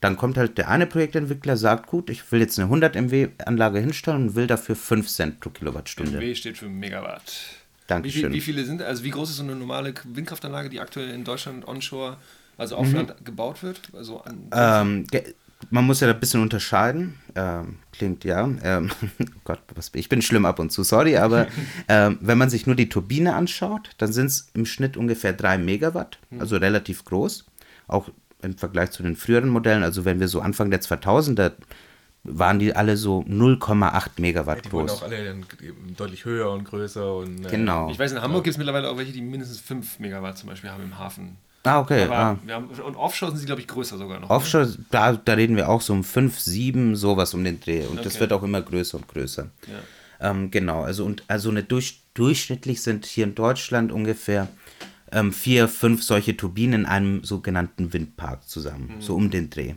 Dann 0.01 0.17
kommt 0.17 0.37
halt 0.37 0.59
der 0.59 0.69
eine 0.69 0.87
Projektentwickler, 0.87 1.57
sagt, 1.57 1.87
gut, 1.87 2.11
ich 2.11 2.33
will 2.33 2.41
jetzt 2.41 2.59
eine 2.59 2.67
100 2.67 2.97
MW 2.97 3.29
Anlage 3.45 3.79
hinstellen 3.79 4.29
und 4.29 4.35
will 4.35 4.47
dafür 4.47 4.75
5 4.75 5.09
Cent 5.09 5.41
pro 5.41 5.51
Kilowattstunde. 5.51 6.19
W 6.19 6.35
steht 6.35 6.59
für 6.59 6.69
Megawatt. 6.69 7.23
Wie, 7.23 7.87
Dankeschön. 7.87 8.23
viel, 8.23 8.33
wie 8.33 8.41
viele 8.41 8.65
sind, 8.65 8.83
also 8.83 9.05
wie 9.05 9.11
groß 9.11 9.31
ist 9.31 9.37
so 9.37 9.43
eine 9.43 9.55
normale 9.55 9.95
Windkraftanlage, 10.05 10.71
die 10.71 10.81
aktuell 10.81 11.11
in 11.11 11.25
Deutschland 11.25 11.67
onshore, 11.69 12.17
also 12.59 12.77
auf 12.77 12.93
Land 12.93 13.25
gebaut 13.25 13.63
wird? 13.63 13.81
Also 13.93 14.23
an, 14.23 14.49
Ähm, 14.53 15.07
man 15.71 15.85
muss 15.87 16.01
ja 16.01 16.07
da 16.07 16.15
ein 16.15 16.21
bisschen 16.21 16.43
unterscheiden. 16.43 17.15
Ähm, 17.35 17.79
klingt 17.93 18.25
ja. 18.25 18.49
Ähm, 18.63 18.91
oh 19.21 19.25
Gott, 19.45 19.61
was, 19.75 19.91
ich 19.95 20.09
bin 20.09 20.23
schlimm 20.23 20.45
ab 20.47 20.59
und 20.59 20.71
zu, 20.71 20.83
sorry, 20.83 21.17
aber 21.17 21.47
ähm, 21.89 22.19
wenn 22.21 22.39
man 22.39 22.51
sich 22.51 22.67
nur 22.67 22.77
die 22.77 22.89
Turbine 22.89 23.35
anschaut, 23.35 23.91
dann 23.99 24.13
sind 24.13 24.27
es 24.27 24.51
im 24.55 24.67
Schnitt 24.67 24.97
ungefähr 24.97 25.33
3 25.33 25.59
Megawatt, 25.59 26.19
also 26.39 26.57
relativ 26.57 27.05
groß. 27.05 27.47
Auch 27.89 28.09
im 28.43 28.57
Vergleich 28.57 28.91
zu 28.91 29.03
den 29.03 29.17
früheren 29.17 29.49
Modellen, 29.49 29.83
also 29.83 30.05
wenn 30.05 30.21
wir 30.21 30.29
so 30.29 30.41
Anfang 30.41 30.71
der 30.71 30.81
2000er 30.81 31.53
waren 32.25 32.59
die 32.61 32.75
alle 32.75 32.97
so 32.97 33.23
0,8 33.23 34.21
Megawatt 34.21 34.65
Die 34.65 34.73
wurden 34.73 34.87
groß. 34.87 34.99
auch 34.99 35.07
alle 35.07 35.41
deutlich 35.97 36.25
höher 36.25 36.51
und 36.53 36.65
größer. 36.65 37.17
Und, 37.17 37.45
äh, 37.47 37.51
Genau. 37.51 37.91
ich 37.91 37.99
weiß, 37.99 38.13
in 38.13 38.21
Hamburg 38.23 38.45
gibt 38.45 38.53
es 38.55 38.59
mittlerweile 38.59 38.89
auch 38.89 38.97
welche, 38.97 39.13
die 39.13 39.23
mindestens 39.23 39.61
5 39.61 39.99
Megawatt 39.99 40.39
zum 40.39 40.49
Beispiel 40.49 40.71
haben 40.71 40.85
im 40.85 40.99
Hafen. 40.99 41.37
Ah, 41.65 41.81
okay. 41.81 42.09
Ah. 42.11 42.37
haben, 42.49 42.67
und 42.69 42.97
Offshore 42.97 43.31
sind 43.31 43.41
sie, 43.41 43.47
glaube 43.47 43.61
ich, 43.61 43.69
größer 43.69 43.97
sogar 43.97 44.19
noch. 44.19 44.29
ne? 44.29 44.35
Offshore, 44.35 44.69
da, 44.91 45.13
da 45.13 45.35
reden 45.35 45.57
wir 45.57 45.69
auch 45.69 45.81
so 45.81 45.93
um 45.93 46.03
5, 46.03 46.39
7, 46.41 46.97
sowas 46.97 47.35
um 47.35 47.45
den 47.45 47.61
Dreh. 47.61 47.87
Und 47.87 48.05
das 48.05 48.15
Okay. 48.15 48.21
wird 48.21 48.33
auch 48.33 48.43
immer 48.43 48.63
größer 48.63 48.97
und 48.99 49.07
größer. 49.09 49.49
Ja. 49.69 50.31
Ähm, 50.31 50.51
genau, 50.51 50.83
also, 50.83 51.05
und, 51.05 51.23
also 51.29 51.51
eine 51.51 51.63
durch, 51.63 52.01
durchschnittlich 52.15 52.83
sind 52.83 53.07
hier 53.07 53.25
in 53.25 53.35
Deutschland 53.35 53.93
ungefähr 53.93 54.49
ähm, 55.13 55.33
vier, 55.33 55.69
fünf 55.69 56.03
solche 56.03 56.37
Turbinen 56.37 56.81
in 56.81 56.87
einem 56.87 57.23
sogenannten 57.25 57.93
Windpark 57.93 58.49
zusammen, 58.49 58.95
so 59.01 59.15
um 59.15 59.31
den 59.31 59.51
Dreh. 59.51 59.75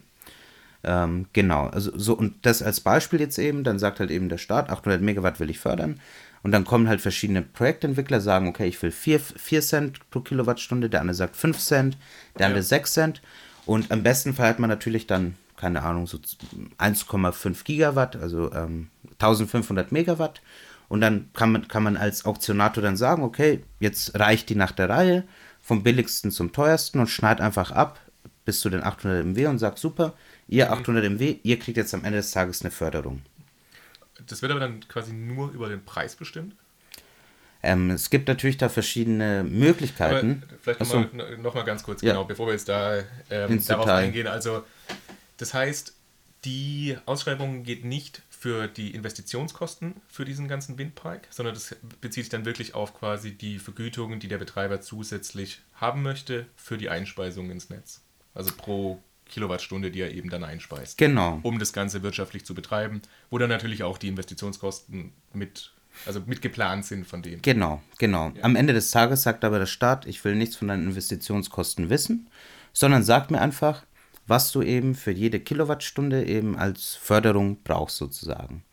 Ähm, 0.84 1.26
genau, 1.34 1.66
also 1.68 1.92
so 1.98 2.14
und 2.14 2.46
das 2.46 2.62
als 2.62 2.80
Beispiel 2.80 3.20
jetzt 3.20 3.40
eben, 3.40 3.64
dann 3.64 3.80
sagt 3.80 4.00
halt 4.00 4.12
eben 4.12 4.30
der 4.30 4.38
Staat, 4.38 4.70
800 4.70 5.02
Megawatt 5.02 5.40
will 5.40 5.50
ich 5.50 5.58
fördern 5.60 6.00
und 6.46 6.52
dann 6.52 6.64
kommen 6.64 6.88
halt 6.88 7.02
verschiedene 7.02 7.42
Projektentwickler, 7.42 8.22
sagen, 8.22 8.48
okay, 8.48 8.68
ich 8.68 8.80
will 8.84 8.92
4, 8.92 9.20
4 9.20 9.62
Cent 9.62 10.10
pro 10.12 10.20
Kilowattstunde, 10.20 10.92
der 10.92 11.02
andere 11.02 11.16
sagt 11.16 11.36
5 11.36 11.58
Cent, 11.58 11.98
der 12.38 12.46
andere 12.46 12.62
6 12.62 12.94
Cent. 12.94 13.22
Und 13.66 13.92
am 13.92 14.04
besten 14.04 14.36
Fall 14.36 14.50
hat 14.50 14.60
man 14.60 14.70
natürlich 14.70 15.08
dann, 15.08 15.38
keine 15.58 15.82
Ahnung, 15.82 16.06
so 16.06 16.20
1,5 16.78 17.64
Gigawatt, 17.64 18.16
also 18.18 18.54
ähm, 18.54 18.90
1500 19.14 19.92
Megawatt. 19.92 20.44
Und 20.88 21.02
dann 21.02 21.32
kann 21.34 21.52
man, 21.52 21.68
kann 21.68 21.82
man 21.82 21.98
als 21.98 22.26
Auktionator 22.26 22.84
dann 22.84 22.96
sagen, 22.96 23.24
okay, 23.24 23.64
jetzt 23.80 24.14
reicht 24.20 24.48
die 24.50 24.56
nach 24.56 24.72
der 24.72 24.88
Reihe 24.88 25.24
vom 25.62 25.82
billigsten 25.82 26.30
zum 26.30 26.52
teuersten 26.52 27.00
und 27.00 27.08
schneid 27.08 27.42
einfach 27.42 27.72
ab, 27.72 28.00
bis 28.46 28.60
zu 28.60 28.70
den 28.70 28.84
800 28.84 29.26
MW 29.26 29.48
und 29.48 29.58
sage, 29.58 29.80
super, 29.80 30.14
ihr 30.48 30.72
800 30.72 31.10
MW, 31.10 31.40
ihr 31.42 31.58
kriegt 31.58 31.78
jetzt 31.78 31.96
am 31.96 32.04
Ende 32.04 32.18
des 32.20 32.30
Tages 32.30 32.62
eine 32.62 32.70
Förderung. 32.70 33.24
Das 34.28 34.42
wird 34.42 34.52
aber 34.52 34.62
dann 34.62 34.88
quasi 34.88 35.14
nur 35.14 35.52
über 35.52 35.70
den 35.70 35.84
Preis 35.84 36.16
bestimmt? 36.16 36.56
Ähm, 37.64 37.90
es 37.90 38.10
gibt 38.10 38.28
natürlich 38.28 38.58
da 38.58 38.70
verschiedene 38.70 39.44
Möglichkeiten. 39.44 40.44
Aber 40.48 40.58
vielleicht 40.62 40.80
nochmal 40.82 41.10
so. 41.12 41.42
noch 41.42 41.56
mal 41.56 41.64
ganz 41.64 41.84
kurz, 41.84 42.02
ja. 42.02 42.12
genau, 42.12 42.26
bevor 42.26 42.48
wir 42.48 42.54
jetzt 42.54 42.70
da 42.70 43.00
ähm, 43.30 43.64
darauf 43.66 43.86
Detail. 43.86 44.04
eingehen. 44.04 44.28
Also, 44.28 44.64
das 45.38 45.54
heißt, 45.54 45.94
die 46.46 46.96
Ausschreibung 47.06 47.64
geht 47.64 47.84
nicht 47.84 48.22
für 48.30 48.68
die 48.68 48.94
Investitionskosten 48.94 49.96
für 50.08 50.26
diesen 50.26 50.48
ganzen 50.48 50.78
Windpark, 50.78 51.28
sondern 51.32 51.56
das 51.56 51.76
bezieht 52.00 52.26
sich 52.26 52.30
dann 52.30 52.46
wirklich 52.46 52.76
auf 52.76 52.94
quasi 52.94 53.32
die 53.32 53.58
Vergütungen, 53.58 54.20
die 54.20 54.28
der 54.28 54.38
Betreiber 54.38 54.82
zusätzlich 54.82 55.62
haben 55.74 56.04
möchte 56.04 56.46
für 56.56 56.78
die 56.78 56.90
Einspeisung 56.90 57.50
ins 57.50 57.72
Netz. 57.72 58.02
Also 58.36 58.52
pro 58.56 59.02
Kilowattstunde, 59.30 59.92
die 59.92 60.02
er 60.02 60.14
eben 60.14 60.30
dann 60.30 60.44
einspeist. 60.44 60.98
Genau. 60.98 61.40
Um 61.44 61.60
das 61.60 61.74
Ganze 61.74 62.04
wirtschaftlich 62.04 62.46
zu 62.46 62.54
betreiben, 62.54 63.02
wo 63.30 63.38
dann 63.38 63.50
natürlich 63.50 63.84
auch 63.84 63.98
die 63.98 64.08
Investitionskosten 64.08 65.14
mit, 65.34 65.72
also 66.06 66.22
mit 66.26 66.42
geplant 66.42 66.86
sind 66.86 67.08
von 67.08 67.22
dem. 67.22 67.42
Genau, 67.42 67.82
genau. 67.98 68.32
Ja. 68.36 68.44
Am 68.44 68.56
Ende 68.56 68.74
des 68.74 68.92
Tages 68.92 69.24
sagt 69.24 69.44
aber 69.44 69.60
der 69.60 69.66
Staat, 69.66 70.06
ich 70.06 70.24
will 70.24 70.36
nichts 70.36 70.56
von 70.56 70.68
deinen 70.68 70.88
Investitionskosten 70.88 71.90
wissen, 71.90 72.30
sondern 72.74 73.04
sagt 73.04 73.32
mir 73.32 73.42
einfach, 73.42 73.86
was 74.28 74.52
du 74.52 74.62
eben 74.62 74.96
für 74.96 75.12
jede 75.12 75.40
Kilowattstunde 75.40 76.26
eben 76.26 76.58
als 76.58 76.96
Förderung 76.96 77.62
brauchst 77.64 77.98
sozusagen. 77.98 78.64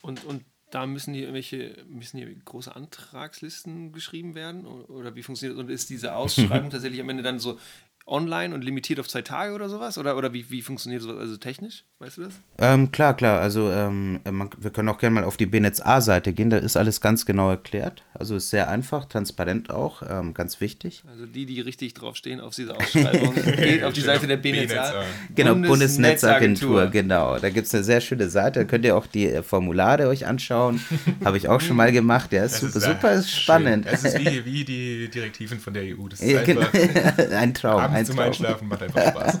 Und, 0.00 0.24
und 0.24 0.44
da 0.72 0.86
müssen 0.86 1.12
hier 1.12 1.24
irgendwelche, 1.24 1.84
müssen 1.86 2.16
hier 2.18 2.34
große 2.34 2.74
Antragslisten 2.74 3.92
geschrieben 3.92 4.34
werden? 4.34 4.66
Oder 4.66 5.14
wie 5.14 5.22
funktioniert 5.22 5.58
das? 5.58 5.64
Und 5.64 5.70
ist 5.70 5.90
diese 5.90 6.14
Ausschreibung 6.14 6.70
tatsächlich 6.70 7.00
am 7.00 7.10
Ende 7.10 7.22
dann 7.22 7.38
so, 7.38 7.58
online 8.06 8.54
und 8.54 8.62
limitiert 8.62 9.00
auf 9.00 9.08
zwei 9.08 9.22
Tage 9.22 9.54
oder 9.54 9.68
sowas? 9.68 9.98
Oder, 9.98 10.16
oder 10.16 10.32
wie, 10.32 10.50
wie 10.50 10.62
funktioniert 10.62 11.02
sowas 11.02 11.18
also 11.18 11.36
technisch? 11.36 11.84
Weißt 11.98 12.18
du 12.18 12.22
das? 12.22 12.34
Ähm, 12.58 12.90
klar, 12.90 13.16
klar. 13.16 13.40
Also 13.40 13.70
ähm, 13.70 14.20
man, 14.28 14.50
wir 14.58 14.70
können 14.70 14.88
auch 14.88 14.98
gerne 14.98 15.14
mal 15.14 15.24
auf 15.24 15.36
die 15.36 15.46
BNetzA-Seite 15.46 16.32
gehen. 16.32 16.50
Da 16.50 16.56
ist 16.56 16.76
alles 16.76 17.00
ganz 17.00 17.26
genau 17.26 17.50
erklärt. 17.50 18.02
Also 18.12 18.36
ist 18.36 18.50
sehr 18.50 18.68
einfach, 18.68 19.04
transparent 19.04 19.70
auch, 19.70 20.02
ähm, 20.08 20.34
ganz 20.34 20.60
wichtig. 20.60 21.04
Also 21.08 21.26
die, 21.26 21.46
die 21.46 21.60
richtig 21.60 21.94
draufstehen 21.94 22.40
auf 22.40 22.54
diese 22.54 22.76
Ausschreibung, 22.76 23.34
geht 23.56 23.84
auf 23.84 23.92
die 23.92 24.00
Seite 24.00 24.26
der 24.26 24.36
BNetzA. 24.36 25.04
Genau, 25.34 25.54
Bundesnetzagentur, 25.54 26.86
genau. 26.88 27.38
Da 27.38 27.50
gibt 27.50 27.68
es 27.68 27.74
eine 27.74 27.84
sehr 27.84 28.00
schöne 28.00 28.28
Seite. 28.28 28.60
Da 28.60 28.64
könnt 28.64 28.84
ihr 28.84 28.96
auch 28.96 29.06
die 29.06 29.28
äh, 29.28 29.42
Formulare 29.42 30.08
euch 30.08 30.26
anschauen. 30.26 30.80
Habe 31.24 31.36
ich 31.36 31.48
auch 31.48 31.60
schon 31.60 31.76
mal 31.76 31.92
gemacht. 31.92 32.32
Ja, 32.32 32.44
ist 32.44 32.60
super, 32.60 32.78
ist 32.78 32.84
super 32.84 33.22
spannend. 33.22 33.86
Es 33.86 34.04
ist 34.04 34.18
wie, 34.18 34.44
wie 34.44 34.64
die 34.64 35.08
Direktiven 35.08 35.60
von 35.60 35.72
der 35.72 35.84
EU. 35.84 36.08
Das 36.08 36.20
ist 36.20 36.30
ja, 36.30 36.42
genau. 36.42 36.66
ein 37.32 37.54
Traum 37.54 37.91
abends 37.94 38.10
zum 38.10 38.18
Einschlafen 38.18 38.68
macht 38.68 38.82
einfach 38.82 39.08
Spaß. 39.08 39.40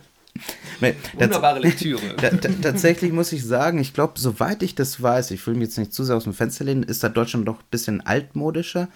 nee, 0.80 0.94
Wunderbare 1.14 1.60
Lektüre. 1.60 2.00
tatsächlich 2.62 3.12
muss 3.12 3.32
ich 3.32 3.44
sagen, 3.44 3.78
ich 3.78 3.94
glaube, 3.94 4.18
soweit 4.18 4.62
ich 4.62 4.74
das 4.74 5.02
weiß, 5.02 5.30
ich 5.32 5.46
will 5.46 5.54
mich 5.54 5.68
jetzt 5.68 5.78
nicht 5.78 5.92
zu 5.92 6.04
sehr 6.04 6.16
aus 6.16 6.24
dem 6.24 6.34
Fenster 6.34 6.64
lehnen, 6.64 6.82
ist 6.82 7.02
da 7.02 7.08
Deutschland 7.08 7.46
doch 7.48 7.58
ein 7.58 7.70
bisschen 7.70 8.00
altmodischer. 8.00 8.88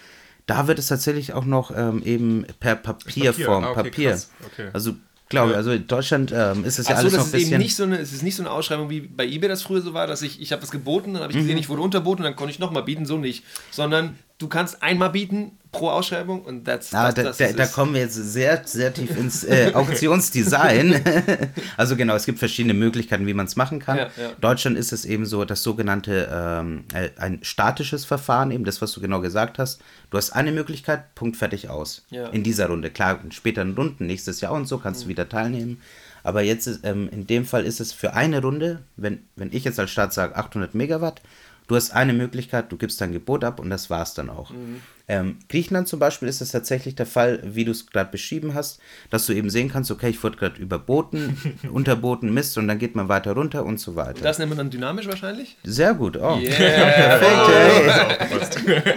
Da 0.46 0.66
wird 0.66 0.78
es 0.78 0.88
tatsächlich 0.88 1.32
auch 1.32 1.44
noch 1.44 1.72
ähm, 1.74 2.02
eben 2.04 2.44
per 2.60 2.76
Papierform, 2.76 3.62
Papier. 3.62 3.66
Ah, 3.66 3.70
okay, 3.70 3.82
Papier. 3.90 4.22
Okay. 4.46 4.68
Also 4.72 4.94
glaube 5.28 5.52
ich. 5.52 5.56
Also 5.56 5.72
in 5.72 5.86
Deutschland 5.86 6.32
ähm, 6.34 6.64
ist 6.64 6.78
es 6.78 6.88
ja 6.88 6.94
Ach 6.94 6.98
alles 6.98 7.12
so, 7.12 7.18
noch 7.18 7.26
ein 7.26 7.32
bisschen... 7.32 7.52
Eben 7.52 7.62
nicht 7.62 7.76
so 7.76 7.82
eine, 7.84 7.98
es 7.98 8.12
ist 8.12 8.22
nicht 8.22 8.36
so 8.36 8.42
eine 8.42 8.50
Ausschreibung, 8.50 8.90
wie 8.90 9.00
bei 9.00 9.26
eBay 9.26 9.48
das 9.48 9.62
früher 9.62 9.80
so 9.80 9.94
war, 9.94 10.06
dass 10.06 10.22
ich, 10.22 10.40
ich 10.40 10.52
habe 10.52 10.62
was 10.62 10.70
geboten, 10.70 11.14
dann 11.14 11.22
habe 11.22 11.32
ich 11.32 11.38
gesehen, 11.38 11.54
mhm. 11.54 11.60
ich 11.60 11.68
wurde 11.68 11.82
unterboten, 11.82 12.22
dann 12.22 12.36
konnte 12.36 12.52
ich 12.52 12.58
nochmal 12.58 12.82
bieten, 12.82 13.06
so 13.06 13.18
nicht. 13.18 13.44
Sondern 13.70 14.18
du 14.44 14.48
kannst 14.50 14.82
einmal 14.82 15.08
bieten 15.08 15.52
pro 15.72 15.88
Ausschreibung 15.88 16.42
und 16.42 16.66
that's, 16.66 16.94
ah, 16.94 17.10
das, 17.10 17.38
da, 17.38 17.46
da, 17.46 17.52
da, 17.54 17.66
kommen 17.66 17.94
wir 17.94 18.02
jetzt 18.02 18.14
sehr, 18.14 18.62
sehr 18.64 18.92
tief 18.92 19.16
ins 19.16 19.42
äh, 19.42 19.70
Auktionsdesign. 19.74 21.02
also 21.78 21.96
genau, 21.96 22.14
es 22.14 22.26
gibt 22.26 22.38
verschiedene 22.38 22.74
Möglichkeiten, 22.74 23.26
wie 23.26 23.32
man 23.32 23.46
es 23.46 23.56
machen 23.56 23.80
kann. 23.80 23.96
Ja, 23.96 24.10
ja. 24.16 24.32
Deutschland 24.40 24.76
ist 24.76 24.92
es 24.92 25.06
eben 25.06 25.24
so, 25.24 25.46
das 25.46 25.62
sogenannte 25.62 26.28
ähm, 26.30 26.84
äh, 26.92 27.08
ein 27.16 27.38
statisches 27.42 28.04
Verfahren, 28.04 28.50
eben 28.50 28.64
das, 28.64 28.82
was 28.82 28.92
du 28.92 29.00
genau 29.00 29.20
gesagt 29.20 29.58
hast. 29.58 29.80
Du 30.10 30.18
hast 30.18 30.30
eine 30.30 30.52
Möglichkeit, 30.52 31.14
Punkt, 31.14 31.38
fertig 31.38 31.70
aus. 31.70 32.04
Ja. 32.10 32.28
In 32.28 32.42
dieser 32.42 32.68
Runde. 32.68 32.90
Klar, 32.90 33.18
in 33.24 33.32
späteren 33.32 33.74
Runden, 33.74 34.06
nächstes 34.06 34.42
Jahr 34.42 34.52
und 34.52 34.68
so, 34.68 34.76
kannst 34.78 35.00
mhm. 35.00 35.04
du 35.04 35.08
wieder 35.08 35.28
teilnehmen. 35.28 35.80
Aber 36.22 36.42
jetzt, 36.42 36.80
ähm, 36.84 37.08
in 37.10 37.26
dem 37.26 37.46
Fall 37.46 37.64
ist 37.64 37.80
es 37.80 37.92
für 37.92 38.14
eine 38.14 38.42
Runde, 38.42 38.82
wenn, 38.96 39.24
wenn 39.36 39.52
ich 39.52 39.64
jetzt 39.64 39.80
als 39.80 39.90
Staat 39.90 40.12
sage 40.12 40.36
800 40.36 40.74
Megawatt, 40.74 41.20
Du 41.66 41.76
hast 41.76 41.92
eine 41.92 42.12
Möglichkeit, 42.12 42.70
du 42.70 42.76
gibst 42.76 43.00
dein 43.00 43.12
Gebot 43.12 43.42
ab 43.42 43.58
und 43.58 43.70
das 43.70 43.88
war's 43.88 44.14
dann 44.14 44.28
auch. 44.28 44.50
Mhm. 44.50 44.82
Ähm, 45.06 45.38
Griechenland 45.48 45.86
zum 45.86 45.98
Beispiel 45.98 46.28
ist 46.28 46.40
es 46.40 46.52
tatsächlich 46.52 46.94
der 46.94 47.04
Fall, 47.06 47.40
wie 47.44 47.64
du 47.64 47.72
es 47.72 47.86
gerade 47.86 48.10
beschrieben 48.10 48.54
hast, 48.54 48.80
dass 49.10 49.26
du 49.26 49.34
eben 49.34 49.50
sehen 49.50 49.70
kannst, 49.70 49.90
okay, 49.90 50.08
ich 50.08 50.22
wurde 50.22 50.36
gerade 50.36 50.60
überboten, 50.60 51.36
unterboten, 51.72 52.32
Mist 52.32 52.56
und 52.56 52.68
dann 52.68 52.78
geht 52.78 52.94
man 52.94 53.08
weiter 53.08 53.32
runter 53.32 53.64
und 53.64 53.78
so 53.78 53.96
weiter. 53.96 54.16
Und 54.16 54.24
das 54.24 54.38
nennt 54.38 54.50
man 54.50 54.58
dann 54.58 54.70
dynamisch 54.70 55.06
wahrscheinlich? 55.06 55.56
Sehr 55.62 55.94
gut, 55.94 56.16
oh. 56.16 56.38
Yeah. 56.38 56.48
Perfekt, 57.18 58.66
hey. 58.66 58.94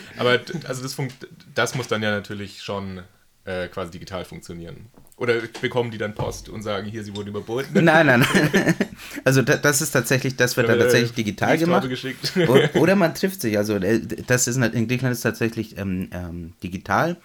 Aber 0.18 0.38
also 0.68 0.82
das, 0.82 0.96
das 1.54 1.74
muss 1.74 1.88
dann 1.88 2.02
ja 2.02 2.10
natürlich 2.10 2.62
schon 2.62 3.02
äh, 3.50 3.68
quasi 3.68 3.90
digital 3.90 4.24
funktionieren. 4.24 4.86
Oder 5.16 5.34
bekommen 5.60 5.90
die 5.90 5.98
dann 5.98 6.14
Post 6.14 6.48
und 6.48 6.62
sagen, 6.62 6.86
hier, 6.86 7.04
sie 7.04 7.14
wurden 7.14 7.28
überboten? 7.28 7.84
Nein, 7.84 8.06
nein, 8.06 8.20
nein. 8.20 8.74
Also 9.24 9.42
das 9.42 9.80
ist 9.82 9.90
tatsächlich, 9.90 10.36
das 10.36 10.56
wird 10.56 10.68
dann 10.68 10.78
tatsächlich 10.78 11.12
digital 11.12 11.58
gemacht. 11.58 11.88
Geschickt. 11.88 12.32
Oder 12.74 12.96
man 12.96 13.14
trifft 13.14 13.40
sich. 13.40 13.58
Also 13.58 13.74
äh, 13.74 14.00
das 14.26 14.46
ist 14.46 14.56
in 14.56 14.88
Griechenland 14.88 15.14
ist 15.14 15.22
tatsächlich 15.22 15.76
ähm, 15.76 16.08
ähm, 16.12 16.52
digital. 16.62 17.16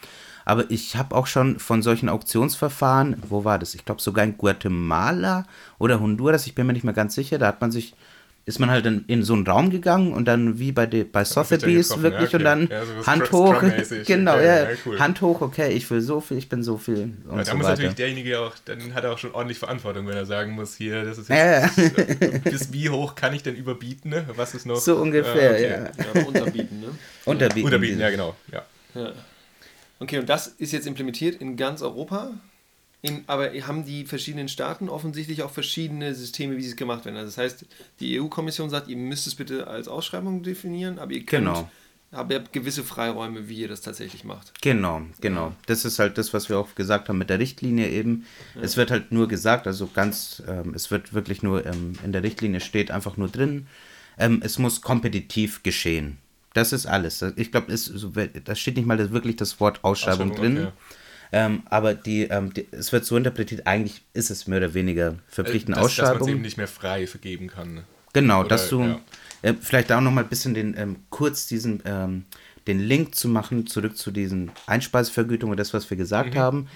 Aber 0.45 0.69
ich 0.69 0.95
habe 0.95 1.15
auch 1.15 1.27
schon 1.27 1.59
von 1.59 1.81
solchen 1.81 2.09
Auktionsverfahren, 2.09 3.17
wo 3.29 3.45
war 3.45 3.59
das? 3.59 3.75
Ich 3.75 3.85
glaube 3.85 4.01
sogar 4.01 4.23
in 4.25 4.37
Guatemala 4.37 5.45
oder 5.79 5.99
Honduras, 5.99 6.45
ich 6.47 6.55
bin 6.55 6.67
mir 6.67 6.73
nicht 6.73 6.83
mehr 6.83 6.93
ganz 6.93 7.15
sicher, 7.15 7.37
da 7.37 7.47
hat 7.47 7.61
man 7.61 7.71
sich 7.71 7.95
ist 8.47 8.59
man 8.59 8.69
halt 8.69 8.85
in, 8.85 9.03
in 9.07 9.23
so 9.23 9.33
einen 9.33 9.47
Raum 9.47 9.71
gegangen 9.71 10.13
und 10.13 10.25
dann 10.25 10.59
wie 10.59 10.71
bei, 10.71 10.85
de, 10.85 11.03
bei 11.03 11.25
Sotheby's 11.25 11.89
wirklich 12.01 12.31
ja, 12.31 12.37
okay. 12.37 12.37
und 12.37 12.43
dann 12.43 12.67
ja, 12.67 12.85
so 12.85 13.07
Hand 13.07 13.31
hoch. 13.31 13.63
genau, 14.05 14.35
okay, 14.35 14.45
ja, 14.45 14.67
cool. 14.85 14.99
Hand 14.99 15.21
hoch, 15.21 15.41
okay, 15.41 15.71
ich 15.71 15.89
will 15.89 15.99
so 15.99 16.21
viel, 16.21 16.37
ich 16.37 16.47
bin 16.47 16.61
so 16.61 16.77
viel. 16.77 17.15
Und 17.27 17.37
da 17.39 17.45
so 17.45 17.55
muss 17.55 17.65
weiter. 17.65 17.69
natürlich 17.69 17.95
derjenige 17.95 18.39
auch, 18.39 18.53
dann 18.65 18.93
hat 18.93 19.03
er 19.03 19.13
auch 19.13 19.17
schon 19.17 19.33
ordentlich 19.33 19.57
Verantwortung, 19.57 20.05
wenn 20.07 20.15
er 20.15 20.27
sagen 20.27 20.51
muss, 20.51 20.75
hier, 20.75 21.03
das 21.03 21.17
ist 21.17 21.29
jetzt, 21.29 22.43
bis 22.43 22.71
wie 22.71 22.89
hoch 22.91 23.15
kann 23.15 23.33
ich 23.33 23.41
denn 23.41 23.55
überbieten, 23.55 24.11
ne? 24.11 24.25
Was 24.35 24.53
ist 24.53 24.67
noch? 24.67 24.75
So 24.75 24.97
ungefähr, 24.97 25.59
äh, 25.59 25.89
okay. 25.89 26.13
ja. 26.15 26.25
unterbieten, 26.25 26.81
ne? 26.81 26.87
Unterbieten. 27.25 27.65
Unterbieten, 27.65 27.99
ja, 27.99 28.09
genau. 28.11 28.35
Ja. 28.51 28.63
Okay, 29.99 30.19
und 30.19 30.29
das 30.29 30.47
ist 30.47 30.71
jetzt 30.71 30.85
implementiert 30.85 31.41
in 31.41 31.57
ganz 31.57 31.81
Europa? 31.81 32.33
In, 33.01 33.23
aber 33.27 33.51
haben 33.51 33.85
die 33.85 34.05
verschiedenen 34.05 34.47
Staaten 34.47 34.89
offensichtlich 34.89 35.43
auch 35.43 35.51
verschiedene 35.51 36.15
Systeme, 36.15 36.57
wie 36.57 36.61
sie 36.61 36.69
es 36.69 36.75
gemacht 36.75 37.05
werden. 37.05 37.17
Also 37.17 37.27
das 37.27 37.37
heißt, 37.37 37.65
die 37.99 38.19
EU-Kommission 38.19 38.69
sagt, 38.69 38.87
ihr 38.87 38.97
müsst 38.97 39.27
es 39.27 39.35
bitte 39.35 39.67
als 39.67 39.87
Ausschreibung 39.87 40.41
definieren, 40.41 40.97
aber 40.97 41.11
ihr 41.11 41.23
könnt, 41.23 41.45
genau. 41.45 41.69
aber 42.11 42.33
ihr 42.33 42.39
habt 42.39 42.51
gewisse 42.51 42.83
Freiräume, 42.83 43.47
wie 43.47 43.59
ihr 43.59 43.67
das 43.67 43.81
tatsächlich 43.81 44.23
macht. 44.23 44.59
Genau, 44.61 45.03
genau. 45.21 45.53
Das 45.67 45.85
ist 45.85 45.99
halt 45.99 46.17
das, 46.17 46.33
was 46.33 46.49
wir 46.49 46.57
auch 46.57 46.73
gesagt 46.73 47.09
haben 47.09 47.19
mit 47.19 47.29
der 47.29 47.37
Richtlinie 47.37 47.89
eben. 47.89 48.25
Ja. 48.55 48.61
Es 48.61 48.75
wird 48.75 48.89
halt 48.89 49.11
nur 49.11 49.27
gesagt, 49.27 49.67
also 49.67 49.87
ganz, 49.87 50.41
ähm, 50.47 50.73
es 50.73 50.89
wird 50.89 51.13
wirklich 51.13 51.43
nur 51.43 51.63
ähm, 51.65 51.93
in 52.03 52.11
der 52.11 52.23
Richtlinie 52.23 52.59
steht 52.59 52.89
einfach 52.89 53.17
nur 53.17 53.27
drin, 53.27 53.67
ähm, 54.17 54.41
es 54.43 54.57
muss 54.57 54.81
kompetitiv 54.81 55.61
geschehen. 55.61 56.17
Das 56.55 56.71
ist 56.71 56.85
alles. 56.85 57.21
Ich 57.35 57.51
glaube, 57.51 57.75
da 58.45 58.55
steht 58.55 58.77
nicht 58.77 58.85
mal 58.85 59.11
wirklich 59.11 59.35
das 59.35 59.59
Wort 59.59 59.83
Ausschreibung, 59.83 60.31
Ausschreibung 60.31 60.55
drin. 60.55 60.67
Okay. 60.67 60.73
Ähm, 61.35 61.63
aber 61.69 61.95
die, 61.95 62.23
ähm, 62.23 62.53
die, 62.53 62.65
es 62.71 62.93
wird 62.93 63.03
so 63.03 63.17
interpretiert, 63.17 63.67
eigentlich 63.67 64.01
ist 64.13 64.29
es 64.29 64.47
mehr 64.47 64.59
oder 64.59 64.73
weniger 64.73 65.15
verpflichtende 65.27 65.77
äh, 65.77 65.81
das, 65.81 65.91
Ausschreibung. 65.91 66.13
Dass 66.13 66.19
man 66.21 66.29
es 66.29 66.33
eben 66.33 66.41
nicht 66.43 66.57
mehr 66.57 66.67
frei 66.69 67.07
vergeben 67.07 67.47
kann. 67.47 67.83
Genau, 68.13 68.39
oder, 68.39 68.47
dass 68.47 68.69
du 68.69 68.81
ja. 68.81 69.01
äh, 69.41 69.53
vielleicht 69.59 69.91
auch 69.91 69.99
noch 69.99 70.11
mal 70.11 70.23
ein 70.23 70.29
bisschen 70.29 70.53
den, 70.53 70.77
ähm, 70.77 70.95
kurz 71.09 71.45
diesen, 71.45 71.83
ähm, 71.83 72.23
den 72.67 72.79
Link 72.79 73.15
zu 73.15 73.27
machen, 73.27 73.67
zurück 73.67 73.97
zu 73.97 74.11
diesen 74.11 74.49
Einspeisevergütungen, 74.65 75.57
das, 75.57 75.73
was 75.73 75.89
wir 75.89 75.97
gesagt 75.97 76.35
mhm. 76.35 76.39
haben. 76.39 76.67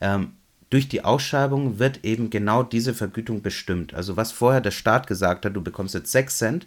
Ähm, 0.00 0.32
durch 0.70 0.88
die 0.88 1.04
Ausschreibung 1.04 1.78
wird 1.78 2.02
eben 2.02 2.30
genau 2.30 2.62
diese 2.62 2.94
Vergütung 2.94 3.42
bestimmt. 3.42 3.92
Also 3.92 4.16
was 4.16 4.32
vorher 4.32 4.62
der 4.62 4.70
Staat 4.70 5.08
gesagt 5.08 5.44
hat, 5.44 5.54
du 5.54 5.62
bekommst 5.62 5.92
jetzt 5.92 6.10
6 6.10 6.38
Cent, 6.38 6.66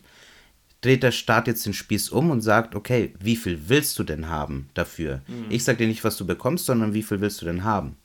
dreht 0.82 1.04
der 1.04 1.12
Staat 1.12 1.48
jetzt 1.48 1.66
den 1.66 1.74
Spieß 1.74 2.10
um 2.10 2.32
und 2.32 2.42
sagt, 2.42 2.76
okay, 2.76 3.14
wie 3.20 3.36
viel 3.36 3.68
willst 3.68 4.00
du 4.00 4.04
denn 4.04 4.30
haben 4.30 4.70
dafür? 4.74 5.22
Mhm. 5.28 5.46
Ich 5.50 5.64
sage 5.64 5.80
dir 5.80 5.88
nicht, 5.88 6.04
was 6.04 6.18
du 6.18 6.26
bekommst, 6.26 6.66
sondern 6.66 6.94
wie 6.94 7.04
viel 7.04 7.22
willst 7.22 7.42
du 7.42 7.46
denn 7.46 7.64
haben? 7.64 7.98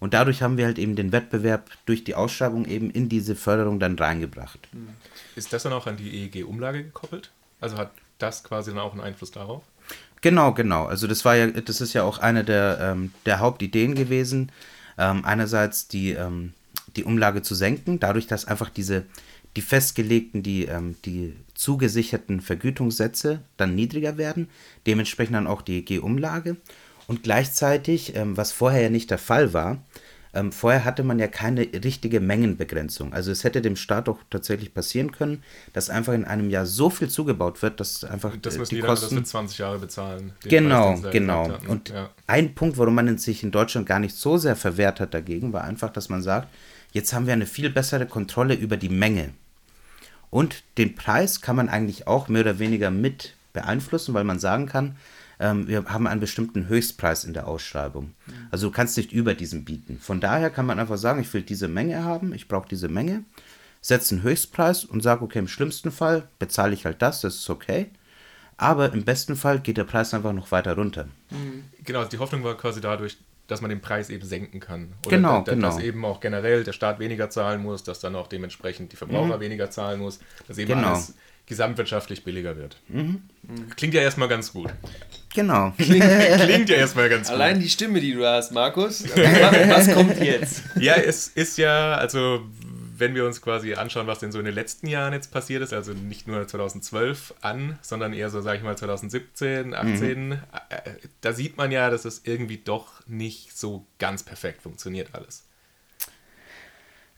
Und 0.00 0.14
dadurch 0.14 0.42
haben 0.42 0.56
wir 0.56 0.66
halt 0.66 0.78
eben 0.78 0.94
den 0.94 1.10
Wettbewerb 1.10 1.70
durch 1.86 2.04
die 2.04 2.14
Ausschreibung 2.14 2.66
eben 2.66 2.90
in 2.90 3.08
diese 3.08 3.34
Förderung 3.34 3.80
dann 3.80 3.98
reingebracht. 3.98 4.68
Mhm. 4.72 4.90
Ist 5.34 5.52
das 5.52 5.62
dann 5.62 5.72
auch 5.72 5.86
an 5.86 5.96
die 5.96 6.24
EEG-Umlage 6.24 6.84
gekoppelt? 6.84 7.30
Also 7.60 7.76
hat 7.76 7.90
das 8.18 8.44
quasi 8.44 8.70
dann 8.70 8.80
auch 8.80 8.92
einen 8.92 9.00
Einfluss 9.00 9.30
darauf? 9.30 9.62
Genau, 10.20 10.52
genau. 10.52 10.86
Also 10.86 11.06
das 11.06 11.24
war 11.24 11.36
ja, 11.36 11.46
das 11.48 11.80
ist 11.80 11.92
ja 11.92 12.02
auch 12.02 12.18
eine 12.18 12.44
der, 12.44 12.78
ähm, 12.80 13.12
der 13.24 13.38
Hauptideen 13.38 13.94
gewesen. 13.94 14.50
Ähm, 14.96 15.24
einerseits 15.24 15.88
die, 15.88 16.10
ähm, 16.10 16.52
die 16.96 17.04
Umlage 17.04 17.42
zu 17.42 17.54
senken, 17.54 18.00
dadurch, 18.00 18.26
dass 18.26 18.44
einfach 18.44 18.68
diese, 18.68 19.04
die 19.56 19.62
festgelegten, 19.62 20.42
die, 20.42 20.64
ähm, 20.64 20.96
die 21.04 21.36
zugesicherten 21.58 22.40
Vergütungssätze 22.40 23.40
dann 23.56 23.74
niedriger 23.74 24.16
werden, 24.16 24.48
dementsprechend 24.86 25.34
dann 25.34 25.48
auch 25.48 25.60
die 25.60 25.78
EG-Umlage. 25.78 26.56
Und 27.08 27.24
gleichzeitig, 27.24 28.14
ähm, 28.14 28.36
was 28.36 28.52
vorher 28.52 28.82
ja 28.82 28.90
nicht 28.90 29.10
der 29.10 29.18
Fall 29.18 29.52
war, 29.52 29.82
ähm, 30.34 30.52
vorher 30.52 30.84
hatte 30.84 31.02
man 31.02 31.18
ja 31.18 31.26
keine 31.26 31.62
richtige 31.62 32.20
Mengenbegrenzung. 32.20 33.12
Also 33.12 33.32
es 33.32 33.42
hätte 33.42 33.60
dem 33.60 33.74
Staat 33.74 34.08
auch 34.08 34.18
tatsächlich 34.30 34.72
passieren 34.72 35.10
können, 35.10 35.42
dass 35.72 35.90
einfach 35.90 36.12
in 36.12 36.24
einem 36.24 36.48
Jahr 36.48 36.64
so 36.64 36.90
viel 36.90 37.08
zugebaut 37.08 37.60
wird, 37.62 37.80
dass 37.80 38.04
einfach 38.04 38.36
Das 38.36 38.54
äh, 38.54 38.58
müssen 38.58 38.74
die 38.76 38.80
dann 38.80 38.90
Kosten... 38.90 39.16
das 39.16 39.24
für 39.24 39.30
20 39.30 39.58
Jahre 39.58 39.78
bezahlen. 39.80 40.32
Genau, 40.44 41.00
Preis, 41.00 41.12
genau. 41.12 41.48
hatten. 41.48 41.66
Und 41.66 41.88
ja. 41.88 42.10
ein 42.28 42.54
Punkt, 42.54 42.78
warum 42.78 42.94
man 42.94 43.18
sich 43.18 43.42
in 43.42 43.50
Deutschland 43.50 43.86
gar 43.86 43.98
nicht 43.98 44.14
so 44.14 44.36
sehr 44.36 44.54
verwehrt 44.54 45.00
hat 45.00 45.12
dagegen, 45.12 45.52
war 45.52 45.64
einfach, 45.64 45.90
dass 45.90 46.08
man 46.08 46.22
sagt, 46.22 46.48
jetzt 46.92 47.12
haben 47.12 47.26
wir 47.26 47.32
eine 47.32 47.46
viel 47.46 47.70
bessere 47.70 48.06
Kontrolle 48.06 48.54
über 48.54 48.76
die 48.76 48.90
Menge. 48.90 49.30
Und 50.30 50.62
den 50.76 50.94
Preis 50.94 51.40
kann 51.40 51.56
man 51.56 51.68
eigentlich 51.68 52.06
auch 52.06 52.28
mehr 52.28 52.42
oder 52.42 52.58
weniger 52.58 52.90
mit 52.90 53.34
beeinflussen, 53.52 54.14
weil 54.14 54.24
man 54.24 54.38
sagen 54.38 54.66
kann, 54.66 54.96
ähm, 55.40 55.68
wir 55.68 55.84
haben 55.86 56.06
einen 56.06 56.20
bestimmten 56.20 56.68
Höchstpreis 56.68 57.24
in 57.24 57.32
der 57.32 57.46
Ausschreibung. 57.46 58.14
Also 58.50 58.68
du 58.68 58.72
kannst 58.72 58.96
nicht 58.96 59.12
über 59.12 59.34
diesen 59.34 59.64
bieten. 59.64 59.98
Von 60.00 60.20
daher 60.20 60.50
kann 60.50 60.66
man 60.66 60.78
einfach 60.78 60.98
sagen, 60.98 61.20
ich 61.20 61.32
will 61.32 61.42
diese 61.42 61.68
Menge 61.68 62.04
haben, 62.04 62.34
ich 62.34 62.48
brauche 62.48 62.68
diese 62.68 62.88
Menge, 62.88 63.24
setze 63.80 64.16
einen 64.16 64.24
Höchstpreis 64.24 64.84
und 64.84 65.02
sage, 65.02 65.22
okay, 65.22 65.38
im 65.38 65.48
schlimmsten 65.48 65.92
Fall 65.92 66.28
bezahle 66.38 66.74
ich 66.74 66.84
halt 66.84 67.00
das, 67.02 67.20
das 67.20 67.36
ist 67.36 67.50
okay. 67.50 67.90
Aber 68.56 68.92
im 68.92 69.04
besten 69.04 69.36
Fall 69.36 69.60
geht 69.60 69.76
der 69.76 69.84
Preis 69.84 70.12
einfach 70.12 70.32
noch 70.32 70.50
weiter 70.50 70.74
runter. 70.74 71.06
Genau, 71.84 72.00
also 72.00 72.10
die 72.10 72.18
Hoffnung 72.18 72.42
war 72.42 72.56
quasi 72.56 72.80
dadurch, 72.80 73.16
dass 73.48 73.60
man 73.60 73.70
den 73.70 73.80
Preis 73.80 74.08
eben 74.10 74.24
senken 74.24 74.60
kann. 74.60 74.92
Oder 75.04 75.16
Genau, 75.16 75.40
da, 75.42 75.54
da, 75.54 75.60
Dass 75.60 75.76
genau. 75.78 75.88
eben 75.88 76.04
auch 76.04 76.20
generell 76.20 76.62
der 76.64 76.72
Staat 76.72 77.00
weniger 77.00 77.28
zahlen 77.30 77.62
muss, 77.62 77.82
dass 77.82 77.98
dann 77.98 78.14
auch 78.14 78.28
dementsprechend 78.28 78.92
die 78.92 78.96
Verbraucher 78.96 79.40
weniger 79.40 79.70
zahlen 79.70 79.98
muss, 80.00 80.20
dass 80.46 80.58
eben 80.58 80.70
Mhm. 80.70 80.76
Genau. 80.76 80.88
Mhm. 80.90 80.94
alles 80.94 81.14
gesamtwirtschaftlich 81.46 82.24
billiger 82.24 82.56
wird. 82.58 82.76
Klingt 83.76 83.94
ja 83.94 84.02
erstmal 84.02 84.28
ganz 84.28 84.52
gut. 84.52 84.68
Genau. 85.34 85.72
Klingt 85.78 86.68
ja 86.68 86.76
erstmal 86.76 87.08
ganz 87.08 87.28
gut. 87.28 87.34
Allein 87.36 87.58
die 87.58 87.70
Stimme, 87.70 88.00
die 88.00 88.12
du 88.12 88.26
hast, 88.26 88.52
Markus. 88.52 89.04
Was 89.16 89.90
kommt 89.94 90.20
jetzt? 90.22 90.62
Ja, 90.78 90.94
es 90.96 91.28
ist 91.28 91.56
ja, 91.56 91.94
also 91.94 92.42
wenn 92.98 93.14
wir 93.14 93.24
uns 93.24 93.40
quasi 93.40 93.74
anschauen, 93.74 94.06
was 94.06 94.18
denn 94.18 94.32
so 94.32 94.38
in 94.38 94.44
den 94.44 94.54
letzten 94.54 94.86
Jahren 94.86 95.12
jetzt 95.12 95.32
passiert 95.32 95.62
ist, 95.62 95.72
also 95.72 95.92
nicht 95.92 96.26
nur 96.26 96.46
2012 96.46 97.34
an, 97.40 97.78
sondern 97.82 98.12
eher 98.12 98.30
so, 98.30 98.40
sage 98.40 98.58
ich 98.58 98.64
mal, 98.64 98.76
2017, 98.76 99.74
18, 99.74 100.32
äh, 100.32 100.38
da 101.20 101.32
sieht 101.32 101.56
man 101.56 101.70
ja, 101.70 101.90
dass 101.90 102.04
es 102.04 102.22
irgendwie 102.24 102.58
doch 102.58 103.06
nicht 103.06 103.56
so 103.56 103.86
ganz 103.98 104.22
perfekt 104.22 104.62
funktioniert 104.62 105.08
alles. 105.12 105.44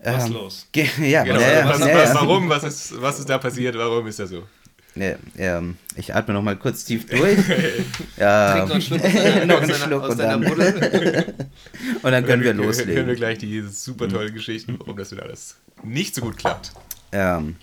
Was 0.02 0.26
Ähm, 0.26 0.32
los? 0.32 0.68
Ja, 0.98 1.24
Genau, 1.24 1.40
ja, 1.40 1.52
ja, 1.52 1.68
was, 1.68 1.78
ja, 1.80 1.94
was, 1.94 2.08
ja. 2.08 2.14
warum? 2.14 2.48
Was 2.48 2.64
ist, 2.64 3.00
was 3.00 3.18
ist 3.18 3.28
da 3.28 3.38
passiert? 3.38 3.76
Warum 3.76 4.06
ist 4.06 4.18
das 4.18 4.30
so? 4.30 4.46
Ja, 4.96 5.14
ähm, 5.38 5.76
ich 5.96 6.14
atme 6.14 6.34
noch 6.34 6.42
mal 6.42 6.56
kurz 6.56 6.84
tief 6.84 7.06
durch. 7.06 7.38
ja, 8.16 8.66
Trink 8.66 8.90
noch 9.46 9.60
einen 9.62 9.74
Schluck 9.74 10.02
aus 10.02 10.16
deiner, 10.16 10.36
aus 10.46 10.50
und 10.50 10.58
dann- 10.58 10.74
Buddel. 10.80 11.34
und 12.02 12.10
dann 12.12 12.24
können 12.26 12.42
wir 12.42 12.48
Hören 12.54 12.58
wir 12.58 12.66
loslegen. 12.66 13.14
gleich 13.14 13.38
die 13.38 13.60
super 13.62 14.08
tolle 14.08 14.32
Geschichten, 14.32 14.76
warum 14.78 14.96
das 14.96 15.12
wieder 15.12 15.22
alles 15.22 15.56
nicht 15.82 16.14
so 16.14 16.22
gut 16.22 16.36
klappt. 16.38 16.72
Ähm, 17.12 17.56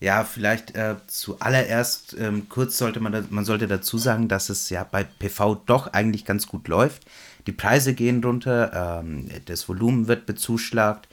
ja, 0.00 0.24
vielleicht 0.24 0.74
äh, 0.76 0.94
zuallererst 1.08 2.16
ähm, 2.18 2.48
kurz 2.48 2.78
sollte 2.78 3.00
man, 3.00 3.26
man 3.30 3.44
sollte 3.44 3.66
dazu 3.66 3.98
sagen, 3.98 4.28
dass 4.28 4.48
es 4.48 4.70
ja 4.70 4.84
bei 4.84 5.04
PV 5.04 5.56
doch 5.66 5.88
eigentlich 5.92 6.24
ganz 6.24 6.46
gut 6.46 6.68
läuft. 6.68 7.04
Die 7.46 7.52
Preise 7.52 7.94
gehen 7.94 8.22
runter, 8.22 9.00
ähm, 9.02 9.28
das 9.46 9.68
Volumen 9.68 10.06
wird 10.06 10.26
bezuschlagt, 10.26 11.08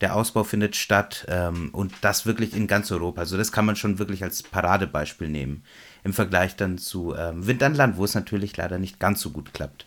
der 0.00 0.16
Ausbau 0.16 0.44
findet 0.44 0.76
statt 0.76 1.26
ähm, 1.28 1.70
und 1.72 1.92
das 2.00 2.24
wirklich 2.26 2.54
in 2.54 2.66
ganz 2.66 2.90
Europa. 2.90 3.20
Also 3.20 3.36
das 3.36 3.52
kann 3.52 3.66
man 3.66 3.76
schon 3.76 3.98
wirklich 3.98 4.22
als 4.22 4.42
Paradebeispiel 4.42 5.28
nehmen. 5.28 5.62
Im 6.04 6.12
Vergleich 6.14 6.56
dann 6.56 6.78
zu 6.78 7.14
ähm, 7.14 7.46
Wind 7.46 7.62
an 7.62 7.74
Land, 7.74 7.96
wo 7.98 8.04
es 8.04 8.14
natürlich 8.14 8.56
leider 8.56 8.78
nicht 8.78 8.98
ganz 8.98 9.20
so 9.20 9.30
gut 9.30 9.52
klappt. 9.52 9.86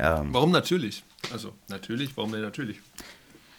Warum 0.00 0.52
natürlich? 0.52 1.02
Also, 1.32 1.52
natürlich, 1.66 2.16
warum 2.16 2.30
denn 2.30 2.42
natürlich? 2.42 2.78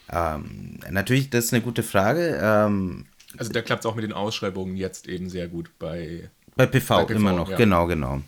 Ähm, 0.10 0.80
natürlich, 0.90 1.30
das 1.30 1.46
ist 1.46 1.54
eine 1.54 1.62
gute 1.62 1.84
Frage. 1.84 2.40
Ähm, 2.42 3.06
Also 3.38 3.52
da 3.52 3.62
klappt 3.62 3.84
es 3.84 3.92
auch 3.92 3.96
mit 3.96 4.06
den 4.06 4.14
Ausschreibungen 4.14 4.78
jetzt 4.78 5.08
eben 5.10 5.30
sehr 5.30 5.50
gut 5.50 5.70
bei 5.80 6.30
Bei 6.56 6.66
PV, 6.66 6.96
Bei 6.96 7.04
PV, 7.06 7.16
immer 7.20 7.34
noch, 7.34 7.50
ja. 7.50 7.58
genau, 7.58 7.88
genau. 7.88 8.22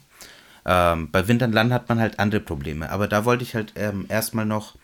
Ähm, 0.66 1.10
bei 1.10 1.28
Wind 1.28 1.42
an 1.42 1.54
Land 1.54 1.72
hat 1.72 1.88
man 1.90 2.00
halt 2.00 2.20
andere 2.20 2.42
Probleme. 2.42 2.90
Aber 2.92 3.08
da 3.08 3.24
wollte 3.24 3.44
ich 3.44 3.56
halt 3.56 3.72
ähm, 3.76 4.06
erstmal 4.10 4.46
noch 4.46 4.76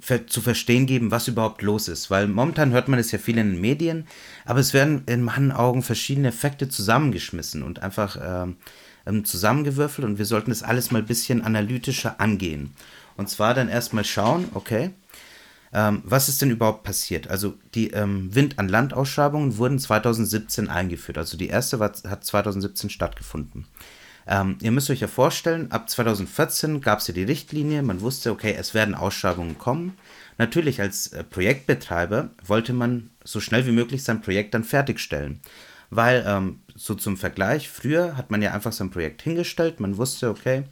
zu 0.00 0.40
verstehen 0.40 0.86
geben, 0.86 1.10
was 1.10 1.28
überhaupt 1.28 1.62
los 1.62 1.88
ist. 1.88 2.10
Weil 2.10 2.28
momentan 2.28 2.70
hört 2.70 2.88
man 2.88 2.98
es 2.98 3.10
ja 3.10 3.18
viel 3.18 3.38
in 3.38 3.52
den 3.52 3.60
Medien, 3.60 4.06
aber 4.44 4.60
es 4.60 4.72
werden 4.72 5.02
in 5.06 5.22
meinen 5.22 5.52
Augen 5.52 5.82
verschiedene 5.82 6.28
Effekte 6.28 6.68
zusammengeschmissen 6.68 7.62
und 7.62 7.82
einfach 7.82 8.16
ähm, 8.22 8.56
ähm, 9.06 9.24
zusammengewürfelt 9.24 10.06
und 10.06 10.18
wir 10.18 10.26
sollten 10.26 10.50
das 10.50 10.62
alles 10.62 10.90
mal 10.90 11.00
ein 11.00 11.06
bisschen 11.06 11.42
analytischer 11.42 12.20
angehen. 12.20 12.72
Und 13.16 13.28
zwar 13.28 13.54
dann 13.54 13.68
erstmal 13.68 14.04
schauen, 14.04 14.48
okay, 14.54 14.90
ähm, 15.72 16.02
was 16.04 16.28
ist 16.28 16.40
denn 16.40 16.50
überhaupt 16.50 16.84
passiert? 16.84 17.28
Also 17.28 17.54
die 17.74 17.90
ähm, 17.90 18.34
Wind 18.34 18.58
an 18.58 18.68
Land 18.68 18.94
Ausschreibungen 18.94 19.58
wurden 19.58 19.78
2017 19.78 20.68
eingeführt. 20.68 21.18
Also 21.18 21.36
die 21.36 21.48
erste 21.48 21.78
war, 21.78 21.92
hat 22.08 22.24
2017 22.24 22.90
stattgefunden. 22.90 23.66
Ähm, 24.28 24.58
ihr 24.60 24.72
müsst 24.72 24.90
euch 24.90 25.00
ja 25.00 25.08
vorstellen, 25.08 25.72
ab 25.72 25.88
2014 25.88 26.82
gab 26.82 26.98
es 26.98 27.08
ja 27.08 27.14
die 27.14 27.24
Richtlinie, 27.24 27.82
man 27.82 28.02
wusste, 28.02 28.30
okay, 28.30 28.54
es 28.58 28.74
werden 28.74 28.94
Ausschreibungen 28.94 29.56
kommen. 29.56 29.96
Natürlich 30.36 30.82
als 30.82 31.08
äh, 31.08 31.24
Projektbetreiber 31.24 32.30
wollte 32.44 32.74
man 32.74 33.08
so 33.24 33.40
schnell 33.40 33.66
wie 33.66 33.72
möglich 33.72 34.04
sein 34.04 34.20
Projekt 34.20 34.52
dann 34.52 34.64
fertigstellen. 34.64 35.40
Weil, 35.88 36.24
ähm, 36.26 36.60
so 36.74 36.94
zum 36.94 37.16
Vergleich, 37.16 37.70
früher 37.70 38.18
hat 38.18 38.30
man 38.30 38.42
ja 38.42 38.52
einfach 38.52 38.72
sein 38.72 38.90
Projekt 38.90 39.22
hingestellt, 39.22 39.80
man 39.80 39.96
wusste, 39.96 40.28
okay, 40.28 40.64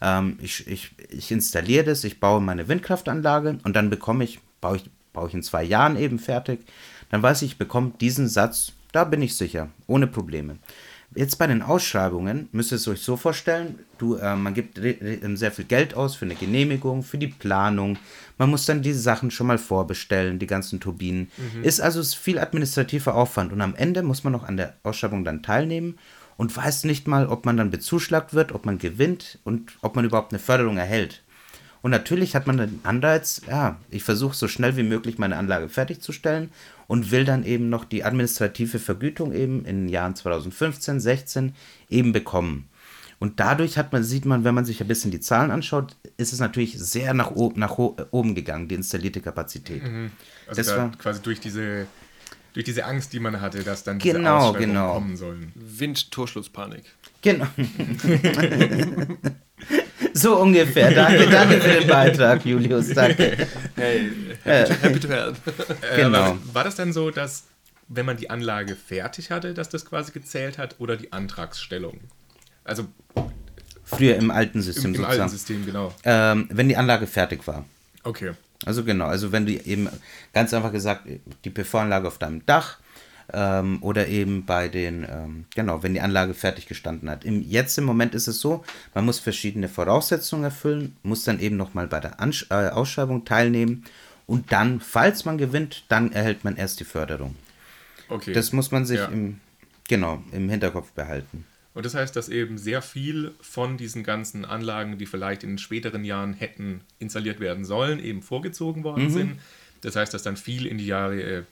ähm, 0.00 0.36
ich, 0.42 0.66
ich, 0.66 0.90
ich 1.08 1.30
installiere 1.30 1.84
das, 1.84 2.02
ich 2.02 2.18
baue 2.18 2.40
meine 2.40 2.66
Windkraftanlage 2.66 3.58
und 3.62 3.76
dann 3.76 3.88
bekomme 3.88 4.24
ich, 4.24 4.40
baue 4.60 4.78
ich, 4.78 4.90
baue 5.12 5.28
ich 5.28 5.34
in 5.34 5.44
zwei 5.44 5.62
Jahren 5.62 5.96
eben 5.96 6.18
fertig, 6.18 6.60
dann 7.10 7.22
weiß 7.22 7.42
ich, 7.42 7.52
ich 7.52 7.58
bekomme 7.58 7.92
diesen 8.00 8.28
Satz, 8.28 8.72
da 8.90 9.04
bin 9.04 9.22
ich 9.22 9.36
sicher, 9.36 9.68
ohne 9.86 10.08
Probleme. 10.08 10.56
Jetzt 11.14 11.36
bei 11.38 11.46
den 11.46 11.62
Ausschreibungen 11.62 12.48
müsst 12.52 12.72
ihr 12.72 12.76
es 12.76 12.88
euch 12.88 13.00
so 13.00 13.16
vorstellen, 13.16 13.78
du, 13.96 14.16
äh, 14.16 14.36
man 14.36 14.52
gibt 14.52 14.78
re- 14.78 14.96
sehr 15.34 15.52
viel 15.52 15.64
Geld 15.64 15.94
aus 15.94 16.14
für 16.14 16.24
eine 16.26 16.34
Genehmigung, 16.34 17.02
für 17.02 17.16
die 17.16 17.28
Planung. 17.28 17.96
Man 18.36 18.50
muss 18.50 18.66
dann 18.66 18.82
diese 18.82 19.00
Sachen 19.00 19.30
schon 19.30 19.46
mal 19.46 19.56
vorbestellen, 19.56 20.38
die 20.38 20.46
ganzen 20.46 20.78
Turbinen. 20.80 21.30
Ist 21.62 21.80
also 21.80 22.02
viel 22.02 22.38
administrativer 22.38 23.14
Aufwand 23.14 23.52
und 23.52 23.62
am 23.62 23.74
Ende 23.76 24.02
muss 24.02 24.24
man 24.24 24.32
noch 24.32 24.44
an 24.44 24.58
der 24.58 24.74
Ausschreibung 24.82 25.24
dann 25.24 25.42
teilnehmen 25.42 25.96
und 26.36 26.54
weiß 26.54 26.84
nicht 26.84 27.08
mal, 27.08 27.28
ob 27.28 27.46
man 27.46 27.56
dann 27.56 27.70
bezuschlagt 27.70 28.34
wird, 28.34 28.52
ob 28.52 28.66
man 28.66 28.76
gewinnt 28.78 29.38
und 29.44 29.72
ob 29.80 29.96
man 29.96 30.04
überhaupt 30.04 30.32
eine 30.32 30.38
Förderung 30.38 30.76
erhält. 30.76 31.22
Und 31.82 31.92
natürlich 31.92 32.34
hat 32.34 32.46
man 32.46 32.56
den 32.58 32.80
Anreiz, 32.82 33.42
ja, 33.48 33.78
ich 33.90 34.02
versuche 34.02 34.34
so 34.34 34.48
schnell 34.48 34.76
wie 34.76 34.82
möglich 34.82 35.18
meine 35.18 35.36
Anlage 35.36 35.68
fertigzustellen 35.68 36.50
und 36.86 37.10
will 37.10 37.24
dann 37.24 37.44
eben 37.44 37.68
noch 37.68 37.84
die 37.84 38.04
administrative 38.04 38.78
Vergütung 38.78 39.32
eben 39.32 39.64
in 39.64 39.82
den 39.82 39.88
Jahren 39.88 40.14
2015, 40.14 41.00
16 41.00 41.54
eben 41.90 42.12
bekommen. 42.12 42.68
Und 43.18 43.40
dadurch 43.40 43.78
hat 43.78 43.92
man, 43.92 44.04
sieht 44.04 44.26
man, 44.26 44.44
wenn 44.44 44.54
man 44.54 44.66
sich 44.66 44.80
ein 44.82 44.88
bisschen 44.88 45.10
die 45.10 45.20
Zahlen 45.20 45.50
anschaut, 45.50 45.96
ist 46.18 46.32
es 46.34 46.38
natürlich 46.38 46.78
sehr 46.78 47.14
nach, 47.14 47.30
oben, 47.30 47.58
nach 47.60 47.78
äh, 47.78 47.92
oben 48.10 48.34
gegangen, 48.34 48.68
die 48.68 48.74
installierte 48.74 49.20
Kapazität. 49.22 49.82
Also 50.46 50.56
Das 50.56 50.66
da 50.66 50.76
war- 50.76 50.92
quasi 50.98 51.22
durch 51.22 51.40
diese, 51.40 51.86
durch 52.52 52.64
diese 52.66 52.84
Angst, 52.84 53.14
die 53.14 53.20
man 53.20 53.40
hatte, 53.40 53.62
dass 53.64 53.84
dann 53.84 53.98
diese 53.98 54.16
Genau, 54.18 54.36
Ausschreibungen 54.36 54.68
genau. 54.68 54.92
kommen 54.92 55.16
sollen. 55.16 55.52
Wind-Torschlusspanik. 55.54 56.84
Genau. 57.22 57.46
so 60.16 60.36
ungefähr. 60.36 60.92
Danke, 60.92 61.26
danke 61.30 61.60
für 61.60 61.80
den 61.80 61.88
Beitrag, 61.88 62.44
Julius. 62.44 62.88
Danke. 62.90 63.46
Hey, 63.74 64.10
happy, 64.44 64.74
to, 64.74 64.82
happy 64.82 65.00
to 65.00 65.08
help. 65.08 65.36
Äh, 65.46 65.96
Genau. 66.02 66.18
aber 66.18 66.38
war 66.52 66.64
das 66.64 66.76
dann 66.76 66.92
so, 66.92 67.10
dass 67.10 67.44
wenn 67.88 68.06
man 68.06 68.16
die 68.16 68.30
Anlage 68.30 68.74
fertig 68.76 69.30
hatte, 69.30 69.54
dass 69.54 69.68
das 69.68 69.84
quasi 69.84 70.12
gezählt 70.12 70.58
hat 70.58 70.76
oder 70.78 70.96
die 70.96 71.12
Antragsstellung? 71.12 72.00
Also 72.64 72.86
Früher 73.84 74.16
im 74.16 74.32
alten 74.32 74.58
im, 74.58 74.62
System 74.62 74.94
im 74.94 75.04
alten 75.04 75.28
sozusagen. 75.28 75.30
System, 75.30 75.66
genau. 75.66 75.94
Ähm, 76.04 76.48
wenn 76.50 76.68
die 76.68 76.76
Anlage 76.76 77.06
fertig 77.06 77.46
war. 77.46 77.64
Okay. 78.02 78.32
Also 78.64 78.82
genau, 78.82 79.06
also 79.06 79.30
wenn 79.32 79.46
du 79.46 79.52
eben 79.52 79.88
ganz 80.32 80.52
einfach 80.54 80.72
gesagt, 80.72 81.02
die 81.44 81.50
PV-Anlage 81.50 82.08
auf 82.08 82.18
deinem 82.18 82.44
Dach 82.46 82.78
ähm, 83.32 83.78
oder 83.82 84.08
eben 84.08 84.44
bei 84.44 84.68
den, 84.68 85.04
ähm, 85.08 85.44
genau, 85.54 85.82
wenn 85.82 85.94
die 85.94 86.00
Anlage 86.00 86.34
fertig 86.34 86.66
gestanden 86.66 87.10
hat. 87.10 87.24
Im, 87.24 87.42
jetzt 87.42 87.76
im 87.78 87.84
Moment 87.84 88.14
ist 88.14 88.28
es 88.28 88.40
so, 88.40 88.64
man 88.94 89.04
muss 89.04 89.18
verschiedene 89.18 89.68
Voraussetzungen 89.68 90.44
erfüllen, 90.44 90.96
muss 91.02 91.24
dann 91.24 91.40
eben 91.40 91.56
nochmal 91.56 91.86
bei 91.86 92.00
der 92.00 92.20
Ansch 92.20 92.46
äh, 92.50 92.68
Ausschreibung 92.68 93.24
teilnehmen 93.24 93.84
und 94.26 94.52
dann, 94.52 94.80
falls 94.80 95.24
man 95.24 95.38
gewinnt, 95.38 95.84
dann 95.88 96.12
erhält 96.12 96.44
man 96.44 96.56
erst 96.56 96.80
die 96.80 96.84
Förderung. 96.84 97.36
Okay. 98.08 98.32
Das 98.32 98.52
muss 98.52 98.70
man 98.70 98.86
sich 98.86 98.98
Ja. 98.98 99.06
im, 99.06 99.40
genau, 99.88 100.22
im 100.32 100.48
Hinterkopf 100.48 100.92
behalten. 100.92 101.44
Und 101.74 101.84
das 101.84 101.94
heißt, 101.94 102.16
dass 102.16 102.30
eben 102.30 102.56
sehr 102.56 102.80
viel 102.80 103.32
von 103.42 103.76
diesen 103.76 104.02
ganzen 104.02 104.46
Anlagen, 104.46 104.96
die 104.96 105.04
vielleicht 105.04 105.44
in 105.44 105.58
späteren 105.58 106.04
Jahren 106.04 106.32
hätten 106.32 106.80
installiert 106.98 107.38
werden 107.38 107.66
sollen, 107.66 108.02
eben 108.02 108.22
vorgezogen 108.22 108.82
worden 108.82 109.10
sind. 109.10 109.40
Das 109.82 109.94
heißt, 109.94 110.14
dass 110.14 110.22
dann 110.22 110.38
viel 110.38 110.64
in 110.66 110.78
die 110.78 110.86
Jahre 110.86 111.20
äh, 111.20 111.42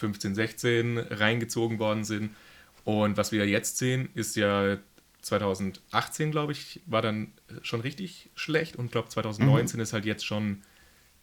15, 0.00 0.34
16 0.34 0.98
reingezogen 0.98 1.78
worden 1.78 2.04
sind. 2.04 2.30
Und 2.84 3.16
was 3.16 3.30
wir 3.32 3.46
jetzt 3.46 3.78
sehen, 3.78 4.08
ist 4.14 4.34
ja 4.36 4.78
2018, 5.22 6.30
glaube 6.30 6.52
ich, 6.52 6.80
war 6.86 7.02
dann 7.02 7.32
schon 7.62 7.80
richtig 7.80 8.30
schlecht 8.34 8.76
und 8.76 8.90
glaube 8.90 9.08
2019 9.08 9.78
ist 9.80 9.92
halt 9.92 10.06
jetzt 10.06 10.24
schon 10.26 10.62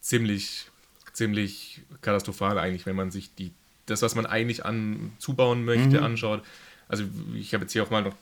ziemlich, 0.02 0.68
ziemlich 1.14 1.82
katastrophal 2.02 2.58
eigentlich, 2.60 2.86
wenn 2.86 2.96
man 2.96 3.12
sich 3.12 3.34
die, 3.36 3.52
das, 3.88 4.02
was 4.02 4.16
man 4.16 4.26
eigentlich 4.26 4.66
an, 4.66 5.12
zubauen 5.18 5.66
möchte, 5.66 5.98
Mhm. 5.98 6.04
anschaut. 6.04 6.44
Also 6.88 7.04
ich 7.36 7.54
habe 7.54 7.64
jetzt 7.64 7.74
hier 7.74 7.84
auch 7.84 7.90
mal 7.90 8.04
noch 8.04 8.16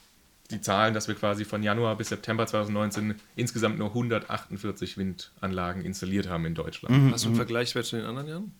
die 0.51 0.61
Zahlen, 0.61 0.93
dass 0.93 1.07
wir 1.07 1.15
quasi 1.15 1.43
von 1.43 1.61
Januar 1.63 1.97
bis 1.97 2.09
September 2.09 2.45
2019 2.47 3.15
insgesamt 3.35 3.77
nur 3.79 3.89
148 3.89 4.97
Windanlagen 4.97 5.83
installiert 5.83 6.29
haben 6.29 6.45
in 6.45 6.55
Deutschland. 6.55 6.95
Mhm. 6.95 7.11
Hast 7.11 7.25
du 7.25 7.29
einen 7.29 7.35
Vergleichswert 7.35 7.85
zu 7.85 7.97
den 7.97 8.05
anderen 8.05 8.27
Jahren? 8.29 8.51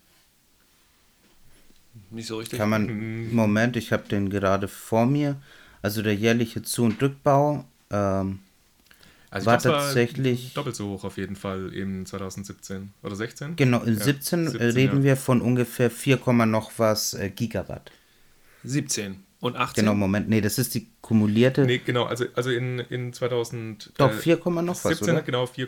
Nicht 2.12 2.28
so 2.28 2.38
richtig. 2.38 2.60
Kann 2.60 2.70
man, 2.70 3.34
Moment, 3.34 3.76
ich 3.78 3.92
habe 3.92 4.08
den 4.08 4.30
gerade 4.30 4.68
vor 4.68 5.06
mir. 5.06 5.36
Also 5.82 6.02
der 6.02 6.16
jährliche 6.16 6.62
Zu- 6.64 6.84
und 6.86 7.02
Rückbau 7.02 7.66
ähm, 7.92 8.40
Also 9.30 9.48
War 9.48 9.60
tatsächlich- 9.60 10.54
doppelt 10.54 10.76
so 10.76 10.90
hoch 10.92 11.04
auf 11.04 11.18
jeden 11.18 11.36
Fall 11.36 11.74
im 11.74 12.06
2017 12.06 12.92
oder 13.04 13.16
16. 13.16 13.56
Genau, 13.58 13.82
in 13.84 13.98
Ja, 13.98 14.04
17, 14.04 14.48
17, 14.48 14.62
äh, 14.62 14.72
reden 14.72 14.98
ja. 15.00 15.04
wir 15.04 15.18
von 15.18 15.42
ungefähr 15.42 15.92
4, 15.92 16.18
Komma 16.18 16.46
noch 16.46 16.72
was 16.78 17.14
äh, 17.16 17.30
Gigawatt. 17.30 17.92
17 18.64 19.24
und 19.42 19.56
18. 19.58 19.84
Genau, 19.84 19.94
Moment, 19.96 20.30
nee, 20.30 20.42
das 20.42 20.58
ist 20.58 20.74
die 20.74 20.88
kumulierte. 21.02 21.66
Nee, 21.66 21.80
genau, 21.86 22.06
also, 22.06 22.26
also 22.34 22.50
in, 22.50 22.80
in 22.80 23.14
2000. 23.14 23.92
Doch, 23.98 24.10
äh, 24.10 24.14
4, 24.14 24.38
Komma 24.38 24.62
noch 24.62 24.76
was, 24.84 24.98
17 25.00 25.16
oder? 25.16 25.22
genau 25.24 25.46
4, 25.46 25.68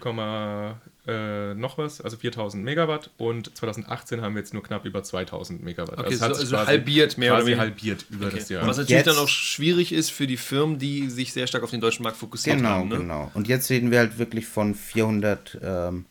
äh, 1.08 1.54
noch 1.56 1.78
was, 1.78 2.02
also 2.02 2.18
4000 2.18 2.64
Megawatt 2.64 3.10
und 3.18 3.56
2018 3.58 4.22
haben 4.22 4.36
wir 4.36 4.42
jetzt 4.42 4.54
nur 4.54 4.62
knapp 4.64 4.86
über 4.86 5.04
2000 5.04 5.64
Megawatt. 5.64 5.98
Okay, 5.98 6.14
es 6.14 6.22
hat 6.22 6.36
so- 6.36 6.42
sich 6.46 6.54
also 6.54 6.68
halbiert 6.68 7.18
mehr 7.18 7.34
oder 7.34 7.46
weniger. 7.46 7.62
halbiert 7.62 8.06
über 8.10 8.28
Okay. 8.28 8.38
das 8.40 8.50
Jahr. 8.50 8.68
Was 8.68 8.78
natürlich 8.78 9.06
jetzt- 9.06 9.08
dann 9.08 9.24
auch 9.24 9.28
schwierig 9.30 9.92
ist 9.94 10.12
für 10.12 10.28
die 10.28 10.38
Firmen, 10.38 10.78
die 10.80 11.10
sich 11.10 11.34
sehr 11.34 11.48
stark 11.48 11.64
auf 11.64 11.72
den 11.72 11.82
deutschen 11.82 12.04
Markt 12.04 12.18
fokussiert 12.18 12.58
Genau, 12.58 12.70
haben. 12.70 12.90
Ne? 12.90 12.98
genau. 12.98 13.32
Und 13.34 13.48
jetzt 13.48 13.70
reden 13.70 13.90
wir 13.92 14.00
halt 14.00 14.18
wirklich 14.18 14.46
von 14.48 14.76
400 14.76 15.58
ähm, 15.64 16.06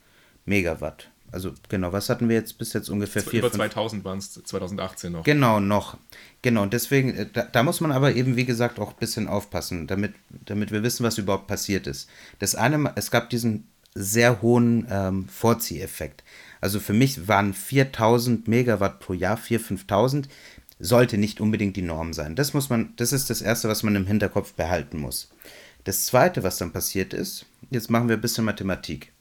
Megawatt. 0.44 1.10
Also 1.32 1.52
genau, 1.68 1.92
was 1.92 2.08
hatten 2.08 2.28
wir 2.28 2.36
jetzt 2.36 2.56
bis 2.56 2.72
jetzt 2.72 2.88
ungefähr? 2.88 3.20
über 3.22 3.30
4, 3.30 3.40
5, 3.42 3.52
2000 3.54 4.04
waren 4.04 4.18
es 4.18 4.32
2018 4.32 5.12
noch. 5.12 5.24
Genau, 5.24 5.60
noch. 5.60 5.98
Genau, 6.40 6.62
und 6.62 6.72
deswegen, 6.72 7.14
äh, 7.14 7.26
da, 7.30 7.42
da 7.42 7.62
muss 7.62 7.80
man 7.80 7.90
aber 7.92 8.14
eben, 8.14 8.36
wie 8.36 8.44
gesagt, 8.46 8.78
auch 8.78 8.90
ein 8.92 8.98
bisschen 8.98 9.26
aufpassen, 9.26 9.86
damit, 9.86 10.14
damit 10.30 10.70
wir 10.70 10.82
wissen, 10.82 11.04
was 11.04 11.18
überhaupt 11.18 11.48
passiert 11.48 11.86
ist. 11.88 12.08
Das 12.38 12.54
eine, 12.54 12.92
es 12.94 13.10
gab 13.10 13.28
diesen 13.28 13.66
sehr 13.96 14.42
hohen 14.42 14.86
ähm, 14.90 15.26
Vorzieheffekt. 15.28 16.22
Also 16.60 16.80
für 16.80 16.92
mich 16.92 17.28
waren 17.28 17.54
4000 17.54 18.46
Megawatt 18.48 19.00
pro 19.00 19.14
Jahr, 19.14 19.38
4.000, 19.38 19.86
5.000, 19.86 20.24
sollte 20.78 21.16
nicht 21.18 21.40
unbedingt 21.40 21.76
die 21.76 21.82
Norm 21.82 22.12
sein. 22.12 22.36
Das 22.36 22.52
muss 22.52 22.68
man, 22.68 22.92
das 22.96 23.12
ist 23.12 23.30
das 23.30 23.40
Erste, 23.40 23.68
was 23.68 23.82
man 23.82 23.96
im 23.96 24.06
Hinterkopf 24.06 24.52
behalten 24.52 24.98
muss. 24.98 25.30
Das 25.84 26.04
Zweite, 26.04 26.42
was 26.42 26.58
dann 26.58 26.72
passiert 26.72 27.14
ist, 27.14 27.46
jetzt 27.70 27.90
machen 27.90 28.08
wir 28.08 28.16
ein 28.16 28.20
bisschen 28.20 28.44
Mathematik. 28.44 29.12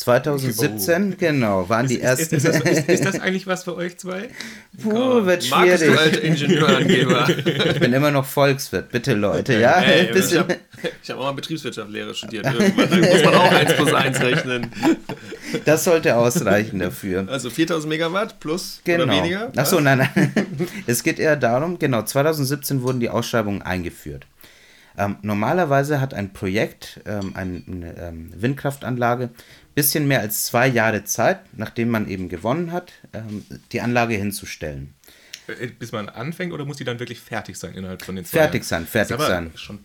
2017, 0.00 1.16
genau, 1.18 1.68
waren 1.68 1.86
die 1.86 1.96
Ist, 1.96 2.02
ersten. 2.02 2.36
ist, 2.36 2.46
das, 2.46 2.56
ist, 2.60 2.88
ist 2.88 3.04
das 3.04 3.20
eigentlich 3.20 3.46
was 3.46 3.64
für 3.64 3.76
euch 3.76 3.98
zwei? 3.98 4.28
Puh, 4.82 5.26
wird 5.26 5.48
Markus, 5.50 5.80
du 5.80 5.86
schwierig. 5.94 6.24
Ingenieurangeber. 6.24 7.28
Ich 7.28 7.80
bin 7.80 7.92
immer 7.92 8.10
noch 8.10 8.24
Volkswirt, 8.24 8.90
bitte 8.90 9.12
Leute, 9.14 9.58
ja? 9.60 9.72
Ey, 9.80 10.00
ein 10.00 10.06
ich 10.06 10.12
bisschen. 10.12 10.38
habe 10.40 10.56
hab 11.08 11.16
auch 11.18 11.24
mal 11.24 11.32
Betriebswirtschaftslehre 11.32 12.14
studiert. 12.14 12.46
Irgendwann 12.52 12.90
Da 12.90 12.96
muss 12.96 13.24
man 13.24 13.34
auch 13.34 13.52
1 13.52 13.74
plus 13.74 13.92
1 13.92 14.20
rechnen. 14.22 14.66
Das 15.66 15.84
sollte 15.84 16.16
ausreichen 16.16 16.78
dafür. 16.78 17.26
Also 17.28 17.50
4000 17.50 17.88
Megawatt 17.88 18.40
plus 18.40 18.80
Genau. 18.84 19.04
oder 19.04 19.12
weniger? 19.12 19.52
Achso, 19.56 19.80
nein, 19.80 19.98
nein. 19.98 20.32
Es 20.86 21.02
geht 21.02 21.18
eher 21.18 21.36
darum, 21.36 21.78
genau, 21.78 22.02
2017 22.02 22.82
wurden 22.82 23.00
die 23.00 23.10
Ausschreibungen 23.10 23.60
eingeführt. 23.60 24.26
Ähm, 24.98 25.16
normalerweise 25.22 26.00
hat 26.00 26.14
ein 26.14 26.32
Projekt, 26.32 27.00
ähm, 27.06 27.32
ein- 27.34 27.64
eine 27.66 27.96
ähm, 28.08 28.32
Windkraftanlage, 28.34 29.30
bisschen 29.74 30.06
mehr 30.08 30.20
als 30.20 30.44
zwei 30.44 30.66
Jahre 30.68 31.04
Zeit, 31.04 31.40
nachdem 31.56 31.88
man 31.90 32.08
eben 32.08 32.28
gewonnen 32.28 32.72
hat, 32.72 32.92
ähm, 33.12 33.44
die 33.72 33.80
Anlage 33.80 34.14
hinzustellen. 34.14 34.94
Äh, 35.46 35.68
Bis 35.68 35.92
man 35.92 36.08
anfängt 36.08 36.52
oder 36.52 36.64
muss 36.64 36.76
die 36.76 36.84
dann 36.84 36.98
wirklich 36.98 37.20
fertig 37.20 37.56
sein 37.56 37.74
innerhalb 37.74 38.02
von 38.02 38.16
den 38.16 38.24
zwei 38.24 38.38
Fertig 38.38 38.62
Jahren? 38.62 38.84
sein, 38.84 38.86
fertig 38.86 39.18
sein. 39.20 39.50
Schon 39.54 39.78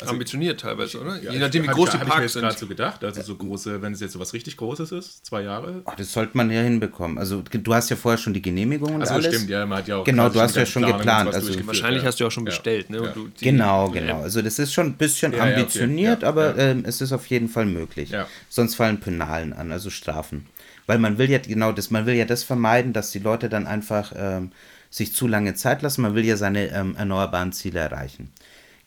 also, 0.00 0.12
Ambitioniert 0.12 0.60
teilweise, 0.60 1.00
oder? 1.00 1.22
ja, 1.22 1.32
Je 1.32 1.38
nachdem, 1.38 1.64
wie 1.64 1.66
groß 1.68 1.88
ich, 1.88 1.94
die 1.94 1.98
hab 1.98 2.02
ich 2.02 2.08
mir 2.08 2.14
Parks 2.14 2.34
jetzt 2.34 2.40
gerade 2.40 2.52
sind. 2.52 2.58
so 2.60 2.66
gedacht. 2.66 3.04
Also 3.04 3.22
so 3.22 3.34
große, 3.36 3.82
wenn 3.82 3.92
es 3.92 4.00
jetzt 4.00 4.12
so 4.12 4.20
was 4.20 4.32
richtig 4.32 4.56
Großes 4.56 4.92
ist, 4.92 5.26
zwei 5.26 5.42
Jahre. 5.42 5.82
Oh, 5.84 5.92
das 5.96 6.12
sollte 6.12 6.36
man 6.36 6.50
ja 6.50 6.60
hinbekommen. 6.62 7.18
Also 7.18 7.42
du 7.42 7.74
hast 7.74 7.90
ja 7.90 7.96
vorher 7.96 8.18
schon 8.18 8.34
die 8.34 8.42
Genehmigung 8.42 8.94
und 8.94 9.00
Also 9.02 9.14
alles. 9.14 9.26
stimmt, 9.34 9.50
ja, 9.50 9.64
man 9.66 9.78
hat 9.78 9.88
ja 9.88 9.96
auch 9.96 10.04
Genau, 10.04 10.28
du 10.28 10.40
hast 10.40 10.56
ja 10.56 10.66
schon 10.66 10.84
geplant, 10.86 11.34
also 11.34 11.66
Wahrscheinlich 11.66 12.02
ja. 12.02 12.08
hast 12.08 12.20
du 12.20 12.24
ja 12.24 12.28
auch 12.28 12.32
schon 12.32 12.44
Ja. 12.44 12.50
bestellt. 12.50 12.90
Ne? 12.90 12.96
Ja. 12.98 13.02
Und 13.04 13.16
du, 13.16 13.28
die- 13.28 13.44
Genau, 13.44 13.88
genau. 13.90 14.22
Also 14.22 14.42
das 14.42 14.58
ist 14.58 14.72
schon 14.72 14.86
ein 14.86 14.94
bisschen 14.94 15.32
Ja, 15.32 15.38
ja, 15.38 15.44
okay. 15.44 15.54
ambitioniert, 15.54 16.22
Ja, 16.22 16.28
aber 16.28 16.56
ja. 16.56 16.70
Ähm, 16.70 16.84
es 16.86 17.00
ist 17.00 17.12
auf 17.12 17.26
jeden 17.26 17.48
Fall 17.48 17.66
möglich. 17.66 18.10
Ja. 18.10 18.26
Sonst 18.48 18.74
fallen 18.76 19.00
Penalen 19.00 19.52
an, 19.52 19.72
also 19.72 19.90
Strafen. 19.90 20.46
Weil 20.86 20.98
man 20.98 21.18
will 21.18 21.30
ja 21.30 21.38
genau 21.38 21.72
das, 21.72 21.90
man 21.90 22.06
will 22.06 22.14
ja 22.14 22.24
das 22.24 22.44
vermeiden, 22.44 22.92
dass 22.92 23.10
die 23.10 23.18
Leute 23.18 23.48
dann 23.50 23.66
einfach 23.66 24.12
ähm, 24.16 24.52
sich 24.90 25.12
zu 25.14 25.26
lange 25.26 25.54
Zeit 25.54 25.82
lassen. 25.82 26.00
Man 26.00 26.14
will 26.14 26.24
ja 26.24 26.38
seine 26.38 26.68
ähm, 26.72 26.96
erneuerbaren 26.96 27.52
Ziele 27.52 27.80
erreichen. 27.80 28.30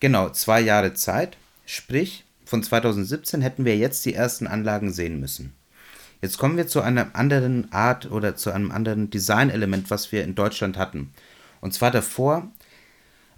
Genau, 0.02 0.30
zwei 0.30 0.60
Jahre 0.60 0.94
Zeit, 0.94 1.36
sprich 1.64 2.24
von 2.44 2.60
2017 2.60 3.40
hätten 3.40 3.64
wir 3.64 3.76
jetzt 3.76 4.04
die 4.04 4.14
ersten 4.14 4.48
Anlagen 4.48 4.92
sehen 4.92 5.20
müssen. 5.20 5.52
Jetzt 6.20 6.38
kommen 6.38 6.56
wir 6.56 6.66
zu 6.66 6.80
einer 6.80 7.14
anderen 7.14 7.70
Art 7.72 8.10
oder 8.10 8.34
zu 8.34 8.50
einem 8.50 8.72
anderen 8.72 9.10
Designelement, 9.10 9.92
was 9.92 10.10
wir 10.10 10.24
in 10.24 10.34
Deutschland 10.34 10.76
hatten. 10.76 11.12
Und 11.60 11.72
zwar 11.72 11.92
davor, 11.92 12.50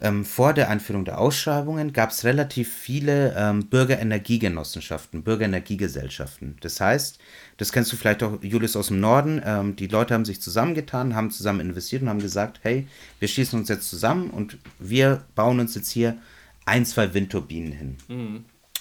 ähm, 0.01 0.25
vor 0.25 0.55
der 0.55 0.71
Einführung 0.71 1.05
der 1.05 1.19
Ausschreibungen, 1.19 1.93
gab 1.93 2.13
es 2.13 2.25
relativ 2.25 2.73
viele 2.73 3.35
ähm, 3.37 3.67
Bürgerenergiegenossenschaften, 3.67 5.23
Bürgerenergiegesellschaften. 5.23 6.57
Das 6.63 6.81
heißt, 6.81 7.19
das 7.59 7.73
kennst 7.73 7.93
du 7.93 7.97
vielleicht 7.97 8.23
auch, 8.23 8.43
Julius, 8.43 8.75
aus 8.75 8.87
dem 8.87 9.01
Norden, 9.01 9.43
ähm, 9.45 9.77
die 9.77 9.89
Leute 9.89 10.15
haben 10.15 10.25
sich 10.25 10.41
zusammengetan, 10.41 11.15
haben 11.15 11.31
zusammen 11.31 11.61
investiert 11.61 12.01
und 12.01 12.09
haben 12.09 12.23
gesagt, 12.23 12.61
hey, 12.63 12.89
wir 13.19 13.29
schießen 13.29 13.59
uns 13.59 13.69
jetzt 13.69 13.91
zusammen 13.91 14.31
und 14.31 14.57
wir 14.79 15.25
bauen 15.35 15.61
uns 15.61 15.75
jetzt 15.75 15.91
hier 15.91 16.17
ein, 16.65 16.87
zwei 16.87 17.15
Windturbinen 17.15 17.73
hin. 17.73 17.97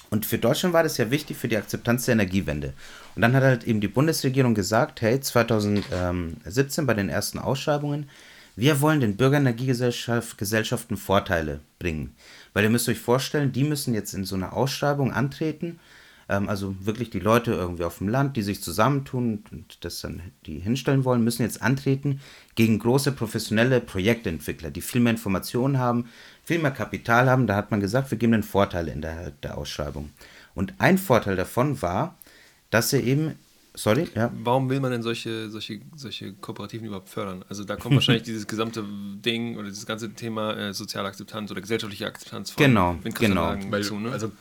Und 0.10 0.26
für 0.28 0.38
Deutschland 0.38 0.74
war 0.74 0.84
das 0.84 0.98
ja 0.98 1.10
wichtig 1.10 1.38
für 1.38 1.48
die 1.48 1.58
Akzeptanz 1.58 2.06
der 2.06 2.14
Energiewende. 2.14 2.74
Und 3.16 3.24
dann 3.24 3.36
hat 3.36 3.42
halt 3.44 3.64
eben 3.64 3.82
die 3.82 3.88
Bundesregierung 3.88 4.54
gesagt, 4.54 5.02
hey, 5.02 5.20
2017 5.20 6.86
bei 6.86 6.94
den 6.94 7.10
ersten 7.10 7.40
Ausschreibungen, 7.40 8.08
wir 8.56 8.80
wollen 8.82 9.00
den 9.00 9.18
Bürgerenergiegesellschaften 9.18 10.98
Vorteile 10.98 11.62
bringen. 11.80 12.16
Weil 12.54 12.66
ihr 12.66 12.70
müsst 12.70 12.88
euch 12.88 13.00
vorstellen, 13.00 13.52
die 13.52 13.64
müssen 13.64 13.96
jetzt 13.96 14.14
in 14.14 14.26
so 14.26 14.36
einer 14.36 14.54
Ausschreibung 14.54 15.12
antreten, 15.12 15.80
ähm, 16.30 16.50
also 16.50 16.76
wirklich 16.80 17.10
die 17.10 17.20
Leute 17.20 17.54
irgendwie 17.54 17.84
auf 17.84 17.98
dem 17.98 18.08
Land, 18.08 18.38
die 18.38 18.44
sich 18.44 18.62
zusammentun 18.62 19.44
und 19.52 19.84
das 19.84 20.02
dann 20.02 20.22
die 20.46 20.60
hinstellen 20.60 21.06
wollen, 21.06 21.24
müssen 21.24 21.42
jetzt 21.42 21.62
antreten 21.62 22.22
gegen 22.56 22.80
große 22.80 23.12
professionelle 23.12 23.80
Projektentwickler, 23.82 24.70
die 24.70 24.82
viel 24.82 25.02
mehr 25.02 25.14
Informationen 25.14 25.80
haben, 25.80 26.06
viel 26.44 26.60
mehr 26.60 26.72
Kapital 26.72 27.30
haben. 27.30 27.48
Da 27.48 27.56
hat 27.56 27.72
man 27.72 27.80
gesagt, 27.80 28.12
wir 28.12 28.18
geben 28.18 28.34
den 28.34 28.44
Vorteile 28.44 28.92
in 28.92 29.02
der, 29.02 29.32
der 29.32 29.58
Ausschreibung. 29.58 30.12
Und 30.56 30.74
ein 30.78 30.98
Vorteil 30.98 31.36
davon 31.36 31.82
war, 31.82 32.18
dass 32.70 32.90
sie 32.92 33.00
eben, 33.00 33.36
sorry, 33.74 34.08
ja, 34.16 34.32
Warum 34.44 34.70
will 34.70 34.80
man 34.80 34.92
denn 34.92 35.02
solche, 35.02 35.50
solche, 35.50 35.80
solche 35.96 36.34
Kooperativen 36.34 36.86
überhaupt 36.86 37.10
fördern? 37.10 37.44
Also 37.50 37.64
da 37.64 37.76
kommt 37.76 37.96
wahrscheinlich 37.96 38.24
dieses 38.32 38.46
gesamte 38.46 38.84
Ding 39.26 39.58
oder 39.58 39.70
dieses 39.70 39.86
ganze 39.86 40.14
Thema 40.14 40.56
äh, 40.56 40.74
soziale 40.74 41.08
Akzeptanz 41.08 41.50
oder 41.50 41.62
gesellschaftliche 41.62 42.06
Akzeptanz 42.06 42.52
von 42.52 42.64
Genau, 42.64 42.98
Windkraftanlagen 43.02 43.72
Weil, 43.72 43.84
zu, 43.84 43.98
ne? 44.00 44.12
Also 44.12 44.32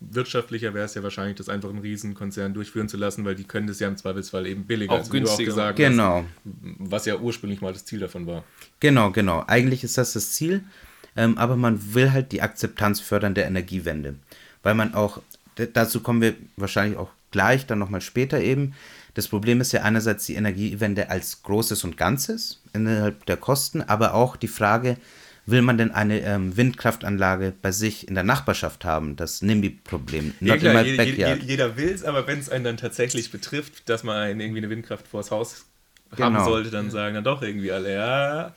wirtschaftlicher 0.00 0.74
wäre 0.74 0.84
es 0.84 0.94
ja 0.94 1.02
wahrscheinlich, 1.02 1.36
das 1.36 1.48
einfach 1.48 1.68
einen 1.70 1.78
Riesenkonzern 1.78 2.54
durchführen 2.54 2.88
zu 2.88 2.96
lassen, 2.96 3.24
weil 3.24 3.34
die 3.34 3.44
können 3.44 3.66
das 3.66 3.78
ja 3.78 3.88
im 3.88 3.96
Zweifelsfall 3.96 4.46
eben 4.46 4.64
billiger. 4.64 4.92
Auch 4.92 4.98
Also 4.98 5.12
wie 5.12 5.20
du 5.20 5.26
günstiger. 5.26 5.50
gesagt 5.50 5.76
genau. 5.76 6.24
hast, 6.24 6.26
was 6.78 7.06
ja 7.06 7.16
ursprünglich 7.18 7.60
mal 7.60 7.72
das 7.72 7.84
Ziel 7.84 8.00
davon 8.00 8.26
war. 8.26 8.42
Genau, 8.80 9.10
genau. 9.12 9.44
Eigentlich 9.46 9.84
ist 9.84 9.96
das 9.98 10.12
das 10.14 10.32
Ziel, 10.32 10.64
ähm, 11.16 11.38
aber 11.38 11.56
man 11.56 11.94
will 11.94 12.12
halt 12.12 12.32
die 12.32 12.42
Akzeptanz 12.42 13.00
fördern 13.00 13.34
der 13.34 13.46
Energiewende. 13.46 14.14
Weil 14.62 14.74
man 14.74 14.94
auch, 14.94 15.20
dazu 15.72 16.00
kommen 16.00 16.20
wir 16.20 16.34
wahrscheinlich 16.56 16.98
auch 16.98 17.10
gleich, 17.30 17.66
dann 17.66 17.78
nochmal 17.78 18.00
später 18.00 18.40
eben. 18.40 18.74
Das 19.14 19.28
Problem 19.28 19.60
ist 19.60 19.72
ja 19.72 19.82
einerseits 19.82 20.26
die 20.26 20.34
Energiewende 20.36 21.10
als 21.10 21.42
Großes 21.42 21.84
und 21.84 21.96
Ganzes 21.96 22.62
innerhalb 22.72 23.26
der 23.26 23.36
Kosten, 23.36 23.82
aber 23.82 24.14
auch 24.14 24.36
die 24.36 24.48
Frage, 24.48 24.96
will 25.44 25.62
man 25.62 25.76
denn 25.76 25.90
eine 25.90 26.20
ähm, 26.20 26.56
Windkraftanlage 26.56 27.52
bei 27.60 27.72
sich 27.72 28.08
in 28.08 28.14
der 28.14 28.24
Nachbarschaft 28.24 28.84
haben? 28.84 29.16
Das 29.16 29.42
NIMBY-Problem. 29.42 30.34
Ja, 30.40 30.54
jeder, 30.54 31.36
jeder, 31.36 31.76
will 31.76 31.90
es, 31.90 32.04
aber 32.04 32.26
wenn 32.26 32.38
es 32.38 32.48
einen 32.48 32.64
dann 32.64 32.76
tatsächlich 32.76 33.30
betrifft, 33.30 33.88
dass 33.88 34.04
man 34.04 34.40
irgendwie 34.40 34.58
eine 34.58 34.70
Windkraft 34.70 35.08
vors 35.08 35.30
Haus 35.30 35.66
haben 36.18 36.34
Genau. 36.34 36.44
sollte, 36.44 36.70
dann 36.70 36.90
sagen 36.90 37.14
dann 37.14 37.24
doch 37.24 37.42
irgendwie 37.42 37.72
alle, 37.72 37.94
ja, 37.94 38.52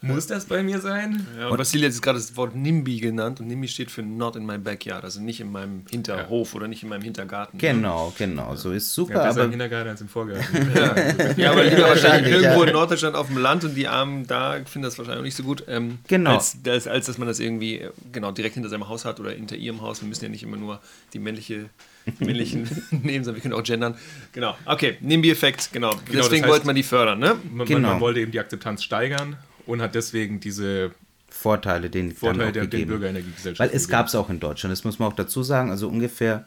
muss 0.00 0.26
das 0.26 0.44
bei 0.46 0.62
mir 0.62 0.80
sein? 0.80 1.26
Ja, 1.38 1.48
und 1.48 1.58
Vasili 1.58 1.84
hat 1.84 1.92
jetzt 1.92 2.02
gerade 2.02 2.18
das 2.18 2.36
Wort 2.36 2.54
NIMBY 2.54 3.00
genannt 3.00 3.40
und 3.40 3.46
NIMBY 3.46 3.68
steht 3.68 3.90
für 3.90 4.02
Not 4.02 4.36
in 4.36 4.44
my 4.46 4.58
backyard, 4.58 5.04
also 5.04 5.20
nicht 5.20 5.40
in 5.40 5.50
meinem 5.50 5.84
Hinterhof 5.90 6.54
oder 6.54 6.68
nicht 6.68 6.82
in 6.82 6.88
meinem 6.88 7.02
Hintergarten. 7.02 7.58
Genau, 7.58 8.12
genau. 8.18 8.54
So 8.56 8.72
ist 8.72 8.92
super, 8.92 9.14
Ja, 9.14 9.22
besser 9.24 9.30
aber 9.40 9.44
im 9.44 9.50
Kindergarten 9.50 9.88
als 9.90 10.00
im 10.00 10.08
Vorgarten. 10.08 10.42
Ja, 11.36 11.52
aber 11.52 11.64
lieber 11.64 11.82
wahrscheinlich 11.88 12.02
Wahrscheinlich, 12.02 12.32
irgendwo 12.32 12.62
ja. 12.62 12.68
in 12.68 12.72
Norddeutschland 12.74 13.16
auf 13.16 13.26
dem 13.28 13.38
Land 13.38 13.64
und 13.64 13.74
die 13.74 13.88
Armen 13.88 14.26
da 14.26 14.54
finden 14.64 14.82
das 14.82 14.98
wahrscheinlich 14.98 15.20
auch 15.20 15.24
nicht 15.24 15.36
so 15.36 15.42
gut. 15.42 15.64
Ähm, 15.68 15.98
Genau. 16.08 16.34
Als, 16.34 16.56
als, 16.66 16.86
als 16.86 17.06
dass 17.06 17.18
man 17.18 17.28
das 17.28 17.40
irgendwie 17.40 17.78
äh, 17.78 17.90
genau 18.12 18.32
direkt 18.32 18.54
hinter 18.54 18.68
seinem 18.68 18.88
Haus 18.88 19.04
hat 19.04 19.20
oder 19.20 19.30
hinter 19.30 19.56
ihrem 19.56 19.80
Haus. 19.82 20.00
Wir 20.02 20.08
müssen 20.08 20.24
ja 20.24 20.30
nicht 20.30 20.42
immer 20.42 20.56
nur 20.56 20.80
die 21.12 21.18
männliche 21.18 21.70
männlichen 22.20 22.68
nehmen, 22.90 23.24
sondern 23.24 23.36
wir 23.36 23.42
können 23.42 23.54
auch 23.54 23.62
gendern. 23.64 23.96
Genau. 24.32 24.56
Okay, 24.66 24.96
NIMBY-Effekt, 25.00 25.70
genau. 25.72 25.90
Genau, 25.90 26.00
Deswegen 26.22 26.42
das 26.42 26.48
heißt- 26.48 26.52
wollte 26.52 26.66
man 26.66 26.76
die 26.76 26.82
fördern, 26.82 27.18
ne? 27.18 27.36
Man, 27.52 27.66
Genau. 27.66 27.80
man, 27.80 27.90
man 27.92 28.00
wollte 28.00 28.20
eben 28.20 28.32
die 28.32 28.40
Akzeptanz 28.40 28.82
steigern 28.82 29.36
und 29.66 29.80
hat 29.80 29.94
deswegen 29.94 30.40
diese 30.40 30.92
Vorteile, 31.30 31.88
den 31.90 32.08
dann 32.08 32.16
Vorteile 32.16 32.48
auch 32.48 32.52
der, 32.52 32.62
den 32.62 32.70
gegeben. 32.70 32.90
Bürgerenergiegesellschaften. 32.90 33.70
Weil 33.72 33.76
es 33.76 33.88
gab 33.88 34.06
es 34.08 34.14
auch 34.14 34.28
in 34.30 34.40
Deutschland, 34.40 34.72
das 34.72 34.84
muss 34.84 34.98
man 34.98 35.08
auch 35.10 35.16
dazu 35.16 35.42
sagen. 35.42 35.70
Also 35.70 35.88
ungefähr 35.88 36.46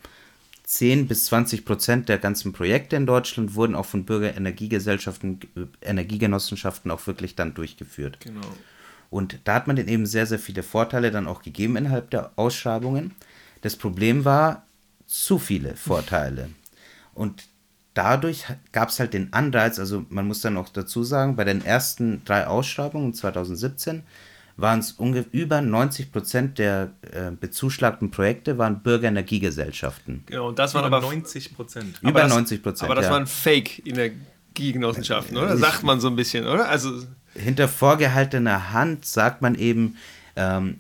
10 0.66 1.08
bis 1.08 1.26
20 1.26 1.64
Prozent 1.66 2.10
der 2.10 2.18
ganzen 2.18 2.51
Projekte 2.53 2.95
in 2.95 3.06
Deutschland 3.06 3.56
wurden 3.56 3.76
auch 3.76 3.86
von 3.86 4.03
Bürgerenergiegesellschaften, 4.06 5.39
Energiegenossenschaften 5.82 6.91
auch 6.91 7.06
wirklich 7.08 7.36
dann 7.36 7.53
durchgeführt. 7.53 8.18
Genau. 8.22 8.41
Und 9.10 9.39
da 9.45 9.56
hat 9.56 9.68
man 9.68 9.76
denen 9.76 9.89
eben 9.89 10.06
sehr, 10.06 10.26
sehr 10.26 10.39
viele 10.39 10.64
Vorteile 10.64 11.12
dann 11.12 11.28
auch 11.28 11.41
gegeben 11.41 11.76
innerhalb 11.78 12.10
der 12.10 12.32
Ausschreibungen. 12.36 13.12
Das 13.62 13.76
Problem 13.76 14.26
war 14.26 14.66
zu 15.06 15.39
viele 15.39 15.76
Vorteile. 15.76 16.49
Und 17.14 17.47
dadurch 17.93 18.45
gab 18.72 18.89
es 18.89 18.99
halt 18.99 19.14
den 19.14 19.34
Anreiz, 19.34 19.80
also 19.80 20.06
man 20.10 20.28
muss 20.28 20.41
dann 20.41 20.58
auch 20.58 20.70
dazu 20.70 21.03
sagen, 21.03 21.36
bei 21.36 21.43
den 21.43 21.66
ersten 21.66 22.24
drei 22.26 22.47
Ausschreibungen 22.47 23.14
2017 23.14 24.03
waren 24.58 24.80
es 24.80 24.93
ungefähr 24.93 25.34
über 25.34 25.62
90 25.62 26.12
Prozent 26.12 26.58
der 26.60 26.91
äh, 27.12 27.32
bezuschlagten 27.32 28.12
Projekte 28.12 28.58
waren 28.58 28.84
Bürgerenergiegesellschaften. 28.84 30.24
Genau, 30.28 30.49
und 30.49 30.60
das 30.60 30.74
waren 30.74 30.88
über 30.88 30.97
aber 30.97 31.08
90 31.08 31.56
Prozent. 31.56 31.99
Über 32.01 32.22
das, 32.22 32.34
90 32.34 32.64
Prozent. 32.64 32.89
Aber 32.89 32.95
das 32.95 33.06
ja. 33.06 33.12
waren 33.12 33.28
Fake-Energiegenossenschaften, 33.28 35.38
oder? 35.38 35.58
Sagt 35.58 35.84
man 35.84 35.99
so 35.99 36.08
ein 36.08 36.16
bisschen, 36.16 36.47
oder? 36.47 36.70
Also, 36.70 37.03
hinter 37.34 37.68
vorgehaltener 37.68 38.72
Hand 38.72 39.06
sagt 39.06 39.41
man 39.41 39.56
eben, 39.56 39.97
ähm, 40.38 40.80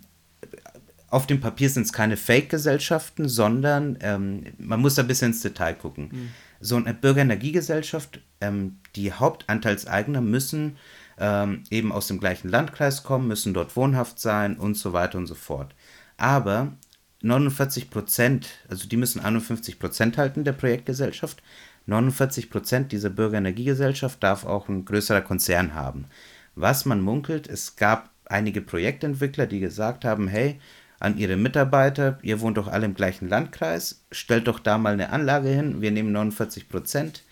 auf 1.15 1.27
dem 1.27 1.39
Papier 1.39 1.69
sind 1.69 1.83
es 1.83 1.93
keine 1.93 2.17
Fake-Gesellschaften, 2.17 3.29
sondern 3.29 3.97
ähm, 4.01 4.43
man 4.57 4.81
muss 4.81 4.95
da 4.95 5.01
ein 5.01 5.07
bisschen 5.07 5.31
ins 5.31 5.39
Detail 5.39 5.73
gucken. 5.73 6.33
So 6.59 6.75
eine 6.75 6.93
Bürgerenergiegesellschaft, 6.93 8.19
ähm, 8.41 8.79
die 8.97 9.13
Hauptanteilseigner 9.13 10.19
müssen 10.19 10.75
ähm, 11.17 11.63
eben 11.69 11.93
aus 11.93 12.07
dem 12.07 12.19
gleichen 12.19 12.49
Landkreis 12.49 13.03
kommen, 13.03 13.29
müssen 13.29 13.53
dort 13.53 13.77
wohnhaft 13.77 14.19
sein 14.19 14.57
und 14.57 14.75
so 14.75 14.91
weiter 14.91 15.17
und 15.17 15.27
so 15.27 15.35
fort. 15.35 15.73
Aber 16.17 16.73
49 17.21 17.89
Prozent, 17.89 18.49
also 18.67 18.85
die 18.85 18.97
müssen 18.97 19.21
51 19.21 19.79
Prozent 19.79 20.17
halten 20.17 20.43
der 20.43 20.51
Projektgesellschaft. 20.51 21.41
49 21.85 22.49
Prozent 22.49 22.91
dieser 22.91 23.09
Bürgerenergiegesellschaft 23.09 24.21
darf 24.21 24.45
auch 24.45 24.67
ein 24.67 24.83
größerer 24.83 25.21
Konzern 25.21 25.75
haben. 25.75 26.07
Was 26.55 26.83
man 26.83 26.99
munkelt, 26.99 27.47
es 27.47 27.77
gab 27.77 28.09
einige 28.25 28.59
Projektentwickler, 28.59 29.47
die 29.47 29.61
gesagt 29.61 30.03
haben, 30.03 30.27
hey, 30.27 30.59
an 30.99 31.17
ihre 31.17 31.35
Mitarbeiter, 31.35 32.19
ihr 32.21 32.39
wohnt 32.39 32.57
doch 32.57 32.67
alle 32.67 32.85
im 32.85 32.93
gleichen 32.95 33.27
Landkreis, 33.29 34.05
stellt 34.11 34.47
doch 34.47 34.59
da 34.59 34.77
mal 34.77 34.93
eine 34.93 35.09
Anlage 35.09 35.49
hin, 35.49 35.81
wir 35.81 35.91
nehmen 35.91 36.11
49 36.11 36.69
Prozent 36.69 37.23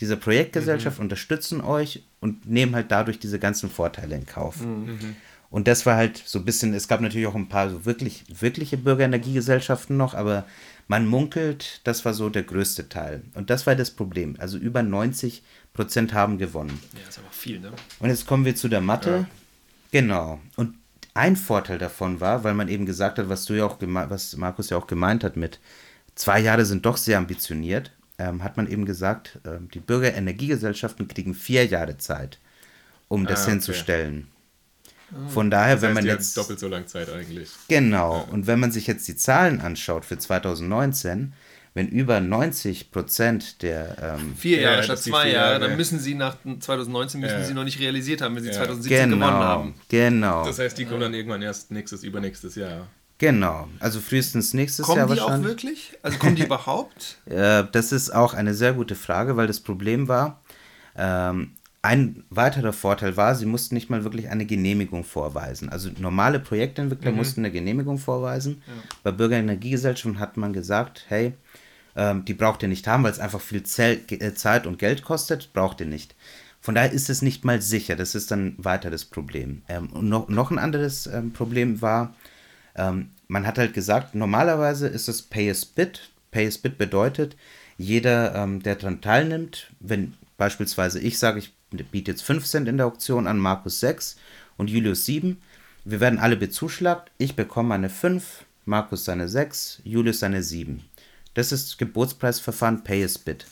dieser 0.00 0.16
Projektgesellschaft, 0.16 0.98
unterstützen 0.98 1.60
euch 1.60 2.02
und 2.20 2.48
nehmen 2.48 2.74
halt 2.74 2.90
dadurch 2.90 3.18
diese 3.18 3.38
ganzen 3.38 3.70
Vorteile 3.70 4.16
in 4.16 4.26
Kauf. 4.26 4.56
Und 5.50 5.68
das 5.68 5.86
war 5.86 5.94
halt 5.96 6.20
so 6.26 6.40
ein 6.40 6.44
bisschen, 6.44 6.74
es 6.74 6.88
gab 6.88 7.00
natürlich 7.00 7.28
auch 7.28 7.36
ein 7.36 7.48
paar 7.48 7.70
so 7.70 7.84
wirklich, 7.84 8.24
wirkliche 8.28 8.76
Bürgerenergiegesellschaften 8.76 9.96
noch, 9.96 10.14
aber 10.14 10.46
man 10.88 11.06
munkelt, 11.06 11.80
das 11.84 12.04
war 12.04 12.12
so 12.12 12.28
der 12.28 12.42
größte 12.42 12.88
Teil. 12.88 13.22
Und 13.34 13.50
das 13.50 13.66
war 13.66 13.76
das 13.76 13.92
Problem. 13.92 14.34
Also 14.38 14.58
über 14.58 14.82
90 14.82 15.44
Prozent 15.72 16.12
haben 16.12 16.38
gewonnen. 16.38 16.80
ja, 16.94 17.08
ist 17.08 17.18
aber 17.18 17.30
viel, 17.30 17.60
ne? 17.60 17.70
Und 18.00 18.08
jetzt 18.08 18.26
kommen 18.26 18.44
wir 18.44 18.56
zu 18.56 18.68
der 18.68 18.80
Mathe. 18.80 19.26
Genau. 19.92 20.40
Und 20.56 20.74
ein 21.14 21.36
Vorteil 21.36 21.78
davon 21.78 22.20
war, 22.20 22.44
weil 22.44 22.54
man 22.54 22.68
eben 22.68 22.86
gesagt 22.86 23.18
hat, 23.18 23.28
was 23.28 23.44
du 23.46 23.54
ja 23.54 23.64
auch 23.66 23.78
was 23.80 24.36
Markus 24.36 24.70
ja 24.70 24.76
auch 24.76 24.86
gemeint 24.86 25.24
hat 25.24 25.36
mit 25.36 25.60
zwei 26.16 26.40
Jahre 26.40 26.64
sind 26.64 26.86
doch 26.86 26.96
sehr 26.96 27.18
ambitioniert, 27.18 27.92
ähm, 28.18 28.42
hat 28.44 28.56
man 28.56 28.68
eben 28.70 28.84
gesagt, 28.86 29.40
ähm, 29.46 29.68
die 29.72 29.80
Bürgerenergiegesellschaften 29.80 31.08
kriegen 31.08 31.34
vier 31.34 31.66
Jahre 31.66 31.98
Zeit, 31.98 32.38
um 33.08 33.26
das 33.26 33.46
Ah, 33.48 33.52
okay. 33.52 33.52
hinzustellen. 33.52 34.28
Von 35.28 35.50
daher, 35.50 35.76
Das 35.76 35.82
wenn 35.82 35.90
heißt, 35.90 35.94
man 35.94 36.04
die 36.04 36.10
jetzt 36.10 36.36
doppelt 36.36 36.58
so 36.58 36.68
lang 36.68 36.86
Zeit 36.86 37.08
eigentlich. 37.10 37.50
Genau. 37.68 38.26
Und 38.30 38.46
wenn 38.46 38.60
man 38.60 38.72
sich 38.72 38.86
jetzt 38.86 39.06
die 39.08 39.16
Zahlen 39.16 39.60
anschaut 39.60 40.04
für 40.04 40.18
2019, 40.18 41.32
wenn 41.74 41.88
über 41.88 42.20
90 42.20 42.90
Prozent 42.92 43.62
der 43.62 44.16
ähm, 44.20 44.34
Vier 44.36 44.60
Ja, 44.60 44.70
Jahre 44.70 44.82
statt 44.84 44.98
zwei 45.00 45.30
Jahre, 45.30 45.52
Jahre. 45.54 45.60
dann 45.68 45.76
müssen 45.76 45.98
sie 45.98 46.14
nach 46.14 46.36
2019 46.60 47.20
müssen 47.20 47.40
Ja. 47.40 47.44
sie 47.44 47.52
noch 47.54 47.64
nicht 47.64 47.80
realisiert 47.80 48.20
haben, 48.22 48.36
wenn 48.36 48.44
sie 48.44 48.50
Ja. 48.50 48.54
2017 48.56 49.10
gewonnen 49.10 49.20
genau, 49.20 49.30
haben. 49.42 49.74
genau, 49.88 50.44
Das 50.44 50.58
heißt, 50.58 50.78
die 50.78 50.84
kommen 50.84 51.00
dann 51.00 51.14
irgendwann 51.14 51.42
erst 51.42 51.70
nächstes, 51.72 52.04
übernächstes 52.04 52.54
Jahr. 52.54 52.86
genau. 53.18 53.68
Also 53.80 54.00
frühestens 54.00 54.54
nächstes 54.54 54.86
Kommen 54.86 54.98
Jahr 54.98 55.06
die 55.08 55.20
auch 55.20 55.26
wahrscheinlich. 55.30 55.48
wirklich? 55.48 55.98
Also 56.02 56.18
kommen 56.18 56.36
die 56.36 56.44
überhaupt? 56.44 57.18
Das 57.26 57.90
ist 57.92 58.14
auch 58.14 58.34
eine 58.34 58.54
sehr 58.54 58.72
gute 58.74 58.94
Frage, 58.94 59.36
weil 59.36 59.46
das 59.48 59.58
Problem 59.60 60.06
war, 60.08 60.42
ähm, 60.96 61.52
ein 61.82 62.24
weiterer 62.30 62.72
Vorteil 62.72 63.16
war, 63.18 63.34
sie 63.34 63.44
mussten 63.44 63.74
nicht 63.74 63.90
mal 63.90 64.04
wirklich 64.04 64.30
eine 64.30 64.46
Genehmigung 64.46 65.04
vorweisen. 65.04 65.68
Also 65.68 65.90
normale 65.98 66.38
Projektentwickler 66.40 67.10
mussten 67.12 67.40
eine 67.42 67.50
Genehmigung 67.50 67.98
vorweisen. 67.98 68.62
Bei 69.02 69.10
Bürgerenergiegesellschaften 69.12 70.18
hat 70.18 70.38
man 70.38 70.54
gesagt, 70.54 71.04
hey, 71.08 71.34
ähm, 71.96 72.24
die 72.24 72.34
braucht 72.34 72.62
ihr 72.62 72.68
nicht 72.68 72.86
haben, 72.86 73.04
weil 73.04 73.12
es 73.12 73.20
einfach 73.20 73.40
viel 73.40 73.62
Zel 73.62 74.00
äh, 74.10 74.34
Zeit 74.34 74.66
und 74.66 74.78
Geld 74.78 75.02
kostet, 75.02 75.52
braucht 75.52 75.80
ihr 75.80 75.86
nicht. 75.86 76.14
Von 76.60 76.74
daher 76.74 76.92
ist 76.92 77.10
es 77.10 77.20
nicht 77.20 77.44
mal 77.44 77.60
sicher. 77.60 77.94
Das 77.94 78.14
ist 78.14 78.30
dann 78.30 78.54
weiter 78.56 78.90
das 78.90 79.04
Problem. 79.04 79.62
Ähm, 79.68 79.90
und 79.90 80.08
noch, 80.08 80.28
noch 80.28 80.50
ein 80.50 80.58
anderes 80.58 81.06
ähm, 81.06 81.32
Problem 81.32 81.82
war, 81.82 82.14
ähm, 82.74 83.10
man 83.28 83.46
hat 83.46 83.58
halt 83.58 83.74
gesagt, 83.74 84.14
normalerweise 84.14 84.88
ist 84.88 85.08
es 85.08 85.22
Pay 85.22 85.50
as 85.50 85.64
Bid. 85.64 86.10
Pay 86.30 86.46
as 86.46 86.58
Bid 86.58 86.78
bedeutet, 86.78 87.36
jeder, 87.76 88.34
ähm, 88.34 88.62
der 88.62 88.76
daran 88.76 89.00
teilnimmt, 89.00 89.70
wenn 89.80 90.14
beispielsweise 90.36 91.00
ich 91.00 91.18
sage, 91.18 91.38
ich 91.38 91.52
biete 91.90 92.12
jetzt 92.12 92.22
5 92.22 92.44
Cent 92.44 92.68
in 92.68 92.76
der 92.76 92.86
Auktion 92.86 93.26
an, 93.26 93.38
Markus 93.38 93.80
6 93.80 94.16
und 94.56 94.70
Julius 94.70 95.04
7, 95.04 95.40
wir 95.84 96.00
werden 96.00 96.18
alle 96.18 96.36
bezuschlagt, 96.36 97.10
ich 97.18 97.36
bekomme 97.36 97.70
meine 97.70 97.90
5, 97.90 98.46
Markus 98.64 99.04
seine 99.04 99.28
6, 99.28 99.82
Julius 99.84 100.20
seine 100.20 100.42
7. 100.42 100.82
Das 101.34 101.52
ist 101.52 101.78
Gebotspreisverfahren 101.78 102.84
Pay 102.84 103.04
as 103.04 103.18
Bid. 103.18 103.46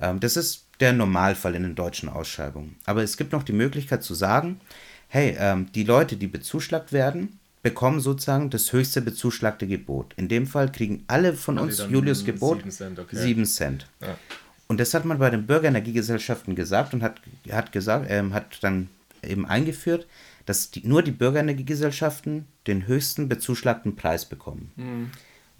Ähm, 0.00 0.20
das 0.20 0.36
ist 0.36 0.66
der 0.80 0.92
Normalfall 0.92 1.54
in 1.54 1.62
den 1.62 1.74
deutschen 1.74 2.08
Ausschreibungen. 2.08 2.76
Aber 2.86 3.02
es 3.02 3.16
gibt 3.16 3.32
noch 3.32 3.42
die 3.42 3.52
Möglichkeit 3.52 4.02
zu 4.02 4.14
sagen, 4.14 4.60
hey, 5.08 5.36
ähm, 5.38 5.70
die 5.72 5.84
Leute, 5.84 6.16
die 6.16 6.26
bezuschlagt 6.26 6.92
werden, 6.92 7.38
bekommen 7.62 8.00
sozusagen 8.00 8.48
das 8.48 8.72
höchste 8.72 9.02
bezuschlagte 9.02 9.66
Gebot. 9.66 10.14
In 10.16 10.28
dem 10.28 10.46
Fall 10.46 10.72
kriegen 10.72 11.04
alle 11.08 11.34
von 11.34 11.58
Alle 11.58 11.66
uns 11.66 11.84
Julius 11.90 12.24
Gebot 12.24 12.58
sieben 12.58 12.70
Cent, 12.70 12.98
okay. 12.98 13.16
7 13.16 13.44
Cent. 13.44 13.86
Ja. 14.00 14.16
Und 14.66 14.80
das 14.80 14.94
hat 14.94 15.04
man 15.04 15.18
bei 15.18 15.30
den 15.30 15.46
Bürgerenergiegesellschaften 15.46 16.54
gesagt 16.54 16.94
und 16.94 17.02
hat, 17.02 17.20
hat 17.50 17.72
gesagt, 17.72 18.06
ähm, 18.08 18.32
hat 18.32 18.62
dann 18.62 18.88
eben 19.22 19.44
eingeführt, 19.44 20.06
dass 20.46 20.70
die, 20.70 20.86
nur 20.86 21.02
die 21.02 21.10
Bürgerenergiegesellschaften 21.10 22.46
den 22.66 22.86
höchsten 22.86 23.28
bezuschlagten 23.28 23.96
Preis 23.96 24.24
bekommen. 24.24 24.72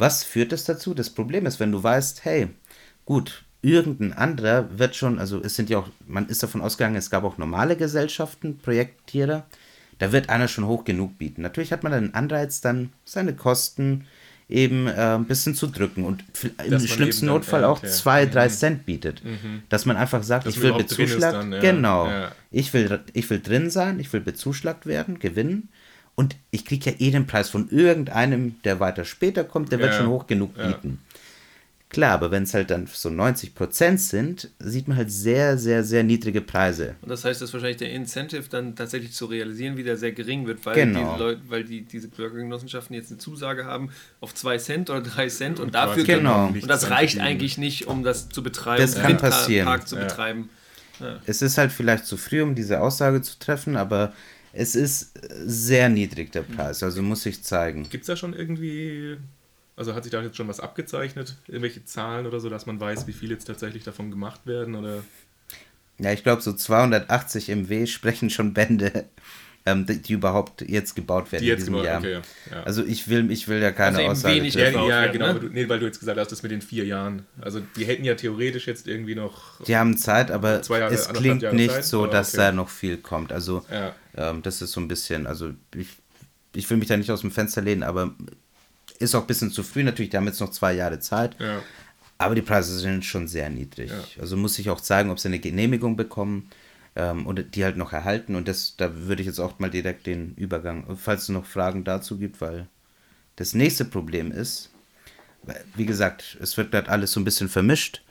Was 0.01 0.25
führt 0.25 0.51
das 0.53 0.65
dazu? 0.65 0.95
Das 0.95 1.11
Problem 1.11 1.45
ist, 1.45 1.61
wenn 1.61 1.73
du 1.73 1.83
weißt, 1.83 2.25
hey, 2.25 2.49
gut, 3.05 3.45
irgendein 3.61 4.15
anderer 4.15 4.79
wird 4.79 4.97
schon, 4.97 5.19
also 5.19 5.43
es 5.43 5.57
sind 5.57 5.69
ja 5.69 5.79
auch, 5.79 5.89
man 6.07 6.27
ist 6.27 6.43
davon 6.43 6.63
ausgegangen, 6.63 6.97
es 6.97 7.11
gab 7.11 7.23
auch 7.23 7.37
normale 7.37 7.77
Gesellschaften, 7.77 8.59
Projektiere, 8.59 9.45
da 9.99 10.11
wird 10.11 10.31
einer 10.31 10.49
schon 10.49 10.67
hoch 10.67 10.85
genug 10.85 11.19
bieten. 11.19 11.43
Natürlich 11.43 11.71
hat 11.71 11.83
man 11.83 11.93
dann 11.93 12.05
einen 12.05 12.15
Anreiz, 12.15 12.63
dann 12.63 12.95
seine 13.05 13.35
Kosten 13.35 14.07
eben 14.49 14.87
äh, 14.87 14.93
ein 15.17 15.27
bisschen 15.27 15.55
zu 15.55 15.67
drücken 15.67 16.05
und 16.05 16.25
im 16.65 16.81
schlimmsten 16.81 17.27
Notfall 17.27 17.61
ja, 17.61 17.69
auch 17.69 17.79
okay. 17.79 17.91
zwei, 17.91 18.25
drei 18.25 18.49
Cent 18.49 18.87
bietet. 18.87 19.23
Dass 19.69 19.85
man 19.85 19.99
einfach 19.99 20.23
sagt, 20.23 20.47
Dass 20.47 20.57
ich 20.57 20.63
will 20.63 20.73
bezuschlagt, 20.73 21.35
dann, 21.35 21.53
ja. 21.53 21.61
genau, 21.61 22.07
Ja. 22.07 22.33
ich 22.51 22.73
will, 22.73 23.01
ich 23.13 23.29
will 23.29 23.41
drin 23.41 23.69
sein, 23.69 24.01
ich 24.01 24.11
will 24.15 24.21
bezuschlagt 24.23 24.87
werden, 24.87 25.19
gewinnen 25.19 25.69
und 26.21 26.37
ich 26.51 26.67
kriege 26.67 26.91
ja 26.91 26.97
eh 26.99 27.11
den 27.11 27.27
Preis 27.27 27.49
von 27.49 27.71
irgendeinem, 27.71 28.61
der 28.65 28.79
weiter 28.79 29.07
später 29.07 29.43
kommt, 29.43 29.73
der 29.73 29.79
wird 29.81 29.93
Ja. 29.93 29.97
schon 29.99 30.09
hoch 30.09 30.27
genug 30.27 30.51
Ja. 30.59 30.67
bieten. 30.67 30.99
Klar, 31.89 32.13
aber 32.13 32.31
wenn 32.31 32.43
es 32.45 32.53
halt 32.55 32.71
dann 32.71 32.87
so 32.93 33.09
90 33.11 33.55
Prozent 33.55 34.01
sind, 34.01 34.49
sieht 34.61 34.87
man 34.87 34.97
halt 34.99 35.11
sehr, 35.11 35.57
sehr, 35.59 35.83
sehr 35.83 36.05
niedrige 36.05 36.41
Preise. 36.41 36.95
Und 37.03 37.09
das 37.09 37.25
heißt, 37.25 37.41
dass 37.43 37.53
wahrscheinlich 37.53 37.79
der 37.79 37.91
Incentive 37.91 38.45
dann 38.51 38.77
tatsächlich 38.77 39.13
zu 39.13 39.25
realisieren 39.27 39.77
wieder 39.79 39.97
sehr 39.97 40.13
gering 40.13 40.47
wird, 40.47 40.65
weil, 40.67 40.75
Genau. 40.75 41.15
die 41.17 41.19
Leute, 41.23 41.41
weil 41.49 41.65
die, 41.65 41.81
diese 41.83 42.07
Bürgergenossenschaften 42.09 42.95
jetzt 42.95 43.11
eine 43.11 43.19
Zusage 43.19 43.65
haben 43.65 43.91
auf 44.21 44.35
2 44.35 44.59
Cent 44.59 44.89
oder 44.91 45.01
3 45.01 45.29
Cent 45.29 45.59
und, 45.59 45.67
Und 45.67 45.75
dafür 45.75 46.05
Genau. 46.05 46.47
und 46.49 46.69
das 46.69 46.91
reicht 46.91 47.19
eigentlich 47.19 47.59
nicht, 47.59 47.89
um 47.89 48.05
das 48.05 48.29
zu 48.29 48.43
betreiben, 48.43 48.83
Das 48.83 48.95
um 48.95 49.03
kann 49.03 49.17
passieren. 49.17 49.81
zu 49.87 49.97
Ja. 49.97 50.03
betreiben. 50.05 50.51
Es 51.27 51.41
ist 51.43 51.57
halt 51.59 51.73
vielleicht 51.73 52.05
zu 52.07 52.17
früh, 52.19 52.43
um 52.43 52.55
diese 52.55 52.81
Aussage 52.81 53.23
zu 53.23 53.39
treffen, 53.39 53.77
aber 53.77 54.13
es 54.53 54.75
ist 54.75 55.13
sehr 55.45 55.89
niedrig 55.89 56.33
der 56.33 56.43
Preis, 56.43 56.83
also 56.83 57.03
muss 57.03 57.27
ich 57.27 57.43
zeigen. 57.43 57.89
Gibt 57.89 58.03
es 58.03 58.07
da 58.09 58.17
schon 58.17 58.35
irgendwie, 58.35 59.17
also 59.77 59.95
hat 59.95 60.05
sich 60.05 60.13
da 60.13 60.23
jetzt 60.23 60.37
schon 60.37 60.49
was 60.49 60.61
abgezeichnet? 60.61 61.37
Irgendwelche 61.47 61.85
Zahlen 61.85 62.27
oder 62.27 62.41
so, 62.41 62.49
dass 62.49 62.67
man 62.67 62.81
weiß, 62.81 63.07
wie 63.07 63.13
viel 63.13 63.31
jetzt 63.31 63.45
tatsächlich 63.45 63.85
davon 63.85 64.11
gemacht 64.11 64.47
werden? 64.47 64.75
Oder 64.75 65.03
Ja, 65.99 66.13
ich 66.13 66.23
glaube, 66.23 66.43
so 66.43 66.53
280 66.53 67.49
MW 67.49 67.87
sprechen 67.87 68.31
schon 68.31 68.55
Bände. 68.55 69.07
Ähm, 69.67 69.87
die, 69.87 70.01
die, 70.01 70.15
überhaupt 70.15 70.63
jetzt 70.63 70.95
gebaut 70.95 71.31
werden 71.33 71.43
die 71.43 71.49
jetzt 71.49 71.67
in 71.69 71.75
diesem 71.75 71.75
gebaut, 71.75 72.05
Jahr. 72.05 72.21
Okay, 72.21 72.21
ja. 72.51 72.63
Also 72.63 72.85
ich 72.85 73.09
will, 73.09 73.31
ich 73.31 73.47
will 73.47 73.61
ja 73.61 73.73
keine 73.73 73.99
also 73.99 74.11
Aussage. 74.11 74.37
Wenig 74.37 74.55
ja, 74.55 74.71
ja, 74.71 74.89
werden, 74.89 75.13
genau, 75.13 75.33
ne? 75.35 75.51
nee, 75.53 75.69
weil 75.69 75.79
du 75.79 75.87
jetzt 75.87 76.01
gesagt 76.01 76.19
hast, 76.19 76.33
das 76.33 76.43
mit 76.43 76.53
den 76.53 76.63
vier 76.63 76.87
Jahren. 76.87 77.27
Also 77.41 77.61
die 77.77 77.85
hätten 77.85 78.05
ja 78.05 78.15
theoretisch 78.15 78.67
jetzt 78.67 78.89
irgendwie 78.89 79.15
noch. 79.15 79.63
Die 79.65 79.77
haben 79.77 79.97
Zeit, 79.97 80.31
aber 80.31 80.63
Jahre, 80.63 80.95
es 80.95 81.09
klingt 81.09 81.53
nicht 81.53 81.73
Zeit, 81.73 81.85
so, 81.85 82.07
dass 82.07 82.35
okay. 82.35 82.45
da 82.45 82.53
noch 82.53 82.69
viel 82.71 82.97
kommt. 82.97 83.33
Also 83.33 83.65
ja. 83.71 83.95
ähm, 84.17 84.43
das 84.43 84.63
ist 84.63 84.73
so 84.73 84.81
ein 84.81 84.89
bisschen, 84.89 85.27
also 85.27 85.51
ich, 85.75 85.89
ich 86.55 86.69
will 86.71 86.79
mich 86.79 86.89
da 86.89 86.97
nicht 86.97 87.11
aus 87.11 87.21
dem 87.21 87.31
Fenster 87.31 87.61
lehnen, 87.61 87.83
aber 87.83 88.15
ist 88.99 89.15
auch 89.15 89.23
ein 89.23 89.27
bisschen 89.27 89.51
zu 89.51 89.63
früh 89.63 89.83
natürlich. 89.83 90.11
Die 90.11 90.17
haben 90.17 90.27
jetzt 90.27 90.41
noch 90.41 90.51
zwei 90.51 90.73
Jahre 90.73 91.01
Zeit. 91.01 91.37
Ja. 91.39 91.63
Aber 92.19 92.35
die 92.35 92.43
Preise 92.43 92.79
sind 92.79 93.05
schon 93.05 93.29
sehr 93.29 93.49
niedrig. 93.49 93.91
Ja. 93.91 94.23
Also 94.23 94.37
muss 94.37 94.59
ich 94.59 94.69
auch 94.69 94.81
zeigen, 94.81 95.11
ob 95.11 95.19
sie 95.19 95.29
eine 95.29 95.39
Genehmigung 95.39 95.97
bekommen 95.97 96.51
ähm, 96.97 97.27
und 97.27 97.55
die 97.55 97.65
halt 97.65 97.77
noch 97.77 97.93
erhalten. 97.93 98.35
Und 98.35 98.49
das, 98.49 98.77
da 98.77 98.95
würde 98.95 99.23
ich 99.23 99.27
jetzt 99.27 99.41
auch 99.41 99.59
mal 99.59 99.71
direkt 99.71 100.07
den 100.07 100.35
Übergang, 100.35 100.97
falls 100.97 101.25
es 101.25 101.29
noch 101.29 101.47
Fragen 101.47 101.85
dazu 101.85 102.19
gibt, 102.19 102.41
weil 102.41 102.67
das 103.37 103.55
nächste 103.55 103.85
Problem 103.85 104.33
ist, 104.33 104.71
wie 105.75 105.87
gesagt, 105.87 106.37
es 106.41 106.57
wird 106.57 106.71
gerade 106.71 106.91
alles 106.91 107.13
so 107.13 107.21
ein 107.21 107.25
bisschen 107.25 107.49
vermischt. 107.49 108.03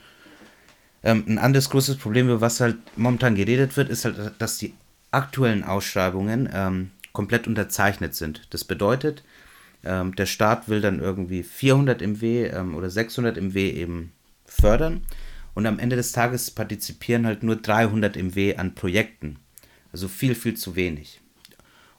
Ähm, 1.04 1.24
ein 1.28 1.38
anderes 1.38 1.70
großes 1.70 1.98
Problem, 1.98 2.28
über 2.28 2.42
was 2.42 2.60
halt 2.60 2.78
momentan 2.98 3.36
geredet 3.36 3.78
wird, 3.78 3.90
ist 3.90 4.06
halt, 4.06 4.34
dass 4.40 4.58
die 4.58 4.74
aktuellen 5.12 5.64
Ausschreibungen 5.64 6.50
ähm, 6.52 6.92
komplett 7.14 7.48
unterzeichnet 7.48 8.16
sind. 8.16 8.48
Das 8.50 8.64
bedeutet, 8.64 9.24
ähm, 9.84 10.16
der 10.16 10.26
Staat 10.26 10.68
will 10.68 10.82
dann 10.82 11.00
irgendwie 11.00 11.44
400 11.44 12.02
MW 12.02 12.48
ähm, 12.48 12.76
oder 12.76 12.90
600 12.90 13.38
MW 13.38 13.70
eben 13.70 14.12
fördern 14.46 15.02
und 15.60 15.66
am 15.66 15.78
Ende 15.78 15.98
des 15.98 16.14
Tages 16.14 16.52
partizipieren 16.52 17.26
halt 17.26 17.44
nur 17.44 17.58
300 17.58 18.16
MW 18.16 18.56
an 18.56 18.76
Projekten. 18.76 19.40
Also 19.92 20.08
viel, 20.08 20.34
viel 20.34 20.56
zu 20.56 20.78
wenig. 20.78 21.20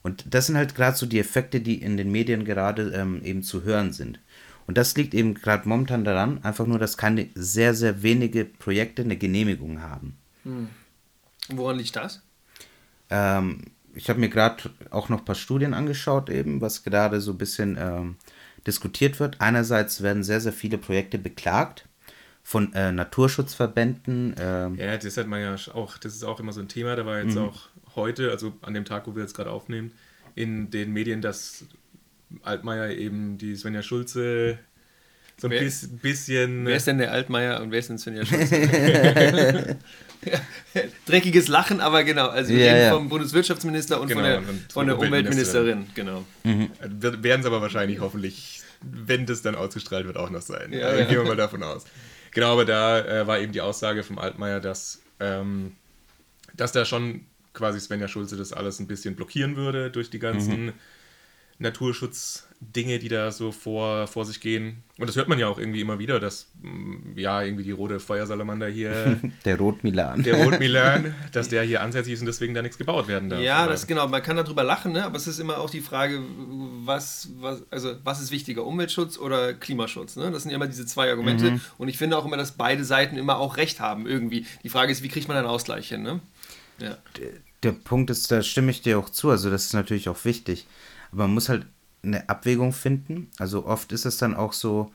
Und 0.00 0.24
das 0.32 0.46
sind 0.46 0.56
halt 0.56 0.74
gerade 0.74 0.96
so 0.96 1.04
die 1.04 1.18
Effekte, 1.18 1.61
die 1.61 1.74
in 1.74 1.98
den 1.98 2.11
Medien 2.11 2.46
gerade 2.46 2.90
ähm, 2.94 3.22
eben 3.22 3.42
zu 3.42 3.62
hören 3.62 3.92
sind. 3.92 4.18
Und 4.66 4.78
das 4.78 4.96
liegt 4.96 5.12
eben 5.12 5.34
gerade 5.34 5.68
momentan 5.68 6.04
daran, 6.04 6.42
einfach 6.42 6.66
nur, 6.66 6.78
dass 6.78 6.96
keine 6.96 7.28
sehr, 7.34 7.74
sehr 7.74 8.02
wenige 8.02 8.46
Projekte 8.46 9.02
eine 9.02 9.18
Genehmigung 9.18 9.82
haben. 9.82 10.16
Hm. 10.44 10.68
Woran 11.50 11.76
liegt 11.76 11.96
das? 11.96 12.22
Ähm, 13.11 13.64
ich 13.94 14.08
habe 14.08 14.20
mir 14.20 14.30
gerade 14.30 14.70
auch 14.88 15.11
noch 15.11 15.18
ein 15.18 15.24
paar 15.26 15.34
Studien 15.34 15.74
angeschaut, 15.74 16.30
eben, 16.30 16.62
was 16.62 16.82
gerade 16.82 17.20
so 17.20 17.32
ein 17.32 17.38
bisschen 17.38 17.76
ähm, 17.78 18.16
diskutiert 18.66 19.20
wird. 19.20 19.38
Einerseits 19.38 20.00
werden 20.00 20.24
sehr, 20.24 20.40
sehr 20.40 20.54
viele 20.54 20.78
Projekte 20.78 21.18
beklagt 21.18 21.84
von 22.51 22.72
äh, 22.72 22.90
Naturschutzverbänden. 22.90 24.34
Ähm. 24.36 24.74
Ja, 24.74 24.96
das 24.96 25.16
hat 25.16 25.28
man 25.28 25.40
ja 25.40 25.55
auch, 25.72 25.98
das 25.98 26.16
ist 26.16 26.24
auch 26.24 26.40
immer 26.40 26.53
so 26.53 26.61
ein 26.61 26.66
Thema. 26.66 26.96
Da 26.96 27.07
war 27.07 27.22
jetzt 27.22 27.36
mhm. 27.36 27.44
auch 27.44 27.68
heute, 27.94 28.32
also 28.32 28.53
an 28.62 28.74
dem 28.74 28.84
Tag, 28.84 29.07
wo 29.07 29.14
wir 29.14 29.22
jetzt 29.22 29.36
gerade 29.36 29.53
aufnehmen, 29.53 29.92
in 30.34 30.68
den 30.68 30.92
Medien, 30.92 31.22
dass 31.22 31.62
Altmaier 32.42 32.90
eben 32.90 33.38
die 33.38 33.55
Svenja 33.55 33.82
Schulze 33.82 34.59
so 35.36 35.46
ein 35.46 35.53
wer, 35.53 35.61
bisschen. 35.61 36.66
Wer 36.66 36.74
ist 36.76 36.88
denn 36.88 36.98
der 36.98 37.12
Altmaier 37.12 37.61
und 37.61 37.70
wer 37.70 37.78
ist 37.78 37.88
denn 37.88 37.98
Svenja 37.98 38.26
Schulze? 38.26 39.76
Dreckiges 41.07 41.46
Lachen, 41.46 41.80
aber 41.80 42.03
genau. 42.03 42.30
Also 42.30 42.51
wir 42.53 42.64
ja, 42.64 42.72
reden 42.72 42.84
ja. 42.84 42.94
vom 42.94 43.09
Bundeswirtschaftsminister 43.09 44.01
und 44.01 44.09
genau, 44.09 44.22
von 44.22 44.28
der, 44.28 44.38
und 44.38 44.72
von 44.72 44.86
der 44.88 44.98
Umweltministerin. 44.98 45.86
Genau. 45.94 46.24
Mhm. 46.42 46.70
Werden 46.82 47.42
es 47.42 47.46
aber 47.46 47.62
wahrscheinlich 47.62 48.01
hoffentlich, 48.01 48.61
wenn 48.82 49.24
das 49.24 49.40
dann 49.40 49.55
ausgestrahlt 49.55 50.05
wird, 50.05 50.16
auch 50.16 50.30
noch 50.30 50.42
sein. 50.42 50.72
Ja, 50.72 50.88
also, 50.88 51.05
Gehen 51.05 51.22
wir 51.22 51.28
mal 51.28 51.36
davon 51.36 51.62
aus. 51.62 51.84
Genau, 52.32 52.52
aber 52.52 52.64
da 52.64 53.00
äh, 53.00 53.26
war 53.26 53.40
eben 53.40 53.52
die 53.52 53.60
Aussage 53.60 54.02
vom 54.02 54.18
Altmaier, 54.18 54.60
dass, 54.60 55.02
ähm, 55.18 55.76
dass 56.54 56.72
da 56.72 56.84
schon 56.84 57.26
quasi 57.52 57.80
Svenja 57.80 58.08
Schulze 58.08 58.36
das 58.36 58.52
alles 58.52 58.78
ein 58.78 58.86
bisschen 58.86 59.16
blockieren 59.16 59.56
würde 59.56 59.90
durch 59.90 60.10
die 60.10 60.18
ganzen 60.18 60.66
mhm. 60.66 60.72
Naturschutzdinge, 62.61 62.98
die 62.98 63.08
da 63.08 63.30
so 63.32 63.52
vor, 63.52 64.06
vor 64.06 64.24
sich 64.24 64.40
gehen. 64.40 64.82
Und 64.98 65.08
das 65.08 65.16
hört 65.16 65.28
man 65.28 65.38
ja 65.38 65.48
auch 65.48 65.58
irgendwie 65.58 65.80
immer 65.80 65.98
wieder, 65.98 66.20
dass 66.20 66.48
mm, 66.61 67.16
ja 67.16 67.42
irgendwie 67.42 67.64
die 67.64 67.70
rote 67.70 68.00
Feuersalamander 68.00 68.68
hier. 68.68 69.20
der 69.44 69.58
Rotmilan. 69.58 70.22
Der 70.22 70.44
Rotmilan, 70.44 71.14
dass 71.32 71.48
der 71.48 71.62
hier 71.62 71.80
ansässig 71.80 72.14
ist 72.14 72.20
und 72.20 72.26
deswegen 72.26 72.54
da 72.54 72.62
nichts 72.62 72.78
gebaut 72.78 73.08
werden 73.08 73.30
darf. 73.30 73.40
Ja, 73.40 73.66
das 73.66 73.86
genau. 73.86 74.06
Man 74.08 74.22
kann 74.22 74.36
darüber 74.36 74.62
lachen, 74.62 74.92
ne? 74.92 75.04
aber 75.04 75.16
es 75.16 75.26
ist 75.26 75.38
immer 75.38 75.58
auch 75.58 75.70
die 75.70 75.80
Frage, 75.80 76.20
was, 76.84 77.30
was, 77.40 77.62
also, 77.70 77.96
was 78.04 78.20
ist 78.20 78.30
wichtiger, 78.30 78.64
Umweltschutz 78.66 79.18
oder 79.18 79.54
Klimaschutz? 79.54 80.16
Ne? 80.16 80.30
Das 80.30 80.42
sind 80.42 80.50
ja 80.50 80.56
immer 80.56 80.66
diese 80.66 80.86
zwei 80.86 81.11
Argumente. 81.11 81.52
Mhm. 81.52 81.61
Und 81.78 81.88
ich 81.88 81.98
finde 81.98 82.16
auch 82.16 82.26
immer, 82.26 82.36
dass 82.36 82.52
beide 82.52 82.84
Seiten 82.84 83.16
immer 83.16 83.38
auch 83.38 83.56
recht 83.56 83.80
haben 83.80 84.06
irgendwie. 84.06 84.46
Die 84.62 84.68
Frage 84.68 84.92
ist, 84.92 85.02
wie 85.02 85.08
kriegt 85.08 85.28
man 85.28 85.36
einen 85.36 85.46
Ausgleich 85.46 85.88
hin? 85.88 86.02
Ne? 86.02 86.20
Ja. 86.78 86.96
Der, 87.18 87.30
der 87.62 87.72
Punkt 87.72 88.11
ist, 88.11 88.30
da 88.30 88.42
stimme 88.42 88.70
ich 88.70 88.82
dir 88.82 88.98
auch 88.98 89.11
zu. 89.11 89.30
Also, 89.30 89.50
das 89.50 89.66
ist 89.66 89.74
natürlich 89.74 90.08
auch 90.08 90.24
wichtig. 90.24 90.66
Aber 91.12 91.22
man 91.22 91.34
muss 91.34 91.48
halt 91.48 91.66
eine 92.03 92.28
Abwägung 92.28 92.72
finden. 92.72 93.28
Also 93.38 93.66
oft 93.66 93.92
ist 93.92 94.07
es 94.07 94.16
dann 94.16 94.34
auch 94.34 94.53
so 94.53 94.90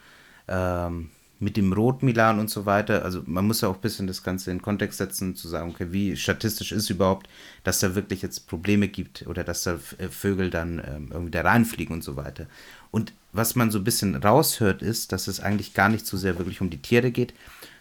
ähm, 0.48 1.10
mit 1.40 1.58
dem 1.58 1.74
Rot-Milan 1.74 2.40
und 2.40 2.50
so 2.50 2.66
weiter. 2.66 3.04
Also 3.04 3.22
man 3.26 3.46
muss 3.46 3.62
ja 3.62 3.70
auch 3.70 3.76
ein 3.76 3.82
bisschen 3.82 4.08
das 4.08 4.24
Ganze 4.24 4.52
in 4.52 4.62
Kontext 4.62 4.98
setzen, 4.98 5.36
zu 5.36 5.48
sagen, 5.48 5.72
okay, 5.72 5.88
wie 5.92 6.16
statistisch 6.16 6.72
ist 6.72 6.90
überhaupt, 6.90 7.28
dass 7.64 7.80
da 7.80 7.94
wirklich 7.96 8.22
jetzt 8.22 8.48
Probleme 8.48 8.88
gibt 8.88 9.28
oder 9.28 9.44
dass 9.44 9.64
da 9.64 9.78
äh, 9.98 10.08
Vögel 10.10 10.50
dann 10.50 10.80
ähm, 10.80 11.10
irgendwie 11.12 11.32
da 11.32 11.42
reinfliegen 11.42 11.94
und 11.94 12.04
so 12.04 12.16
weiter. 12.16 12.48
Und 12.92 13.14
was 13.34 13.56
man 13.56 13.70
so 13.70 13.80
ein 13.80 13.84
bisschen 13.84 14.16
raushört, 14.16 14.82
ist, 14.82 15.12
dass 15.12 15.28
es 15.28 15.42
eigentlich 15.42 15.74
gar 15.74 15.90
nicht 15.90 16.08
so 16.08 16.16
sehr 16.16 16.38
wirklich 16.38 16.62
um 16.62 16.70
die 16.70 16.82
Tiere 16.82 17.12
geht, 17.12 17.34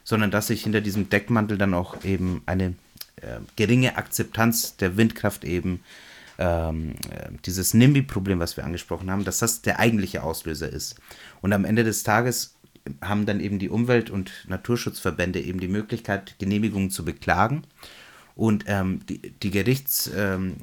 sondern 0.03 0.31
dass 0.31 0.49
sich 0.49 0.65
hinter 0.65 0.81
diesem 0.81 1.09
Deckmantel 1.09 1.57
dann 1.57 1.75
auch 1.75 2.05
eben 2.05 2.43
eine 2.47 2.75
äh, 3.17 3.39
geringe 3.55 3.97
Akzeptanz 3.97 4.77
der 4.77 4.97
Windkraft 4.97 5.45
eben 5.45 5.81
ähm, 6.39 6.95
äh, 7.11 7.31
dieses 7.45 7.75
NIMBY-Problem, 7.75 8.41
was 8.41 8.57
wir 8.57 8.65
angesprochen 8.65 9.11
haben, 9.11 9.25
dass 9.25 9.39
das 9.39 9.63
der 9.63 9.79
eigentliche 9.79 10.23
Auslöser 10.23 10.69
ist. 10.69 10.97
Und 11.41 11.53
am 11.53 11.65
Ende 11.65 11.85
des 11.85 12.03
Tages 12.03 12.57
haben 13.01 13.27
dann 13.27 13.41
eben 13.41 13.59
die 13.59 13.71
Umwelt- 13.71 14.11
und 14.11 14.33
Naturschutzverbände 14.49 15.41
eben 15.41 15.61
die 15.61 15.69
Möglichkeit, 15.69 16.37
Genehmigungen 16.39 16.91
zu 16.91 17.05
beklagen. 17.05 17.63
Und 18.37 18.65
ähm, 18.67 19.01
die, 19.09 19.21
die 19.31 19.51
Gerichts, 19.51 20.11
ähm, 20.15 20.57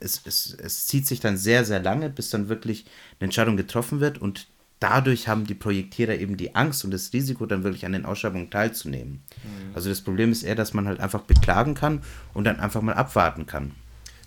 es, 0.00 0.22
es, 0.24 0.56
es 0.60 0.86
zieht 0.86 1.06
sich 1.06 1.20
dann 1.20 1.36
sehr, 1.36 1.64
sehr 1.64 1.80
lange, 1.80 2.10
bis 2.10 2.30
dann 2.30 2.48
wirklich 2.48 2.84
eine 3.20 3.26
Entscheidung 3.26 3.56
getroffen 3.56 4.00
wird. 4.00 4.18
Und 4.18 4.48
dadurch 4.80 5.28
haben 5.28 5.46
die 5.46 5.54
Projektierer 5.54 6.16
eben 6.16 6.36
die 6.36 6.56
Angst 6.56 6.84
und 6.84 6.90
das 6.90 7.12
Risiko, 7.12 7.46
dann 7.46 7.62
wirklich 7.62 7.86
an 7.86 7.92
den 7.92 8.04
Ausschreibungen 8.04 8.50
teilzunehmen. 8.50 9.22
Mhm. 9.44 9.74
Also 9.74 9.88
das 9.88 10.00
Problem 10.00 10.32
ist 10.32 10.42
eher, 10.42 10.56
dass 10.56 10.74
man 10.74 10.88
halt 10.88 11.00
einfach 11.00 11.22
beklagen 11.22 11.74
kann 11.74 12.02
und 12.34 12.44
dann 12.44 12.58
einfach 12.58 12.82
mal 12.82 12.94
abwarten 12.94 13.46
kann. 13.46 13.72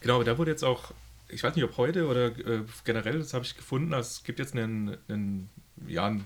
Genau, 0.01 0.15
aber 0.15 0.23
da 0.23 0.37
wurde 0.37 0.51
jetzt 0.51 0.63
auch, 0.63 0.91
ich 1.27 1.43
weiß 1.43 1.55
nicht, 1.55 1.63
ob 1.63 1.77
heute 1.77 2.07
oder 2.07 2.27
äh, 2.27 2.63
generell, 2.85 3.19
das 3.19 3.33
habe 3.33 3.45
ich 3.45 3.55
gefunden, 3.55 3.93
also 3.93 4.07
es 4.07 4.23
gibt 4.23 4.39
jetzt 4.39 4.55
einen, 4.55 4.97
einen 5.07 5.49
ja, 5.87 6.07
ein, 6.07 6.25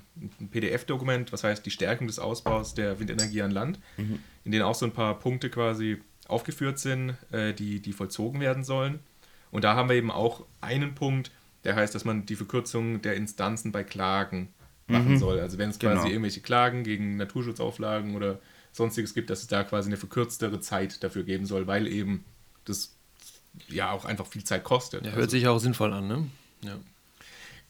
PDF-Dokument, 0.51 1.31
was 1.31 1.43
heißt 1.43 1.65
die 1.65 1.71
Stärkung 1.71 2.07
des 2.07 2.19
Ausbaus 2.19 2.73
der 2.73 2.99
Windenergie 2.99 3.41
an 3.41 3.51
Land, 3.51 3.79
mhm. 3.97 4.19
in 4.43 4.51
dem 4.51 4.63
auch 4.63 4.75
so 4.75 4.85
ein 4.85 4.91
paar 4.91 5.19
Punkte 5.19 5.49
quasi 5.49 6.01
aufgeführt 6.27 6.79
sind, 6.79 7.15
äh, 7.31 7.53
die, 7.53 7.79
die 7.79 7.93
vollzogen 7.93 8.39
werden 8.39 8.63
sollen. 8.63 8.99
Und 9.51 9.63
da 9.63 9.75
haben 9.75 9.89
wir 9.89 9.95
eben 9.95 10.11
auch 10.11 10.45
einen 10.61 10.95
Punkt, 10.95 11.31
der 11.63 11.75
heißt, 11.75 11.93
dass 11.93 12.05
man 12.05 12.25
die 12.25 12.35
Verkürzung 12.35 13.01
der 13.01 13.15
Instanzen 13.15 13.71
bei 13.71 13.83
Klagen 13.83 14.53
machen 14.87 15.13
mhm. 15.13 15.17
soll. 15.17 15.39
Also 15.39 15.57
wenn 15.57 15.69
es 15.69 15.79
quasi 15.79 15.95
genau. 15.95 16.07
irgendwelche 16.07 16.41
Klagen 16.41 16.83
gegen 16.83 17.17
Naturschutzauflagen 17.17 18.15
oder 18.15 18.39
sonstiges 18.71 19.13
gibt, 19.13 19.29
dass 19.29 19.41
es 19.41 19.47
da 19.47 19.63
quasi 19.63 19.89
eine 19.89 19.97
verkürztere 19.97 20.59
Zeit 20.59 21.03
dafür 21.03 21.23
geben 21.23 21.45
soll, 21.45 21.67
weil 21.67 21.87
eben 21.87 22.25
das 22.65 22.95
ja 23.67 23.91
auch 23.91 24.05
einfach 24.05 24.27
viel 24.27 24.43
Zeit 24.43 24.63
kostet. 24.63 25.05
Ja, 25.05 25.11
hört 25.11 25.23
also, 25.23 25.31
sich 25.31 25.47
auch 25.47 25.59
sinnvoll 25.59 25.93
an, 25.93 26.07
ne? 26.07 26.27
Ja. 26.61 26.77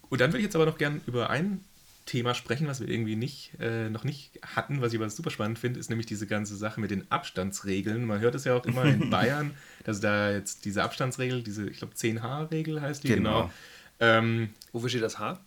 Und 0.09 0.21
dann 0.21 0.31
würde 0.31 0.39
ich 0.39 0.45
jetzt 0.45 0.55
aber 0.55 0.65
noch 0.65 0.77
gern 0.77 1.01
über 1.07 1.29
ein 1.29 1.63
Thema 2.05 2.35
sprechen, 2.35 2.67
was 2.67 2.81
wir 2.81 2.89
irgendwie 2.89 3.15
nicht, 3.15 3.51
äh, 3.59 3.89
noch 3.89 4.03
nicht 4.03 4.39
hatten, 4.55 4.81
was 4.81 4.93
ich 4.93 4.99
aber 4.99 5.09
super 5.09 5.31
spannend 5.31 5.57
finde, 5.57 5.79
ist 5.79 5.89
nämlich 5.89 6.05
diese 6.05 6.27
ganze 6.27 6.55
Sache 6.55 6.79
mit 6.81 6.91
den 6.91 7.09
Abstandsregeln. 7.09 8.05
Man 8.05 8.19
hört 8.19 8.35
es 8.35 8.43
ja 8.43 8.55
auch 8.55 8.65
immer 8.65 8.83
in 8.83 9.09
Bayern, 9.09 9.51
dass 9.85 10.01
da 10.01 10.31
jetzt 10.31 10.65
diese 10.65 10.83
Abstandsregel, 10.83 11.43
diese, 11.43 11.69
ich 11.69 11.77
glaube 11.77 11.93
10H-Regel 11.93 12.81
heißt 12.81 13.03
die, 13.03 13.09
genau. 13.09 13.43
genau. 13.43 13.51
Ähm, 13.99 14.49
Wofür 14.73 14.89
steht 14.89 15.03
das 15.03 15.17
H? 15.17 15.39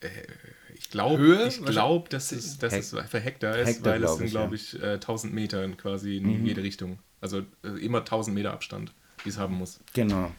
Äh, 0.00 0.08
ich 0.74 0.90
glaube, 0.90 1.46
ich 1.48 1.64
glaube, 1.64 2.08
dass 2.08 2.32
es, 2.32 2.58
dass 2.58 2.72
es 2.72 2.90
für 2.90 3.20
Hektar 3.20 3.56
ist, 3.56 3.68
Hektar, 3.68 3.92
weil 3.92 4.04
es 4.04 4.16
sind, 4.16 4.30
glaube 4.30 4.56
ich, 4.56 4.82
äh, 4.82 4.94
1000 4.94 5.32
Meter 5.32 5.66
quasi 5.70 6.16
in 6.16 6.40
mhm. 6.40 6.46
jede 6.46 6.62
Richtung. 6.62 6.98
Also 7.20 7.42
äh, 7.62 7.68
immer 7.80 7.98
1000 7.98 8.34
Meter 8.34 8.52
Abstand 8.52 8.92
die 9.24 9.30
es 9.30 9.38
haben 9.38 9.56
muss. 9.56 9.80
Genau. 9.92 10.30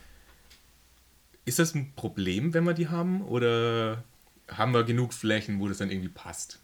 Ist 1.46 1.60
das 1.60 1.76
ein 1.76 1.94
Problem, 1.96 2.54
wenn 2.54 2.64
wir 2.64 2.74
die 2.74 2.90
haben? 2.90 3.22
Oder 3.22 4.04
haben 4.50 4.74
wir 4.74 4.84
genug 4.84 5.14
Flächen, 5.14 5.60
wo 5.60 5.68
das 5.68 5.78
dann 5.78 5.92
irgendwie 5.92 6.10
passt? 6.10 6.60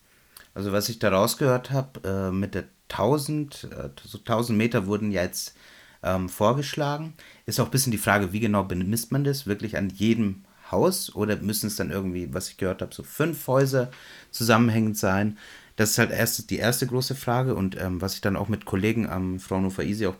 Also 0.54 0.72
was 0.72 0.90
ich 0.90 1.00
da 1.00 1.10
rausgehört 1.10 1.72
habe, 1.72 2.02
äh, 2.04 2.32
mit 2.32 2.56
der 2.56 2.66
1000, 2.90 3.70
äh, 3.72 3.90
so 4.04 4.18
1000 4.18 4.58
Meter 4.58 4.86
wurden 4.88 5.12
ja 5.12 5.22
jetzt 5.22 5.56
ähm, 6.04 6.30
vorgeschlagen. 6.30 7.14
Ist 7.46 7.60
auch 7.60 7.66
ein 7.66 7.72
bisschen 7.72 7.92
die 7.92 7.98
Frage, 7.98 8.34
wie 8.34 8.40
genau 8.40 8.64
bemisst 8.64 9.12
man 9.12 9.24
das? 9.24 9.48
Wirklich 9.48 9.78
an 9.78 9.90
jedem 9.90 10.44
Haus? 10.72 11.14
Oder 11.16 11.38
müssen 11.38 11.68
es 11.68 11.76
dann 11.76 11.92
irgendwie, 11.92 12.34
was 12.34 12.50
ich 12.50 12.58
gehört 12.58 12.82
habe, 12.82 12.94
so 12.94 13.04
fünf 13.04 13.48
Häuser 13.48 13.92
zusammenhängend 14.32 14.98
sein? 14.98 15.38
Das 15.82 15.90
ist 15.92 15.98
halt 15.98 16.12
erst 16.12 16.52
die 16.52 16.60
erste 16.60 16.86
große 16.86 17.16
Frage. 17.16 17.56
Und 17.56 17.76
ähm, 17.76 18.02
was 18.02 18.14
ich 18.14 18.22
dann 18.22 18.36
auch 18.36 18.50
mit 18.50 18.66
Kollegen 18.66 19.10
am 19.10 19.40
Fraunhofer 19.40 19.84
ISI 19.84 20.06
auch 20.06 20.18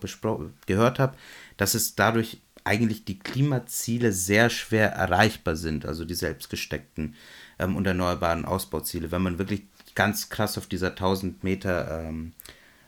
gehört 0.66 0.98
habe, 0.98 1.16
dass 1.56 1.74
es 1.74 1.94
dadurch 1.94 2.40
eigentlich 2.64 3.04
die 3.04 3.20
Klimaziele 3.20 4.10
sehr 4.10 4.50
schwer 4.50 4.90
erreichbar 4.90 5.54
sind, 5.54 5.86
also 5.86 6.04
die 6.04 6.14
selbstgesteckten 6.14 7.14
ähm, 7.60 7.76
und 7.76 7.86
erneuerbaren 7.86 8.44
Ausbauziele, 8.44 9.12
wenn 9.12 9.22
man 9.22 9.38
wirklich 9.38 9.62
ganz 9.94 10.30
krass 10.30 10.58
auf 10.58 10.66
dieser 10.66 10.88
1000 10.88 11.44
Meter 11.44 12.06
ähm, 12.08 12.32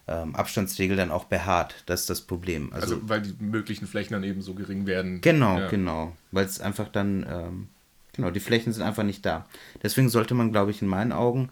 ähm, 0.08 0.34
Abstandsregel 0.34 0.96
dann 0.96 1.12
auch 1.12 1.26
beharrt. 1.26 1.76
Das 1.86 2.00
ist 2.00 2.10
das 2.10 2.22
Problem. 2.22 2.72
Also, 2.72 2.96
also 2.96 3.08
weil 3.08 3.22
die 3.22 3.36
möglichen 3.38 3.86
Flächen 3.86 4.14
dann 4.14 4.24
eben 4.24 4.42
so 4.42 4.54
gering 4.54 4.86
werden. 4.86 5.20
Genau, 5.20 5.60
ja. 5.60 5.68
genau. 5.68 6.16
Weil 6.32 6.46
es 6.46 6.60
einfach 6.60 6.88
dann, 6.88 7.24
ähm, 7.30 7.68
genau, 8.14 8.32
die 8.32 8.40
Flächen 8.40 8.72
sind 8.72 8.82
einfach 8.82 9.04
nicht 9.04 9.24
da. 9.24 9.46
Deswegen 9.80 10.08
sollte 10.08 10.34
man, 10.34 10.50
glaube 10.50 10.72
ich, 10.72 10.82
in 10.82 10.88
meinen 10.88 11.12
Augen, 11.12 11.50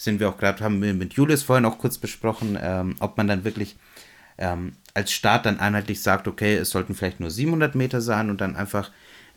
sind 0.00 0.18
wir 0.18 0.30
auch 0.30 0.38
gerade, 0.38 0.64
haben 0.64 0.80
wir 0.80 0.94
mit 0.94 1.12
Julius 1.12 1.42
vorhin 1.42 1.66
auch 1.66 1.76
kurz 1.76 1.98
besprochen, 1.98 2.58
ähm, 2.58 2.96
ob 3.00 3.18
man 3.18 3.28
dann 3.28 3.44
wirklich 3.44 3.76
ähm, 4.38 4.72
als 4.94 5.12
Staat 5.12 5.44
dann 5.44 5.60
einheitlich 5.60 6.00
sagt, 6.00 6.26
okay, 6.26 6.56
es 6.56 6.70
sollten 6.70 6.94
vielleicht 6.94 7.20
nur 7.20 7.30
700 7.30 7.74
Meter 7.74 8.00
sein 8.00 8.30
und 8.30 8.40
dann 8.40 8.56
einfach 8.56 8.90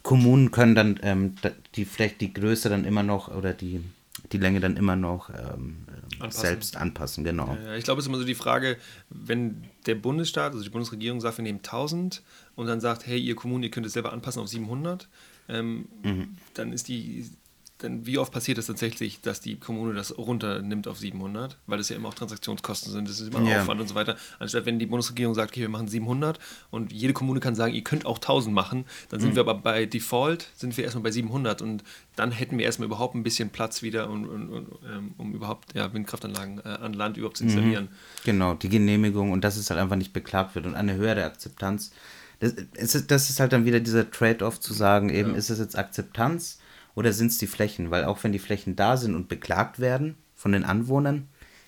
Kommunen 0.03 0.51
können 0.51 0.73
dann 0.73 0.99
ähm, 1.03 1.35
die 1.75 1.83
vielleicht 1.83 2.21
die 2.21 2.33
Größe 2.33 2.69
dann 2.69 2.85
immer 2.85 3.03
noch 3.03 3.27
oder 3.27 3.53
die 3.53 3.83
die 4.31 4.37
Länge 4.37 4.61
dann 4.61 4.77
immer 4.77 4.95
noch 4.95 5.29
ähm, 5.29 5.85
anpassen. 6.19 6.41
selbst 6.41 6.77
anpassen, 6.77 7.23
genau. 7.25 7.57
Ja, 7.65 7.75
ich 7.75 7.83
glaube, 7.83 7.99
es 7.99 8.05
ist 8.05 8.09
immer 8.09 8.19
so 8.19 8.23
die 8.23 8.35
Frage, 8.35 8.77
wenn 9.09 9.65
der 9.85 9.95
Bundesstaat, 9.95 10.53
also 10.53 10.63
die 10.63 10.69
Bundesregierung 10.69 11.19
sagt, 11.19 11.37
wir 11.37 11.43
nehmen 11.43 11.59
1000 11.59 12.23
und 12.55 12.67
dann 12.67 12.79
sagt, 12.79 13.05
hey, 13.05 13.19
ihr 13.19 13.35
Kommunen, 13.35 13.63
ihr 13.63 13.71
könnt 13.71 13.85
es 13.85 13.93
selber 13.93 14.13
anpassen 14.13 14.41
auf 14.41 14.47
700, 14.47 15.09
ähm, 15.49 15.89
mhm. 16.03 16.37
dann 16.53 16.71
ist 16.71 16.87
die 16.87 17.29
denn 17.83 18.05
wie 18.05 18.17
oft 18.17 18.31
passiert 18.31 18.57
es 18.57 18.67
tatsächlich, 18.67 19.21
dass 19.21 19.41
die 19.41 19.57
Kommune 19.59 19.93
das 19.93 20.17
runternimmt 20.17 20.87
auf 20.87 20.97
700? 20.97 21.57
Weil 21.67 21.77
das 21.77 21.89
ja 21.89 21.97
immer 21.97 22.09
auch 22.09 22.13
Transaktionskosten 22.13 22.91
sind, 22.91 23.09
das 23.09 23.19
ist 23.19 23.33
immer 23.33 23.47
ja. 23.47 23.61
Aufwand 23.61 23.81
und 23.81 23.87
so 23.87 23.95
weiter. 23.95 24.15
Anstatt 24.39 24.65
wenn 24.65 24.79
die 24.79 24.85
Bundesregierung 24.85 25.35
sagt, 25.35 25.51
okay, 25.51 25.61
wir 25.61 25.69
machen 25.69 25.87
700 25.87 26.39
und 26.71 26.93
jede 26.93 27.13
Kommune 27.13 27.39
kann 27.39 27.55
sagen, 27.55 27.73
ihr 27.73 27.83
könnt 27.83 28.05
auch 28.05 28.17
1000 28.17 28.55
machen, 28.55 28.85
dann 29.09 29.19
sind 29.19 29.31
mhm. 29.31 29.35
wir 29.35 29.41
aber 29.41 29.55
bei 29.55 29.85
Default, 29.85 30.49
sind 30.55 30.75
wir 30.77 30.85
erstmal 30.85 31.03
bei 31.03 31.11
700 31.11 31.61
und 31.61 31.83
dann 32.15 32.31
hätten 32.31 32.57
wir 32.57 32.65
erstmal 32.65 32.87
überhaupt 32.87 33.15
ein 33.15 33.23
bisschen 33.23 33.49
Platz 33.49 33.81
wieder, 33.81 34.09
um, 34.09 34.27
um, 34.27 34.49
um, 34.49 34.67
ähm, 34.89 35.13
um 35.17 35.33
überhaupt 35.33 35.75
ja, 35.75 35.93
Windkraftanlagen 35.93 36.59
äh, 36.59 36.69
an 36.69 36.93
Land 36.93 37.17
überhaupt 37.17 37.37
zu 37.37 37.43
installieren. 37.43 37.85
Mhm. 37.85 38.23
Genau, 38.25 38.53
die 38.53 38.69
Genehmigung 38.69 39.31
und 39.31 39.43
dass 39.43 39.57
es 39.57 39.69
halt 39.69 39.79
einfach 39.79 39.97
nicht 39.97 40.13
beklagt 40.13 40.55
wird 40.55 40.65
und 40.65 40.75
eine 40.75 40.95
höhere 40.95 41.25
Akzeptanz. 41.25 41.91
Das 42.39 42.53
ist, 42.95 43.11
das 43.11 43.29
ist 43.29 43.39
halt 43.39 43.53
dann 43.53 43.65
wieder 43.65 43.79
dieser 43.79 44.09
Trade-off 44.09 44.59
zu 44.59 44.73
sagen, 44.73 45.09
eben 45.09 45.31
ja. 45.31 45.37
ist 45.37 45.49
es 45.49 45.59
jetzt 45.59 45.77
Akzeptanz 45.77 46.59
oder 46.95 47.13
sind 47.13 47.31
es 47.31 47.37
die 47.37 47.47
Flächen? 47.47 47.91
Weil 47.91 48.05
auch 48.05 48.23
wenn 48.23 48.31
die 48.31 48.39
Flächen 48.39 48.75
da 48.75 48.97
sind 48.97 49.15
und 49.15 49.29
beklagt 49.29 49.79
werden 49.79 50.15
von 50.35 50.51
den 50.51 50.63
Anwohnern, 50.63 51.27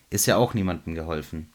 ist 0.10 0.26
ja 0.26 0.38
auch 0.38 0.54
niemandem 0.54 0.96
geholfen. 0.96 1.50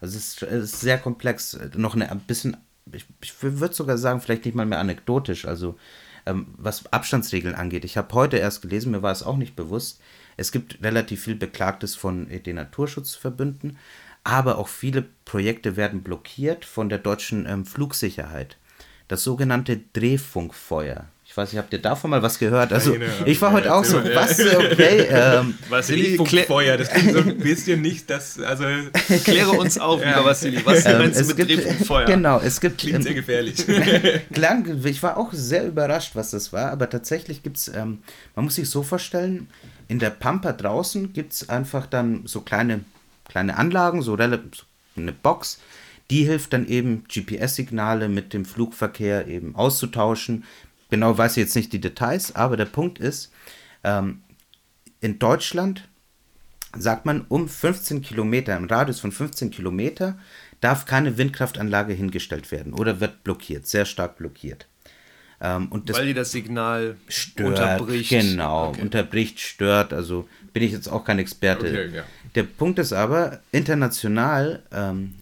Also 0.00 0.16
es 0.18 0.28
ist, 0.28 0.42
es 0.42 0.64
ist 0.72 0.80
sehr 0.80 0.98
komplex. 0.98 1.58
Noch 1.76 1.94
eine, 1.94 2.10
ein 2.10 2.20
bisschen, 2.20 2.56
ich, 2.92 3.06
ich 3.22 3.42
würde 3.42 3.74
sogar 3.74 3.98
sagen, 3.98 4.20
vielleicht 4.20 4.44
nicht 4.44 4.54
mal 4.54 4.66
mehr 4.66 4.80
anekdotisch. 4.80 5.46
Also 5.46 5.76
ähm, 6.26 6.46
was 6.56 6.92
Abstandsregeln 6.92 7.54
angeht. 7.54 7.84
Ich 7.84 7.96
habe 7.96 8.14
heute 8.14 8.36
erst 8.36 8.62
gelesen, 8.62 8.92
mir 8.92 9.02
war 9.02 9.12
es 9.12 9.22
auch 9.22 9.36
nicht 9.36 9.56
bewusst. 9.56 10.00
Es 10.36 10.52
gibt 10.52 10.82
relativ 10.82 11.22
viel 11.22 11.36
Beklagtes 11.36 11.94
von 11.94 12.28
den 12.28 12.56
Naturschutzverbünden, 12.56 13.78
aber 14.24 14.58
auch 14.58 14.68
viele 14.68 15.04
Projekte 15.24 15.76
werden 15.76 16.02
blockiert 16.02 16.64
von 16.64 16.88
der 16.88 16.98
deutschen 16.98 17.46
ähm, 17.46 17.66
Flugsicherheit. 17.66 18.56
Das 19.06 19.22
sogenannte 19.22 19.80
Drehfunkfeuer. 19.92 21.08
Ich 21.34 21.36
weiß 21.36 21.52
nicht, 21.52 21.58
habt 21.58 21.72
ihr 21.72 21.80
davon 21.82 22.10
mal 22.10 22.22
was 22.22 22.38
gehört? 22.38 22.72
Also, 22.72 22.92
Keine, 22.92 23.06
ich 23.24 23.42
war 23.42 23.50
heute 23.50 23.74
auch 23.74 23.82
so, 23.82 23.96
was, 23.96 24.38
okay. 24.38 25.08
Ähm, 25.10 25.58
Vassili, 25.68 26.16
Drehfunkfeuer, 26.16 26.76
das 26.76 26.90
klingt 26.90 27.12
so 27.12 27.18
ein 27.18 27.38
bisschen 27.38 27.82
nicht, 27.82 28.08
das, 28.08 28.38
also... 28.38 28.62
Kläre 29.24 29.50
uns 29.50 29.76
auf, 29.76 30.00
ja. 30.00 30.10
lieber 30.10 30.26
Vassili, 30.26 30.60
was 30.64 30.86
ähm, 30.86 30.98
meinst 30.98 31.20
du 31.20 31.24
mit 31.24 31.36
gibt, 31.36 31.50
Drehfunkfeuer? 31.50 32.04
Genau, 32.04 32.38
es 32.38 32.60
gibt... 32.60 32.78
Klingt 32.78 33.02
sehr 33.02 33.14
gefährlich. 33.14 33.66
klang, 34.32 34.80
ich 34.84 35.02
war 35.02 35.16
auch 35.16 35.32
sehr 35.32 35.66
überrascht, 35.66 36.12
was 36.14 36.30
das 36.30 36.52
war, 36.52 36.70
aber 36.70 36.88
tatsächlich 36.88 37.42
gibt 37.42 37.56
es, 37.56 37.66
ähm, 37.66 38.04
man 38.36 38.44
muss 38.44 38.54
sich 38.54 38.70
so 38.70 38.84
vorstellen, 38.84 39.48
in 39.88 39.98
der 39.98 40.10
Pampa 40.10 40.52
draußen 40.52 41.12
gibt 41.14 41.32
es 41.32 41.48
einfach 41.48 41.86
dann 41.86 42.22
so 42.26 42.42
kleine, 42.42 42.84
kleine 43.28 43.56
Anlagen, 43.56 44.02
so 44.02 44.16
eine 44.16 45.12
Box, 45.20 45.58
die 46.12 46.26
hilft 46.26 46.52
dann 46.52 46.68
eben 46.68 47.02
GPS-Signale 47.12 48.08
mit 48.08 48.32
dem 48.34 48.44
Flugverkehr 48.44 49.26
eben 49.26 49.56
auszutauschen, 49.56 50.44
Genau 50.94 51.18
weiß 51.18 51.32
ich 51.32 51.38
jetzt 51.38 51.56
nicht 51.56 51.72
die 51.72 51.80
Details, 51.80 52.36
aber 52.36 52.56
der 52.56 52.66
Punkt 52.66 53.00
ist, 53.00 53.32
ähm, 53.82 54.22
in 55.00 55.18
Deutschland 55.18 55.88
sagt 56.78 57.04
man, 57.04 57.22
um 57.28 57.48
15 57.48 58.00
Kilometer, 58.00 58.56
im 58.56 58.66
Radius 58.66 59.00
von 59.00 59.10
15 59.10 59.50
Kilometer, 59.50 60.16
darf 60.60 60.86
keine 60.86 61.18
Windkraftanlage 61.18 61.94
hingestellt 61.94 62.52
werden 62.52 62.72
oder 62.72 63.00
wird 63.00 63.24
blockiert, 63.24 63.66
sehr 63.66 63.86
stark 63.86 64.18
blockiert. 64.18 64.68
Ähm, 65.40 65.66
und 65.72 65.90
das 65.90 65.98
Weil 65.98 66.06
die 66.06 66.14
das 66.14 66.30
Signal 66.30 66.96
stört, 67.08 67.48
unterbricht. 67.48 68.10
Genau, 68.10 68.68
okay. 68.68 68.82
unterbricht, 68.82 69.40
stört. 69.40 69.92
Also 69.92 70.28
bin 70.52 70.62
ich 70.62 70.70
jetzt 70.70 70.86
auch 70.86 71.04
kein 71.04 71.18
Experte. 71.18 71.66
Okay, 71.66 71.96
ja. 71.96 72.04
Der 72.36 72.44
Punkt 72.44 72.78
ist 72.78 72.92
aber, 72.92 73.40
international 73.50 74.62
ähm, 74.70 75.16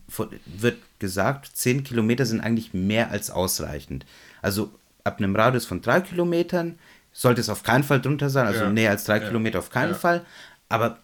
wird 0.44 0.76
gesagt, 0.98 1.56
10 1.56 1.82
Kilometer 1.82 2.26
sind 2.26 2.42
eigentlich 2.42 2.74
mehr 2.74 3.10
als 3.10 3.30
ausreichend. 3.30 4.04
Also 4.42 4.70
ab 5.04 5.18
einem 5.18 5.34
Radius 5.34 5.66
von 5.66 5.80
drei 5.80 6.00
Kilometern 6.00 6.78
sollte 7.12 7.40
es 7.40 7.48
auf 7.48 7.62
keinen 7.62 7.84
Fall 7.84 8.00
drunter 8.00 8.30
sein, 8.30 8.46
also 8.46 8.64
ja. 8.64 8.70
näher 8.70 8.90
als 8.90 9.04
drei 9.04 9.18
ja. 9.18 9.26
Kilometer 9.26 9.58
auf 9.58 9.70
keinen 9.70 9.92
ja. 9.92 9.98
Fall. 9.98 10.24
Aber 10.68 10.98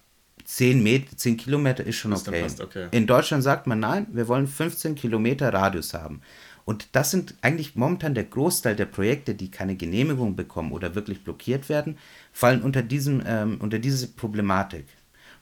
10, 0.44 0.82
Meter, 0.82 1.14
10 1.14 1.36
Kilometer 1.36 1.84
ist 1.84 1.96
schon 1.96 2.12
okay. 2.14 2.46
okay. 2.62 2.88
In 2.90 3.06
Deutschland 3.06 3.44
sagt 3.44 3.66
man, 3.66 3.80
nein, 3.80 4.06
wir 4.12 4.28
wollen 4.28 4.46
15 4.46 4.94
Kilometer 4.94 5.52
Radius 5.52 5.92
haben. 5.92 6.22
Und 6.64 6.88
das 6.92 7.10
sind 7.10 7.34
eigentlich 7.42 7.76
momentan 7.76 8.14
der 8.14 8.24
Großteil 8.24 8.76
der 8.76 8.86
Projekte, 8.86 9.34
die 9.34 9.50
keine 9.50 9.76
Genehmigung 9.76 10.36
bekommen 10.36 10.72
oder 10.72 10.94
wirklich 10.94 11.24
blockiert 11.24 11.68
werden, 11.68 11.98
fallen 12.32 12.62
unter, 12.62 12.82
diesem, 12.82 13.22
ähm, 13.26 13.56
unter 13.60 13.78
diese 13.78 14.08
Problematik. 14.08 14.86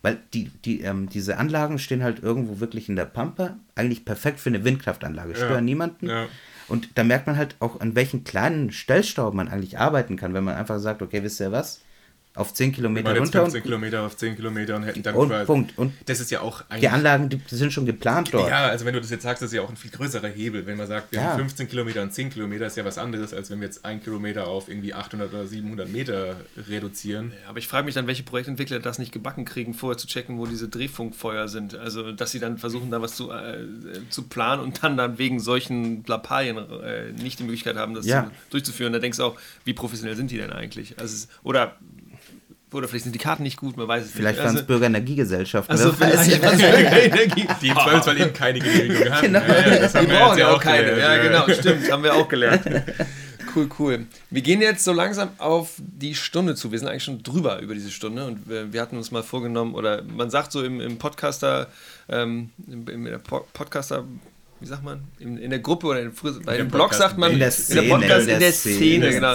Weil 0.03 0.21
die, 0.35 0.51
die, 0.65 0.83
ähm, 0.83 1.09
diese 1.09 1.39
Anlagen 1.39 1.79
stehen 1.79 2.03
halt 2.03 2.23
irgendwo 2.23 2.61
wirklich 2.61 2.89
in 2.89 2.97
der 2.97 3.07
Pampa, 3.07 3.57
eigentlich 3.75 4.05
perfekt 4.05 4.41
für 4.41 4.51
eine 4.51 4.65
Windkraftanlage, 4.65 5.35
stören 5.35 5.65
niemanden. 5.65 6.09
Und 6.69 6.99
da 6.99 7.05
merkt 7.05 7.27
man 7.27 7.37
halt 7.37 7.57
auch, 7.61 7.81
an 7.81 7.95
welchen 7.95 8.25
kleinen 8.25 8.73
Stellstauben 8.73 9.37
man 9.37 9.49
eigentlich 9.49 9.79
arbeiten 9.79 10.17
kann, 10.17 10.35
wenn 10.35 10.45
man 10.45 10.57
einfach 10.57 10.79
sagt, 10.81 11.03
okay, 11.03 11.23
wisst 11.23 11.41
ihr 11.41 11.53
was? 11.53 11.83
Auf 12.37 12.53
10 12.53 12.73
Kilometer 12.73 13.13
wir 13.13 13.21
runter. 13.21 13.41
15 13.41 13.63
Kilometer 13.63 14.03
auf 14.03 14.17
10 14.17 14.37
Kilometer 14.37 14.77
und 14.77 14.83
hätten 14.85 15.03
dann 15.03 15.15
und 15.15 15.29
quasi, 15.29 15.47
Punkt. 15.47 15.79
Und 15.79 15.95
das 16.05 16.21
ist 16.21 16.31
ja 16.31 16.43
auch 16.43 16.63
Die 16.81 16.89
Anlagen 16.89 17.31
die 17.31 17.41
sind 17.49 17.73
schon 17.73 17.87
geplant 17.87 18.33
dort. 18.33 18.49
Ja, 18.49 18.67
also 18.67 18.85
wenn 18.85 18.95
du 18.95 19.01
das 19.01 19.11
jetzt 19.11 19.23
sagst, 19.23 19.43
das 19.43 19.51
ist 19.51 19.57
ja 19.57 19.63
auch 19.63 19.71
ein 19.71 19.77
viel 19.77 19.91
größerer 19.91 20.29
Hebel. 20.29 20.67
Wenn 20.67 20.77
man 20.77 20.87
sagt, 20.87 21.13
wir 21.13 21.21
ja. 21.21 21.33
haben 21.33 21.39
15 21.39 21.69
Kilometer 21.69 22.03
und 22.03 22.13
10 22.13 22.31
Kilometer, 22.31 22.67
ist 22.67 22.77
ja 22.77 22.85
was 22.85 22.99
anderes, 22.99 23.33
als 23.33 23.51
wenn 23.51 23.61
wir 23.61 23.67
jetzt 23.67 23.85
1 23.85 24.05
Kilometer 24.05 24.47
auf 24.47 24.69
irgendwie 24.69 24.93
800 24.93 25.33
oder 25.33 25.47
700 25.47 25.89
Meter 25.89 26.37
reduzieren. 26.69 27.33
Ja, 27.43 27.49
aber 27.49 27.59
ich 27.59 27.69
frage 27.69 27.87
mich 27.87 27.95
dann, 27.95 28.07
welche 28.07 28.23
Projektentwickler 28.23 28.81
das 28.81 28.99
nicht 28.99 29.13
gebacken 29.13 29.47
kriegen, 29.47 29.73
vorher 29.73 29.97
zu 29.97 30.07
checken, 30.07 30.39
wo 30.39 30.47
diese 30.47 30.69
Drehfunkfeuer 30.69 31.49
sind. 31.49 31.75
Also, 31.75 32.13
dass 32.13 32.33
sie 32.33 32.39
dann 32.39 32.59
versuchen, 32.59 32.91
da 32.91 33.01
was 33.01 33.17
zu, 33.17 33.31
äh, 33.31 33.65
zu 34.11 34.25
planen 34.25 34.63
und 34.63 34.83
dann, 34.83 34.97
dann 34.99 35.19
wegen 35.19 35.41
solchen 35.41 36.05
Lappalien 36.07 36.59
äh, 36.59 37.13
nicht 37.13 37.39
die 37.39 37.45
Möglichkeit 37.45 37.77
haben, 37.77 37.95
das 37.95 38.05
ja. 38.05 38.25
zu, 38.25 38.31
durchzuführen. 38.51 38.93
Da 38.93 38.99
denkst 38.99 39.19
du 39.19 39.25
auch, 39.25 39.39
wie 39.65 39.73
professionell 39.73 40.17
sind 40.17 40.31
die 40.31 40.37
denn 40.37 40.53
eigentlich? 40.53 40.99
Also, 40.99 41.27
oder 41.43 41.77
oder 42.77 42.89
vielleicht 42.89 43.05
sind 43.05 43.15
die 43.15 43.19
Karten 43.19 43.43
nicht 43.43 43.57
gut, 43.57 43.77
man 43.77 43.89
weiß 43.89 44.05
es 44.05 44.13
vielleicht 44.13 44.25
nicht. 44.25 44.37
Vielleicht 44.37 44.39
waren 44.39 44.55
es 44.55 44.61
also, 44.61 44.67
Bürgerenergiegesellschaften. 44.67 45.73
Also 45.73 45.93
vielleicht 45.93 46.43
waren 46.43 46.55
es 46.55 46.61
Bürgerenergie. 46.61 47.49
Die 47.63 47.69
im 47.69 47.75
Zweifelsfall 47.75 48.21
eben 48.21 48.33
keine 48.33 48.59
Genehmigung 48.59 49.13
haben. 49.13 49.23
Genau. 49.23 49.41
Ja, 49.41 49.69
ja, 49.69 49.79
das 49.79 49.95
haben 49.95 50.07
die 50.07 50.13
wir 50.13 50.19
brauchen 50.19 50.39
ja 50.39 50.51
auch 50.51 50.61
keine. 50.61 50.91
Gelernt, 50.91 51.25
ja, 51.25 51.45
genau, 51.45 51.61
stimmt, 51.61 51.91
haben 51.91 52.03
wir 52.03 52.15
auch 52.15 52.29
gelernt. 52.29 52.63
Cool, 53.55 53.71
cool. 53.79 54.07
Wir 54.29 54.43
gehen 54.43 54.61
jetzt 54.61 54.85
so 54.85 54.93
langsam 54.93 55.31
auf 55.39 55.77
die 55.79 56.15
Stunde 56.15 56.55
zu. 56.57 56.73
Wir 56.73 56.79
sind 56.79 56.89
eigentlich 56.89 57.05
schon 57.05 57.23
drüber 57.23 57.61
über 57.61 57.73
diese 57.73 57.91
Stunde 57.91 58.27
und 58.27 58.47
wir, 58.47 58.71
wir 58.71 58.83
hatten 58.83 58.99
uns 58.99 59.11
mal 59.13 59.23
vorgenommen, 59.23 59.75
oder 59.75 60.03
man 60.03 60.29
sagt 60.29 60.53
so 60.53 60.63
im, 60.63 60.79
im 60.79 60.99
Podcaster, 60.99 61.69
ähm, 62.11 62.51
im, 62.67 63.07
im 63.07 63.23
Podcaster 63.23 64.05
wie 64.61 64.67
sagt 64.67 64.83
man, 64.83 65.05
in, 65.19 65.37
in 65.37 65.51
der 65.51 65.59
Gruppe 65.59 65.87
oder 65.87 66.01
in, 66.01 66.13
bei 66.45 66.57
dem 66.57 66.69
Blog 66.69 66.95
sagt 66.95 67.19
man, 67.19 67.33
in 67.33 67.39
der 67.39 67.51
Szene, 67.51 67.83
in 67.83 67.89
der 67.89 67.97
Podcast, 67.97 68.29
in 68.29 68.41
der 68.41 68.53
Szene, 68.53 69.11
genau. 69.11 69.33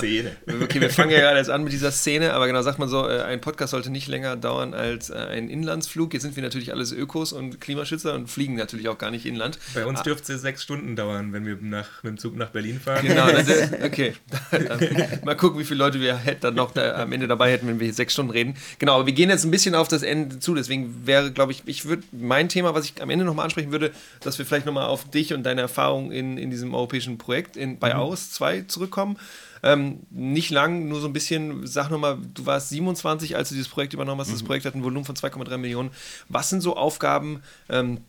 Okay, 0.64 0.82
wir 0.82 0.90
fangen 0.90 1.12
ja 1.12 1.20
gerade 1.22 1.38
jetzt 1.38 1.50
an 1.50 1.64
mit 1.64 1.72
dieser 1.72 1.92
Szene, 1.92 2.34
aber 2.34 2.48
genau 2.48 2.64
sagt 2.64 2.80
man 2.80 2.90
so, 2.90 3.08
äh, 3.08 3.22
ein 3.22 3.40
Podcast 3.40 3.72
sollte 3.72 3.92
nicht 3.92 4.08
länger 4.08 4.36
dauern 4.36 4.74
als 4.74 5.12
äh, 5.12 5.14
ein 5.14 5.50
Inlandsflug. 5.50 6.14
Jetzt 6.14 6.24
sind 6.24 6.36
wir 6.36 6.42
natürlich 6.42 6.72
alles 6.72 6.92
Ökos 6.92 7.34
und 7.34 7.62
Klimaschützer 7.62 8.16
und 8.16 8.32
fliegen 8.32 8.56
natürlich 8.56 8.90
auch 8.90 8.98
gar 8.98 9.12
nicht 9.12 9.28
inland. 9.28 9.60
Bei 9.76 9.86
uns 9.86 10.00
ah. 10.00 10.04
dürfte 10.04 10.34
es 10.34 10.42
sechs 10.42 10.64
Stunden 10.64 10.96
dauern, 10.96 11.34
wenn 11.34 11.46
wir 11.46 11.58
nach, 11.62 12.02
mit 12.02 12.14
dem 12.14 12.18
Zug 12.18 12.36
nach 12.36 12.50
Berlin 12.50 12.80
fahren. 12.80 13.06
Genau, 13.06 13.30
das, 13.30 13.48
okay. 13.84 14.16
mal 15.24 15.36
gucken, 15.36 15.60
wie 15.60 15.66
viele 15.66 15.78
Leute 15.78 16.02
wir 16.02 16.20
dann 16.40 16.56
noch 16.56 16.72
da, 16.72 16.96
am 16.96 17.12
Ende 17.12 17.28
dabei 17.28 17.52
hätten, 17.52 17.68
wenn 17.68 17.80
wir 17.80 17.86
hier 17.86 17.94
sechs 17.94 18.14
Stunden 18.14 18.32
reden. 18.32 18.56
Genau, 18.80 18.96
aber 18.96 19.06
wir 19.06 19.14
gehen 19.14 19.30
jetzt 19.30 19.46
ein 19.46 19.52
bisschen 19.52 19.76
auf 19.76 19.88
das 19.88 20.02
Ende 20.02 20.40
zu, 20.40 20.56
deswegen 20.56 21.06
wäre, 21.06 21.32
glaube 21.32 21.52
ich, 21.52 21.62
ich 21.68 21.86
würde 21.86 22.02
mein 22.12 22.50
Thema, 22.50 22.74
was 22.74 22.86
ich 22.86 23.02
am 23.02 23.12
Ende 23.12 23.24
nochmal 23.24 23.46
ansprechen 23.46 23.72
würde, 23.72 23.92
dass 24.22 24.40
wir 24.40 24.48
vielleicht 24.48 24.66
nochmal 24.66 24.88
auf 24.88 25.11
dich 25.14 25.34
und 25.34 25.44
deine 25.44 25.62
Erfahrung 25.62 26.12
in, 26.12 26.38
in 26.38 26.50
diesem 26.50 26.74
europäischen 26.74 27.18
Projekt 27.18 27.58
in, 27.58 27.80
bei 27.80 27.94
mhm. 27.94 28.00
AUS 28.00 28.32
2 28.32 28.64
zurückkommen. 28.64 29.18
Ähm, 29.64 30.00
nicht 30.10 30.50
lang, 30.50 30.88
nur 30.88 31.02
so 31.02 31.08
ein 31.08 31.14
bisschen, 31.14 31.68
sag 31.68 31.90
nochmal, 31.90 32.18
du 32.34 32.46
warst 32.46 32.70
27, 32.70 33.36
als 33.36 33.50
du 33.50 33.56
dieses 33.56 33.70
Projekt 33.70 33.94
übernommen 33.94 34.22
hast. 34.22 34.30
Mhm. 34.30 34.34
Das 34.34 34.44
Projekt 34.44 34.66
hat 34.66 34.76
ein 34.76 34.84
Volumen 34.84 35.06
von 35.06 35.16
2,3 35.16 35.58
Millionen. 35.58 35.92
Was 36.30 36.50
sind 36.50 36.62
so 36.62 36.76
Aufgaben, 36.76 37.44
ähm, 37.70 38.00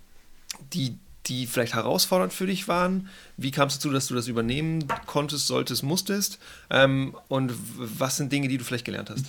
die 0.73 0.97
die 1.27 1.47
vielleicht 1.47 1.75
herausfordernd 1.75 2.33
für 2.33 2.47
dich 2.47 2.69
waren? 2.69 3.09
Wie 3.37 3.51
kamst 3.51 3.85
du 3.85 3.89
dazu, 3.89 3.95
dass 3.95 4.07
du 4.09 4.15
das 4.15 4.27
übernehmen 4.29 4.85
konntest, 5.07 5.47
solltest, 5.47 5.83
musstest? 5.83 6.39
Ähm, 6.71 7.17
und 7.29 7.53
was 7.77 8.17
sind 8.17 8.33
Dinge, 8.33 8.49
die 8.49 8.59
du 8.59 8.65
vielleicht 8.65 8.85
gelernt 8.85 9.11
hast? 9.11 9.27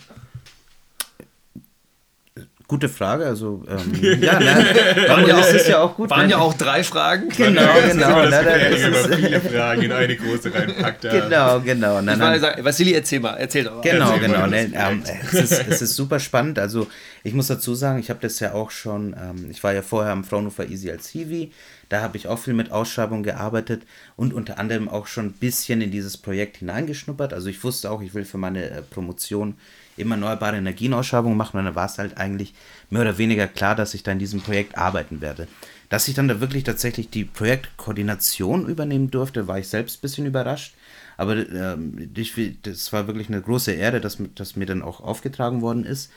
Gute 2.74 2.90
Frage, 2.90 3.28
also 3.28 3.62
ähm, 3.70 3.94
ja, 4.20 4.40
ne, 4.40 4.66
waren 5.08 5.28
ja, 5.28 5.40
ist 5.42 5.68
ja 5.68 5.80
auch 5.80 5.96
gut. 5.96 6.10
Waren 6.10 6.26
ne? 6.26 6.32
ja 6.32 6.38
auch 6.40 6.56
drei 6.56 6.84
Fragen. 6.84 7.30
Genau, 7.30 7.62
genau. 7.88 8.24
Das 8.24 8.32
na, 8.32 8.42
das 8.42 8.82
ist, 8.82 9.16
viele 9.16 9.40
Fragen 9.42 9.84
in 9.84 9.92
eine 9.92 10.16
große 10.16 10.52
reinpackt. 10.52 11.04
Ja. 11.04 11.20
Genau, 11.20 11.60
genau. 11.60 12.02
Na, 12.02 12.16
na, 12.16 12.40
sagen, 12.40 12.66
Vassili, 12.66 12.94
erzähl 12.94 13.20
mal, 13.20 13.36
erzähl 13.36 13.66
doch. 13.66 13.80
Genau, 13.84 14.14
erzähl 14.14 14.28
genau. 14.28 14.48
Ne, 14.48 14.72
ähm, 14.74 15.04
es, 15.06 15.34
ist, 15.52 15.68
es 15.70 15.82
ist 15.84 15.96
super 15.96 16.20
spannend. 16.20 16.58
Also 16.58 16.88
ich 17.24 17.36
muss 17.36 17.46
dazu 17.46 17.76
sagen, 17.76 18.00
ich 18.00 18.10
habe 18.10 18.20
das 18.24 18.40
ja 18.40 18.54
auch 18.54 18.72
schon, 18.72 19.16
ähm, 19.22 19.52
ich 19.52 19.64
war 19.64 19.72
ja 19.72 19.84
vorher 19.84 20.12
am 20.12 20.24
Fraunhofer 20.24 20.68
Easy 20.68 20.90
als 20.90 21.10
Hiwi, 21.10 21.52
da 21.90 22.02
habe 22.02 22.18
ich 22.18 22.28
auch 22.28 22.40
viel 22.40 22.56
mit 22.56 22.72
Ausschreibungen 22.72 23.22
gearbeitet 23.22 23.84
und 24.16 24.34
unter 24.34 24.58
anderem 24.58 24.90
auch 24.90 25.06
schon 25.06 25.28
ein 25.28 25.34
bisschen 25.34 25.80
in 25.80 25.92
dieses 25.92 26.18
Projekt 26.18 26.58
hineingeschnuppert. 26.58 27.34
Also 27.34 27.50
ich 27.50 27.64
wusste 27.64 27.92
auch, 27.92 28.02
ich 28.02 28.16
will 28.16 28.26
für 28.26 28.40
meine 28.40 28.68
äh, 28.68 28.82
Promotion 28.82 29.58
immer 29.98 30.16
erneuerbare 30.16 30.58
Energienausschreibungen 30.58 31.38
machen 31.38 31.58
und 31.58 31.66
dann 31.66 31.76
war 31.76 31.86
es 31.86 31.98
halt 31.98 32.18
eigentlich 32.18 32.54
mehr 32.90 33.02
oder 33.02 33.18
weniger 33.18 33.48
klar, 33.48 33.76
dass 33.76 33.94
ich 33.94 34.04
da 34.04 34.12
in 34.12 34.20
diesem 34.20 34.42
Projekt 34.42 34.78
arbeiten 34.78 35.22
werde. 35.22 35.48
Dass 35.90 36.08
ich 36.08 36.16
dann 36.16 36.28
da 36.28 36.40
wirklich 36.40 36.64
tatsächlich 36.64 37.10
die 37.10 37.26
Projektkoordination 37.26 38.68
übernehmen 38.68 39.12
durfte, 39.12 39.48
war 39.48 39.60
ich 39.60 39.68
selbst 39.68 39.98
ein 39.98 40.02
bisschen 40.02 40.26
überrascht. 40.26 40.74
Aber 41.18 41.36
ähm, 41.36 42.10
ich, 42.16 42.34
das 42.64 42.92
war 42.92 43.06
wirklich 43.06 43.28
eine 43.28 43.42
große 43.42 43.72
Ehre, 43.72 44.02
dass, 44.02 44.18
dass 44.34 44.56
mir 44.56 44.66
dann 44.66 44.82
auch 44.82 45.02
aufgetragen 45.02 45.62
worden 45.62 45.86
ist, 45.86 46.12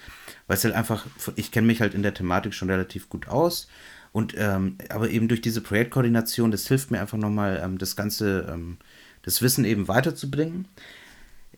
weil 0.47 0.57
es 0.57 0.64
halt 0.64 0.74
einfach, 0.74 1.05
ich 1.35 1.51
kenne 1.51 1.66
mich 1.66 1.83
halt 1.83 1.93
in 1.93 2.03
der 2.03 2.14
Thematik 2.14 2.55
schon 2.55 2.70
relativ 2.70 3.11
gut 3.11 3.29
aus. 3.29 3.68
Und 4.12 4.35
ähm, 4.39 4.79
aber 4.89 5.11
eben 5.11 5.29
durch 5.29 5.43
diese 5.43 5.61
Projektkoordination, 5.61 6.51
das 6.51 6.66
hilft 6.66 6.91
mir 6.91 7.01
einfach 7.01 7.18
nochmal, 7.18 7.61
ähm, 7.62 7.77
das 7.77 7.97
Ganze, 7.97 8.47
ähm, 8.51 8.79
das 9.20 9.43
Wissen 9.43 9.66
eben 9.66 9.89
weiterzubringen 9.89 10.66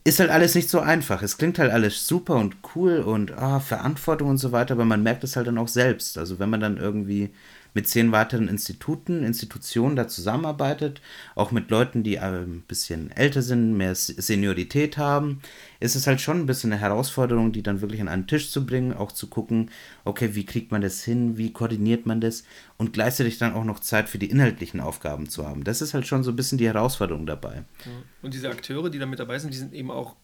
ist 0.03 0.19
halt 0.19 0.29
alles 0.29 0.55
nicht 0.55 0.69
so 0.69 0.79
einfach. 0.79 1.21
Es 1.21 1.37
klingt 1.37 1.59
halt 1.59 1.71
alles 1.71 2.07
super 2.07 2.35
und 2.35 2.57
cool 2.75 2.99
und 2.99 3.31
ah, 3.33 3.59
Verantwortung 3.59 4.29
und 4.29 4.37
so 4.37 4.51
weiter, 4.51 4.73
aber 4.73 4.85
man 4.85 5.03
merkt 5.03 5.23
es 5.23 5.35
halt 5.35 5.47
dann 5.47 5.57
auch 5.57 5.67
selbst. 5.67 6.17
Also 6.17 6.39
wenn 6.39 6.49
man 6.49 6.61
dann 6.61 6.77
irgendwie 6.77 7.31
mit 7.73 7.87
zehn 7.87 8.11
weiteren 8.11 8.47
Instituten, 8.47 9.23
Institutionen 9.23 9.95
da 9.95 10.07
zusammenarbeitet, 10.07 11.01
auch 11.35 11.51
mit 11.51 11.69
Leuten, 11.69 12.03
die 12.03 12.19
ein 12.19 12.63
bisschen 12.67 13.11
älter 13.11 13.41
sind, 13.41 13.77
mehr 13.77 13.93
Seniorität 13.95 14.97
haben, 14.97 15.41
ist 15.79 15.95
es 15.95 16.07
halt 16.07 16.19
schon 16.19 16.39
ein 16.39 16.45
bisschen 16.45 16.71
eine 16.71 16.81
Herausforderung, 16.81 17.51
die 17.51 17.63
dann 17.63 17.81
wirklich 17.81 18.01
an 18.01 18.07
einen 18.07 18.27
Tisch 18.27 18.51
zu 18.51 18.65
bringen, 18.65 18.93
auch 18.93 19.11
zu 19.11 19.27
gucken, 19.27 19.71
okay, 20.03 20.35
wie 20.35 20.45
kriegt 20.45 20.71
man 20.71 20.81
das 20.81 21.03
hin, 21.03 21.37
wie 21.37 21.53
koordiniert 21.53 22.05
man 22.05 22.21
das 22.21 22.43
und 22.77 22.93
gleichzeitig 22.93 23.37
dann 23.37 23.53
auch 23.53 23.63
noch 23.63 23.79
Zeit 23.79 24.09
für 24.09 24.17
die 24.17 24.29
inhaltlichen 24.29 24.81
Aufgaben 24.81 25.29
zu 25.29 25.47
haben. 25.47 25.63
Das 25.63 25.81
ist 25.81 25.93
halt 25.93 26.07
schon 26.07 26.23
so 26.23 26.31
ein 26.31 26.35
bisschen 26.35 26.57
die 26.57 26.67
Herausforderung 26.67 27.25
dabei. 27.25 27.63
Und 28.21 28.33
diese 28.33 28.49
Akteure, 28.49 28.89
die 28.89 28.99
da 28.99 29.05
mit 29.05 29.19
dabei 29.19 29.39
sind, 29.39 29.53
die 29.53 29.57
sind 29.57 29.73
eben 29.73 29.91
auch, 29.91 30.15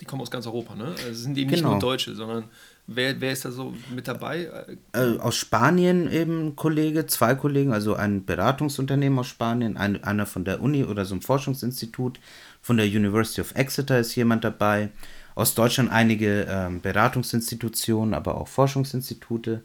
die 0.00 0.04
kommen 0.04 0.22
aus 0.22 0.30
ganz 0.30 0.46
Europa, 0.46 0.74
ne? 0.74 0.94
Also 1.04 1.14
sind 1.14 1.36
eben 1.36 1.50
genau. 1.50 1.62
nicht 1.62 1.64
nur. 1.64 1.78
Deutsche, 1.80 2.14
sondern 2.14 2.44
Wer, 2.88 3.20
wer 3.20 3.32
ist 3.32 3.44
da 3.44 3.52
so 3.52 3.72
mit 3.94 4.08
dabei? 4.08 4.50
Äh, 4.92 5.18
aus 5.18 5.36
Spanien 5.36 6.10
eben 6.10 6.48
ein 6.48 6.56
Kollege, 6.56 7.06
zwei 7.06 7.36
Kollegen, 7.36 7.72
also 7.72 7.94
ein 7.94 8.24
Beratungsunternehmen 8.24 9.20
aus 9.20 9.28
Spanien, 9.28 9.76
ein, 9.76 10.02
einer 10.02 10.26
von 10.26 10.44
der 10.44 10.60
Uni 10.60 10.82
oder 10.84 11.04
so 11.04 11.14
einem 11.14 11.22
Forschungsinstitut, 11.22 12.18
von 12.62 12.76
der 12.76 12.86
University 12.86 13.40
of 13.40 13.54
Exeter 13.54 13.98
ist 13.98 14.14
jemand 14.14 14.44
dabei. 14.44 14.88
Aus 15.34 15.54
Deutschland 15.54 15.90
einige 15.90 16.46
ähm, 16.48 16.80
Beratungsinstitutionen, 16.80 18.14
aber 18.14 18.36
auch 18.36 18.48
Forschungsinstitute. 18.48 19.62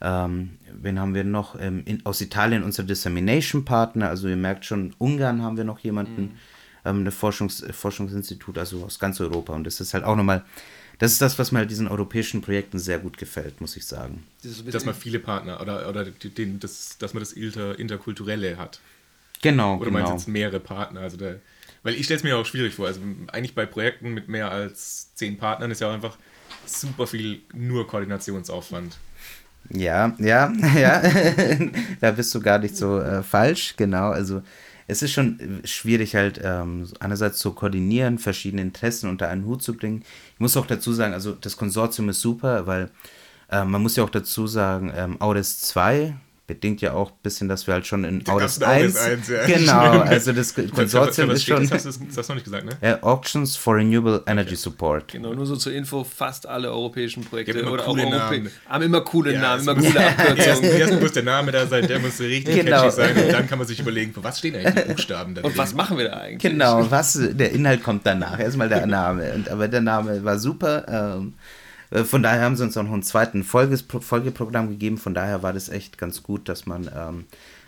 Ähm, 0.00 0.58
wen 0.72 0.98
haben 0.98 1.14
wir 1.14 1.24
noch? 1.24 1.58
Ähm, 1.60 1.82
in, 1.84 2.04
aus 2.04 2.20
Italien 2.20 2.62
unser 2.62 2.82
Dissemination 2.82 3.64
Partner, 3.64 4.08
also 4.08 4.28
ihr 4.28 4.36
merkt 4.36 4.64
schon, 4.64 4.94
Ungarn 4.98 5.42
haben 5.42 5.56
wir 5.56 5.64
noch 5.64 5.78
jemanden, 5.78 6.22
mhm. 6.22 6.30
ähm, 6.84 7.00
eine 7.00 7.12
Forschungs, 7.12 7.64
Forschungsinstitut, 7.70 8.58
also 8.58 8.84
aus 8.84 8.98
ganz 8.98 9.20
Europa. 9.20 9.52
Und 9.52 9.64
das 9.64 9.80
ist 9.80 9.94
halt 9.94 10.04
auch 10.04 10.16
nochmal 10.16 10.44
das 11.02 11.10
ist 11.10 11.20
das, 11.20 11.36
was 11.36 11.50
mir 11.50 11.58
halt 11.58 11.70
diesen 11.70 11.88
europäischen 11.88 12.42
Projekten 12.42 12.78
sehr 12.78 13.00
gut 13.00 13.18
gefällt, 13.18 13.60
muss 13.60 13.76
ich 13.76 13.84
sagen. 13.86 14.24
Dass 14.70 14.84
man 14.84 14.94
viele 14.94 15.18
Partner 15.18 15.60
oder, 15.60 15.88
oder 15.88 16.04
den, 16.04 16.60
das, 16.60 16.96
dass 16.96 17.12
man 17.12 17.20
das 17.20 17.32
Inter, 17.32 17.76
Interkulturelle 17.76 18.56
hat. 18.56 18.78
Genau. 19.40 19.78
Oder 19.78 19.86
genau. 19.86 19.98
meinst 19.98 20.12
jetzt 20.12 20.28
mehrere 20.28 20.60
Partner? 20.60 21.00
Also 21.00 21.16
der, 21.16 21.40
weil 21.82 21.94
ich 21.94 22.04
stelle 22.04 22.18
es 22.18 22.24
mir 22.24 22.36
auch 22.36 22.46
schwierig 22.46 22.74
vor. 22.74 22.86
Also 22.86 23.00
eigentlich 23.32 23.54
bei 23.54 23.66
Projekten 23.66 24.14
mit 24.14 24.28
mehr 24.28 24.50
als 24.50 25.14
zehn 25.14 25.36
Partnern 25.36 25.70
ist 25.70 25.80
ja 25.80 25.88
auch 25.88 25.94
einfach 25.94 26.16
super 26.66 27.06
viel 27.06 27.42
nur 27.52 27.86
Koordinationsaufwand. 27.86 28.98
Ja, 29.70 30.14
ja, 30.18 30.52
ja. 30.76 31.02
da 32.00 32.10
bist 32.10 32.34
du 32.34 32.40
gar 32.40 32.58
nicht 32.58 32.76
so 32.76 33.00
äh, 33.00 33.22
falsch, 33.22 33.74
genau. 33.76 34.10
Also 34.10 34.42
es 34.86 35.02
ist 35.02 35.12
schon 35.12 35.60
schwierig 35.64 36.14
halt 36.14 36.40
ähm, 36.42 36.88
einerseits 37.00 37.38
zu 37.38 37.52
koordinieren, 37.52 38.18
verschiedene 38.18 38.62
Interessen 38.62 39.08
unter 39.08 39.28
einen 39.28 39.44
Hut 39.46 39.62
zu 39.62 39.74
bringen. 39.74 40.04
Ich 40.34 40.40
muss 40.40 40.56
auch 40.56 40.66
dazu 40.66 40.92
sagen, 40.92 41.14
also 41.14 41.32
das 41.32 41.56
Konsortium 41.56 42.08
ist 42.08 42.20
super, 42.20 42.66
weil 42.66 42.90
äh, 43.50 43.64
man 43.64 43.82
muss 43.82 43.96
ja 43.96 44.04
auch 44.04 44.10
dazu 44.10 44.46
sagen, 44.46 44.92
ähm, 44.94 45.20
Audes 45.20 45.60
2 45.60 46.14
bedingt 46.46 46.80
ja 46.80 46.92
auch 46.92 47.10
ein 47.10 47.18
bisschen, 47.22 47.48
dass 47.48 47.66
wir 47.66 47.74
halt 47.74 47.86
schon 47.86 48.04
in 48.04 48.26
Autos 48.26 48.60
1, 48.60 48.96
1 48.96 49.28
ja. 49.28 49.46
genau, 49.46 50.00
also 50.00 50.32
das 50.32 50.54
Konsortium 50.54 51.30
ist 51.30 51.44
schon, 51.44 51.68
das 51.68 51.86
hast, 51.86 52.00
du, 52.00 52.04
das 52.06 52.16
hast 52.16 52.28
du 52.28 52.32
noch 52.32 52.34
nicht 52.36 52.44
gesagt, 52.44 52.64
ne? 52.64 52.72
Ja, 52.82 53.02
Auctions 53.02 53.56
for 53.56 53.76
Renewable 53.76 54.22
Energy 54.26 54.56
Support. 54.56 55.12
Genau, 55.12 55.34
nur 55.34 55.46
so 55.46 55.56
zur 55.56 55.72
Info, 55.72 56.02
fast 56.02 56.46
alle 56.46 56.70
europäischen 56.70 57.24
Projekte 57.24 57.64
oder 57.64 57.86
auch 57.86 57.96
Namen. 57.96 58.50
haben 58.68 58.82
immer 58.82 59.02
coole 59.02 59.34
ja, 59.34 59.40
Namen, 59.40 59.62
immer 59.62 59.74
coole 59.76 60.06
Abkürzungen. 60.06 60.64
Erst 60.64 61.00
muss 61.00 61.12
der 61.12 61.22
Name 61.22 61.52
da 61.52 61.66
sein, 61.66 61.86
der 61.86 62.00
muss 62.00 62.18
richtig 62.18 62.56
genau. 62.56 62.82
catchy 62.82 62.90
sein 62.90 63.16
und 63.16 63.32
dann 63.32 63.46
kann 63.48 63.58
man 63.58 63.68
sich 63.68 63.78
überlegen, 63.78 64.12
für 64.12 64.24
was 64.24 64.38
stehen 64.38 64.56
eigentlich 64.56 64.84
die 64.84 64.92
Buchstaben 64.92 65.34
da 65.36 65.42
Und 65.42 65.56
was 65.56 65.74
machen 65.74 65.96
wir 65.96 66.06
da 66.08 66.16
eigentlich? 66.18 66.52
Genau, 66.52 66.90
was, 66.90 67.18
der 67.20 67.52
Inhalt 67.52 67.84
kommt 67.84 68.04
danach, 68.04 68.40
erstmal 68.40 68.68
der 68.68 68.86
Name, 68.86 69.32
und, 69.32 69.48
aber 69.48 69.68
der 69.68 69.80
Name 69.80 70.24
war 70.24 70.38
super, 70.38 71.16
ähm, 71.18 71.34
äh, 71.34 71.61
von 72.04 72.22
daher 72.22 72.42
haben 72.42 72.56
sie 72.56 72.64
uns 72.64 72.76
auch 72.76 72.82
noch 72.82 72.92
einen 72.92 73.02
zweiten 73.02 73.44
Folges 73.44 73.82
Folgeprogramm 73.82 74.70
gegeben. 74.70 74.98
Von 74.98 75.14
daher 75.14 75.42
war 75.42 75.52
das 75.52 75.68
echt 75.68 75.98
ganz 75.98 76.22
gut, 76.22 76.48
dass 76.48 76.66
man. 76.66 76.90
Ähm, 76.94 77.24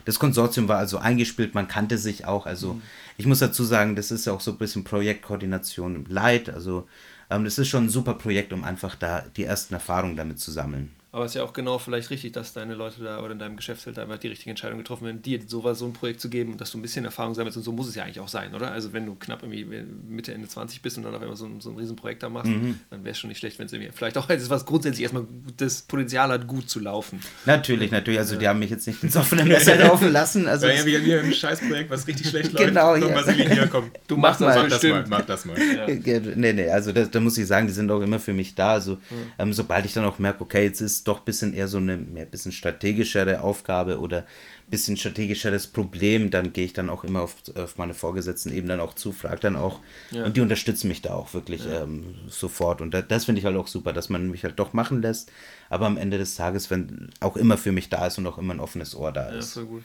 das 0.07 0.18
Konsortium 0.18 0.68
war 0.68 0.77
also 0.77 0.99
eingespielt, 0.99 1.55
man 1.55 1.66
kannte 1.66 1.97
sich 1.97 2.27
auch. 2.27 2.45
Also, 2.45 2.75
mhm. 2.75 2.83
ich 3.16 3.27
muss 3.27 3.39
dazu 3.39 3.64
sagen, 3.64 3.97
das 3.97 4.11
ist 4.11 4.27
ja 4.27 4.35
auch 4.35 4.41
so 4.41 4.51
ein 4.51 4.59
bisschen 4.59 4.85
Projektkoordination 4.85 6.05
light. 6.09 6.51
Also, 6.51 6.87
ähm, 7.31 7.45
das 7.45 7.59
ist 7.59 7.68
schon 7.68 7.85
ein 7.85 7.91
super 7.91 8.14
Projekt, 8.14 8.53
um 8.53 8.64
einfach 8.64 8.97
da 8.97 9.25
die 9.37 9.45
ersten 9.45 9.75
Erfahrungen 9.75 10.16
damit 10.16 10.39
zu 10.39 10.53
sammeln. 10.53 10.91
Aber 11.14 11.26
es 11.26 11.30
ist 11.30 11.36
ja 11.36 11.44
auch 11.44 11.52
genau 11.52 11.78
vielleicht 11.78 12.10
richtig, 12.10 12.32
dass 12.32 12.54
deine 12.54 12.74
Leute 12.74 13.04
da 13.04 13.20
oder 13.20 13.30
in 13.30 13.38
deinem 13.38 13.56
Geschäftsfeld 13.56 14.00
einfach 14.00 14.18
die 14.18 14.26
richtige 14.26 14.50
Entscheidung 14.50 14.78
getroffen 14.78 15.06
haben, 15.06 15.22
dir 15.22 15.38
sowas, 15.46 15.78
so 15.78 15.86
ein 15.86 15.92
Projekt 15.92 16.20
zu 16.20 16.28
geben 16.28 16.50
und 16.50 16.60
dass 16.60 16.72
du 16.72 16.78
ein 16.78 16.82
bisschen 16.82 17.04
Erfahrung 17.04 17.34
sammelst 17.34 17.56
und 17.56 17.62
so 17.62 17.70
muss 17.70 17.86
es 17.86 17.94
ja 17.94 18.02
eigentlich 18.02 18.18
auch 18.18 18.26
sein, 18.26 18.52
oder? 18.52 18.72
Also 18.72 18.92
wenn 18.92 19.06
du 19.06 19.14
knapp 19.14 19.44
irgendwie 19.44 19.64
Mitte, 20.08 20.34
Ende 20.34 20.48
20 20.48 20.82
bist 20.82 20.96
und 20.96 21.04
dann 21.04 21.14
auf 21.14 21.22
einmal 21.22 21.36
so 21.36 21.46
ein, 21.46 21.60
so 21.60 21.70
ein 21.70 21.76
Riesenprojekt 21.76 22.24
da 22.24 22.28
machst, 22.28 22.50
mhm. 22.50 22.80
dann 22.90 23.04
wäre 23.04 23.12
es 23.12 23.18
schon 23.20 23.28
nicht 23.28 23.38
schlecht, 23.38 23.60
wenn 23.60 23.66
es 23.66 23.72
irgendwie 23.72 23.92
vielleicht 23.94 24.18
auch 24.18 24.28
etwas, 24.28 24.50
was 24.50 24.66
grundsätzlich 24.66 25.04
erstmal 25.04 25.24
das 25.56 25.82
Potenzial 25.82 26.30
hat, 26.30 26.48
gut 26.48 26.68
zu 26.68 26.80
laufen. 26.80 27.20
Natürlich, 27.46 27.92
natürlich. 27.92 28.18
Also 28.18 28.34
die 28.34 28.48
haben 28.48 28.58
mich 28.58 28.70
jetzt 28.70 28.88
nicht 28.88 29.00
ins 29.04 29.16
offene 29.16 29.44
Messer 29.44 29.76
laufen 29.76 30.10
lassen. 30.10 30.48
Also 30.48 30.66
ja, 30.66 30.84
wir 30.84 30.98
haben 30.98 31.04
hier 31.04 31.20
ein 31.20 31.32
Scheißprojekt, 31.32 31.90
was 31.90 32.08
richtig 32.08 32.28
schlecht 32.28 32.52
läuft. 32.54 32.66
Genau, 32.66 32.96
ja. 32.96 33.30
Hier, 33.30 33.68
komm. 33.68 33.92
Du 34.08 34.16
machst 34.16 34.40
das, 34.40 34.56
mach 34.56 34.68
das 34.68 34.82
mal. 34.82 35.04
Mach 35.08 35.22
das 35.22 35.44
mal. 35.44 35.56
Ja. 35.56 35.86
Nee, 36.34 36.52
nee, 36.52 36.68
also 36.68 36.90
das, 36.90 37.08
da 37.08 37.20
muss 37.20 37.38
ich 37.38 37.46
sagen, 37.46 37.68
die 37.68 37.72
sind 37.72 37.88
auch 37.92 38.00
immer 38.00 38.18
für 38.18 38.32
mich 38.32 38.56
da. 38.56 38.72
Also 38.72 38.94
mhm. 38.94 38.98
ähm, 39.38 39.52
sobald 39.52 39.86
ich 39.86 39.92
dann 39.92 40.04
auch 40.04 40.18
merke, 40.18 40.42
okay, 40.42 40.64
jetzt 40.64 40.80
ist 40.80 41.04
doch 41.05 41.21
ein 41.21 41.25
bisschen 41.25 41.55
eher 41.55 41.68
so 41.68 41.79
eine 41.79 41.97
mehr 41.97 42.26
bisschen 42.26 42.53
strategischere 42.53 43.41
Aufgabe 43.43 44.01
oder 44.01 44.18
ein 44.18 44.71
bisschen 44.71 44.97
strategischeres 44.97 45.67
Problem, 45.67 46.31
dann 46.31 46.53
gehe 46.53 46.64
ich 46.64 46.72
dann 46.72 46.91
auch 46.91 47.05
immer 47.05 47.22
auf, 47.22 47.37
auf 47.55 47.76
meine 47.76 47.95
Vorgesetzten 47.95 48.53
eben 48.53 48.68
dann 48.68 48.81
auch 48.81 48.95
zu, 48.95 49.13
frage 49.13 49.41
dann 49.41 49.57
auch 49.57 49.81
ja. 50.11 50.25
und 50.25 50.37
die 50.37 50.41
unterstützen 50.41 50.89
mich 50.89 51.03
da 51.03 51.14
auch 51.14 51.35
wirklich 51.35 51.64
ja. 51.64 51.83
ähm, 51.83 52.14
sofort 52.29 52.81
und 52.81 52.93
da, 52.93 53.03
das 53.03 53.26
finde 53.26 53.39
ich 53.39 53.45
halt 53.45 53.57
auch 53.57 53.68
super, 53.68 53.93
dass 53.93 54.09
man 54.09 54.31
mich 54.31 54.45
halt 54.45 54.59
doch 54.59 54.72
machen 54.72 55.03
lässt, 55.03 55.31
aber 55.68 55.87
am 55.87 55.97
Ende 55.97 56.18
des 56.18 56.35
Tages, 56.35 56.71
wenn 56.71 57.11
auch 57.21 57.37
immer 57.37 57.59
für 57.59 57.72
mich 57.72 57.89
da 57.89 58.07
ist 58.07 58.18
und 58.18 58.26
auch 58.26 58.39
immer 58.39 58.55
ein 58.55 58.61
offenes 58.61 58.95
Ohr 58.95 59.13
da 59.13 59.31
ist. 59.31 59.57
Ja, 59.57 59.63
voll 59.63 59.71
gut. 59.71 59.83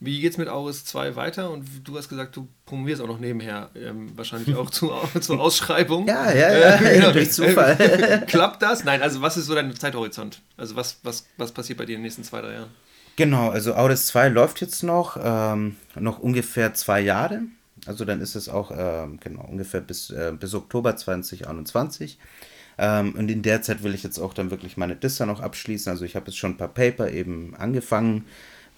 Wie 0.00 0.20
geht 0.20 0.32
es 0.32 0.38
mit 0.38 0.48
Auris 0.48 0.84
2 0.84 1.16
weiter? 1.16 1.50
Und 1.50 1.66
du 1.82 1.96
hast 1.98 2.08
gesagt, 2.08 2.36
du 2.36 2.48
promovierst 2.66 3.02
auch 3.02 3.08
noch 3.08 3.18
nebenher, 3.18 3.70
ähm, 3.74 4.16
wahrscheinlich 4.16 4.54
auch 4.54 4.70
zu, 4.70 4.92
zur 5.20 5.40
Ausschreibung. 5.40 6.06
ja, 6.06 6.32
ja, 6.32 6.56
ja, 6.56 6.74
äh, 6.76 6.94
genau. 6.94 7.12
durch 7.12 7.32
Zufall. 7.32 8.24
Klappt 8.28 8.62
das? 8.62 8.84
Nein, 8.84 9.02
also 9.02 9.20
was 9.22 9.36
ist 9.36 9.46
so 9.46 9.54
dein 9.54 9.74
Zeithorizont? 9.74 10.40
Also 10.56 10.76
was, 10.76 11.00
was, 11.02 11.26
was 11.36 11.50
passiert 11.50 11.78
bei 11.78 11.84
dir 11.84 11.94
in 11.94 11.98
den 11.98 12.04
nächsten 12.04 12.22
zwei, 12.22 12.40
drei 12.40 12.52
Jahren? 12.52 12.70
Genau, 13.16 13.50
also 13.50 13.74
Auris 13.74 14.06
2 14.06 14.28
läuft 14.28 14.60
jetzt 14.60 14.84
noch, 14.84 15.18
ähm, 15.20 15.76
noch 15.96 16.20
ungefähr 16.20 16.74
zwei 16.74 17.00
Jahre. 17.00 17.42
Also 17.84 18.04
dann 18.04 18.20
ist 18.20 18.36
es 18.36 18.48
auch 18.48 18.70
ähm, 18.72 19.18
genau 19.20 19.42
ungefähr 19.42 19.80
bis, 19.80 20.10
äh, 20.10 20.32
bis 20.38 20.54
Oktober 20.54 20.94
2021. 20.96 22.18
Ähm, 22.78 23.14
und 23.16 23.28
in 23.28 23.42
der 23.42 23.62
Zeit 23.62 23.82
will 23.82 23.94
ich 23.94 24.04
jetzt 24.04 24.20
auch 24.20 24.32
dann 24.32 24.52
wirklich 24.52 24.76
meine 24.76 24.94
Dissa 24.94 25.26
noch 25.26 25.40
abschließen. 25.40 25.90
Also 25.90 26.04
ich 26.04 26.14
habe 26.14 26.26
jetzt 26.26 26.38
schon 26.38 26.52
ein 26.52 26.56
paar 26.56 26.68
Paper 26.68 27.10
eben 27.10 27.56
angefangen 27.56 28.24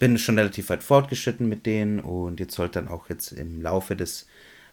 bin 0.01 0.19
schon 0.19 0.37
relativ 0.37 0.71
weit 0.71 0.83
fortgeschritten 0.83 1.49
mit 1.49 1.67
denen 1.67 2.01
und 2.01 2.41
jetzt 2.41 2.57
sollte 2.57 2.81
dann 2.81 2.89
auch 2.89 3.09
jetzt 3.09 3.31
im 3.31 3.63
Laufe 3.63 3.95
des 3.95 4.27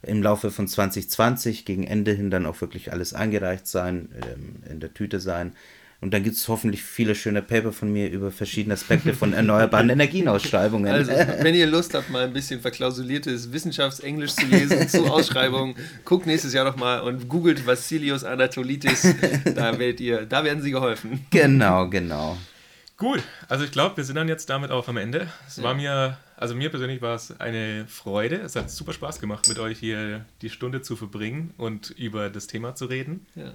im 0.03 0.23
Laufe 0.23 0.51
von 0.51 0.67
2020 0.67 1.65
gegen 1.65 1.83
Ende 1.83 2.11
hin 2.13 2.29
dann 2.29 2.45
auch 2.45 2.61
wirklich 2.61 2.91
alles 2.91 3.13
eingereicht 3.13 3.67
sein, 3.67 4.09
ähm, 4.21 4.63
in 4.69 4.79
der 4.79 4.93
Tüte 4.93 5.19
sein. 5.19 5.53
Und 5.99 6.13
dann 6.13 6.23
gibt 6.23 6.35
es 6.35 6.47
hoffentlich 6.47 6.83
viele 6.83 7.15
schöne 7.15 7.41
Paper 7.41 7.71
von 7.71 7.91
mir 7.91 8.11
über 8.11 8.29
verschiedene 8.29 8.75
Aspekte 8.75 9.15
von 9.15 9.33
erneuerbaren 9.33 9.89
Energienausschreibungen. 9.89 10.93
Also, 10.93 11.11
wenn 11.41 11.55
ihr 11.55 11.65
Lust 11.65 11.95
habt, 11.95 12.11
mal 12.11 12.25
ein 12.25 12.33
bisschen 12.33 12.61
verklausuliertes 12.61 13.51
Wissenschaftsenglisch 13.51 14.35
zu 14.35 14.45
lesen 14.45 14.87
zu 14.87 15.05
Ausschreibungen, 15.11 15.75
guckt 16.05 16.27
nächstes 16.27 16.53
Jahr 16.53 16.65
noch 16.65 16.77
mal 16.77 16.99
und 16.99 17.27
googelt 17.27 17.65
Vassilios 17.65 18.23
Anatolitis. 18.23 19.15
Da, 19.55 19.79
werdet 19.79 19.99
ihr, 19.99 20.27
da 20.27 20.43
werden 20.43 20.61
sie 20.61 20.69
geholfen. 20.69 21.25
Genau, 21.31 21.89
genau. 21.89 22.37
Gut, 22.97 23.21
also 23.47 23.63
ich 23.63 23.71
glaube, 23.71 23.97
wir 23.97 24.03
sind 24.03 24.15
dann 24.15 24.27
jetzt 24.27 24.49
damit 24.49 24.71
auch 24.71 24.87
am 24.87 24.97
Ende. 24.97 25.27
Es 25.47 25.61
war 25.61 25.75
mir, 25.75 26.17
also 26.35 26.55
mir 26.55 26.71
persönlich 26.71 26.99
war 26.99 27.13
es 27.13 27.39
eine 27.39 27.85
Freude. 27.87 28.37
Es 28.37 28.55
hat 28.55 28.71
super 28.71 28.91
Spaß 28.91 29.21
gemacht, 29.21 29.47
mit 29.47 29.59
euch 29.59 29.77
hier 29.77 30.25
die 30.41 30.49
Stunde 30.49 30.81
zu 30.81 30.95
verbringen 30.95 31.53
und 31.57 31.91
über 31.91 32.31
das 32.31 32.47
Thema 32.47 32.73
zu 32.73 32.85
reden. 32.85 33.27
Ja. 33.35 33.53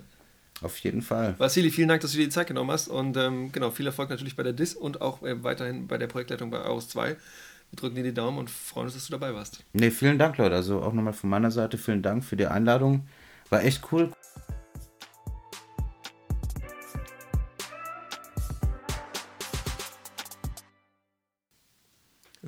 Auf 0.61 0.79
jeden 0.79 1.03
Fall. 1.03 1.35
Vasili, 1.39 1.73
vielen 1.73 1.89
Dank, 1.89 2.03
dass 2.03 2.13
du 2.13 2.19
dir 2.19 2.27
die 2.27 2.31
Zeit 2.31 2.47
genommen 2.47 2.71
hast 2.71 2.87
und 2.87 3.17
ähm, 3.17 3.51
genau, 3.51 3.73
viel 3.73 3.87
Erfolg 3.87 4.11
natürlich 4.11 4.37
bei 4.37 4.45
der 4.45 4.53
DIS 4.53 4.77
und 4.77 5.01
auch 5.01 5.25
äh, 5.25 5.43
weiterhin 5.43 5.89
bei 5.89 5.99
der 5.99 6.07
Projektleitung 6.07 6.51
bei 6.51 6.61
Aarhus 6.61 6.89
2. 6.91 7.09
Wir 7.09 7.17
drücken 7.75 7.97
dir 7.97 8.05
die 8.05 8.15
Daumen 8.15 8.39
und 8.39 8.49
freuen 8.49 8.85
uns, 8.85 8.95
dass 8.95 9.07
du 9.07 9.11
dabei 9.11 9.35
warst. 9.35 9.65
Nee, 9.73 9.91
vielen 9.91 10.21
Dank, 10.21 10.39
Leute. 10.39 10.55
Also 10.55 10.83
auch 10.83 10.93
nochmal 10.93 11.15
von 11.15 11.31
meiner 11.31 11.51
Seite 11.51 11.79
vielen 11.79 12.03
Dank 12.03 12.25
für 12.25 12.37
die 12.37 12.47
Einladung. 12.47 13.09
War 13.51 13.65
echt 13.65 13.83
cool. 13.91 14.13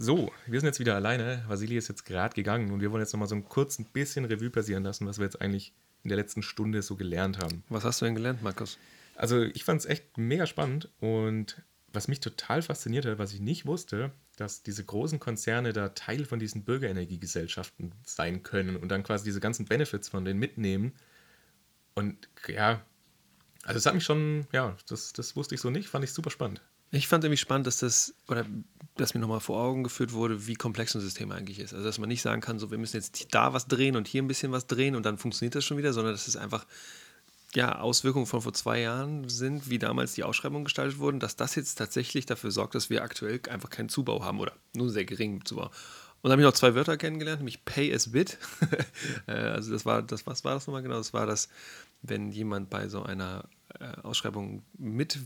So, 0.04 0.30
wir 0.44 0.60
sind 0.60 0.66
jetzt 0.66 0.80
wieder 0.80 0.96
alleine. 0.96 1.42
Vasili 1.48 1.78
ist 1.78 1.88
jetzt 1.88 2.04
gerade 2.04 2.34
gegangen 2.34 2.70
und 2.72 2.82
wir 2.82 2.92
wollen 2.92 3.00
jetzt 3.00 3.14
nochmal 3.14 3.26
so 3.26 3.36
ein 3.36 3.48
kurz 3.48 3.78
ein 3.78 3.86
bisschen 3.86 4.26
Revue 4.26 4.50
passieren 4.50 4.84
lassen, 4.84 5.06
was 5.06 5.16
wir 5.16 5.24
jetzt 5.24 5.40
eigentlich 5.40 5.72
in 6.02 6.10
der 6.10 6.18
letzten 6.18 6.42
Stunde 6.42 6.82
so 6.82 6.94
gelernt 6.94 7.38
haben. 7.38 7.64
Was 7.70 7.84
hast 7.84 8.02
du 8.02 8.04
denn 8.04 8.14
gelernt, 8.14 8.42
Markus? 8.42 8.76
Also 9.16 9.40
ich 9.40 9.64
fand 9.64 9.80
es 9.80 9.86
echt 9.86 10.18
mega 10.18 10.44
spannend 10.44 10.90
und 11.00 11.62
was 11.90 12.06
mich 12.06 12.20
total 12.20 12.60
fasziniert 12.60 13.06
hat, 13.06 13.16
was 13.16 13.32
ich 13.32 13.40
nicht 13.40 13.64
wusste, 13.64 14.12
dass 14.36 14.62
diese 14.62 14.84
großen 14.84 15.20
Konzerne 15.20 15.72
da 15.72 15.88
Teil 15.88 16.26
von 16.26 16.38
diesen 16.38 16.64
Bürgerenergiegesellschaften 16.64 17.94
sein 18.04 18.42
können 18.42 18.76
und 18.76 18.90
dann 18.90 19.04
quasi 19.04 19.24
diese 19.24 19.40
ganzen 19.40 19.64
Benefits 19.64 20.10
von 20.10 20.26
denen 20.26 20.38
mitnehmen. 20.38 20.92
Und 21.94 22.28
ja, 22.46 22.82
also 23.62 23.78
das 23.78 23.86
hat 23.86 23.94
mich 23.94 24.04
schon, 24.04 24.46
ja, 24.52 24.76
das, 24.86 25.14
das 25.14 25.34
wusste 25.34 25.54
ich 25.54 25.62
so 25.62 25.70
nicht, 25.70 25.88
fand 25.88 26.04
ich 26.04 26.12
super 26.12 26.28
spannend. 26.28 26.60
Ich 26.94 27.08
fand 27.08 27.24
irgendwie 27.24 27.38
spannend, 27.38 27.66
dass 27.66 27.78
das, 27.78 28.14
oder 28.28 28.46
dass 28.96 29.14
mir 29.14 29.20
nochmal 29.20 29.40
vor 29.40 29.60
Augen 29.60 29.82
geführt 29.82 30.12
wurde, 30.12 30.46
wie 30.46 30.54
komplex 30.54 30.94
ein 30.94 31.00
System 31.00 31.32
eigentlich 31.32 31.58
ist. 31.58 31.74
Also, 31.74 31.84
dass 31.84 31.98
man 31.98 32.08
nicht 32.08 32.22
sagen 32.22 32.40
kann, 32.40 32.60
so, 32.60 32.70
wir 32.70 32.78
müssen 32.78 32.96
jetzt 32.96 33.34
da 33.34 33.52
was 33.52 33.66
drehen 33.66 33.96
und 33.96 34.06
hier 34.06 34.22
ein 34.22 34.28
bisschen 34.28 34.52
was 34.52 34.68
drehen 34.68 34.94
und 34.94 35.04
dann 35.04 35.18
funktioniert 35.18 35.56
das 35.56 35.64
schon 35.64 35.76
wieder, 35.76 35.92
sondern 35.92 36.14
dass 36.14 36.28
es 36.28 36.36
einfach 36.36 36.64
ja, 37.54 37.80
Auswirkungen 37.80 38.26
von 38.26 38.42
vor 38.42 38.52
zwei 38.52 38.80
Jahren 38.80 39.28
sind, 39.28 39.70
wie 39.70 39.80
damals 39.80 40.14
die 40.14 40.22
Ausschreibungen 40.22 40.64
gestaltet 40.64 40.98
wurden, 40.98 41.18
dass 41.18 41.34
das 41.34 41.56
jetzt 41.56 41.74
tatsächlich 41.76 42.26
dafür 42.26 42.52
sorgt, 42.52 42.76
dass 42.76 42.90
wir 42.90 43.02
aktuell 43.02 43.40
einfach 43.50 43.70
keinen 43.70 43.88
Zubau 43.88 44.24
haben 44.24 44.38
oder 44.38 44.52
nur 44.74 44.90
sehr 44.90 45.04
geringen 45.04 45.44
Zubau. 45.44 45.66
Und 45.66 46.30
dann 46.30 46.32
habe 46.32 46.42
ich 46.42 46.46
noch 46.46 46.54
zwei 46.54 46.74
Wörter 46.76 46.96
kennengelernt, 46.96 47.40
nämlich 47.40 47.64
Pay 47.64 47.92
as 47.92 48.12
Bid. 48.12 48.38
Äh, 49.26 49.32
also 49.32 49.72
das 49.72 49.86
war 49.86 50.02
das, 50.02 50.26
was 50.26 50.44
war 50.44 50.54
das 50.54 50.66
nochmal 50.66 50.82
genau? 50.82 50.96
Das 50.96 51.14
war 51.14 51.26
das, 51.26 51.48
wenn 52.02 52.30
jemand 52.30 52.68
bei 52.70 52.88
so 52.88 53.02
einer 53.02 53.48
äh, 53.80 54.00
Ausschreibung 54.02 54.62
mit 54.76 55.18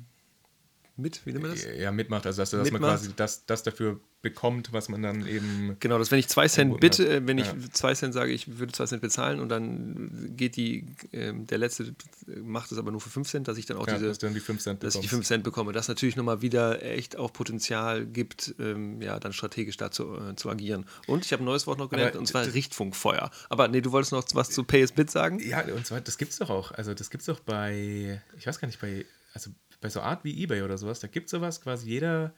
mit, 0.98 1.24
wie 1.24 1.32
nennt 1.32 1.42
man 1.42 1.52
das? 1.52 1.64
Ja, 1.64 1.92
mitmacht, 1.92 2.26
also 2.26 2.42
dass, 2.42 2.50
dass 2.50 2.64
mitmacht. 2.64 2.82
man 2.82 2.90
quasi 2.90 3.12
das, 3.14 3.46
das 3.46 3.62
dafür 3.62 4.00
bekommt, 4.20 4.72
was 4.72 4.88
man 4.88 5.00
dann 5.00 5.26
eben. 5.26 5.76
Genau, 5.78 5.96
dass 5.96 6.10
wenn 6.10 6.18
ich 6.18 6.28
zwei 6.28 6.48
Cent 6.48 6.80
bitte, 6.80 7.08
äh, 7.08 7.26
wenn 7.26 7.38
ich 7.38 7.46
ja. 7.46 7.54
zwei 7.70 7.94
Cent 7.94 8.12
sage, 8.12 8.32
ich 8.32 8.58
würde 8.58 8.72
zwei 8.72 8.86
Cent 8.86 9.00
bezahlen 9.00 9.38
und 9.38 9.48
dann 9.48 10.32
geht 10.36 10.56
die, 10.56 10.86
äh, 11.12 11.32
der 11.32 11.58
letzte 11.58 11.94
macht 12.26 12.72
es 12.72 12.78
aber 12.78 12.90
nur 12.90 13.00
für 13.00 13.10
fünf 13.10 13.28
Cent, 13.28 13.46
dass 13.46 13.58
ich 13.58 13.66
dann 13.66 13.76
auch 13.76 13.86
ja, 13.86 13.94
diese, 13.94 14.08
dass, 14.08 14.18
dann 14.18 14.34
die 14.34 14.40
fünf 14.40 14.60
Cent 14.60 14.82
dass 14.82 14.96
ich 14.96 15.02
die 15.02 15.08
fünf 15.08 15.24
Cent 15.24 15.44
bekomme. 15.44 15.72
Das 15.72 15.86
natürlich 15.86 16.16
nochmal 16.16 16.42
wieder 16.42 16.82
echt 16.82 17.16
auch 17.16 17.32
Potenzial 17.32 18.04
gibt, 18.04 18.56
ähm, 18.58 19.00
ja, 19.00 19.20
dann 19.20 19.32
strategisch 19.32 19.76
da 19.76 19.92
zu, 19.92 20.16
äh, 20.16 20.34
zu 20.34 20.50
agieren. 20.50 20.84
Und 21.06 21.24
ich 21.24 21.32
habe 21.32 21.44
ein 21.44 21.46
neues 21.46 21.68
Wort 21.68 21.78
noch 21.78 21.88
gelernt, 21.88 22.12
aber, 22.12 22.20
und 22.20 22.26
zwar 22.26 22.44
Richtfunkfeuer. 22.52 23.30
Aber 23.48 23.68
nee, 23.68 23.80
du 23.80 23.92
wolltest 23.92 24.12
noch 24.12 24.24
was 24.34 24.50
zu 24.50 24.64
Pay 24.64 24.82
as 24.82 24.92
Bit 24.92 25.12
sagen? 25.12 25.38
Ja, 25.38 25.62
und 25.62 25.86
zwar, 25.86 26.00
das 26.00 26.18
gibt 26.18 26.32
es 26.32 26.38
doch 26.38 26.50
auch. 26.50 26.72
Also 26.72 26.92
das 26.92 27.10
gibt 27.10 27.22
es 27.22 27.26
doch 27.26 27.38
bei, 27.38 28.20
ich 28.36 28.48
weiß 28.48 28.58
gar 28.58 28.66
nicht, 28.66 28.80
bei, 28.80 29.06
also 29.32 29.50
bei 29.80 29.88
so 29.88 30.00
Art 30.00 30.24
wie 30.24 30.42
eBay 30.42 30.62
oder 30.62 30.78
sowas, 30.78 31.00
da 31.00 31.09
gibt 31.09 31.26
es 31.26 31.30
sowas, 31.30 31.60
quasi 31.60 31.88
jeder 31.88 32.34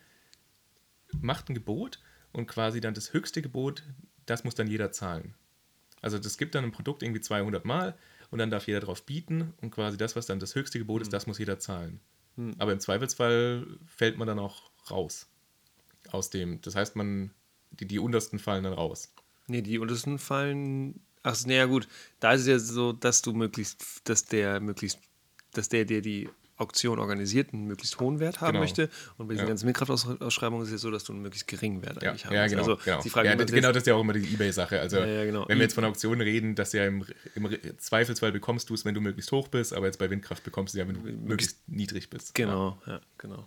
macht 1.21 1.49
ein 1.49 1.55
Gebot 1.55 2.01
und 2.33 2.47
quasi 2.47 2.81
dann 2.81 2.95
das 2.95 3.13
höchste 3.13 3.43
Gebot, 3.43 3.83
das 4.27 4.45
muss 4.45 4.55
dann 4.55 4.69
jeder 4.69 4.93
zahlen. 4.93 5.35
Also 6.03 6.19
das 6.19 6.39
gibt 6.39 6.55
dann 6.55 6.65
ein 6.65 6.73
Produkt 6.73 7.03
irgendwie 7.03 7.21
200 7.21 7.65
Mal 7.65 7.97
und 8.31 8.39
dann 8.39 8.51
darf 8.51 8.67
jeder 8.67 8.81
drauf 8.81 9.05
bieten 9.05 9.53
und 9.61 9.71
quasi 9.71 9.97
das, 9.97 10.17
was 10.17 10.27
dann 10.27 10.39
das 10.39 10.55
höchste 10.55 10.79
Gebot 10.79 11.03
ist, 11.03 11.09
hm. 11.09 11.13
das 11.13 11.27
muss 11.27 11.39
jeder 11.39 11.59
zahlen. 11.59 12.01
Hm. 12.37 12.55
Aber 12.59 12.73
im 12.73 12.81
Zweifelsfall 12.81 13.67
fällt 13.87 14.17
man 14.17 14.27
dann 14.27 14.39
auch 14.39 14.71
raus 14.91 15.29
aus 16.11 16.31
dem. 16.31 16.61
Das 16.63 16.75
heißt, 16.75 16.97
man 16.97 17.33
die, 17.71 17.87
die 17.87 17.99
untersten 17.99 18.39
fallen 18.39 18.65
dann 18.65 18.73
raus. 18.73 19.13
Nee, 19.47 19.63
die 19.63 19.79
untersten 19.79 20.19
fallen. 20.19 21.01
Ach, 21.23 21.37
naja, 21.45 21.67
gut. 21.67 21.89
Da 22.19 22.33
ist 22.33 22.43
es 22.43 22.47
ja 22.47 22.59
so, 22.59 22.93
dass 22.93 23.23
du 23.23 23.33
möglichst, 23.33 24.09
dass 24.09 24.25
der 24.25 24.61
möglichst, 24.61 24.99
dass 25.53 25.69
der, 25.69 25.85
der 25.85 26.01
die 26.01 26.29
Auktion 26.61 26.99
organisiert, 26.99 27.53
einen 27.53 27.67
möglichst 27.67 27.99
hohen 28.01 28.21
Wert 28.21 28.41
haben 28.41 28.53
genau. 28.53 28.61
möchte. 28.61 28.89
Und 29.17 29.29
bei 29.29 29.35
diesen 29.35 29.47
ja. 29.47 29.49
ganzen 29.49 29.67
Windkraftausschreibungen 29.67 30.67
ist 30.67 30.73
es 30.73 30.81
so, 30.81 30.91
dass 30.91 31.05
du 31.05 31.13
einen 31.13 31.23
möglichst 31.23 31.49
geringen 31.49 31.83
Wert 31.83 32.03
eigentlich 32.05 32.23
ja. 32.23 32.27
haben 32.29 32.35
Ja, 32.35 32.47
genau. 32.47 32.63
Also, 32.63 32.77
genau. 32.85 33.03
Die 33.03 33.11
Frage, 33.11 33.29
ja, 33.29 33.37
das, 33.37 33.51
genau, 33.51 33.69
das 33.69 33.79
ist 33.79 33.87
ja 33.87 33.95
auch 33.95 34.01
immer 34.01 34.13
die 34.13 34.33
Ebay-Sache. 34.35 34.81
Also, 34.81 34.99
ja, 34.99 35.25
genau. 35.25 35.49
wenn 35.49 35.59
wir 35.59 35.65
jetzt 35.65 35.75
von 35.75 35.85
Auktionen 35.85 36.21
reden, 36.21 36.55
dass 36.55 36.73
ja 36.73 36.87
im, 36.87 37.05
im 37.35 37.49
Zweifelsfall 37.79 38.33
bekommst 38.33 38.71
du 38.71 38.75
es, 38.75 38.85
wenn 38.85 38.95
du 38.95 39.01
möglichst 39.01 39.33
hoch 39.33 39.49
bist, 39.49 39.73
aber 39.73 39.87
jetzt 39.87 39.99
bei 39.99 40.11
Windkraft 40.11 40.45
bekommst 40.45 40.75
du 40.75 40.79
ja, 40.79 40.87
wenn 40.87 40.95
du 40.95 41.01
möglichst 41.01 41.69
niedrig 41.69 42.11
bist. 42.11 42.35
Genau, 42.35 42.79
ja, 42.87 43.01
genau. 43.19 43.47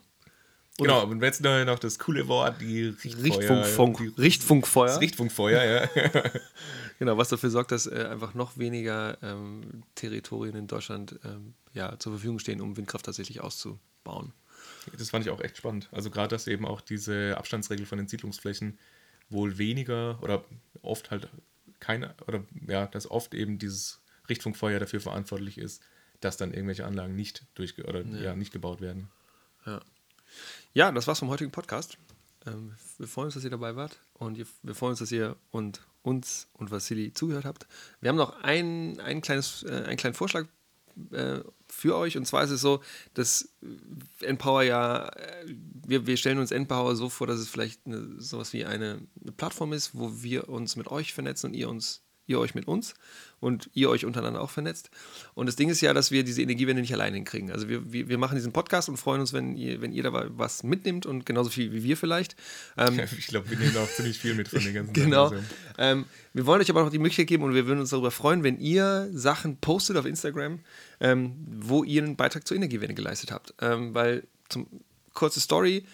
Genau, 0.80 1.06
und 1.06 1.22
jetzt 1.22 1.42
noch 1.42 1.78
das 1.78 2.00
coole 2.00 2.28
Wort, 2.28 2.60
die 2.60 2.86
Richtfunkfeuer. 2.86 4.08
Die 4.18 4.22
Richtfunkfeuer. 4.22 4.88
Das 4.88 5.02
Richtfunkfeuer, 5.02 5.64
ja. 5.64 6.24
genau, 7.00 7.16
was 7.18 7.30
dafür 7.30 7.52
sorgt, 7.52 7.72
dass 7.72 7.86
äh, 7.86 8.08
einfach 8.10 8.34
noch 8.34 8.58
weniger 8.58 9.18
ähm, 9.22 9.84
Territorien 9.94 10.56
in 10.56 10.66
Deutschland 10.66 11.20
ähm, 11.24 11.54
ja, 11.74 11.98
zur 12.00 12.14
Verfügung 12.14 12.40
stehen, 12.40 12.60
um 12.60 12.76
Windkraft 12.76 13.06
tatsächlich 13.06 13.42
auszubauen. 13.42 14.34
Das 14.98 15.12
fand 15.12 15.26
ich 15.26 15.32
auch 15.32 15.42
echt 15.42 15.58
spannend. 15.58 15.90
Also 15.92 16.10
gerade, 16.10 16.30
dass 16.30 16.48
eben 16.48 16.66
auch 16.66 16.82
diese 16.82 17.38
Abstandsregel 17.38 17.86
von 17.86 18.00
den 18.00 18.08
Siedlungsflächen 18.08 18.80
wohl 19.30 19.60
weniger 19.60 20.18
oder 20.24 20.44
oft 20.82 21.12
halt 21.12 21.28
keine, 21.80 22.16
oder 22.28 22.44
ja, 22.68 22.88
dass 22.88 23.10
oft 23.10 23.36
eben 23.36 23.60
dieses 23.60 24.02
Richtfunkfeuer 24.28 24.80
dafür 24.80 25.02
verantwortlich 25.02 25.58
ist, 25.58 25.84
dass 26.20 26.38
dann 26.38 26.54
irgendwelche 26.54 26.86
Anlagen 26.86 27.16
nicht 27.16 27.46
durch 27.56 27.78
oder 27.84 28.02
ja. 28.02 28.22
ja 28.22 28.36
nicht 28.36 28.54
gebaut 28.54 28.82
werden. 28.82 29.10
Ja. 29.66 29.82
Ja, 30.76 30.92
das 30.92 31.06
war's 31.06 31.20
vom 31.20 31.30
heutigen 31.30 31.52
Podcast. 31.52 32.00
Ähm, 32.48 32.74
wir 32.98 33.08
freuen 33.08 33.26
uns, 33.26 33.36
dass 33.36 33.44
ihr 33.44 33.52
dabei 33.52 33.76
wart 33.76 34.00
und 34.16 34.38
wir 34.38 34.74
freuen 34.74 34.92
uns, 34.92 35.00
dass 35.00 35.12
ihr 35.12 35.36
und 35.52 35.82
uns 36.02 36.48
und 36.54 36.72
Vassili 36.72 37.14
zugehört 37.14 37.46
habt. 37.46 37.68
Wir 38.02 38.10
haben 38.10 38.16
noch 38.16 38.42
ein, 38.42 39.00
ein 39.00 39.22
kleines, 39.22 39.62
äh, 39.64 39.84
einen 39.86 39.98
kleinen 39.98 40.16
Vorschlag 40.16 40.48
äh, 41.12 41.42
für 41.68 41.96
euch. 41.96 42.18
Und 42.18 42.26
zwar 42.26 42.44
ist 42.44 42.50
es 42.50 42.62
so, 42.62 42.82
dass 43.14 43.50
Endpower 44.22 44.64
ja, 44.64 45.10
äh, 45.10 45.56
wir, 45.86 46.08
wir 46.08 46.18
stellen 46.18 46.40
uns 46.40 46.50
Endpower 46.50 46.96
so 46.96 47.08
vor, 47.08 47.28
dass 47.28 47.40
es 47.40 47.50
vielleicht 47.50 47.86
eine, 47.86 48.20
sowas 48.20 48.52
wie 48.54 48.66
eine, 48.66 49.06
eine 49.22 49.32
Plattform 49.32 49.74
ist, 49.74 49.92
wo 49.94 50.24
wir 50.24 50.50
uns 50.50 50.76
mit 50.76 50.88
euch 50.88 51.14
vernetzen 51.14 51.52
und 51.52 51.54
ihr 51.54 51.70
uns 51.70 52.03
ihr 52.26 52.40
euch 52.40 52.56
mit 52.56 52.68
uns 52.68 52.94
und 53.40 53.70
ihr 53.74 53.90
euch 53.90 54.06
untereinander 54.06 54.42
auch 54.42 54.50
vernetzt. 54.50 54.90
Und 55.34 55.48
das 55.48 55.56
Ding 55.56 55.70
ist 55.70 55.82
ja, 55.82 55.94
dass 55.94 56.12
wir 56.12 56.24
diese 56.24 56.42
Energiewende 56.42 56.82
nicht 56.82 56.94
alleine 56.94 57.16
hinkriegen. 57.18 57.52
Also 57.52 57.68
wir, 57.68 57.92
wir, 57.92 58.08
wir 58.08 58.18
machen 58.18 58.36
diesen 58.36 58.54
Podcast 58.54 58.88
und 58.88 58.98
freuen 58.98 59.20
uns, 59.22 59.34
wenn 59.34 59.56
ihr, 59.56 59.82
wenn 59.82 59.92
ihr 59.92 60.04
da 60.04 60.12
was 60.38 60.64
mitnimmt 60.64 61.06
und 61.06 61.26
genauso 61.26 61.50
viel 61.50 61.74
wie 61.74 61.84
wir 61.84 61.98
vielleicht. 61.98 62.36
Ähm, 62.78 63.00
ich 63.18 63.28
glaube, 63.28 63.50
wir 63.50 63.58
nehmen 63.58 63.76
auch 63.78 63.90
ziemlich 63.90 64.18
viel 64.18 64.36
mit 64.36 64.48
von 64.48 64.64
den 64.64 64.74
ganzen 64.74 64.94
Genau. 65.04 65.30
Sachen. 65.30 65.46
Ähm, 65.78 66.06
wir 66.34 66.46
wollen 66.46 66.62
euch 66.62 66.70
aber 66.70 66.84
auch 66.84 66.90
die 66.90 67.00
Möglichkeit 67.00 67.28
geben 67.28 67.44
und 67.44 67.54
wir 67.54 67.68
würden 67.68 67.80
uns 67.80 67.90
darüber 67.90 68.12
freuen, 68.12 68.44
wenn 68.44 68.60
ihr 68.60 69.10
Sachen 69.12 69.58
postet 69.58 69.98
auf 69.98 70.06
Instagram, 70.06 70.60
ähm, 71.00 71.36
wo 71.46 71.84
ihr 71.84 72.04
einen 72.04 72.16
Beitrag 72.16 72.48
zur 72.48 72.56
Energiewende 72.56 72.96
geleistet 72.96 73.32
habt. 73.32 73.54
Ähm, 73.60 73.94
weil, 73.94 74.28
zum, 74.48 74.68
kurze 75.14 75.42
Story, 75.42 75.86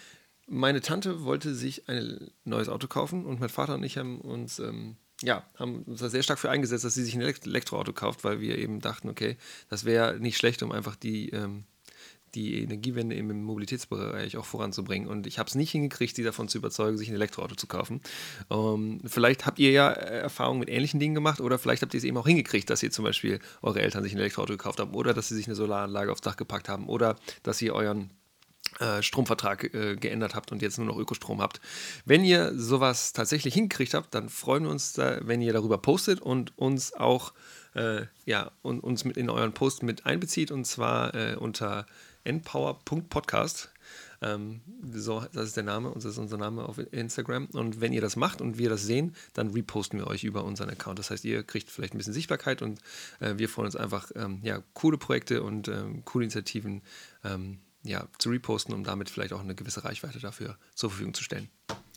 meine 0.47 0.81
Tante 0.81 1.23
wollte 1.23 1.53
sich 1.53 1.87
ein 1.89 2.31
neues 2.43 2.69
Auto 2.69 2.87
kaufen 2.87 3.25
und 3.25 3.39
mein 3.39 3.49
Vater 3.49 3.75
und 3.75 3.83
ich 3.83 3.97
haben 3.97 4.19
uns 4.21 4.59
ähm, 4.59 4.97
ja, 5.21 5.43
haben 5.57 5.83
uns 5.83 5.99
da 5.99 6.09
sehr 6.09 6.23
stark 6.23 6.39
für 6.39 6.49
eingesetzt, 6.49 6.85
dass 6.85 6.93
sie 6.93 7.03
sich 7.03 7.15
ein 7.15 7.21
Elektroauto 7.21 7.93
kauft, 7.93 8.23
weil 8.23 8.39
wir 8.39 8.57
eben 8.57 8.79
dachten, 8.79 9.09
okay, 9.09 9.37
das 9.69 9.85
wäre 9.85 10.19
nicht 10.19 10.37
schlecht, 10.37 10.63
um 10.63 10.71
einfach 10.71 10.95
die, 10.95 11.29
ähm, 11.29 11.65
die 12.35 12.63
Energiewende 12.63 13.15
im 13.15 13.43
Mobilitätsbereich 13.43 14.37
auch 14.37 14.45
voranzubringen. 14.45 15.09
Und 15.09 15.27
ich 15.27 15.39
habe 15.39 15.47
es 15.47 15.55
nicht 15.55 15.71
hingekriegt, 15.71 16.15
sie 16.15 16.23
davon 16.23 16.47
zu 16.47 16.59
überzeugen, 16.59 16.97
sich 16.97 17.09
ein 17.09 17.15
Elektroauto 17.15 17.55
zu 17.55 17.67
kaufen. 17.67 18.01
Ähm, 18.49 19.01
vielleicht 19.05 19.45
habt 19.45 19.59
ihr 19.59 19.71
ja 19.71 19.91
äh, 19.91 20.19
Erfahrungen 20.19 20.59
mit 20.59 20.69
ähnlichen 20.69 20.99
Dingen 20.99 21.15
gemacht 21.15 21.41
oder 21.41 21.59
vielleicht 21.59 21.81
habt 21.81 21.93
ihr 21.93 21.97
es 21.97 22.03
eben 22.03 22.17
auch 22.17 22.27
hingekriegt, 22.27 22.69
dass 22.69 22.83
ihr 22.83 22.91
zum 22.91 23.03
Beispiel 23.03 23.39
eure 23.61 23.81
Eltern 23.81 24.03
sich 24.03 24.13
ein 24.13 24.19
Elektroauto 24.19 24.53
gekauft 24.53 24.79
haben 24.79 24.93
oder 24.93 25.13
dass 25.13 25.27
sie 25.27 25.35
sich 25.35 25.47
eine 25.47 25.55
Solaranlage 25.55 26.11
aufs 26.11 26.21
Dach 26.21 26.37
gepackt 26.37 26.69
haben 26.69 26.87
oder 26.87 27.15
dass 27.43 27.61
ihr 27.61 27.73
euren 27.73 28.11
Stromvertrag 29.01 29.73
äh, 29.73 29.95
geändert 29.95 30.35
habt 30.35 30.51
und 30.51 30.61
jetzt 30.61 30.77
nur 30.77 30.87
noch 30.87 30.97
Ökostrom 30.97 31.41
habt. 31.41 31.59
Wenn 32.05 32.23
ihr 32.23 32.53
sowas 32.55 33.13
tatsächlich 33.13 33.53
hingekriegt 33.53 33.93
habt, 33.93 34.13
dann 34.13 34.29
freuen 34.29 34.63
wir 34.63 34.69
uns, 34.69 34.93
da, 34.93 35.19
wenn 35.21 35.41
ihr 35.41 35.53
darüber 35.53 35.77
postet 35.77 36.21
und 36.21 36.57
uns 36.57 36.93
auch 36.93 37.33
äh, 37.75 38.05
ja, 38.25 38.51
und 38.61 38.79
uns 38.81 39.05
mit 39.05 39.17
in 39.17 39.29
euren 39.29 39.53
Post 39.53 39.83
mit 39.83 40.05
einbezieht 40.05 40.51
und 40.51 40.65
zwar 40.65 41.13
äh, 41.15 41.35
unter 41.35 41.85
npower.podcast. 42.23 43.71
Ähm, 44.21 44.61
so, 44.91 45.23
das 45.33 45.47
ist 45.47 45.55
der 45.55 45.63
Name, 45.63 45.91
das 45.95 46.05
ist 46.05 46.17
unser 46.17 46.37
Name 46.37 46.63
auf 46.63 46.77
Instagram. 46.77 47.47
Und 47.53 47.79
wenn 47.79 47.93
ihr 47.93 48.01
das 48.01 48.15
macht 48.15 48.41
und 48.41 48.57
wir 48.57 48.69
das 48.69 48.83
sehen, 48.83 49.15
dann 49.33 49.51
reposten 49.51 49.99
wir 49.99 50.07
euch 50.07 50.23
über 50.23 50.43
unseren 50.43 50.69
Account. 50.69 50.99
Das 50.99 51.09
heißt, 51.09 51.23
ihr 51.25 51.43
kriegt 51.43 51.69
vielleicht 51.69 51.93
ein 51.93 51.97
bisschen 51.97 52.13
Sichtbarkeit 52.13 52.61
und 52.61 52.79
äh, 53.19 53.35
wir 53.37 53.47
freuen 53.47 53.67
uns 53.67 53.75
einfach, 53.75 54.11
ähm, 54.15 54.39
ja, 54.43 54.61
coole 54.73 54.97
Projekte 54.97 55.41
und 55.43 55.67
ähm, 55.69 56.03
coole 56.03 56.25
Initiativen 56.25 56.81
ähm, 57.23 57.59
ja, 57.89 58.07
zu 58.19 58.29
reposten, 58.29 58.73
um 58.73 58.83
damit 58.83 59.09
vielleicht 59.09 59.33
auch 59.33 59.41
eine 59.41 59.55
gewisse 59.55 59.83
Reichweite 59.83 60.19
dafür 60.19 60.57
zur 60.75 60.91
Verfügung 60.91 61.13
zu 61.15 61.23
stellen. 61.23 61.49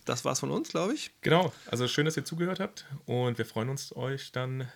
Das 0.05 0.25
war's 0.25 0.39
von 0.39 0.51
uns, 0.51 0.69
glaube 0.69 0.93
ich. 0.93 1.11
Genau, 1.21 1.53
also 1.67 1.87
schön, 1.87 2.05
dass 2.05 2.17
ihr 2.17 2.25
zugehört 2.25 2.59
habt 2.59 2.85
und 3.05 3.37
wir 3.37 3.45
freuen 3.45 3.69
uns, 3.69 3.95
euch 3.95 4.31
dann 4.31 4.67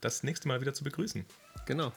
das 0.00 0.22
nächste 0.22 0.48
Mal 0.48 0.60
wieder 0.60 0.74
zu 0.74 0.84
begrüßen. 0.84 1.24
Genau. 1.64 1.92